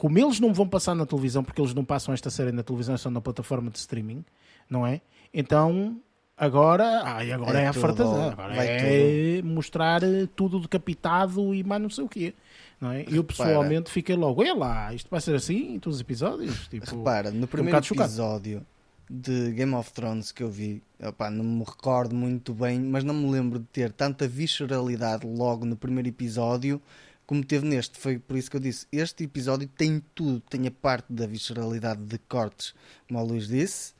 Como 0.00 0.18
eles 0.18 0.40
não 0.40 0.54
vão 0.54 0.66
passar 0.66 0.94
na 0.94 1.04
televisão, 1.04 1.44
porque 1.44 1.60
eles 1.60 1.74
não 1.74 1.84
passam 1.84 2.14
esta 2.14 2.30
série 2.30 2.52
na 2.52 2.62
televisão, 2.62 2.96
são 2.96 3.12
na 3.12 3.20
plataforma 3.20 3.70
de 3.70 3.76
streaming, 3.76 4.24
não 4.68 4.86
é? 4.86 5.02
Então. 5.32 6.00
Agora, 6.38 7.02
ai, 7.04 7.30
agora 7.32 7.60
é, 7.60 7.64
É 7.64 7.66
a 7.66 7.72
tudo, 7.74 7.82
fartazana, 7.82 8.32
agora 8.32 8.54
vai 8.54 8.66
é 8.66 9.42
mostrar 9.42 10.02
eh, 10.02 10.26
tudo 10.34 10.58
decapitado 10.58 11.54
e 11.54 11.62
mais 11.62 11.82
não 11.82 11.90
sei 11.90 12.02
o 12.02 12.08
quê. 12.08 12.32
Não 12.80 12.90
é? 12.90 13.04
Eu 13.10 13.22
pessoalmente 13.22 13.90
fiquei 13.90 14.16
logo, 14.16 14.40
olha 14.40 14.54
lá, 14.54 14.94
isto 14.94 15.10
vai 15.10 15.20
ser 15.20 15.34
assim 15.34 15.74
em 15.74 15.78
todos 15.78 15.96
os 15.96 16.00
episódios? 16.00 16.66
Tipo, 16.68 16.96
Repara, 16.96 17.30
no 17.30 17.44
um 17.44 17.46
primeiro 17.46 17.84
chocado. 17.84 18.08
episódio 18.08 18.66
de 19.10 19.50
Game 19.50 19.74
of 19.74 19.92
Thrones 19.92 20.32
que 20.32 20.42
eu 20.42 20.48
vi, 20.50 20.82
opá, 20.98 21.30
não 21.30 21.44
me 21.44 21.62
recordo 21.62 22.14
muito 22.14 22.54
bem, 22.54 22.80
mas 22.80 23.04
não 23.04 23.12
me 23.12 23.30
lembro 23.30 23.58
de 23.58 23.66
ter 23.66 23.92
tanta 23.92 24.26
visceralidade 24.26 25.26
logo 25.26 25.66
no 25.66 25.76
primeiro 25.76 26.08
episódio 26.08 26.80
como 27.30 27.44
teve 27.44 27.64
neste. 27.64 27.96
Foi 27.96 28.18
por 28.18 28.36
isso 28.36 28.50
que 28.50 28.56
eu 28.56 28.60
disse: 28.60 28.88
este 28.90 29.22
episódio 29.22 29.68
tem 29.68 30.02
tudo. 30.16 30.40
Tem 30.40 30.66
a 30.66 30.70
parte 30.72 31.12
da 31.12 31.28
visceralidade 31.28 32.02
de 32.02 32.18
cortes, 32.18 32.74
como 33.06 33.20
o 33.20 33.24
Luís 33.24 33.46
disse, 33.46 33.92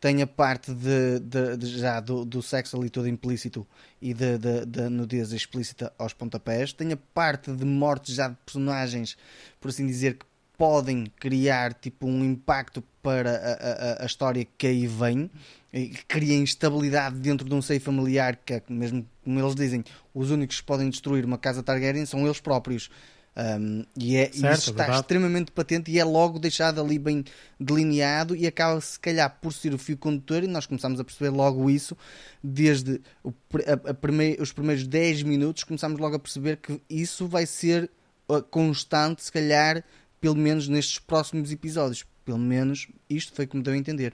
tem 0.00 0.22
a 0.22 0.26
parte 0.26 0.72
de, 0.72 1.18
de- 1.20 1.58
de- 1.58 1.78
já 1.78 2.00
do, 2.00 2.24
do 2.24 2.40
sexo 2.40 2.78
ali 2.78 2.88
todo 2.88 3.06
implícito 3.06 3.66
e 4.00 4.14
da 4.14 4.64
da 4.66 4.88
nudez 4.88 5.30
explícita 5.32 5.92
aos 5.98 6.14
pontapés, 6.14 6.72
tem 6.72 6.90
a 6.90 6.96
parte 6.96 7.52
de 7.52 7.66
mortes 7.66 8.14
já 8.14 8.28
de 8.28 8.36
personagens, 8.46 9.14
por 9.60 9.68
assim 9.68 9.86
dizer, 9.86 10.14
que 10.14 10.24
podem 10.56 11.04
criar 11.20 11.74
tipo 11.74 12.06
um 12.06 12.24
impacto 12.24 12.82
para 13.02 13.30
a, 13.30 14.00
a- 14.00 14.02
a 14.04 14.06
história 14.06 14.46
que 14.56 14.66
aí 14.66 14.86
vem 14.86 15.30
e 15.72 15.88
cria 16.08 16.34
instabilidade 16.34 17.16
dentro 17.16 17.46
de 17.48 17.54
um 17.54 17.60
seio 17.62 17.80
familiar 17.80 18.36
que 18.36 18.54
é 18.54 18.62
mesmo 18.70 19.06
como 19.30 19.38
eles 19.40 19.54
dizem 19.54 19.84
os 20.12 20.30
únicos 20.30 20.60
que 20.60 20.66
podem 20.66 20.90
destruir 20.90 21.24
uma 21.24 21.38
casa 21.38 21.62
Targaryen 21.62 22.04
são 22.04 22.24
eles 22.26 22.40
próprios. 22.40 22.90
Um, 23.36 23.84
e 23.96 24.16
é, 24.16 24.28
e 24.34 24.38
Certo, 24.40 24.58
isso 24.58 24.70
é 24.70 24.72
está 24.72 24.82
verdade. 24.82 25.00
extremamente 25.02 25.52
patente 25.52 25.88
e 25.88 26.00
é 26.00 26.04
logo 26.04 26.38
deixado 26.40 26.80
ali 26.80 26.98
bem 26.98 27.24
delineado 27.60 28.34
e 28.34 28.44
acaba 28.44 28.80
se 28.80 28.98
calhar 28.98 29.38
por 29.40 29.52
ser 29.52 29.72
o 29.72 29.78
fio 29.78 29.96
condutor 29.96 30.42
e 30.42 30.48
nós 30.48 30.66
começamos 30.66 30.98
a 30.98 31.04
perceber 31.04 31.30
logo 31.30 31.70
isso 31.70 31.96
desde 32.42 33.00
o 33.22 33.32
a- 33.66 33.90
a 33.90 33.94
primei- 33.94 34.36
os 34.40 34.52
primeiros 34.52 34.84
10 34.84 35.22
minutos 35.22 35.62
começamos 35.62 36.00
logo 36.00 36.16
a 36.16 36.18
perceber 36.18 36.56
que 36.56 36.80
isso 36.90 37.28
vai 37.28 37.46
ser 37.46 37.88
uh, 38.28 38.42
constante 38.42 39.22
se 39.22 39.30
calhar 39.30 39.84
pelo 40.20 40.34
menos 40.36 40.66
nestes 40.66 40.98
próximos 40.98 41.52
episódios. 41.52 42.04
Pelo 42.24 42.36
menos 42.38 42.88
isto 43.08 43.32
foi 43.32 43.46
como 43.46 43.62
deu 43.62 43.72
a 43.74 43.76
entender 43.76 44.12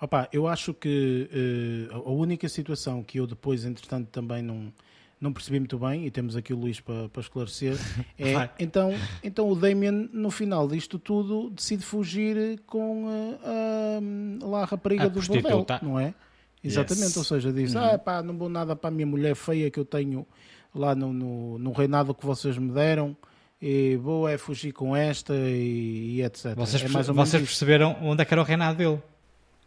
Opa, 0.00 0.28
eu 0.32 0.46
acho 0.46 0.72
que 0.72 1.28
eh, 1.32 1.94
a 1.94 2.10
única 2.10 2.48
situação 2.48 3.02
que 3.02 3.18
eu 3.18 3.26
depois, 3.26 3.64
entretanto, 3.64 4.08
também 4.08 4.42
não, 4.42 4.72
não 5.20 5.32
percebi 5.32 5.58
muito 5.58 5.76
bem, 5.78 6.06
e 6.06 6.10
temos 6.10 6.36
aqui 6.36 6.52
o 6.54 6.56
Luís 6.56 6.80
para, 6.80 7.08
para 7.08 7.20
esclarecer, 7.20 7.76
é 8.16 8.32
Vai. 8.32 8.50
então, 8.60 8.94
então 9.24 9.48
o 9.50 9.56
Damien, 9.56 10.08
no 10.12 10.30
final 10.30 10.68
disto 10.68 10.98
tudo, 10.98 11.50
decide 11.50 11.82
fugir 11.84 12.60
com 12.66 13.06
eh, 13.10 13.98
a, 14.42 14.46
lá 14.46 14.62
a 14.62 14.64
rapariga 14.66 15.04
A 15.04 15.08
do 15.08 15.20
bordel, 15.20 15.66
não 15.82 15.98
é? 15.98 16.14
Exatamente, 16.62 17.06
Yes. 17.06 17.16
ou 17.16 17.24
seja, 17.24 17.52
diz, 17.52 17.74
ah 17.76 17.98
pá, 17.98 18.22
não 18.22 18.36
vou 18.36 18.48
nada 18.48 18.74
para 18.74 18.88
a 18.88 18.90
minha 18.90 19.06
mulher 19.06 19.34
feia 19.36 19.70
que 19.70 19.78
eu 19.78 19.84
tenho 19.84 20.26
lá 20.74 20.94
no, 20.94 21.12
no, 21.12 21.58
no 21.58 21.72
reinado 21.72 22.14
que 22.14 22.24
vocês 22.26 22.56
me 22.58 22.70
deram, 22.72 23.16
e 23.60 23.96
vou 23.96 24.28
é 24.28 24.38
fugir 24.38 24.72
com 24.72 24.94
esta 24.94 25.34
e, 25.34 26.16
e 26.16 26.22
etc. 26.22 26.54
Vocês, 26.54 26.82
é 26.84 26.88
mais 26.88 27.08
ou 27.08 27.14
menos 27.14 27.30
vocês 27.30 27.42
perceberam 27.42 27.96
onde 28.02 28.22
é 28.22 28.24
que 28.24 28.32
era 28.32 28.40
o 28.40 28.44
reinado 28.44 28.78
dele? 28.78 29.00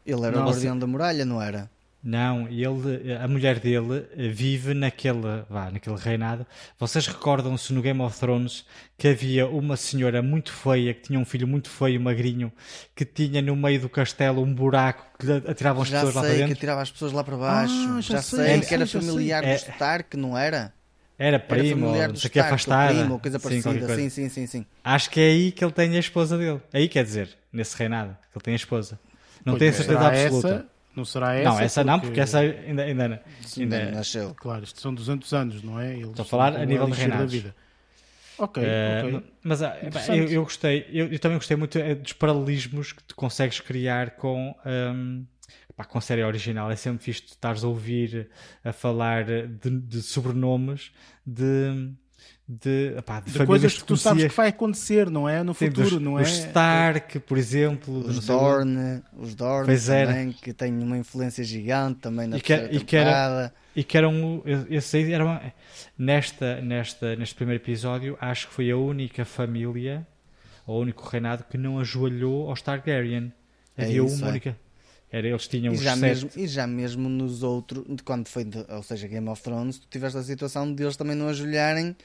Ele 0.06 0.26
era 0.26 0.38
Não, 0.38 0.44
o 0.44 0.50
guardião 0.50 0.78
da 0.78 0.88
muralha 0.88 1.26
não 1.26 1.42
era 1.42 1.70
Não, 2.04 2.48
ele, 2.48 3.14
a 3.14 3.28
mulher 3.28 3.60
dele 3.60 4.08
vive 4.34 4.74
naquele, 4.74 5.44
vá, 5.48 5.70
naquele 5.70 5.98
reinado. 5.98 6.48
Vocês 6.80 7.06
recordam-se 7.06 7.72
no 7.74 7.82
Game 7.82 8.02
of 8.02 8.20
Thrones 8.20 8.66
que 8.98 9.08
havia 9.10 9.48
uma 9.48 9.78
senhora 9.78 10.20
muito 10.24 10.52
feia, 10.52 10.96
que 10.96 11.02
tinha 11.04 11.20
um 11.20 11.26
filho 11.26 11.48
muito 11.48 11.70
feio, 11.70 12.02
magrinho, 12.02 12.52
que 12.96 13.06
tinha 13.06 13.40
no 13.42 13.56
meio 13.56 13.82
do 13.82 13.90
castelo 13.90 14.42
um 14.42 14.52
buraco 14.52 15.06
que 15.20 15.32
atirava 15.48 15.84
as 15.84 15.90
já 15.90 15.96
pessoas 16.00 16.16
lá 16.16 16.24
para 16.24 16.34
sei 16.34 16.38
que 16.38 16.40
dentro? 16.40 16.54
atirava 16.54 16.82
as 16.82 16.92
pessoas 16.92 17.12
lá 17.12 17.24
para 17.24 17.38
baixo. 17.38 17.88
Ah, 17.90 18.02
já, 18.02 18.18
já 18.18 18.22
sei, 18.24 18.46
sei, 18.46 18.62
que 18.62 18.74
era 18.74 18.86
sei. 18.88 19.00
familiar 19.02 19.44
É- 19.44 19.54
do 19.54 19.58
Stark, 19.72 20.18
não 20.18 20.36
era? 20.38 20.74
Era 21.20 21.38
Era 21.38 21.40
primo, 21.40 21.86
familiar 21.86 22.08
não 22.08 22.16
do 22.16 22.20
sei 22.20 22.30
o 22.30 22.32
que, 22.32 22.40
afastada. 22.40 22.94
primo, 22.94 23.14
ou 23.14 23.20
coisa 23.20 23.38
Sim, 23.38 23.44
parecida. 23.44 23.86
coisa. 23.86 23.96
Sim, 23.96 24.10
sim, 24.10 24.30
sim, 24.30 24.48
sim. 24.48 24.66
Acho 24.84 25.10
que 25.12 25.20
é 25.20 25.26
aí 25.26 25.52
que 25.52 25.64
ele 25.64 25.72
tem 25.72 25.96
a 25.96 26.00
esposa 26.00 26.36
dele. 26.38 26.60
Aí 26.74 26.90
quer 26.90 27.04
dizer, 27.04 27.30
nesse 27.54 27.78
reinado, 27.78 28.18
que 28.32 28.38
ele 28.38 28.44
tem 28.44 28.54
a 28.54 28.56
esposa. 28.56 29.00
Não 29.46 29.54
Pois 29.54 29.60
tenho 29.60 29.70
é. 29.70 29.74
certeza 29.74 30.00
Será 30.00 30.08
absoluta. 30.24 30.48
essa? 30.48 30.66
Não 30.96 31.06
será 31.06 31.34
essa? 31.36 31.50
não, 31.50 31.60
essa 31.60 31.84
não, 31.86 32.00
porque 32.00 32.20
essa 32.20 32.40
ainda, 32.40 32.84
ainda, 32.84 33.24
Sim, 33.46 33.64
ainda 33.64 33.92
nasceu. 33.92 34.36
Claro, 34.36 34.64
isto 34.64 34.80
são 34.82 34.94
200 34.94 35.34
anos, 35.34 35.64
não 35.64 35.80
é? 35.80 35.94
Eles 35.96 36.10
Estou 36.10 36.24
a 36.24 36.26
falar 36.26 36.56
a 36.56 36.66
nível 36.66 36.86
de 36.86 36.92
elixir 36.92 37.08
da 37.08 37.14
reinados. 37.16 37.34
vida. 37.34 37.56
Ok, 38.38 38.62
Eh, 38.66 39.04
ok. 39.06 39.24
Mas 39.44 39.62
ah, 39.62 39.78
eu, 40.10 40.26
eu 40.28 40.44
gostei, 40.44 40.86
eu, 40.92 41.08
eu 41.08 41.20
também 41.20 41.38
gostei 41.38 41.56
muito 41.56 41.78
eh, 41.78 41.96
dos 41.96 42.12
paralelismos 42.14 42.92
que 42.92 43.04
tu 43.04 43.16
consegues 43.16 43.60
criar 43.60 44.12
com, 44.12 44.54
ahm, 44.66 45.24
epá, 45.70 45.86
com 45.86 45.98
a 45.98 46.02
série 46.02 46.24
original. 46.24 46.70
É 46.70 46.76
sempre 46.76 47.04
fixe 47.04 47.22
tu 47.22 47.28
estares 47.30 47.64
a 47.64 47.68
ouvir 47.68 48.30
a 48.64 48.74
falar 48.74 49.24
de, 49.26 49.70
de 49.70 50.02
sobrenomes 50.02 50.92
de, 51.26 51.92
de, 52.62 52.96
epá, 52.98 53.22
de, 53.22 53.32
De 53.32 53.46
coisas 53.46 53.78
que 53.78 53.84
tu 53.86 53.96
sabes 53.96 54.14
conhecias. 54.24 54.32
que 54.34 54.38
vai 54.38 54.48
acontecer, 54.50 55.10
não 55.10 55.30
é? 55.30 55.42
No 55.42 55.54
Sim, 55.54 55.68
futuro, 55.68 55.90
dos, 55.92 56.02
não 56.02 56.20
é? 56.20 56.24
Os 56.24 56.30
Stark, 56.30 57.20
por 57.20 57.38
exemplo. 57.38 58.00
Os 58.00 58.26
Dorne, 58.26 59.02
os 59.18 59.34
Dorne 59.36 59.66
Pois 59.68 59.88
era. 59.88 60.12
também, 60.12 60.32
que 60.34 60.52
têm 60.52 60.78
uma 60.84 60.98
influência 60.98 61.44
gigante 61.44 62.00
também 62.02 62.28
na 62.28 62.38
E 62.38 62.42
que- 62.42 62.48
terceira 62.48 62.76
e 62.76 62.80
que 62.82 62.96
era-. 62.98 63.54
E 63.74 63.84
que 63.86 63.98
eram, 63.98 64.44
esse 64.70 64.98
aí 64.98 65.14
era 65.14 65.24
uma- 65.24 65.42
nesta, 65.98 66.60
nesta, 66.62 67.16
neste 67.16 67.36
primeiro 67.36 67.64
episódio, 67.64 68.18
acho 68.20 68.50
que 68.50 68.54
foi 68.54 68.70
a 68.70 68.76
única 68.76 69.24
família, 69.24 70.06
ou 70.68 70.80
o 70.80 70.82
único 70.82 71.08
reinado 71.08 71.46
que 71.50 71.58
não 71.58 71.80
ajoelhou 71.80 72.50
aos 72.50 72.62
Targaryen. 72.62 73.32
É 73.78 73.84
Havia 73.86 74.04
isso, 74.04 74.18
uma 74.18 74.36
é. 74.36 74.56
Era, 75.12 75.28
eles 75.28 75.48
tinham 75.48 75.74
E 75.74 75.78
os 75.78 75.84
já, 75.84 75.92
sete. 75.92 76.02
mesmo, 76.02 76.30
e 76.38 76.48
já 76.48 76.66
mesmo 76.66 77.10
nos 77.10 77.44
outros, 77.44 77.84
de 77.88 78.02
quando 78.02 78.28
foi, 78.30 78.46
de- 78.46 78.66
ou 78.70 78.82
seja, 78.82 79.08
Game 79.08 79.28
of 79.28 79.42
Thrones, 79.44 79.78
tu 79.80 79.88
tiveste 79.90 80.18
a 80.18 80.24
situação 80.24 80.74
de 80.74 80.82
eles 80.84 80.96
também 80.96 81.16
não 81.18 81.28
ajoelharem 81.28 81.96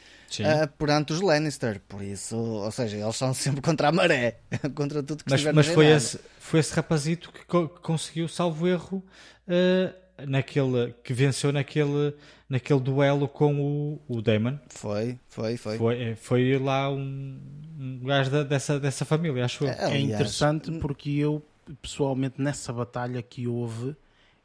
ah, 0.44 0.66
perante 0.66 1.12
os 1.12 1.20
Lannister. 1.20 1.80
Por 1.88 2.02
isso, 2.02 2.36
ou 2.36 2.70
seja, 2.72 2.96
eles 2.96 3.14
são 3.16 3.32
sempre 3.34 3.60
contra 3.60 3.88
a 3.88 3.92
maré, 3.92 4.38
contra 4.74 5.02
tudo 5.02 5.22
que 5.22 5.30
mas 5.30 5.40
estiver 5.40 5.54
mas 5.54 5.66
foi, 5.68 5.86
esse, 5.86 6.18
foi 6.40 6.58
esse 6.60 6.74
rapazito 6.74 7.30
que, 7.32 7.44
co- 7.46 7.68
que 7.68 7.80
conseguiu, 7.80 8.26
salvo 8.26 8.66
erro, 8.66 9.00
eh, 9.46 9.94
naquele, 10.26 10.92
que 11.04 11.12
venceu 11.12 11.52
naquele, 11.52 12.12
naquele 12.48 12.80
duelo 12.80 13.28
com 13.28 13.54
o, 13.60 14.00
o 14.08 14.20
Daemon. 14.20 14.56
Foi, 14.68 15.16
foi, 15.28 15.56
foi. 15.56 15.78
Foi, 15.78 16.02
eh, 16.02 16.16
foi 16.16 16.58
lá 16.58 16.90
um, 16.90 17.38
um 17.78 18.00
gajo 18.04 18.30
da- 18.32 18.42
dessa, 18.42 18.80
dessa 18.80 19.04
família, 19.04 19.44
acho 19.44 19.64
eu. 19.64 19.68
É, 19.68 19.72
É 19.78 19.84
aliás, 19.86 20.02
interessante 20.04 20.72
porque 20.80 21.10
eu, 21.10 21.40
pessoalmente, 21.82 22.40
nessa 22.40 22.72
batalha 22.72 23.22
que 23.22 23.47
houve, 23.47 23.97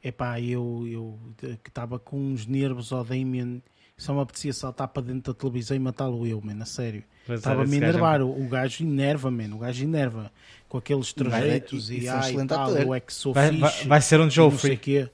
epá, 0.03 0.39
eu, 0.39 0.85
eu 0.87 1.19
que 1.63 1.69
estava 1.69 1.99
com 1.99 2.17
uns 2.17 2.45
nervos 2.45 2.91
ao 2.91 3.03
Damien, 3.03 3.61
só 3.97 4.13
me 4.13 4.21
apetecia 4.21 4.51
saltar 4.53 4.87
para 4.87 5.03
dentro 5.03 5.31
da 5.33 5.39
televisão 5.39 5.75
e 5.77 5.79
matá-lo 5.79 6.25
eu, 6.25 6.41
man, 6.41 6.61
a 6.61 6.65
sério. 6.65 7.03
Pois 7.27 7.39
Estava 7.39 7.61
a 7.61 7.65
me 7.65 7.71
gajo 7.79 7.83
é- 7.85 7.89
enervar, 7.89 8.21
o, 8.21 8.45
o 8.45 8.47
gajo 8.47 8.83
enerva, 8.83 9.29
man, 9.29 9.53
o 9.53 9.59
gajo 9.59 9.83
enerva, 9.83 10.31
com 10.67 10.77
aqueles 10.77 11.13
trejeitos 11.13 11.89
e- 11.91 11.95
e, 11.99 12.01
e 12.03 12.09
ai, 12.09 12.29
excelente 12.31 12.49
tal, 12.49 12.71
eu 12.75 12.93
é 12.95 12.99
que 12.99 13.13
sou 13.13 13.33
Vai, 13.33 13.49
fixe, 13.49 13.59
vai, 13.61 13.85
vai 13.87 14.01
ser 14.01 14.15
um 14.19 14.23
e 14.23 14.25
não 14.25 14.31
sei 14.31 14.43
Joffrey. 14.43 14.77
quê. 14.77 15.09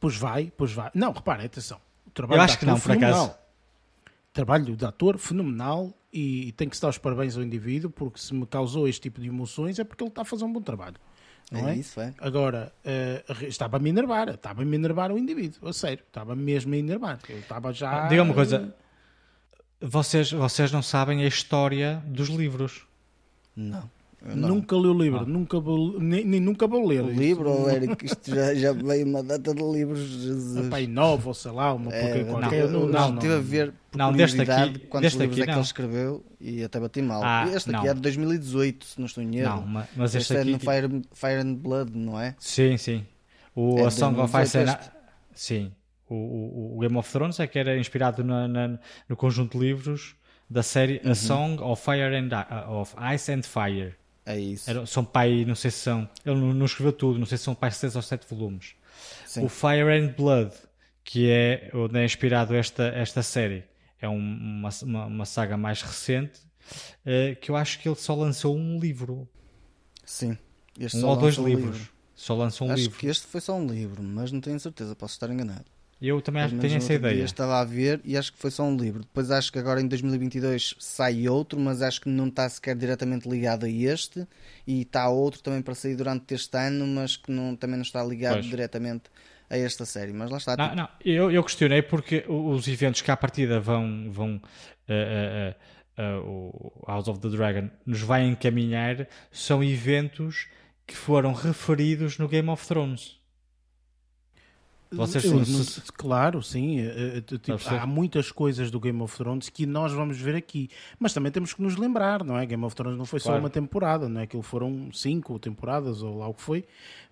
Pois 0.00 0.16
vai, 0.16 0.50
pois 0.56 0.72
vai. 0.72 0.90
Não, 0.94 1.12
repara, 1.12 1.44
atenção. 1.44 1.78
O 2.06 2.10
trabalho 2.10 2.38
Eu 2.40 2.42
acho 2.44 2.54
de 2.54 2.58
que 2.60 2.64
ator 2.64 2.74
não, 2.74 2.80
por 2.80 2.90
acaso. 2.92 3.12
fenomenal. 3.18 3.38
Trabalho 4.32 4.76
de 4.76 4.84
ator 4.86 5.18
fenomenal 5.18 5.92
e, 6.10 6.48
e 6.48 6.52
tem 6.52 6.66
que 6.68 6.74
se 6.74 6.80
dar 6.82 6.88
os 6.88 6.96
parabéns 6.98 7.36
ao 7.36 7.42
indivíduo 7.42 7.90
porque 7.90 8.18
se 8.18 8.32
me 8.32 8.46
causou 8.46 8.88
este 8.88 9.02
tipo 9.02 9.20
de 9.20 9.28
emoções 9.28 9.78
é 9.78 9.84
porque 9.84 10.02
ele 10.02 10.08
está 10.08 10.22
a 10.22 10.24
fazer 10.24 10.44
um 10.44 10.52
bom 10.52 10.62
trabalho. 10.62 10.96
Não 11.52 11.68
é? 11.68 11.72
É 11.72 11.76
isso, 11.76 12.00
é. 12.00 12.14
Agora, 12.18 12.72
eh, 12.84 13.22
estava 13.42 13.76
a 13.76 13.80
me 13.80 13.90
enervar, 13.90 14.28
estava 14.30 14.62
a 14.62 14.64
me 14.64 14.74
enervar 14.74 15.12
o 15.12 15.18
indivíduo, 15.18 15.68
a 15.68 15.72
sério, 15.72 16.02
estava 16.06 16.34
mesmo 16.34 16.72
a 16.72 16.76
enervar. 16.78 17.18
Eu 17.28 17.38
estava 17.38 17.72
já. 17.72 18.06
Ah, 18.06 18.08
Diga 18.08 18.22
uma 18.22 18.32
coisa. 18.32 18.74
Vocês, 19.80 20.30
vocês 20.32 20.72
não 20.72 20.80
sabem 20.80 21.22
a 21.24 21.26
história 21.26 22.02
dos 22.06 22.28
livros. 22.28 22.86
Não. 23.54 23.90
Não. 24.24 24.48
Nunca 24.48 24.76
li 24.76 24.86
o 24.86 24.94
livro, 24.94 25.20
Ah. 25.20 25.24
nunca 25.26 25.58
vou, 25.60 25.98
nem, 26.00 26.24
nem 26.24 26.40
nunca 26.40 26.66
vou 26.66 26.86
ler. 26.86 27.02
O 27.02 27.10
Isto- 27.10 27.20
livro, 27.20 27.50
ou 27.50 27.96
que 27.96 28.06
isto 28.06 28.34
já, 28.34 28.54
já 28.54 28.72
veio 28.72 29.06
uma 29.06 29.22
data 29.22 29.54
de 29.54 29.62
livros. 29.62 29.98
Jesus. 30.00 30.66
Epá, 30.66 30.80
e 30.80 30.86
nove 30.86 31.26
ou 31.28 31.34
sei 31.34 31.50
lá, 31.52 31.72
uma 31.74 31.92
É, 31.92 32.00
porque 32.08 32.22
não, 32.24 32.30
qualquer. 32.40 32.68
não, 32.68 32.86
não, 32.86 33.12
não, 33.12 33.34
a 33.36 33.38
ver 33.40 33.74
Não, 33.94 34.12
deste 34.12 34.40
aqui- 34.40 34.78
quantos 34.88 35.00
deste 35.02 35.18
livros 35.18 35.34
aqui 35.38 35.42
é 35.42 35.44
que 35.46 35.50
não. 35.50 35.58
ele 35.58 35.64
escreveu 35.66 36.24
e 36.40 36.62
até 36.64 36.78
bati 36.80 37.02
mal. 37.02 37.20
Ah, 37.24 37.44
este 37.48 37.70
aqui 37.70 37.84
não. 37.84 37.90
é 37.90 37.94
de 37.94 38.00
2018, 38.00 38.84
se 38.86 38.98
não 38.98 39.06
estou 39.06 39.22
em 39.24 39.36
erro. 39.36 39.56
Não, 39.60 39.66
ma- 39.66 39.88
mas 39.96 40.14
este 40.14 40.32
este 40.32 40.36
é 40.36 40.40
aqui. 40.42 40.52
no 40.52 40.58
Fire, 40.58 41.02
Fire 41.12 41.40
and 41.40 41.54
Blood, 41.54 41.90
não 41.96 42.20
é? 42.20 42.34
Sim, 42.38 42.76
sim. 42.76 43.04
O 43.54 43.78
É 43.80 43.86
A 43.86 43.90
Song 43.90 44.18
of 44.20 44.32
2018 44.32 44.42
Ice 44.46 44.58
and. 44.58 44.92
Sim. 45.34 45.72
O, 46.08 46.14
o, 46.14 46.76
o 46.76 46.80
Game 46.80 46.96
of 46.96 47.10
Thrones 47.10 47.40
é 47.40 47.46
que 47.46 47.58
era 47.58 47.76
inspirado 47.78 48.22
na, 48.22 48.46
na- 48.46 48.78
no 49.08 49.16
conjunto 49.16 49.58
de 49.58 49.64
livros 49.66 50.14
da 50.48 50.62
série 50.62 51.00
Uhum. 51.04 51.10
A 51.10 51.14
Song 51.14 51.62
of 51.62 51.82
Fire 51.82 52.14
and 52.14 52.28
of 52.68 52.94
Ice 53.14 53.32
and 53.32 53.42
Fire. 53.42 53.94
É 54.24 54.38
isso. 54.38 54.68
Era- 54.70 54.86
são 54.86 55.04
pai, 55.04 55.44
não 55.44 55.54
sei 55.54 55.70
se 55.70 55.78
são. 55.78 56.08
Ele 56.24 56.36
não, 56.36 56.52
não 56.54 56.66
escreveu 56.66 56.92
tudo, 56.92 57.18
não 57.18 57.26
sei 57.26 57.38
se 57.38 57.44
são 57.44 57.54
pai 57.54 57.70
6 57.70 57.96
ou 57.96 58.02
7 58.02 58.26
volumes. 58.28 58.74
Sim. 59.26 59.44
O 59.44 59.48
Fire 59.48 59.90
and 59.90 60.14
Blood, 60.16 60.52
que 61.04 61.28
é 61.30 61.70
onde 61.74 61.98
é 61.98 62.04
inspirado 62.04 62.54
esta, 62.54 62.84
esta 62.84 63.22
série, 63.22 63.64
é 64.00 64.08
um- 64.08 64.16
uma, 64.18 64.68
uma, 64.82 65.06
uma 65.06 65.24
saga 65.24 65.56
mais 65.56 65.82
recente, 65.82 66.40
eh, 67.04 67.34
que 67.40 67.50
eu 67.50 67.56
acho 67.56 67.80
que 67.80 67.88
ele 67.88 67.96
só 67.96 68.14
lançou 68.14 68.56
um 68.56 68.78
livro. 68.78 69.28
Sim. 70.04 70.36
Este 70.78 70.98
Um 70.98 71.06
ou 71.08 71.16
dois 71.16 71.36
um 71.38 71.46
livros. 71.46 71.76
livro. 71.78 71.92
Só 72.14 72.34
lançou 72.36 72.68
um 72.68 72.70
Acho 72.72 72.82
livro. 72.84 72.98
que 72.98 73.06
este 73.08 73.26
foi 73.26 73.40
só 73.40 73.54
um 73.56 73.66
livro, 73.66 74.02
mas 74.02 74.30
não 74.30 74.40
tenho 74.40 74.58
certeza, 74.60 74.94
posso 74.94 75.14
estar 75.14 75.28
enganado. 75.30 75.64
Eu 76.02 76.20
também 76.20 76.42
acho 76.42 76.56
que 76.56 76.60
tenho 76.60 76.76
essa 76.76 76.92
ideia. 76.92 77.22
Estava 77.22 77.60
a 77.60 77.64
ver 77.64 78.00
e 78.04 78.16
acho 78.16 78.32
que 78.32 78.38
foi 78.38 78.50
só 78.50 78.64
um 78.64 78.76
livro. 78.76 79.02
Depois 79.02 79.30
acho 79.30 79.52
que 79.52 79.58
agora 79.60 79.80
em 79.80 79.86
2022 79.86 80.74
sai 80.80 81.28
outro, 81.28 81.60
mas 81.60 81.80
acho 81.80 82.00
que 82.00 82.08
não 82.08 82.26
está 82.26 82.48
sequer 82.48 82.74
diretamente 82.74 83.28
ligado 83.28 83.66
a 83.66 83.70
este. 83.70 84.26
E 84.66 84.82
está 84.82 85.08
outro 85.08 85.40
também 85.40 85.62
para 85.62 85.76
sair 85.76 85.94
durante 85.94 86.34
este 86.34 86.58
ano, 86.58 86.84
mas 86.88 87.16
que 87.16 87.30
não, 87.30 87.54
também 87.54 87.76
não 87.76 87.84
está 87.84 88.02
ligado 88.02 88.34
Pois. 88.34 88.46
diretamente 88.46 89.04
a 89.48 89.56
esta 89.56 89.84
série. 89.84 90.12
Mas 90.12 90.28
lá 90.28 90.38
está. 90.38 90.56
Não, 90.56 90.64
tipo, 90.64 90.76
não, 90.76 90.88
eu, 91.04 91.30
eu 91.30 91.44
questionei 91.44 91.82
porque 91.82 92.24
os 92.26 92.66
eventos 92.66 93.00
que 93.00 93.10
à 93.10 93.16
partida 93.16 93.60
vão, 93.60 94.10
vão 94.10 94.42
eh, 94.88 95.54
eh, 95.54 96.02
eh, 96.02 96.16
o 96.16 96.84
House 96.84 97.06
of 97.06 97.20
the 97.20 97.28
Dragon 97.28 97.70
nos 97.86 98.00
vai 98.00 98.24
encaminhar 98.24 99.06
são 99.30 99.62
eventos 99.62 100.48
que 100.84 100.96
foram 100.96 101.32
referidos 101.32 102.18
no 102.18 102.26
Game 102.26 102.48
of 102.48 102.66
Thrones. 102.66 103.21
Vocês 104.92 105.24
Eu 105.24 105.44
se- 105.44 105.82
claro, 105.92 106.42
sim. 106.42 106.80
eh, 106.80 107.18
eh, 107.18 107.20
tipo, 107.38 107.58
há 107.74 107.86
muitas 107.86 108.30
coisas 108.30 108.70
do 108.70 108.78
Game 108.80 109.00
of 109.02 109.16
Thrones 109.16 109.48
que 109.48 109.64
nós 109.66 109.92
vamos 109.92 110.18
ver 110.18 110.34
aqui, 110.34 110.68
mas 110.98 111.12
também 111.12 111.30
temos 111.32 111.52
que 111.54 111.62
nos 111.62 111.76
lembrar, 111.76 112.22
não 112.24 112.36
é? 112.38 112.44
Game 112.46 112.64
of 112.64 112.74
Thrones 112.76 112.98
não 112.98 113.04
foi 113.04 113.20
só 113.20 113.30
Claro. 113.30 113.42
uma 113.42 113.50
temporada, 113.50 114.08
não 114.08 114.20
é? 114.20 114.24
Aquilo 114.24 114.42
foram 114.42 114.90
cinco 114.92 115.38
temporadas 115.38 116.02
ou 116.02 116.18
lá 116.18 116.28
o 116.28 116.34
que 116.34 116.42
foi. 116.42 116.64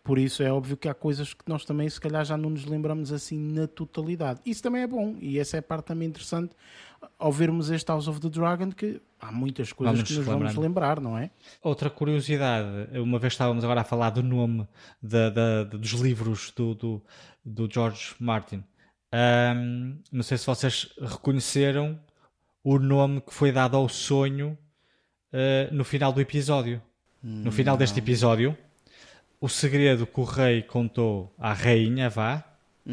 Por 0.03 0.19
isso 0.19 0.43
é 0.43 0.51
óbvio 0.51 0.77
que 0.77 0.89
há 0.89 0.95
coisas 0.95 1.35
que 1.35 1.45
nós 1.47 1.65
também, 1.65 1.89
se 1.89 2.01
calhar, 2.01 2.25
já 2.25 2.37
não 2.37 2.51
nos 2.51 2.65
lembramos 2.65 3.13
assim 3.13 3.39
na 3.39 3.67
totalidade. 3.67 4.41
Isso 4.47 4.63
também 4.63 4.83
é 4.83 4.87
bom 4.87 5.15
e 5.21 5.39
essa 5.39 5.57
é 5.57 5.61
a 5.61 5.63
parte 5.63 5.87
também 5.87 6.09
interessante 6.09 6.55
ao 7.19 7.31
vermos 7.33 7.71
este 7.71 7.89
House 7.89 8.09
of 8.09 8.21
the 8.21 8.29
Dragon, 8.29 8.71
que 8.73 9.01
há 9.19 9.31
muitas 9.33 9.73
coisas 9.73 9.95
Vamos 9.97 10.09
que 10.11 10.17
nos 10.19 10.27
lembrando. 10.27 10.49
vamos 10.55 10.63
lembrar, 10.63 11.01
não 11.01 11.17
é? 11.19 11.31
Outra 11.63 11.89
curiosidade, 11.91 12.67
uma 12.99 13.19
vez 13.19 13.33
estávamos 13.35 13.63
agora 13.65 13.81
a 13.83 13.85
falar 13.85 14.11
do 14.11 14.23
nome 14.23 14.67
da- 15.03 15.31
da- 15.31 15.65
dos 15.65 15.91
livros 15.93 16.53
do, 16.57 16.75
do, 16.75 17.03
do 17.45 17.69
George 17.71 18.15
Martin. 18.19 18.63
Ahm, 19.13 19.99
não 20.13 20.23
sei 20.23 20.39
se 20.39 20.47
vocês 20.47 20.89
reconheceram 21.01 21.99
o 22.63 22.79
nome 22.79 23.21
que 23.21 23.33
foi 23.35 23.51
dado 23.51 23.77
ao 23.77 23.89
sonho 23.89 24.57
ah, 25.33 25.69
no 25.73 25.85
final 25.85 26.13
do 26.13 26.21
episódio. 26.21 26.81
No 27.23 27.53
final 27.53 27.77
deste 27.77 27.99
episódio, 27.99 28.57
o 29.39 29.47
segredo 29.49 30.07
que 30.07 30.21
o 30.21 30.25
rei 30.25 30.63
contou 30.63 31.31
à 31.39 31.53
rainha, 31.53 32.09
vá, 32.09 32.43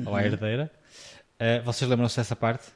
ou 0.05 0.13
à 0.15 0.21
herdeira. 0.25 0.69
ah, 1.39 1.61
vocês 1.63 1.89
lembram-se 1.89 2.17
dessa 2.17 2.35
parte? 2.35 2.75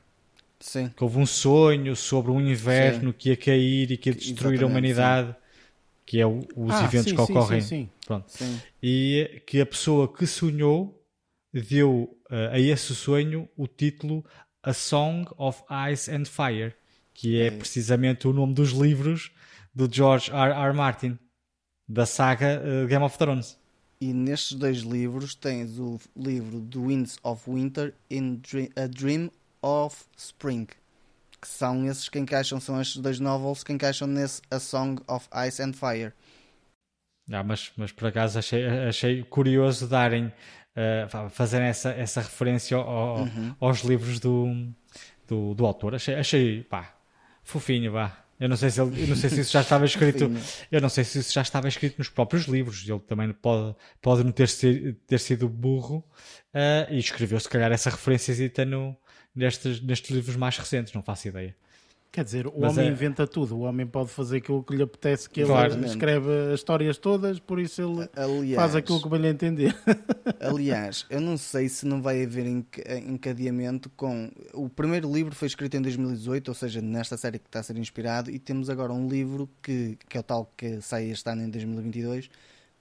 Sim. 0.64 0.90
que 0.96 1.04
houve 1.04 1.18
um 1.18 1.26
sonho 1.26 1.96
sobre 1.96 2.30
um 2.32 2.40
inverno 2.40 3.12
que 3.12 3.30
ia 3.30 3.36
cair 3.36 3.92
e 3.92 3.98
que 3.98 4.10
ia 4.12 4.14
destruir 4.16 4.36
a 4.36 4.54
Exatamente, 4.54 4.64
humanidade, 4.72 5.36
que 6.06 6.20
é 6.22 6.26
o- 6.28 6.38
os 6.56 6.76
Ah, 6.76 6.84
eventos 6.84 7.10
sim, 7.10 7.16
que 7.16 7.26
sim, 7.26 7.32
ocorrem. 7.34 7.62
sim, 7.62 7.68
sim. 7.68 7.90
Pronto. 8.06 8.26
Sim. 8.32 8.62
E 8.84 9.42
que 9.48 9.60
a 9.60 9.66
pessoa 9.66 10.08
que 10.08 10.28
sonhou 10.28 11.01
deu 11.54 12.18
eh, 12.30 12.50
a 12.54 12.60
esse 12.60 12.96
sonho 12.96 13.50
o 13.58 13.68
título 13.68 14.26
A 14.64 14.74
Song 14.74 15.26
of 15.38 15.64
Ice 15.92 16.10
and 16.10 16.26
Fire, 16.26 16.74
que 17.14 17.42
é 17.42 17.52
precisamente 17.52 18.28
o 18.28 18.34
nome 18.34 18.54
dos 18.54 18.72
livros 18.72 19.32
do 19.74 19.92
George 19.92 20.32
R. 20.32 20.54
R. 20.54 20.74
Martin, 20.74 21.18
da 21.88 22.06
saga 22.06 22.62
eh, 22.64 22.86
Game 22.88 23.04
of 23.04 23.18
Thrones. 23.18 23.60
E 24.00 24.14
nestes 24.14 24.58
dois 24.58 24.80
livros 24.80 25.36
tens 25.36 25.78
o 25.78 26.00
livro 26.16 26.60
The 26.62 26.80
Winds 26.80 27.18
of 27.24 27.50
Winter 27.50 27.94
e 28.10 28.20
A 28.76 28.88
Dream 28.88 29.30
of 29.62 30.06
Spring. 30.18 30.66
Que 31.40 31.48
são 31.48 31.86
esses 31.88 32.10
que 32.10 32.18
encaixam, 32.20 32.60
são 32.60 32.80
estes 32.82 32.98
dois 32.98 33.20
novels 33.20 33.64
que 33.64 33.74
encaixam 33.74 34.08
nesse 34.08 34.42
A 34.50 34.60
Song 34.60 35.02
of 35.08 35.28
Ice 35.48 35.62
and 35.62 35.74
Fire. 35.74 36.14
Ah, 37.32 37.44
mas, 37.44 37.72
mas 37.78 37.92
por 37.92 38.08
acaso 38.08 38.40
achei, 38.40 38.68
achei 38.68 39.24
curioso 39.24 39.88
darem, 39.88 40.34
uh, 40.76 41.30
fazerem 41.30 41.68
essa, 41.68 41.92
essa 41.92 42.22
referência 42.22 42.78
ao, 42.78 43.20
uhum. 43.20 43.56
aos 43.60 43.82
livros 43.82 44.20
do, 44.20 44.68
do, 45.28 45.54
do 45.54 45.66
autor. 45.66 45.96
Achei, 45.96 46.16
achei 46.16 46.64
pá, 46.64 46.94
fofinho, 47.44 47.92
vá. 47.92 48.18
Eu 48.40 48.50
não 48.50 48.58
sei 48.58 48.72
se 48.72 48.82
ele, 48.82 49.04
eu 49.04 49.08
não 49.08 49.16
sei 49.16 49.30
se 49.30 49.42
isso 49.42 49.52
já 49.52 49.62
estava 49.62 49.86
escrito. 49.86 50.32
eu 50.72 50.82
não 50.82 50.90
sei 50.90 51.04
se 51.04 51.20
isso 51.20 51.32
já 51.32 51.44
estava 51.44 51.68
escrito 51.68 52.00
nos 52.00 52.10
próprios 52.10 52.46
livros. 52.46 52.88
Ele 52.88 53.00
também 53.00 53.32
pode, 53.32 53.76
pode 54.02 54.24
não 54.24 54.32
ter, 54.32 54.48
ter 55.06 55.20
sido 55.20 55.48
burro 55.48 56.04
uh, 56.54 56.92
e 56.92 56.98
escreveu 56.98 57.40
se 57.40 57.48
calhar 57.48 57.72
essa 57.72 57.92
referência 57.92 58.66
no, 58.66 58.98
nestes, 59.36 59.80
nestes 59.82 60.10
livros 60.10 60.36
mais 60.36 60.58
recentes, 60.58 60.92
não 60.94 61.04
faço 61.04 61.28
ideia. 61.28 61.56
Quer 62.12 62.26
dizer, 62.26 62.46
o 62.46 62.54
Mas 62.60 62.74
homem 62.74 62.90
é... 62.90 62.92
inventa 62.92 63.26
tudo, 63.26 63.56
o 63.56 63.62
homem 63.62 63.88
pode 63.88 64.10
fazer 64.10 64.38
aquilo 64.38 64.62
que 64.62 64.76
lhe 64.76 64.84
apetece, 64.84 65.30
que 65.30 65.40
ele 65.40 65.54
escreve 65.86 66.30
as 66.52 66.60
histórias 66.60 66.98
todas, 66.98 67.40
por 67.40 67.58
isso 67.58 67.82
ele 67.82 68.10
aliás, 68.14 68.56
faz 68.58 68.76
aquilo 68.76 69.02
que 69.02 69.08
bem 69.08 69.22
lhe 69.22 69.30
entender. 69.30 69.74
aliás, 70.42 71.06
eu 71.10 71.22
não 71.22 71.38
sei 71.38 71.70
se 71.70 71.86
não 71.86 72.02
vai 72.02 72.22
haver 72.22 72.46
encadeamento 73.08 73.90
com. 73.92 74.30
O 74.54 74.68
primeiro 74.68 75.10
livro 75.10 75.34
foi 75.34 75.48
escrito 75.48 75.78
em 75.78 75.82
2018, 75.82 76.50
ou 76.50 76.54
seja, 76.54 76.82
nesta 76.82 77.16
série 77.16 77.40
que 77.40 77.48
está 77.48 77.62
a 77.62 77.64
ser 77.64 77.78
inspirado, 77.78 78.30
e 78.30 78.38
temos 78.38 78.70
agora 78.70 78.92
um 78.92 79.08
livro 79.08 79.50
que, 79.64 79.98
que 80.10 80.18
é 80.18 80.20
o 80.20 80.24
tal 80.24 80.52
que 80.58 80.82
sai 80.82 81.10
este 81.10 81.30
ano 81.30 81.44
em 81.44 81.50
2022, 81.50 82.30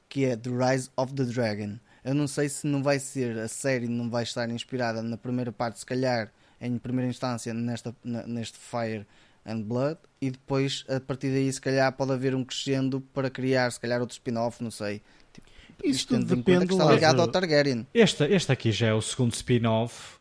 que 0.09 0.24
é 0.24 0.36
The 0.36 0.51
Rise 0.51 0.90
of 0.97 1.15
the 1.15 1.23
Dragon. 1.23 1.77
Eu 2.05 2.15
não 2.15 2.27
sei 2.27 2.48
se 2.48 2.66
não 2.66 2.82
vai 2.82 2.98
ser, 2.98 3.39
a 3.39 3.47
série 3.47 3.86
não 3.86 4.11
vai 4.11 4.24
estar 4.24 4.51
inspirada 4.51 5.01
na 5.02 5.16
primeira 5.16 5.52
parte, 5.52 5.78
se 5.78 5.86
calhar 5.86 6.32
em 6.61 6.77
primeira 6.78 7.09
instância 7.09 7.55
nesta, 7.55 7.94
neste 8.05 8.59
Fire 8.59 9.07
and 9.45 9.62
Blood 9.62 9.99
e 10.21 10.31
depois 10.31 10.85
a 10.89 11.01
partir 11.01 11.31
daí 11.31 11.53
se 11.53 11.61
calhar 11.61 11.93
pode 11.93 12.12
haver 12.12 12.35
um 12.35 12.45
crescendo 12.45 13.01
para 13.01 13.31
criar 13.31 13.71
se 13.71 13.81
calhar 13.81 14.01
outro 14.01 14.15
spin-off, 14.15 14.62
não 14.62 14.71
sei. 14.71 15.03
Tipo, 15.33 15.49
Isso 15.85 16.07
tudo 16.09 16.25
depende 16.25 16.67
que 16.67 16.73
está 16.73 16.93
ligado 16.93 17.21
ao 17.21 17.29
Targaryen. 17.29 17.87
Este, 17.95 18.25
este 18.25 18.53
aqui 18.53 18.73
já 18.73 18.89
é 18.89 18.95
o 18.95 19.01
segundo 19.01 19.33
spin-off. 19.33 20.19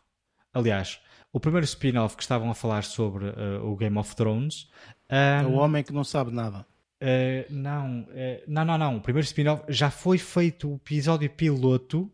Aliás, 0.52 1.00
o 1.32 1.38
primeiro 1.38 1.64
spin-off 1.64 2.16
que 2.16 2.22
estavam 2.22 2.50
a 2.50 2.54
falar 2.54 2.82
sobre 2.84 3.26
uh, 3.26 3.64
o 3.64 3.76
Game 3.76 3.96
of 3.98 4.16
Thrones. 4.16 4.68
Um, 5.10 5.14
é 5.16 5.46
o 5.46 5.52
homem 5.52 5.84
que 5.84 5.92
não 5.92 6.04
sabe 6.04 6.32
nada. 6.32 6.66
Uh, 7.02 7.46
não, 7.50 8.02
uh, 8.02 8.42
não, 8.46 8.64
não, 8.64 8.78
não. 8.78 8.96
O 8.96 9.00
primeiro 9.00 9.26
spin-off 9.26 9.64
já 9.68 9.90
foi 9.90 10.18
feito 10.18 10.70
o 10.70 10.76
episódio 10.76 11.30
piloto 11.30 12.10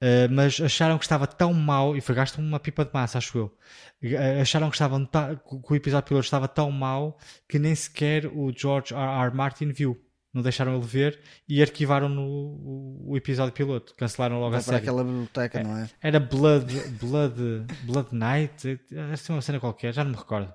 Uh, 0.00 0.30
mas 0.30 0.60
acharam 0.60 0.96
que 0.96 1.04
estava 1.04 1.26
tão 1.26 1.52
mau 1.52 1.96
e 1.96 2.00
foi 2.00 2.14
gasto 2.14 2.38
uma 2.38 2.60
pipa 2.60 2.84
de 2.84 2.90
massa, 2.94 3.18
acho 3.18 3.36
eu. 3.36 3.56
Uh, 4.02 4.40
acharam 4.40 4.70
que, 4.70 4.76
estavam 4.76 5.04
que 5.04 5.72
o 5.72 5.76
episódio 5.76 6.06
piloto 6.06 6.24
estava 6.24 6.46
tão 6.46 6.70
mau 6.70 7.18
que 7.48 7.58
nem 7.58 7.74
sequer 7.74 8.26
o 8.26 8.52
George 8.56 8.94
R. 8.94 9.26
R. 9.26 9.34
Martin 9.34 9.72
viu. 9.72 10.00
Não 10.32 10.42
deixaram 10.42 10.76
ele 10.76 10.86
ver 10.86 11.18
e 11.48 11.60
arquivaram 11.60 12.08
no, 12.08 12.22
o, 12.22 13.12
o 13.12 13.16
episódio 13.16 13.52
piloto. 13.52 13.94
Cancelaram 13.96 14.38
logo 14.38 14.50
Vai 14.50 14.60
a 14.60 14.62
série. 14.62 14.76
aquela 14.76 15.02
biblioteca, 15.02 15.58
é, 15.58 15.64
não 15.64 15.76
é? 15.76 15.90
Era 16.00 16.20
Blood, 16.20 16.74
Blood, 17.00 17.66
Blood 17.82 18.08
Night, 18.14 18.78
era 18.92 19.14
assim 19.14 19.32
uma 19.32 19.42
cena 19.42 19.58
qualquer, 19.58 19.92
já 19.92 20.04
não 20.04 20.12
me 20.12 20.16
recordo. 20.16 20.52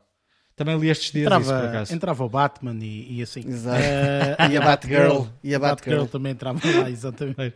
Também 0.56 0.78
li 0.78 0.90
estes 0.90 1.12
dias 1.12 1.26
entrava, 1.26 1.44
isso, 1.44 1.54
por 1.54 1.66
acaso. 1.66 1.94
Entrava 1.96 2.24
o 2.24 2.30
Batman 2.30 2.78
e, 2.80 3.18
e 3.18 3.24
assim. 3.24 3.44
Exato. 3.48 3.82
Uh, 3.82 4.52
e 4.52 4.58
a 4.58 4.62
Batgirl. 4.66 5.26
E 5.44 5.56
a 5.56 5.60
Batgirl 5.60 6.06
também 6.06 6.32
entrava 6.34 6.60
lá, 6.80 6.90
exatamente. 6.92 7.56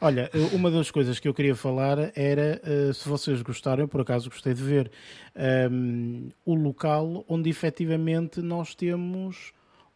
Olha, 0.00 0.30
uma 0.52 0.70
das 0.70 0.90
coisas 0.90 1.18
que 1.18 1.28
eu 1.28 1.34
queria 1.34 1.54
falar 1.54 2.10
era, 2.16 2.60
uh, 2.64 2.94
se 2.94 3.06
vocês 3.06 3.42
gostarem, 3.42 3.86
por 3.86 4.00
acaso 4.00 4.30
gostei 4.30 4.54
de 4.54 4.62
ver, 4.62 4.90
um, 5.36 5.40
ehm, 5.42 6.28
o 6.44 6.54
local 6.54 7.24
onde 7.28 7.50
efetivamente 7.50 8.40
nós 8.40 8.74
temos 8.74 9.52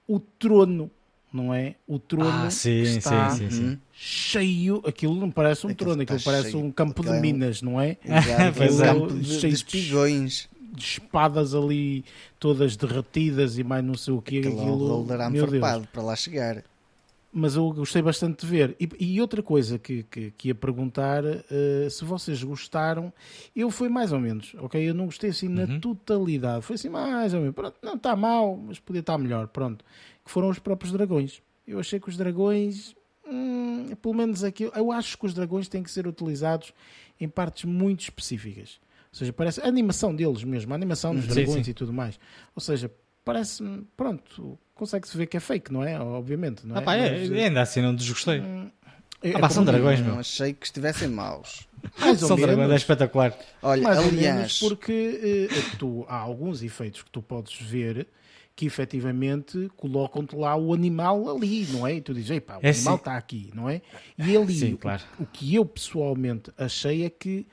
o 0.06 0.20
trono 0.20 0.90
não 1.30 1.52
é? 1.52 1.74
O 1.86 1.98
trono 1.98 2.46
ah, 2.46 2.50
sim, 2.50 2.80
está 2.80 3.28
sim, 3.30 3.50
sim, 3.50 3.78
cheio. 3.92 4.82
Aquilo 4.86 5.14
não 5.14 5.30
parece 5.30 5.66
um 5.66 5.70
aquilo 5.70 5.90
trono, 5.90 6.02
aquilo 6.02 6.22
parece 6.22 6.52
cheio. 6.52 6.64
um 6.64 6.72
campo 6.72 7.02
de 7.02 7.12
minas, 7.20 7.60
não 7.60 7.78
é? 7.78 7.98
Exato, 8.02 8.62
um 8.62 8.78
campo 8.78 9.14
de, 9.14 9.38
cheio 9.38 9.52
de 9.52 9.58
espigões 9.58 10.48
de 10.72 10.82
espadas 10.82 11.54
ali 11.54 12.04
todas 12.38 12.76
derretidas 12.76 13.58
e 13.58 13.64
mais 13.64 13.84
não 13.84 13.94
sei 13.94 14.14
o 14.14 14.22
que. 14.22 14.38
Aquilo, 14.38 14.60
aquilo 14.60 15.04
meu 15.30 15.46
Deus. 15.46 15.86
para 15.92 16.02
lá 16.02 16.16
chegar. 16.16 16.64
Mas 17.30 17.56
eu 17.56 17.70
gostei 17.72 18.00
bastante 18.00 18.44
de 18.44 18.50
ver. 18.50 18.76
E, 18.80 18.88
e 18.98 19.20
outra 19.20 19.42
coisa 19.42 19.78
que, 19.78 20.02
que, 20.04 20.30
que 20.30 20.48
ia 20.48 20.54
perguntar, 20.54 21.22
uh, 21.24 21.90
se 21.90 22.04
vocês 22.04 22.42
gostaram, 22.42 23.12
eu 23.54 23.70
fui 23.70 23.88
mais 23.88 24.12
ou 24.12 24.18
menos, 24.18 24.54
ok? 24.58 24.88
Eu 24.88 24.94
não 24.94 25.04
gostei 25.04 25.30
assim 25.30 25.46
uhum. 25.46 25.66
na 25.66 25.78
totalidade. 25.78 26.64
Foi 26.64 26.74
assim 26.74 26.88
mais 26.88 27.34
ou 27.34 27.40
menos. 27.40 27.54
Pronto, 27.54 27.76
não 27.82 27.94
está 27.94 28.16
mal, 28.16 28.56
mas 28.56 28.78
podia 28.78 29.00
estar 29.00 29.18
melhor. 29.18 29.46
Pronto. 29.48 29.84
Que 30.24 30.30
foram 30.30 30.48
os 30.48 30.58
próprios 30.58 30.92
dragões. 30.92 31.42
Eu 31.66 31.78
achei 31.78 32.00
que 32.00 32.08
os 32.08 32.16
dragões, 32.16 32.96
hum, 33.30 33.94
pelo 34.00 34.14
menos 34.14 34.42
aqui, 34.42 34.70
eu 34.74 34.90
acho 34.90 35.18
que 35.18 35.26
os 35.26 35.34
dragões 35.34 35.68
têm 35.68 35.82
que 35.82 35.90
ser 35.90 36.06
utilizados 36.06 36.72
em 37.20 37.28
partes 37.28 37.64
muito 37.64 38.00
específicas. 38.00 38.80
Ou 39.12 39.18
seja, 39.18 39.32
parece 39.32 39.60
a 39.60 39.66
animação 39.66 40.14
deles 40.14 40.44
mesmo, 40.44 40.72
a 40.72 40.76
animação 40.76 41.14
dos 41.14 41.26
dragões 41.26 41.64
sim. 41.64 41.70
e 41.70 41.74
tudo 41.74 41.92
mais. 41.92 42.18
Ou 42.54 42.60
seja, 42.60 42.90
parece-me, 43.24 43.86
pronto, 43.96 44.58
consegue-se 44.74 45.16
ver 45.16 45.26
que 45.26 45.36
é 45.36 45.40
fake, 45.40 45.72
não 45.72 45.82
é? 45.82 45.98
Obviamente, 45.98 46.66
não 46.66 46.76
é? 46.76 46.78
Ah, 46.78 46.82
pá, 46.82 46.94
é, 46.94 47.28
Mas, 47.28 47.32
ainda 47.32 47.62
assim 47.62 47.82
não 47.82 47.94
desgostei. 47.94 48.40
Hum, 48.40 48.70
é, 49.22 49.32
ah, 49.32 49.40
pá, 49.40 49.48
são 49.48 49.64
dragões, 49.64 50.00
meu. 50.00 50.12
Não 50.12 50.20
achei 50.20 50.52
que 50.52 50.64
estivessem 50.64 51.08
maus. 51.08 51.66
Mais 51.98 52.20
são 52.20 52.36
dragões, 52.36 52.70
é 52.70 52.76
espetacular. 52.76 53.36
Olha, 53.62 53.82
Mais 53.82 53.98
aliás, 53.98 54.58
porque 54.60 55.48
uh, 55.50 55.76
tu, 55.78 56.06
há 56.08 56.16
alguns 56.16 56.62
efeitos 56.62 57.02
que 57.02 57.10
tu 57.10 57.20
podes 57.20 57.60
ver 57.60 58.06
que 58.54 58.66
efetivamente 58.66 59.70
colocam-te 59.76 60.34
lá 60.34 60.56
o 60.56 60.74
animal 60.74 61.30
ali, 61.30 61.64
não 61.70 61.86
é? 61.86 61.94
E 61.94 62.00
tu 62.00 62.12
dizes, 62.12 62.40
pá, 62.40 62.56
o 62.56 62.66
é 62.66 62.70
animal 62.70 62.96
está 62.96 63.16
aqui, 63.16 63.50
não 63.54 63.68
é? 63.68 63.80
E 64.18 64.36
ali, 64.36 64.54
sim, 64.54 64.74
claro. 64.74 65.02
o, 65.18 65.22
o 65.22 65.26
que 65.26 65.54
eu 65.54 65.64
pessoalmente 65.64 66.50
achei 66.58 67.04
é 67.04 67.10
que 67.10 67.46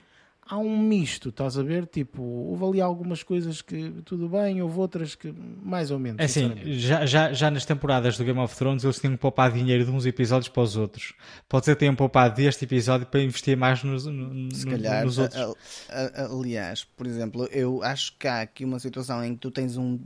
há 0.48 0.58
um 0.58 0.78
misto, 0.78 1.30
estás 1.30 1.58
a 1.58 1.64
ver? 1.64 1.88
Tipo, 1.88 2.22
houve 2.22 2.66
ali 2.66 2.82
algumas 2.82 3.24
coisas 3.24 3.62
que 3.62 3.92
tudo 4.06 4.30
bem, 4.30 4.62
houve 4.62 4.80
outras 4.80 5.16
que 5.16 5.34
mais 5.64 5.90
ou 5.90 5.98
menos. 5.98 6.20
É 6.20 6.26
assim, 6.26 6.54
já, 6.74 7.06
já, 7.06 7.34
já 7.34 7.50
nas 7.50 7.66
temporadas 7.66 8.18
do 8.18 8.24
Game 8.24 8.40
of 8.40 8.56
Thrones 8.56 8.84
eles 8.84 9.00
tinham 9.00 9.14
que 9.14 9.20
poupar 9.20 9.52
dinheiro 9.52 9.86
de 9.86 9.92
uns 9.92 10.06
episódios 10.06 10.48
para 10.50 10.64
os 10.64 10.78
outros. 10.78 11.14
Pode 11.50 11.66
ser 11.66 11.76
que 11.76 11.80
tenham 11.80 11.96
poupado 11.96 12.36
deste 12.36 12.66
episódio 12.66 13.08
para 13.08 13.22
investir 13.22 13.58
mais 13.58 13.84
nos, 13.84 14.06
no, 14.06 14.54
Se 14.54 14.66
calhar, 14.66 15.04
nos 15.04 15.18
outros. 15.18 15.56
A, 15.90 16.24
a, 16.24 16.26
aliás, 16.26 16.84
por 16.84 17.08
exemplo, 17.08 17.46
eu 17.52 17.82
acho 17.84 18.16
que 18.18 18.28
há 18.28 18.42
aqui 18.42 18.64
uma 18.64 18.80
situação 18.80 19.24
em 19.24 19.34
que 19.34 19.40
tu 19.40 19.50
tens 19.52 19.78
um. 19.78 20.00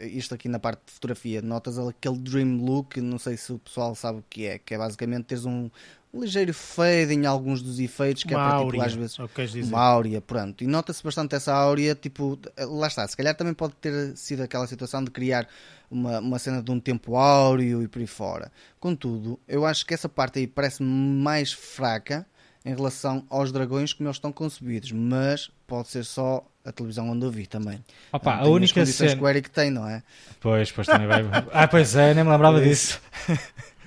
Isto 0.00 0.34
aqui 0.34 0.48
na 0.48 0.60
parte 0.60 0.80
de 0.86 0.92
fotografia, 0.92 1.42
notas 1.42 1.76
aquele 1.78 2.18
dream 2.18 2.64
look, 2.64 3.00
não 3.00 3.18
sei 3.18 3.36
se 3.36 3.52
o 3.52 3.58
pessoal 3.58 3.94
sabe 3.96 4.20
o 4.20 4.24
que 4.30 4.46
é, 4.46 4.58
que 4.58 4.74
é 4.74 4.78
basicamente 4.78 5.24
teres 5.24 5.44
um, 5.44 5.68
um 6.14 6.20
ligeiro 6.20 6.54
fade 6.54 7.12
em 7.12 7.26
alguns 7.26 7.62
dos 7.62 7.80
efeitos, 7.80 8.22
que 8.22 8.32
uma 8.34 8.46
é 8.46 8.50
para 8.50 8.64
tipo, 8.64 8.82
às 8.82 8.94
vezes 8.94 9.16
dizer. 9.52 9.74
uma 9.74 9.82
áurea, 9.82 10.20
pronto. 10.20 10.62
E 10.62 10.66
nota-se 10.66 11.02
bastante 11.02 11.34
essa 11.34 11.52
áurea, 11.52 11.94
tipo, 11.96 12.38
lá 12.58 12.86
está, 12.86 13.06
se 13.08 13.16
calhar 13.16 13.34
também 13.34 13.54
pode 13.54 13.74
ter 13.74 14.16
sido 14.16 14.42
aquela 14.42 14.66
situação 14.68 15.02
de 15.02 15.10
criar 15.10 15.48
uma, 15.90 16.20
uma 16.20 16.38
cena 16.38 16.62
de 16.62 16.70
um 16.70 16.78
tempo 16.78 17.16
áureo 17.16 17.82
e 17.82 17.88
por 17.88 18.00
aí 18.00 18.06
fora. 18.06 18.52
Contudo, 18.78 19.40
eu 19.48 19.64
acho 19.64 19.84
que 19.86 19.94
essa 19.94 20.08
parte 20.08 20.38
aí 20.38 20.46
parece 20.46 20.82
mais 20.82 21.52
fraca 21.52 22.26
em 22.64 22.74
relação 22.74 23.26
aos 23.28 23.50
dragões 23.50 23.92
como 23.92 24.08
eles 24.08 24.16
estão 24.16 24.30
concebidos, 24.30 24.92
mas 24.92 25.50
pode 25.66 25.88
ser 25.88 26.04
só 26.04 26.46
a 26.64 26.72
televisão 26.72 27.10
onde 27.10 27.24
eu 27.24 27.30
vi 27.30 27.46
também. 27.46 27.78
Opa, 28.12 28.36
a 28.36 28.48
única 28.48 28.84
cena 28.86 29.16
que 29.16 29.22
o 29.22 29.28
Eric 29.28 29.50
tem, 29.50 29.70
não 29.70 29.88
é? 29.88 30.02
Pois, 30.40 30.70
pois 30.70 30.86
também 30.86 31.06
vai. 31.06 31.24
ah, 31.52 31.68
pois 31.68 31.96
é, 31.96 32.14
nem 32.14 32.24
me 32.24 32.30
lembrava 32.30 32.60
disso. 32.60 33.00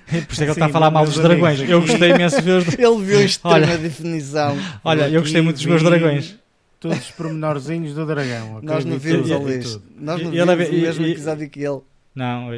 Por 0.05 0.33
isso 0.33 0.33
é 0.33 0.35
que 0.35 0.43
ele 0.43 0.51
está 0.51 0.65
a 0.67 0.69
falar 0.69 0.91
mal 0.91 1.03
dos 1.03 1.17
dragões. 1.17 1.59
Eu 1.61 1.81
gostei 1.81 2.11
imenso 2.11 2.35
de 2.35 2.41
ver 2.43 2.57
os... 2.59 2.73
Ele 2.77 3.03
viu 3.03 3.25
isto 3.25 3.41
olha, 3.43 3.75
definição. 3.75 4.55
Olha, 4.83 5.09
eu 5.09 5.21
gostei 5.21 5.41
muito 5.41 5.55
dos 5.55 5.65
meus 5.65 5.81
dragões. 5.81 6.37
Todos 6.79 6.99
os 6.99 7.11
pormenorzinhos 7.11 7.95
do 7.95 8.05
dragão. 8.05 8.57
Okay? 8.57 8.69
Nós 8.69 8.85
não 8.85 8.99
vimos 8.99 9.31
ao 9.31 9.47
lixo. 9.47 9.81
Nós 9.97 10.21
não 10.21 10.29
vimos 10.29 10.69
o 10.69 10.73
mesmo 10.73 11.05
episódio 11.07 11.49
que 11.49 11.59
ele. 11.59 11.81
Não, 12.13 12.51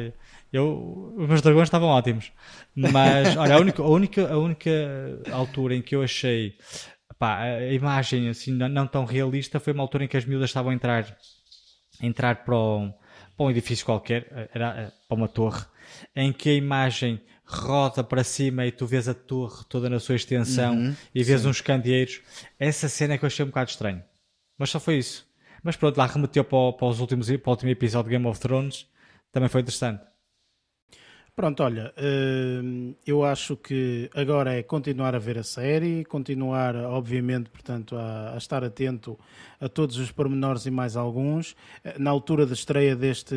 eu, 0.52 1.14
os 1.16 1.26
meus 1.26 1.40
dragões 1.40 1.68
estavam 1.68 1.88
ótimos. 1.88 2.30
Mas, 2.74 3.36
olha, 3.36 3.54
a 3.54 3.58
única, 3.58 3.82
a 3.82 3.88
única, 3.88 4.28
a 4.28 4.38
única 4.38 4.70
altura 5.32 5.74
em 5.74 5.82
que 5.82 5.96
eu 5.96 6.02
achei 6.02 6.54
pá, 7.18 7.42
a 7.42 7.72
imagem 7.72 8.28
assim 8.28 8.52
não 8.52 8.86
tão 8.86 9.04
realista 9.04 9.58
foi 9.58 9.72
uma 9.72 9.82
altura 9.82 10.04
em 10.04 10.08
que 10.08 10.16
as 10.16 10.24
miúdas 10.24 10.50
estavam 10.50 10.70
a 10.70 10.74
entrar, 10.74 11.16
a 12.00 12.06
entrar 12.06 12.44
para, 12.44 12.56
um, 12.56 12.92
para 13.36 13.46
um 13.46 13.50
edifício 13.50 13.84
qualquer, 13.84 14.48
era 14.54 14.92
para 15.08 15.16
uma 15.16 15.28
torre, 15.28 15.64
em 16.14 16.32
que 16.32 16.50
a 16.50 16.54
imagem 16.54 17.20
roda 17.44 18.04
para 18.04 18.22
cima 18.22 18.66
e 18.66 18.70
tu 18.70 18.86
vês 18.86 19.08
a 19.08 19.14
torre 19.14 19.64
toda 19.68 19.88
na 19.88 19.98
sua 19.98 20.16
extensão 20.16 20.74
uhum, 20.74 20.94
e 21.14 21.24
vês 21.24 21.40
sim. 21.40 21.48
uns 21.48 21.60
candeeiros. 21.60 22.20
Essa 22.58 22.88
cena 22.88 23.14
é 23.14 23.18
que 23.18 23.24
eu 23.24 23.26
achei 23.26 23.44
um 23.44 23.48
bocado 23.48 23.70
estranho. 23.70 24.04
Mas 24.58 24.70
só 24.70 24.78
foi 24.78 24.98
isso. 24.98 25.26
Mas 25.62 25.76
pronto, 25.76 25.96
lá 25.96 26.06
remeteu 26.06 26.44
para, 26.44 26.72
para, 26.74 26.88
os 26.88 27.00
últimos, 27.00 27.28
para 27.28 27.48
o 27.48 27.50
último 27.50 27.70
episódio 27.70 28.10
de 28.10 28.16
Game 28.16 28.26
of 28.26 28.38
Thrones. 28.38 28.86
Também 29.32 29.48
foi 29.48 29.62
interessante. 29.62 30.02
Pronto, 31.38 31.62
olha, 31.62 31.94
hum, 31.96 32.96
eu 33.06 33.22
acho 33.22 33.56
que 33.56 34.10
agora 34.12 34.54
é 34.54 34.62
continuar 34.64 35.14
a 35.14 35.20
ver 35.20 35.38
a 35.38 35.44
série, 35.44 36.04
continuar, 36.04 36.74
obviamente, 36.74 37.48
portanto, 37.48 37.94
a, 37.94 38.34
a, 38.34 38.36
estar 38.36 38.64
atento 38.64 39.16
a 39.60 39.68
todos 39.68 39.98
os 39.98 40.10
pormenores 40.10 40.66
e 40.66 40.70
mais 40.72 40.96
alguns. 40.96 41.54
Na 41.96 42.10
altura 42.10 42.44
da 42.44 42.54
estreia 42.54 42.96
deste, 42.96 43.36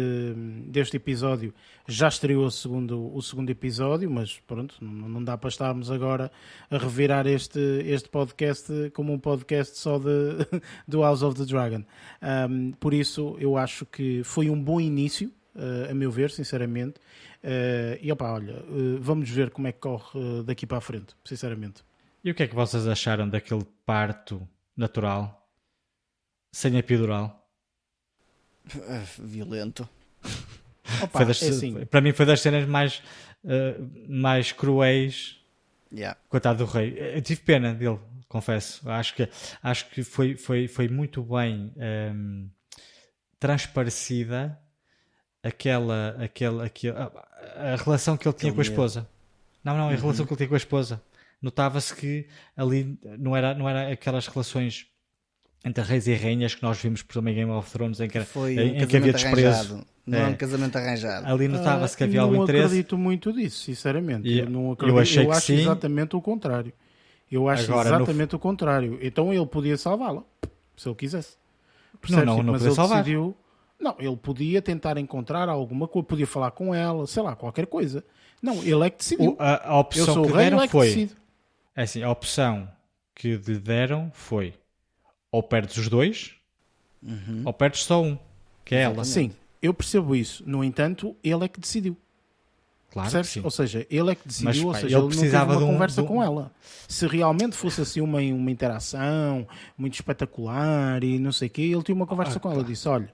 deste 0.65 0.97
episódio, 0.97 1.53
já 1.87 2.07
estreou 2.07 2.45
o 2.45 2.49
segundo, 2.49 3.15
o 3.15 3.21
segundo 3.21 3.51
episódio, 3.51 4.09
mas 4.09 4.39
pronto, 4.47 4.83
não 4.83 5.23
dá 5.23 5.37
para 5.37 5.49
estarmos 5.49 5.91
agora 5.91 6.31
a 6.71 6.79
revirar 6.79 7.27
este, 7.27 7.59
este 7.85 8.09
podcast 8.09 8.89
como 8.95 9.13
um 9.13 9.19
podcast 9.19 9.77
só 9.77 9.99
de, 9.99 10.47
do 10.87 11.01
House 11.01 11.21
of 11.21 11.37
the 11.37 11.45
Dragon. 11.45 11.83
Um, 12.49 12.71
por 12.71 12.95
isso, 12.95 13.37
eu 13.39 13.57
acho 13.57 13.85
que 13.85 14.23
foi 14.23 14.49
um 14.49 14.59
bom 14.59 14.81
início, 14.81 15.31
uh, 15.55 15.91
a 15.91 15.93
meu 15.93 16.09
ver, 16.09 16.31
sinceramente. 16.31 16.95
Uh, 17.43 17.97
e 17.99 18.11
opa, 18.11 18.31
olha, 18.31 18.63
uh, 18.63 18.99
vamos 19.01 19.27
ver 19.29 19.49
como 19.49 19.67
é 19.67 19.71
que 19.71 19.79
corre 19.79 20.43
daqui 20.45 20.67
para 20.67 20.77
a 20.77 20.81
frente, 20.81 21.15
sinceramente. 21.25 21.83
E 22.23 22.29
o 22.29 22.35
que 22.35 22.43
é 22.43 22.47
que 22.47 22.53
vocês 22.53 22.87
acharam 22.87 23.27
daquele 23.27 23.65
parto 23.83 24.47
natural, 24.77 25.49
sem 26.51 26.77
epidural? 26.77 27.49
Violento. 29.17 29.89
Opa, 31.01 31.25
das, 31.25 31.41
é 31.41 31.49
assim. 31.49 31.85
Para 31.85 31.99
mim 31.99 32.13
foi 32.13 32.27
das 32.27 32.41
cenas 32.41 32.67
mais, 32.67 33.01
mais 34.07 34.51
cruéis. 34.51 35.39
Yeah. 35.91 36.19
Coitado 36.29 36.63
do 36.63 36.71
rei. 36.71 36.95
Eu 37.15 37.21
tive 37.23 37.41
pena 37.41 37.73
dele, 37.73 37.99
confesso. 38.27 38.87
Acho 38.87 39.15
que, 39.15 39.27
acho 39.63 39.89
que 39.89 40.03
foi, 40.03 40.35
foi, 40.35 40.67
foi 40.67 40.87
muito 40.87 41.23
bem 41.23 41.73
um, 41.75 41.81
ehm, 41.81 42.49
transparecida 43.39 44.59
aquela, 45.43 46.15
aquela, 46.19 46.65
aquela 46.65 47.11
a, 47.55 47.73
a 47.73 47.75
relação 47.75 48.17
que 48.17 48.27
ele 48.27 48.35
tinha 48.35 48.53
com 48.53 48.59
a 48.59 48.63
esposa. 48.63 49.07
Não, 49.63 49.77
não, 49.77 49.89
a 49.89 49.91
uhum. 49.91 49.95
relação 49.95 50.25
que 50.25 50.33
ele 50.33 50.37
tinha 50.37 50.49
com 50.49 50.55
a 50.55 50.57
esposa. 50.57 51.01
Notava-se 51.41 51.95
que 51.95 52.27
ali 52.55 52.97
não 53.17 53.35
era, 53.35 53.53
não 53.53 53.67
era 53.67 53.91
aquelas 53.91 54.27
relações 54.27 54.87
entre 55.63 55.83
reis 55.83 56.07
e 56.07 56.13
rainhas 56.13 56.55
que 56.55 56.63
nós 56.63 56.79
vimos 56.81 57.03
por 57.03 57.13
também 57.13 57.35
Game 57.35 57.51
of 57.51 57.69
Thrones 57.71 57.99
em 57.99 58.07
que, 58.07 58.19
Foi 58.21 58.57
um 58.57 58.61
em 58.61 58.87
que 58.87 58.97
havia 58.97 59.13
desprezo. 59.13 59.85
Não 60.05 60.17
é 60.17 60.27
um 60.27 60.31
é. 60.31 60.35
casamento 60.35 60.75
arranjado. 60.77 61.27
Ali 61.27 61.47
notava-se 61.47 61.95
que 61.95 62.03
havia 62.03 62.21
ah, 62.21 62.23
algum 62.23 62.43
interesse. 62.43 62.61
Não 62.61 62.65
acredito 62.65 62.97
muito 62.97 63.33
disso, 63.33 63.63
sinceramente. 63.63 64.27
E, 64.27 64.39
eu, 64.39 64.49
não 64.49 64.71
acredito, 64.71 64.95
eu, 64.95 65.01
achei 65.01 65.25
eu 65.25 65.31
acho 65.31 65.45
sim. 65.45 65.61
exatamente 65.61 66.15
o 66.15 66.21
contrário. 66.21 66.73
Eu 67.31 67.47
acho 67.47 67.71
Agora, 67.71 67.89
exatamente 67.89 68.33
no... 68.33 68.37
o 68.37 68.39
contrário. 68.39 68.99
Então 69.01 69.31
ele 69.31 69.45
podia 69.45 69.77
salvá-la, 69.77 70.23
se 70.75 70.89
ele 70.89 70.95
quisesse. 70.95 71.37
Percebes? 72.01 72.25
Não, 72.25 72.37
não, 72.37 72.43
não 72.43 72.53
Mas 72.53 72.61
podia 72.61 72.69
ele 72.69 72.75
salvar. 72.75 73.03
decidiu 73.03 73.37
não, 73.81 73.95
ele 73.99 74.15
podia 74.15 74.61
tentar 74.61 74.97
encontrar 74.97 75.49
alguma 75.49 75.87
coisa, 75.87 76.07
podia 76.07 76.27
falar 76.27 76.51
com 76.51 76.73
ela, 76.73 77.07
sei 77.07 77.23
lá, 77.23 77.35
qualquer 77.35 77.65
coisa. 77.65 78.03
Não, 78.41 78.61
ele 78.63 78.85
é 78.85 78.89
que 78.89 78.97
decidiu. 78.97 79.31
O, 79.31 79.37
a, 79.39 79.69
a, 79.69 79.79
opção 79.79 80.23
que 80.23 80.31
rei, 80.31 80.37
deram 80.37 80.61
é 80.61 80.67
que 80.67 80.71
foi. 80.71 81.09
É 81.75 81.83
assim, 81.83 82.03
a 82.03 82.09
opção 82.09 82.69
que 83.15 83.35
lhe 83.35 83.59
deram 83.59 84.11
foi 84.13 84.53
ou 85.31 85.41
perdes 85.41 85.77
os 85.77 85.89
dois 85.89 86.35
uhum. 87.01 87.43
ou 87.45 87.53
perdes 87.53 87.83
só 87.83 88.01
um, 88.01 88.17
que 88.63 88.75
é 88.75 88.81
ela. 88.81 89.03
Sim, 89.03 89.31
eu 89.61 89.73
percebo 89.73 90.15
isso. 90.15 90.43
No 90.45 90.63
entanto, 90.63 91.15
ele 91.23 91.45
é 91.45 91.47
que 91.47 91.59
decidiu. 91.59 91.97
Claro? 92.91 93.09
Ou 93.43 93.51
seja, 93.51 93.87
ele 93.89 94.11
é 94.11 94.15
que 94.15 94.27
decidiu, 94.27 94.49
Mas, 94.49 94.63
ou 94.63 94.73
seja, 94.73 94.97
ele, 94.97 95.05
ele 95.05 95.07
precisava 95.07 95.53
uma 95.53 95.59
de 95.59 95.63
um, 95.63 95.67
conversa 95.71 96.01
um... 96.01 96.05
com 96.05 96.21
ela. 96.21 96.51
Se 96.89 97.07
realmente 97.07 97.55
fosse 97.55 97.79
assim 97.79 98.01
uma, 98.01 98.19
uma 98.19 98.51
interação 98.51 99.47
muito 99.77 99.93
espetacular 99.93 101.01
e 101.01 101.17
não 101.17 101.31
sei 101.31 101.47
o 101.47 101.51
quê, 101.51 101.61
ele 101.61 101.83
tinha 101.83 101.95
uma 101.95 102.05
conversa 102.05 102.33
ah, 102.33 102.39
com 102.41 102.49
claro. 102.49 102.59
ela. 102.59 102.67
Disse: 102.67 102.89
Olha, 102.89 103.09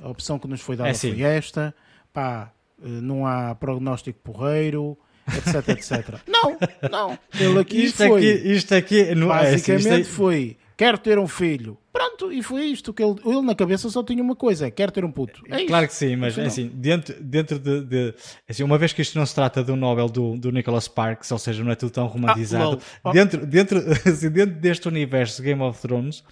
a 0.00 0.08
opção 0.08 0.38
que 0.38 0.48
nos 0.48 0.60
foi 0.60 0.76
dada 0.76 0.90
é 0.90 0.94
foi 0.94 1.22
esta, 1.22 1.74
pá, 2.12 2.52
eh, 2.82 2.86
não 2.86 3.26
há 3.26 3.54
prognóstico 3.54 4.18
porreiro, 4.20 4.96
etc, 5.26 5.68
etc. 5.70 6.20
não, 6.26 6.56
não. 6.90 7.18
Ele 7.38 7.58
aqui 7.58 7.84
isto 7.84 8.06
foi. 8.06 8.30
Aqui, 8.30 8.48
isto 8.48 8.74
aqui, 8.74 9.14
não, 9.14 9.28
basicamente 9.28 10.00
é, 10.00 10.04
foi, 10.04 10.56
quero 10.76 10.98
ter 10.98 11.18
um 11.18 11.26
filho. 11.26 11.76
Pronto, 11.92 12.32
e 12.32 12.44
foi 12.44 12.66
isto 12.66 12.94
que 12.94 13.02
ele, 13.02 13.16
ele 13.24 13.42
na 13.42 13.56
cabeça 13.56 13.90
só 13.90 14.04
tinha 14.04 14.22
uma 14.22 14.36
coisa, 14.36 14.68
é 14.68 14.70
quer 14.70 14.88
ter 14.92 15.04
um 15.04 15.10
puto. 15.10 15.42
É 15.48 15.64
claro 15.66 15.88
que 15.88 15.94
sim, 15.94 16.14
mas 16.14 16.38
assim, 16.38 16.70
dentro, 16.72 17.20
dentro 17.20 17.58
de, 17.58 17.80
de 17.84 18.14
assim, 18.48 18.62
uma 18.62 18.78
vez 18.78 18.92
que 18.92 19.02
isto 19.02 19.18
não 19.18 19.26
se 19.26 19.34
trata 19.34 19.64
do 19.64 19.74
Nobel 19.74 20.08
do, 20.08 20.36
do 20.36 20.52
Nicholas 20.52 20.84
Sparks, 20.84 21.32
ou 21.32 21.38
seja, 21.38 21.64
não 21.64 21.72
é 21.72 21.74
tudo 21.74 21.90
tão 21.90 22.06
romantizado, 22.06 22.78
ah, 23.02 23.10
dentro, 23.10 23.44
dentro, 23.44 23.78
assim, 24.06 24.30
dentro 24.30 24.54
deste 24.54 24.86
universo 24.86 25.42
Game 25.42 25.60
of 25.60 25.80
Thrones, 25.82 26.22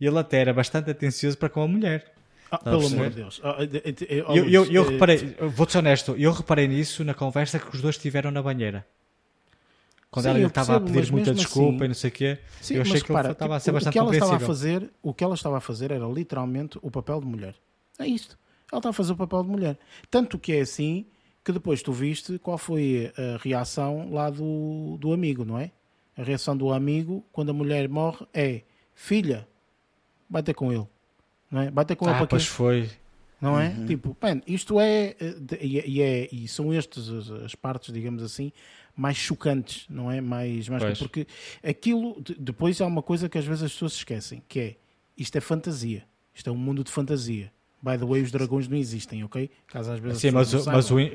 ele 0.00 0.16
até 0.16 0.38
era 0.38 0.54
bastante 0.54 0.88
atencioso 0.88 1.36
para 1.36 1.48
com 1.48 1.62
a 1.62 1.66
mulher. 1.66 2.17
Ah, 2.50 2.58
pelo 2.58 2.86
amor 2.86 3.10
de 3.10 3.16
Deus. 3.16 3.40
Ah, 3.44 3.56
eu, 4.34 4.48
eu, 4.48 4.64
eu 4.66 4.82
reparei, 4.84 5.36
vou-te 5.54 5.72
ser 5.72 5.78
honesto, 5.78 6.14
eu 6.16 6.32
reparei 6.32 6.66
nisso 6.66 7.04
na 7.04 7.14
conversa 7.14 7.58
que 7.58 7.74
os 7.74 7.80
dois 7.80 7.98
tiveram 7.98 8.30
na 8.30 8.42
banheira. 8.42 8.86
Quando 10.10 10.24
sim, 10.24 10.30
ela 10.30 10.46
estava 10.46 10.76
a 10.76 10.80
pedir 10.80 11.12
muita 11.12 11.34
desculpa 11.34 11.76
assim, 11.76 11.84
e 11.84 11.88
não 11.88 11.94
sei 11.94 12.08
o 12.08 12.12
quê, 12.12 12.38
sim, 12.62 12.74
eu 12.76 12.82
achei 12.82 13.00
que 13.02 13.12
para, 13.12 13.32
estava 13.32 13.56
a 13.56 13.60
ser 13.60 13.72
bastante 13.72 13.90
o 13.90 13.92
que 13.92 13.98
ela 13.98 14.12
estava 14.12 14.36
a 14.36 14.40
fazer 14.40 14.90
O 15.02 15.12
que 15.12 15.24
ela 15.24 15.34
estava 15.34 15.58
a 15.58 15.60
fazer 15.60 15.90
era 15.90 16.06
literalmente 16.06 16.78
o 16.80 16.90
papel 16.90 17.20
de 17.20 17.26
mulher. 17.26 17.54
É 17.98 18.06
isto. 18.06 18.38
Ela 18.72 18.78
estava 18.78 18.90
a 18.90 18.94
fazer 18.94 19.12
o 19.12 19.16
papel 19.16 19.42
de 19.42 19.50
mulher. 19.50 19.78
Tanto 20.10 20.38
que 20.38 20.52
é 20.52 20.60
assim 20.60 21.06
que 21.44 21.52
depois 21.52 21.82
tu 21.82 21.92
viste 21.92 22.38
qual 22.38 22.56
foi 22.56 23.12
a 23.16 23.36
reação 23.42 24.10
lá 24.10 24.30
do, 24.30 24.96
do 24.98 25.12
amigo, 25.12 25.44
não 25.44 25.58
é? 25.58 25.70
A 26.16 26.22
reação 26.22 26.56
do 26.56 26.72
amigo 26.72 27.22
quando 27.30 27.50
a 27.50 27.52
mulher 27.52 27.86
morre 27.86 28.26
é: 28.32 28.62
Filha, 28.94 29.46
vai 30.30 30.42
ter 30.42 30.54
com 30.54 30.72
ele 30.72 30.86
não 31.50 31.62
é? 31.62 31.70
Bate 31.70 31.96
com 31.96 32.08
ah, 32.08 32.26
pois 32.26 32.46
foi. 32.46 32.90
Não 33.40 33.58
é? 33.58 33.68
Uhum. 33.68 33.86
Tipo, 33.86 34.16
bem, 34.20 34.42
isto 34.46 34.80
é 34.80 35.14
e, 35.60 35.98
e, 35.98 36.02
é. 36.02 36.28
e 36.32 36.48
são 36.48 36.72
estas 36.72 37.08
as, 37.08 37.30
as, 37.30 37.54
partes, 37.54 37.92
digamos 37.92 38.22
assim, 38.22 38.52
mais 38.96 39.16
chocantes, 39.16 39.86
não 39.88 40.10
é? 40.10 40.20
Mais, 40.20 40.68
mais 40.68 40.98
porque 40.98 41.26
aquilo 41.62 42.20
depois 42.36 42.80
há 42.80 42.86
uma 42.86 43.02
coisa 43.02 43.28
que 43.28 43.38
às 43.38 43.44
vezes 43.44 43.62
as 43.62 43.72
pessoas 43.72 43.92
se 43.92 43.98
esquecem, 43.98 44.42
que 44.48 44.60
é 44.60 44.76
isto 45.16 45.36
é 45.36 45.40
fantasia. 45.40 46.04
Isto 46.34 46.50
é 46.50 46.52
um 46.52 46.56
mundo 46.56 46.84
de 46.84 46.90
fantasia. 46.90 47.52
By 47.80 47.96
the 47.96 48.04
way, 48.04 48.22
os 48.22 48.32
dragões 48.32 48.66
não 48.66 48.76
existem, 48.76 49.22
ok? 49.22 49.50
Caso 49.68 49.92
às 49.92 50.00
vezes 50.00 50.20
sim, 50.20 50.32
mas, 50.32 50.52
o, 50.52 50.64
mas, 50.66 50.90
o, 50.90 50.98
é? 50.98 51.08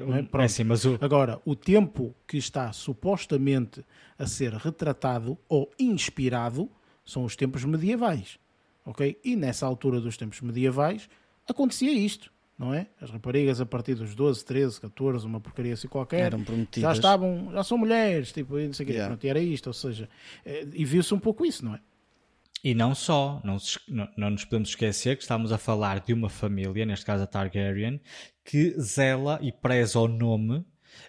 é 0.43 0.47
sim, 0.47 0.63
mas 0.63 0.85
o... 0.85 0.97
Agora, 1.01 1.41
o 1.45 1.55
tempo 1.55 2.15
que 2.25 2.37
está 2.37 2.71
supostamente 2.71 3.83
a 4.17 4.25
ser 4.25 4.53
retratado 4.53 5.37
ou 5.49 5.69
inspirado 5.77 6.69
são 7.05 7.25
os 7.25 7.35
tempos 7.35 7.65
medievais 7.65 8.39
ok? 8.85 9.19
E 9.23 9.35
nessa 9.35 9.65
altura 9.65 9.99
dos 9.99 10.17
tempos 10.17 10.41
medievais 10.41 11.09
acontecia 11.47 11.91
isto, 11.91 12.31
não 12.57 12.73
é? 12.73 12.87
As 13.01 13.09
raparigas 13.09 13.59
a 13.59 13.65
partir 13.65 13.95
dos 13.95 14.15
12, 14.15 14.45
13, 14.45 14.81
14, 14.81 15.25
uma 15.25 15.39
porcaria 15.39 15.73
assim 15.73 15.87
qualquer, 15.87 16.21
Eram 16.27 16.43
prometidas. 16.43 16.81
já 16.81 16.93
estavam, 16.93 17.51
já 17.51 17.63
são 17.63 17.77
mulheres, 17.77 18.31
tipo, 18.31 18.57
não 18.57 18.73
sei 18.73 18.85
o 18.85 18.89
yeah. 18.89 19.07
Pronto, 19.07 19.23
e 19.23 19.29
era 19.29 19.39
isto, 19.39 19.67
ou 19.67 19.73
seja, 19.73 20.09
eh, 20.45 20.67
e 20.73 20.85
viu-se 20.85 21.13
um 21.13 21.19
pouco 21.19 21.45
isso, 21.45 21.65
não 21.65 21.75
é? 21.75 21.79
E 22.63 22.73
não 22.73 22.95
só, 22.95 23.41
não, 23.43 23.57
não, 23.89 24.09
não, 24.15 24.29
nos 24.29 24.45
podemos 24.45 24.69
esquecer 24.69 25.17
que 25.17 25.23
estamos 25.23 25.51
a 25.51 25.57
falar 25.57 25.99
de 25.99 26.13
uma 26.13 26.29
família, 26.29 26.85
neste 26.85 27.05
caso 27.05 27.23
a 27.23 27.27
Targaryen, 27.27 27.99
que 28.45 28.73
zela 28.79 29.37
e 29.41 29.51
preza 29.51 29.99
o 29.99 30.07
nome, 30.07 30.65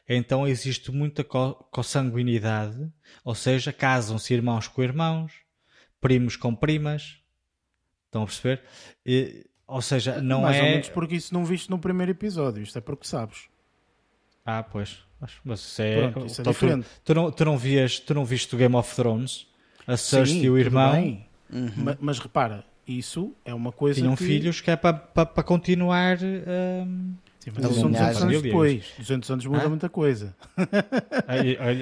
então 0.09 0.49
existe 0.49 0.91
muita 0.91 1.23
consanguinidade, 1.23 2.91
ou 3.25 3.37
seja, 3.37 3.73
casam-se 3.73 4.35
irmãos 4.35 4.67
com 4.67 4.83
irmãos, 4.83 5.33
primos 6.01 6.35
com 6.35 6.53
primas, 6.55 7.21
Estão 8.15 8.23
a 8.23 8.27
perceber? 8.27 8.63
E, 9.05 9.45
ou 9.67 9.83
seja, 9.83 10.23
não 10.23 10.43
Mais 10.43 10.57
é. 10.57 10.61
Mais 10.61 10.69
ou 10.69 10.73
menos 10.75 10.89
porque 10.91 11.17
isso 11.17 11.35
não 11.35 11.45
viste 11.45 11.69
no 11.69 11.81
primeiro 11.81 12.13
episódio, 12.13 12.63
isto 12.63 12.79
é 12.79 12.81
porque 12.81 13.05
sabes. 13.09 13.49
Ah, 14.47 14.63
pois. 14.63 15.01
Mas 15.45 15.61
isso 15.61 15.83
é, 15.83 16.11
Pronto, 16.11 16.27
isso 16.27 16.41
é 16.41 16.45
diferente. 16.45 16.87
Tu, 17.03 17.07
tu, 17.07 17.15
não, 17.15 17.33
tu, 17.33 17.45
não 17.45 17.59
vias, 17.59 17.99
tu 17.99 18.15
não 18.15 18.25
viste 18.25 18.55
o 18.55 18.59
Game 18.59 18.77
of 18.77 18.95
Thrones? 18.95 19.49
A 19.85 19.97
Cersei 19.97 20.43
e 20.43 20.51
o 20.51 20.57
irmão. 20.57 20.95
Uhum. 21.53 21.73
Mas, 21.77 21.97
mas, 21.99 22.19
repara, 22.21 22.65
isso 22.87 23.35
é 23.45 23.53
uma 23.53 23.73
coisa. 23.73 24.01
Tinham 24.01 24.15
que... 24.15 24.25
filhos 24.25 24.61
que 24.61 24.71
é 24.71 24.77
para 24.77 24.93
pa, 24.93 25.27
pa 25.27 25.43
continuar. 25.43 26.19
Um... 26.23 27.15
Sim, 27.41 27.51
mas 27.53 27.75
são 27.75 27.91
200 27.91 28.23
anos 28.23 28.43
depois. 28.43 28.93
200 28.99 29.31
anos 29.31 29.47
muda 29.47 29.65
ah? 29.65 29.69
muita 29.69 29.89
coisa. 29.89 30.37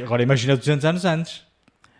Agora 0.02 0.22
imagina 0.22 0.56
200 0.56 0.84
anos 0.86 1.04
antes. 1.04 1.51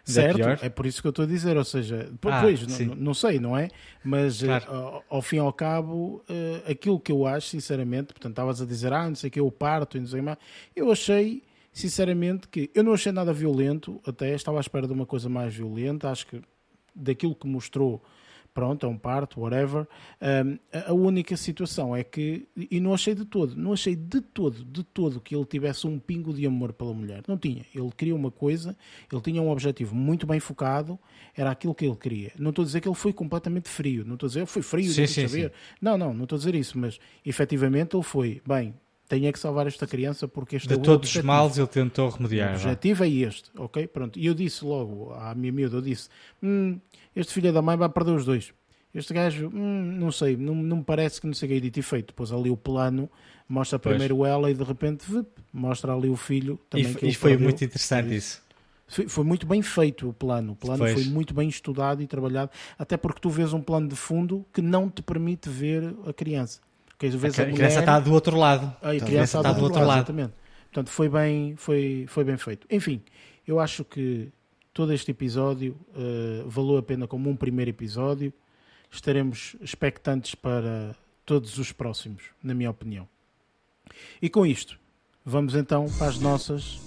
Certo, 0.04 0.64
é 0.64 0.68
por 0.68 0.84
isso 0.84 1.00
que 1.00 1.06
eu 1.06 1.10
estou 1.10 1.24
a 1.24 1.28
dizer, 1.28 1.56
ou 1.56 1.64
seja, 1.64 2.10
ah, 2.24 2.40
pois, 2.40 2.66
não, 2.66 2.94
não, 2.96 3.14
sei, 3.14 3.38
não 3.38 3.56
é? 3.56 3.68
Mas 4.02 4.42
claro. 4.42 4.64
uh, 4.64 4.74
ao, 4.74 5.04
ao, 5.08 5.22
fim 5.22 5.36
e 5.36 5.38
ao 5.38 5.52
cabo, 5.52 6.24
uh, 6.28 6.70
aquilo 6.70 6.98
que 6.98 7.12
eu 7.12 7.24
acho, 7.24 7.48
sinceramente, 7.48 8.12
portanto, 8.12 8.32
estavas 8.32 8.60
a 8.60 8.66
dizer, 8.66 8.92
ah, 8.92 9.08
não 9.08 9.14
sei 9.14 9.28
o 9.28 9.30
que, 9.30 9.38
eu 9.38 9.50
parto 9.50 9.96
e 9.96 10.00
não 10.00 10.08
sei 10.08 10.20
mais, 10.20 10.38
eu 10.74 10.90
achei, 10.90 11.44
sinceramente, 11.72 12.48
que 12.48 12.68
eu 12.74 12.82
não 12.82 12.92
achei 12.92 13.12
nada 13.12 13.32
violento, 13.32 14.00
até 14.04 14.34
estava 14.34 14.58
à 14.58 14.60
espera 14.60 14.88
de 14.88 14.92
uma 14.92 15.06
coisa 15.06 15.28
mais 15.28 15.54
violenta, 15.54 16.10
acho 16.10 16.26
que 16.26 16.42
daquilo 16.94 17.34
que 17.34 17.46
mostrou 17.46 18.02
pronto, 18.54 18.84
é 18.84 18.88
um 18.88 18.96
parto, 18.98 19.40
whatever. 19.40 19.86
Um, 20.20 20.58
a 20.86 20.92
única 20.92 21.36
situação 21.36 21.94
é 21.96 22.04
que, 22.04 22.46
e 22.70 22.80
não 22.80 22.92
achei 22.94 23.14
de 23.14 23.24
todo, 23.24 23.56
não 23.56 23.72
achei 23.72 23.96
de 23.96 24.20
todo, 24.20 24.64
de 24.64 24.82
todo 24.84 25.20
que 25.20 25.34
ele 25.34 25.44
tivesse 25.44 25.86
um 25.86 25.98
pingo 25.98 26.32
de 26.34 26.46
amor 26.46 26.72
pela 26.72 26.92
mulher. 26.92 27.22
Não 27.26 27.36
tinha. 27.38 27.64
Ele 27.74 27.90
queria 27.96 28.14
uma 28.14 28.30
coisa, 28.30 28.76
ele 29.10 29.20
tinha 29.22 29.40
um 29.40 29.50
objetivo 29.50 29.94
muito 29.94 30.26
bem 30.26 30.38
focado, 30.40 30.98
era 31.36 31.50
aquilo 31.50 31.74
que 31.74 31.86
ele 31.86 31.96
queria. 31.96 32.32
Não 32.38 32.50
estou 32.50 32.62
a 32.62 32.66
dizer 32.66 32.80
que 32.80 32.88
ele 32.88 32.94
foi 32.94 33.12
completamente 33.12 33.68
frio, 33.68 34.04
não 34.04 34.14
estou 34.14 34.26
a 34.26 34.28
dizer 34.28 34.44
que 34.46 34.50
foi 34.52 34.62
frio, 34.62 34.90
sim, 34.92 35.06
sim, 35.06 35.26
saber. 35.28 35.48
Sim. 35.48 35.54
Não, 35.80 35.96
não, 35.96 36.12
não 36.12 36.24
estou 36.24 36.36
a 36.36 36.38
dizer 36.38 36.54
isso, 36.54 36.78
mas 36.78 36.98
efetivamente 37.24 37.96
ele 37.96 38.02
foi, 38.02 38.42
bem, 38.46 38.74
tenho 39.08 39.26
é 39.26 39.32
que 39.32 39.38
salvar 39.38 39.66
esta 39.66 39.86
criança 39.86 40.26
porque 40.26 40.56
este 40.56 40.68
De 40.68 40.74
é 40.74 40.76
o 40.76 40.80
todos 40.80 41.08
os 41.10 41.16
objetivo. 41.16 41.26
males 41.26 41.58
ele 41.58 41.66
tentou 41.66 42.06
O 42.08 42.10
remediar. 42.10 42.50
vá. 42.50 42.54
objetivo 42.56 43.04
é 43.04 43.08
este, 43.10 43.50
ok? 43.56 43.86
Pronto. 43.86 44.18
E 44.18 44.24
eu 44.26 44.32
disse 44.34 44.64
logo 44.64 45.12
à 45.12 45.34
minha 45.34 45.52
miúda, 45.52 45.76
eu 45.76 45.82
disse, 45.82 46.08
hum, 46.42 46.78
este 47.14 47.32
filho 47.32 47.52
da 47.52 47.62
mãe 47.62 47.76
vai 47.76 47.88
perder 47.88 48.12
os 48.12 48.24
dois. 48.24 48.52
Este 48.94 49.14
gajo, 49.14 49.48
hum, 49.54 49.96
não 49.98 50.12
sei, 50.12 50.36
não, 50.36 50.54
não 50.54 50.76
me 50.78 50.84
parece 50.84 51.20
que 51.20 51.26
não 51.26 51.32
seja 51.34 51.58
dito 51.60 51.78
e 51.78 51.82
feito. 51.82 52.08
Depois 52.08 52.30
ali 52.30 52.50
o 52.50 52.56
plano 52.56 53.10
mostra 53.48 53.78
Pois. 53.78 53.92
primeiro 53.94 54.24
ela 54.26 54.50
e 54.50 54.54
de 54.54 54.62
repente 54.62 55.06
mostra 55.52 55.94
ali 55.94 56.08
o 56.10 56.16
filho 56.16 56.58
E, 56.64 56.68
também 56.70 56.94
que 56.94 57.04
e 57.06 57.08
ele 57.08 57.14
foi 57.14 57.30
perdeu. 57.30 57.44
muito 57.48 57.64
interessante 57.64 58.14
isso. 58.14 58.42
Foi, 58.86 59.08
foi 59.08 59.24
muito 59.24 59.46
bem 59.46 59.62
feito 59.62 60.06
o 60.10 60.12
plano. 60.12 60.52
O 60.52 60.56
plano 60.56 60.78
Pois. 60.80 60.92
foi 60.92 61.04
muito 61.04 61.32
bem 61.32 61.48
estudado 61.48 62.02
e 62.02 62.06
trabalhado, 62.06 62.50
até 62.78 62.98
porque 62.98 63.18
tu 63.20 63.30
vês 63.30 63.54
um 63.54 63.62
plano 63.62 63.88
de 63.88 63.96
fundo 63.96 64.44
que 64.52 64.60
não 64.60 64.90
te 64.90 65.00
permite 65.00 65.48
ver 65.48 65.94
a 66.06 66.12
criança. 66.12 66.60
Porque 66.88 67.08
cri- 67.08 67.16
a 67.16 67.42
a 67.42 67.46
mulher... 67.46 67.54
criança 67.56 67.80
está 67.80 67.98
do 67.98 68.12
outro 68.12 68.36
lado. 68.36 68.76
a 68.82 68.90
A 68.90 69.00
criança 69.00 69.38
está 69.38 69.52
do 69.52 69.62
outro 69.62 69.78
lado. 69.78 69.88
lado. 69.88 69.98
Exatamente. 70.00 70.34
Portanto, 70.70 70.90
foi 70.90 71.08
bem, 71.08 71.54
foi, 71.56 72.04
foi 72.08 72.24
bem 72.24 72.36
feito. 72.36 72.66
Enfim, 72.70 73.00
eu 73.46 73.58
acho 73.58 73.84
que 73.84 74.30
todo 74.72 74.92
este 74.92 75.10
episódio 75.10 75.76
eh, 75.94 76.42
valeu 76.46 76.78
a 76.78 76.82
pena 76.82 77.06
como 77.06 77.28
um 77.28 77.36
primeiro 77.36 77.70
episódio. 77.70 78.32
Estaremos 78.90 79.56
expectantes 79.60 80.34
para 80.34 80.94
todos 81.24 81.58
os 81.58 81.72
próximos, 81.72 82.24
na 82.42 82.54
minha 82.54 82.70
opinião. 82.70 83.08
E 84.20 84.28
com 84.28 84.46
isto, 84.46 84.78
vamos 85.24 85.54
então 85.54 85.86
para 85.98 86.08
as 86.08 86.18
nossas 86.18 86.80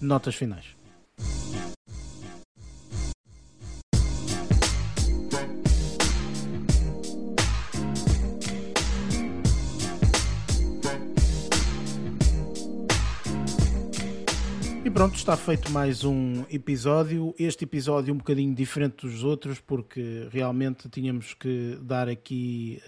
notas 0.00 0.34
finais. 0.34 0.77
Pronto, 14.98 15.14
está 15.14 15.36
feito 15.36 15.70
mais 15.70 16.02
um 16.02 16.44
episódio. 16.50 17.32
Este 17.38 17.62
episódio 17.62 18.12
um 18.12 18.16
bocadinho 18.16 18.52
diferente 18.52 19.06
dos 19.06 19.22
outros, 19.22 19.60
porque 19.60 20.26
realmente 20.32 20.88
tínhamos 20.88 21.34
que 21.34 21.78
dar 21.80 22.08
aqui 22.08 22.82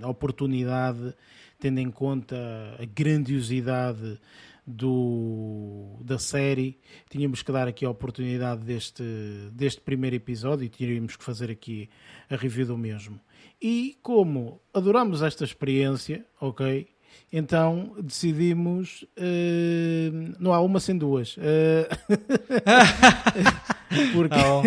a 0.00 0.08
oportunidade, 0.08 1.12
tendo 1.58 1.80
em 1.80 1.90
conta 1.90 2.36
a 2.78 2.84
grandiosidade 2.84 4.20
do, 4.64 5.96
da 6.00 6.16
série, 6.16 6.78
tínhamos 7.08 7.42
que 7.42 7.50
dar 7.50 7.66
aqui 7.66 7.84
a 7.84 7.90
oportunidade 7.90 8.62
deste, 8.62 9.02
deste 9.50 9.80
primeiro 9.80 10.14
episódio 10.14 10.64
e 10.64 10.68
tínhamos 10.68 11.16
que 11.16 11.24
fazer 11.24 11.50
aqui 11.50 11.90
a 12.30 12.36
review 12.36 12.66
do 12.66 12.78
mesmo. 12.78 13.20
E 13.60 13.98
como 14.00 14.60
adoramos 14.72 15.22
esta 15.22 15.42
experiência, 15.42 16.24
ok? 16.40 16.86
Então 17.32 17.92
decidimos. 18.02 19.04
eh, 19.16 20.10
não 20.38 20.52
há 20.52 20.60
uma 20.60 20.80
sem 20.80 20.98
duas. 20.98 21.36
eh, 21.38 21.88
porque 24.12 24.34
Ah, 24.34 24.62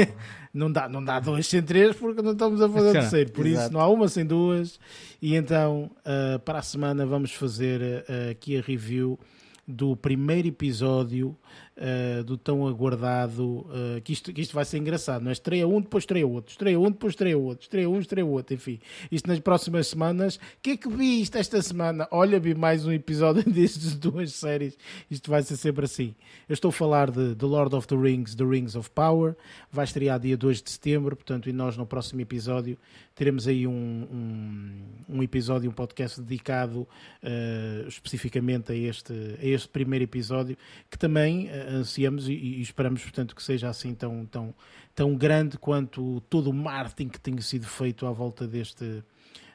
não, 0.54 0.72
dá, 0.72 0.88
não 0.88 1.04
dá 1.04 1.20
dois 1.20 1.48
sem 1.48 1.62
três 1.62 1.96
porque 1.96 2.22
não 2.22 2.34
estamos 2.34 2.62
a 2.62 2.70
fazer 2.70 2.92
terceiro. 2.94 3.32
Por 3.32 3.46
isso 3.46 3.60
Exato. 3.60 3.74
não 3.74 3.82
há 3.82 3.88
uma 3.88 4.08
sem 4.08 4.26
duas. 4.26 4.80
E 5.22 5.36
então 5.36 5.90
eh, 6.06 6.38
para 6.40 6.60
a 6.60 6.62
semana 6.62 7.06
vamos 7.06 7.32
fazer 7.34 8.06
aqui 8.32 8.58
a 8.58 8.62
review 8.62 9.20
do 9.68 9.96
primeiro 9.96 10.48
episódio 10.50 11.36
eh, 11.76 12.22
do 12.24 12.38
tão 12.38 12.68
aguardado. 12.68 13.66
eh, 13.74 14.02
que, 14.02 14.14
isto, 14.14 14.32
que 14.32 14.42
isto 14.42 14.54
vai 14.54 14.64
ser 14.66 14.78
engraçado, 14.78 15.24
não 15.24 15.30
é? 15.30 15.34
Estreia 15.34 15.68
um, 15.68 15.82
depois 15.82 16.04
estreia 16.04 16.28
outro, 16.28 16.52
estreia 16.52 16.80
um, 16.80 16.92
depois 16.92 17.14
estreia 17.14 17.38
outro, 17.38 17.64
estreia 17.64 17.90
um, 17.90 18.00
estreia 18.00 18.26
outro, 18.26 18.54
enfim. 18.54 18.80
Isto 19.12 19.28
nas 19.28 19.40
próximas 19.40 19.88
semanas. 19.88 20.36
O 20.36 20.40
que 20.62 20.72
é 20.72 20.78
que 20.78 20.88
viste 20.88 21.38
esta 21.38 21.62
semana? 21.62 22.08
Olha, 22.12 22.40
vi 22.40 22.54
mais 22.54 22.86
um 22.86 22.92
episódio 22.92 23.44
destas 23.52 23.96
duas 23.96 24.34
séries. 24.34 24.78
Isto 25.10 25.32
vai 25.32 25.42
ser 25.42 25.58
sempre 25.58 25.86
assim. 25.86 26.14
Eu 26.48 26.54
estou 26.54 26.70
a 26.70 26.72
falar 26.72 27.10
de 27.10 27.36
The 27.36 27.46
Lord 27.46 27.76
of 27.76 27.88
the 27.88 27.96
Rings, 27.96 28.36
The 28.36 28.44
Rings 28.44 28.76
of 28.76 28.90
Power. 28.92 29.36
Vai 29.72 29.86
estrear 29.86 30.20
dia 30.20 30.38
2 30.38 30.62
de 30.62 30.70
setembro, 30.70 31.16
portanto, 31.16 31.50
e 31.50 31.54
nós 31.54 31.76
no 31.76 31.86
próximo 31.86 32.22
episódio 32.22 32.78
teremos 33.16 33.48
aí 33.48 33.68
um, 33.68 33.72
um, 33.72 35.18
um 35.18 35.24
episódio, 35.24 35.70
um 35.70 35.74
podcast 35.74 36.20
dedicado 36.20 36.88
eh, 37.22 37.86
especificamente 37.88 38.72
a 38.72 38.76
este, 38.76 39.14
a 39.40 39.46
este 39.46 39.68
primeiro 39.70 40.04
episódio, 40.04 40.58
que 40.90 40.98
também 40.98 41.48
ansiamos 41.70 42.28
e, 42.28 42.34
e 42.34 42.62
esperamos, 42.62 43.02
portanto, 43.02 43.36
que 43.36 43.44
seja 43.44 43.70
assim 43.70 43.94
tão, 43.94 44.26
tão, 44.26 44.54
tão 44.96 45.16
grande 45.16 45.58
quanto 45.58 46.22
todo 46.30 46.50
o 46.50 46.54
marketing 46.54 47.10
que 47.10 47.20
tenha 47.20 47.42
sido 47.42 47.66
feito 47.66 48.06
à 48.06 48.12
volta 48.12 48.48
deste, 48.48 49.04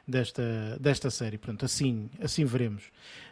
desta, 0.07 0.77
desta 0.79 1.09
série. 1.09 1.37
Portanto, 1.37 1.65
assim, 1.65 2.09
assim 2.21 2.43
veremos. 2.45 2.85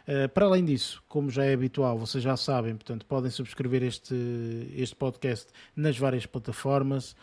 Uh, 0.06 0.28
para 0.28 0.46
além 0.46 0.64
disso, 0.64 1.02
como 1.08 1.30
já 1.30 1.44
é 1.44 1.52
habitual, 1.52 1.98
vocês 1.98 2.22
já 2.22 2.36
sabem, 2.36 2.74
portanto, 2.74 3.04
podem 3.04 3.30
subscrever 3.30 3.82
este, 3.82 4.14
este 4.74 4.94
podcast 4.94 5.48
nas 5.74 5.98
várias 5.98 6.24
plataformas. 6.24 7.16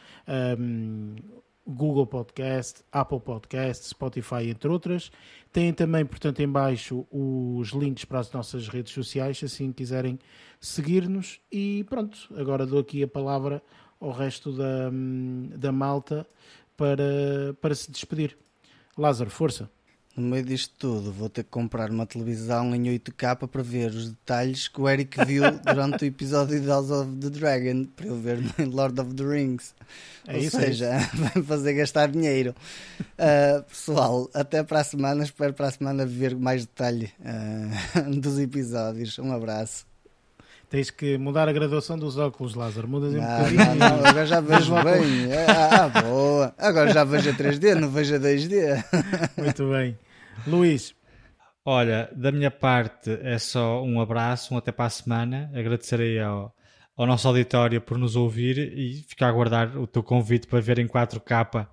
um, 0.60 1.16
Google 1.68 2.06
Podcast, 2.06 2.84
Apple 2.92 3.20
Podcast, 3.20 3.88
Spotify, 3.88 4.50
entre 4.50 4.70
outras. 4.70 5.12
Têm 5.52 5.74
também, 5.74 6.06
portanto, 6.06 6.40
em 6.42 6.48
baixo 6.48 7.08
os 7.12 7.70
links 7.70 8.06
para 8.06 8.20
as 8.20 8.32
nossas 8.32 8.68
redes 8.68 8.94
sociais, 8.94 9.42
assim 9.44 9.72
quiserem 9.72 10.20
seguir-nos. 10.60 11.40
E 11.52 11.84
pronto, 11.90 12.30
agora 12.38 12.66
dou 12.66 12.80
aqui 12.80 13.02
a 13.02 13.08
palavra 13.08 13.64
ao 14.00 14.12
resto 14.12 14.52
da, 14.52 14.92
da 15.58 15.72
malta 15.72 16.28
para, 16.78 17.56
para 17.60 17.74
se 17.74 17.92
despedir. 17.92 18.38
Lázaro, 18.98 19.30
força. 19.30 19.70
No 20.16 20.30
meio 20.30 20.46
disto 20.46 20.74
tudo, 20.78 21.12
vou 21.12 21.28
ter 21.28 21.44
que 21.44 21.50
comprar 21.50 21.90
uma 21.90 22.06
televisão 22.06 22.74
em 22.74 22.84
8K 22.84 23.48
para 23.48 23.62
ver 23.62 23.92
os 23.92 24.12
detalhes 24.12 24.70
que 24.70 24.80
o 24.80 24.88
Eric 24.88 25.26
viu 25.26 25.44
durante 25.62 26.06
o 26.06 26.08
episódio 26.08 26.58
de 26.60 26.68
House 26.68 26.90
of 26.90 27.12
the 27.18 27.30
Dragon, 27.30 27.84
para 27.84 28.08
eu 28.08 28.16
ver 28.16 28.40
no 28.40 28.54
Lord 28.72 29.02
of 29.02 29.14
the 29.14 29.24
Rings. 29.24 29.76
É 30.26 30.38
Ou 30.38 30.40
isso, 30.42 30.58
é 30.58 30.68
seja, 30.68 30.92
vai 31.14 31.44
fazer 31.44 31.74
gastar 31.74 32.08
dinheiro. 32.08 32.56
Uh, 33.02 33.62
pessoal, 33.64 34.30
até 34.34 34.64
para 34.64 34.80
a 34.80 34.84
semana. 34.86 35.24
Espero 35.24 35.54
para 35.54 35.68
a 35.68 35.72
semana 35.72 36.06
ver 36.06 36.34
mais 36.34 36.66
detalhe 36.66 37.12
uh, 37.20 38.10
dos 38.22 38.40
episódios. 38.40 39.20
Um 39.20 39.34
abraço. 39.34 39.86
Tens 40.76 40.90
que 40.90 41.18
mudar 41.18 41.48
a 41.48 41.54
graduação 41.54 41.98
dos 41.98 42.18
óculos, 42.18 42.54
Lázaro. 42.54 42.86
Mudas 42.86 43.14
um 43.14 43.18
Não, 43.18 43.38
bocadinho. 43.38 43.66
não, 43.66 43.76
não, 43.76 44.06
agora 44.06 44.26
já 44.26 44.42
vejo 44.42 44.74
bem. 44.84 45.30
Ah, 45.48 46.02
boa. 46.02 46.54
Agora 46.58 46.92
já 46.92 47.06
vejo 47.06 47.30
a 47.30 47.34
3D, 47.34 47.76
não 47.76 47.90
vejo 47.90 48.14
a 48.16 48.20
2D. 48.20 48.84
Muito 49.42 49.70
bem. 49.70 49.98
Luís, 50.46 50.94
Olha, 51.64 52.10
da 52.14 52.30
minha 52.30 52.52
parte 52.52 53.18
é 53.24 53.40
só 53.40 53.82
um 53.82 54.02
abraço, 54.02 54.54
um 54.54 54.58
até 54.58 54.70
para 54.74 54.84
a 54.86 54.90
semana. 54.90 55.50
Agradecerei 55.56 56.20
ao, 56.20 56.54
ao 56.98 57.08
nosso 57.08 57.26
auditório 57.26 57.80
por 57.80 57.98
nos 57.98 58.18
ouvir 58.18 58.58
e 58.58 59.02
ficar 59.08 59.28
a 59.28 59.30
aguardar 59.30 59.78
o 59.78 59.88
teu 59.88 60.04
convite 60.04 60.46
para 60.46 60.60
ver 60.60 60.78
em 60.78 60.88
4K 60.88 61.68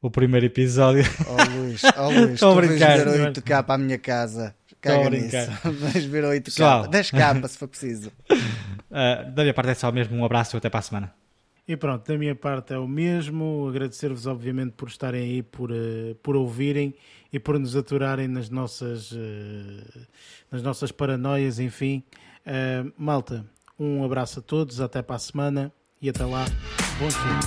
o 0.00 0.10
primeiro 0.10 0.46
episódio. 0.46 1.02
Oh 1.26 1.58
Luís, 1.58 1.82
oh 1.98 2.08
Luís, 2.10 2.30
Estou 2.34 2.54
tu 2.54 2.66
vais 2.68 2.78
ver 2.78 3.04
não 3.04 3.14
é? 3.14 3.32
8K 3.32 3.64
para 3.64 3.74
a 3.74 3.78
minha 3.78 3.98
casa. 3.98 4.54
Caga 4.84 5.10
nisso. 5.10 5.36
Vais 5.80 6.04
ver 6.04 6.24
8K. 6.24 6.44
Pessoal. 6.44 6.86
10K 6.88 7.48
se 7.48 7.58
for 7.58 7.68
preciso. 7.68 8.12
Uh, 8.30 9.30
da 9.32 9.42
minha 9.42 9.54
parte 9.54 9.70
é 9.70 9.74
só 9.74 9.90
mesmo 9.90 10.16
um 10.16 10.24
abraço 10.24 10.56
e 10.56 10.58
até 10.58 10.68
para 10.68 10.80
a 10.80 10.82
semana. 10.82 11.14
E 11.66 11.76
pronto, 11.76 12.06
da 12.06 12.18
minha 12.18 12.34
parte 12.34 12.74
é 12.74 12.78
o 12.78 12.86
mesmo. 12.86 13.66
Agradecer-vos, 13.68 14.26
obviamente, 14.26 14.72
por 14.72 14.88
estarem 14.88 15.22
aí, 15.22 15.42
por, 15.42 15.70
eh, 15.70 16.14
por 16.22 16.36
ouvirem 16.36 16.94
e 17.32 17.38
por 17.38 17.58
nos 17.58 17.74
aturarem 17.74 18.28
nas 18.28 18.50
nossas, 18.50 19.10
eh, 19.16 20.02
nas 20.50 20.62
nossas 20.62 20.92
paranoias, 20.92 21.58
enfim. 21.58 22.02
Eh, 22.44 22.84
malta, 22.98 23.46
um 23.78 24.04
abraço 24.04 24.40
a 24.40 24.42
todos, 24.42 24.78
até 24.78 25.00
para 25.00 25.16
a 25.16 25.18
semana 25.18 25.72
e 26.02 26.10
até 26.10 26.26
lá. 26.26 26.44
Bons 26.98 27.16
filmes. 27.16 27.46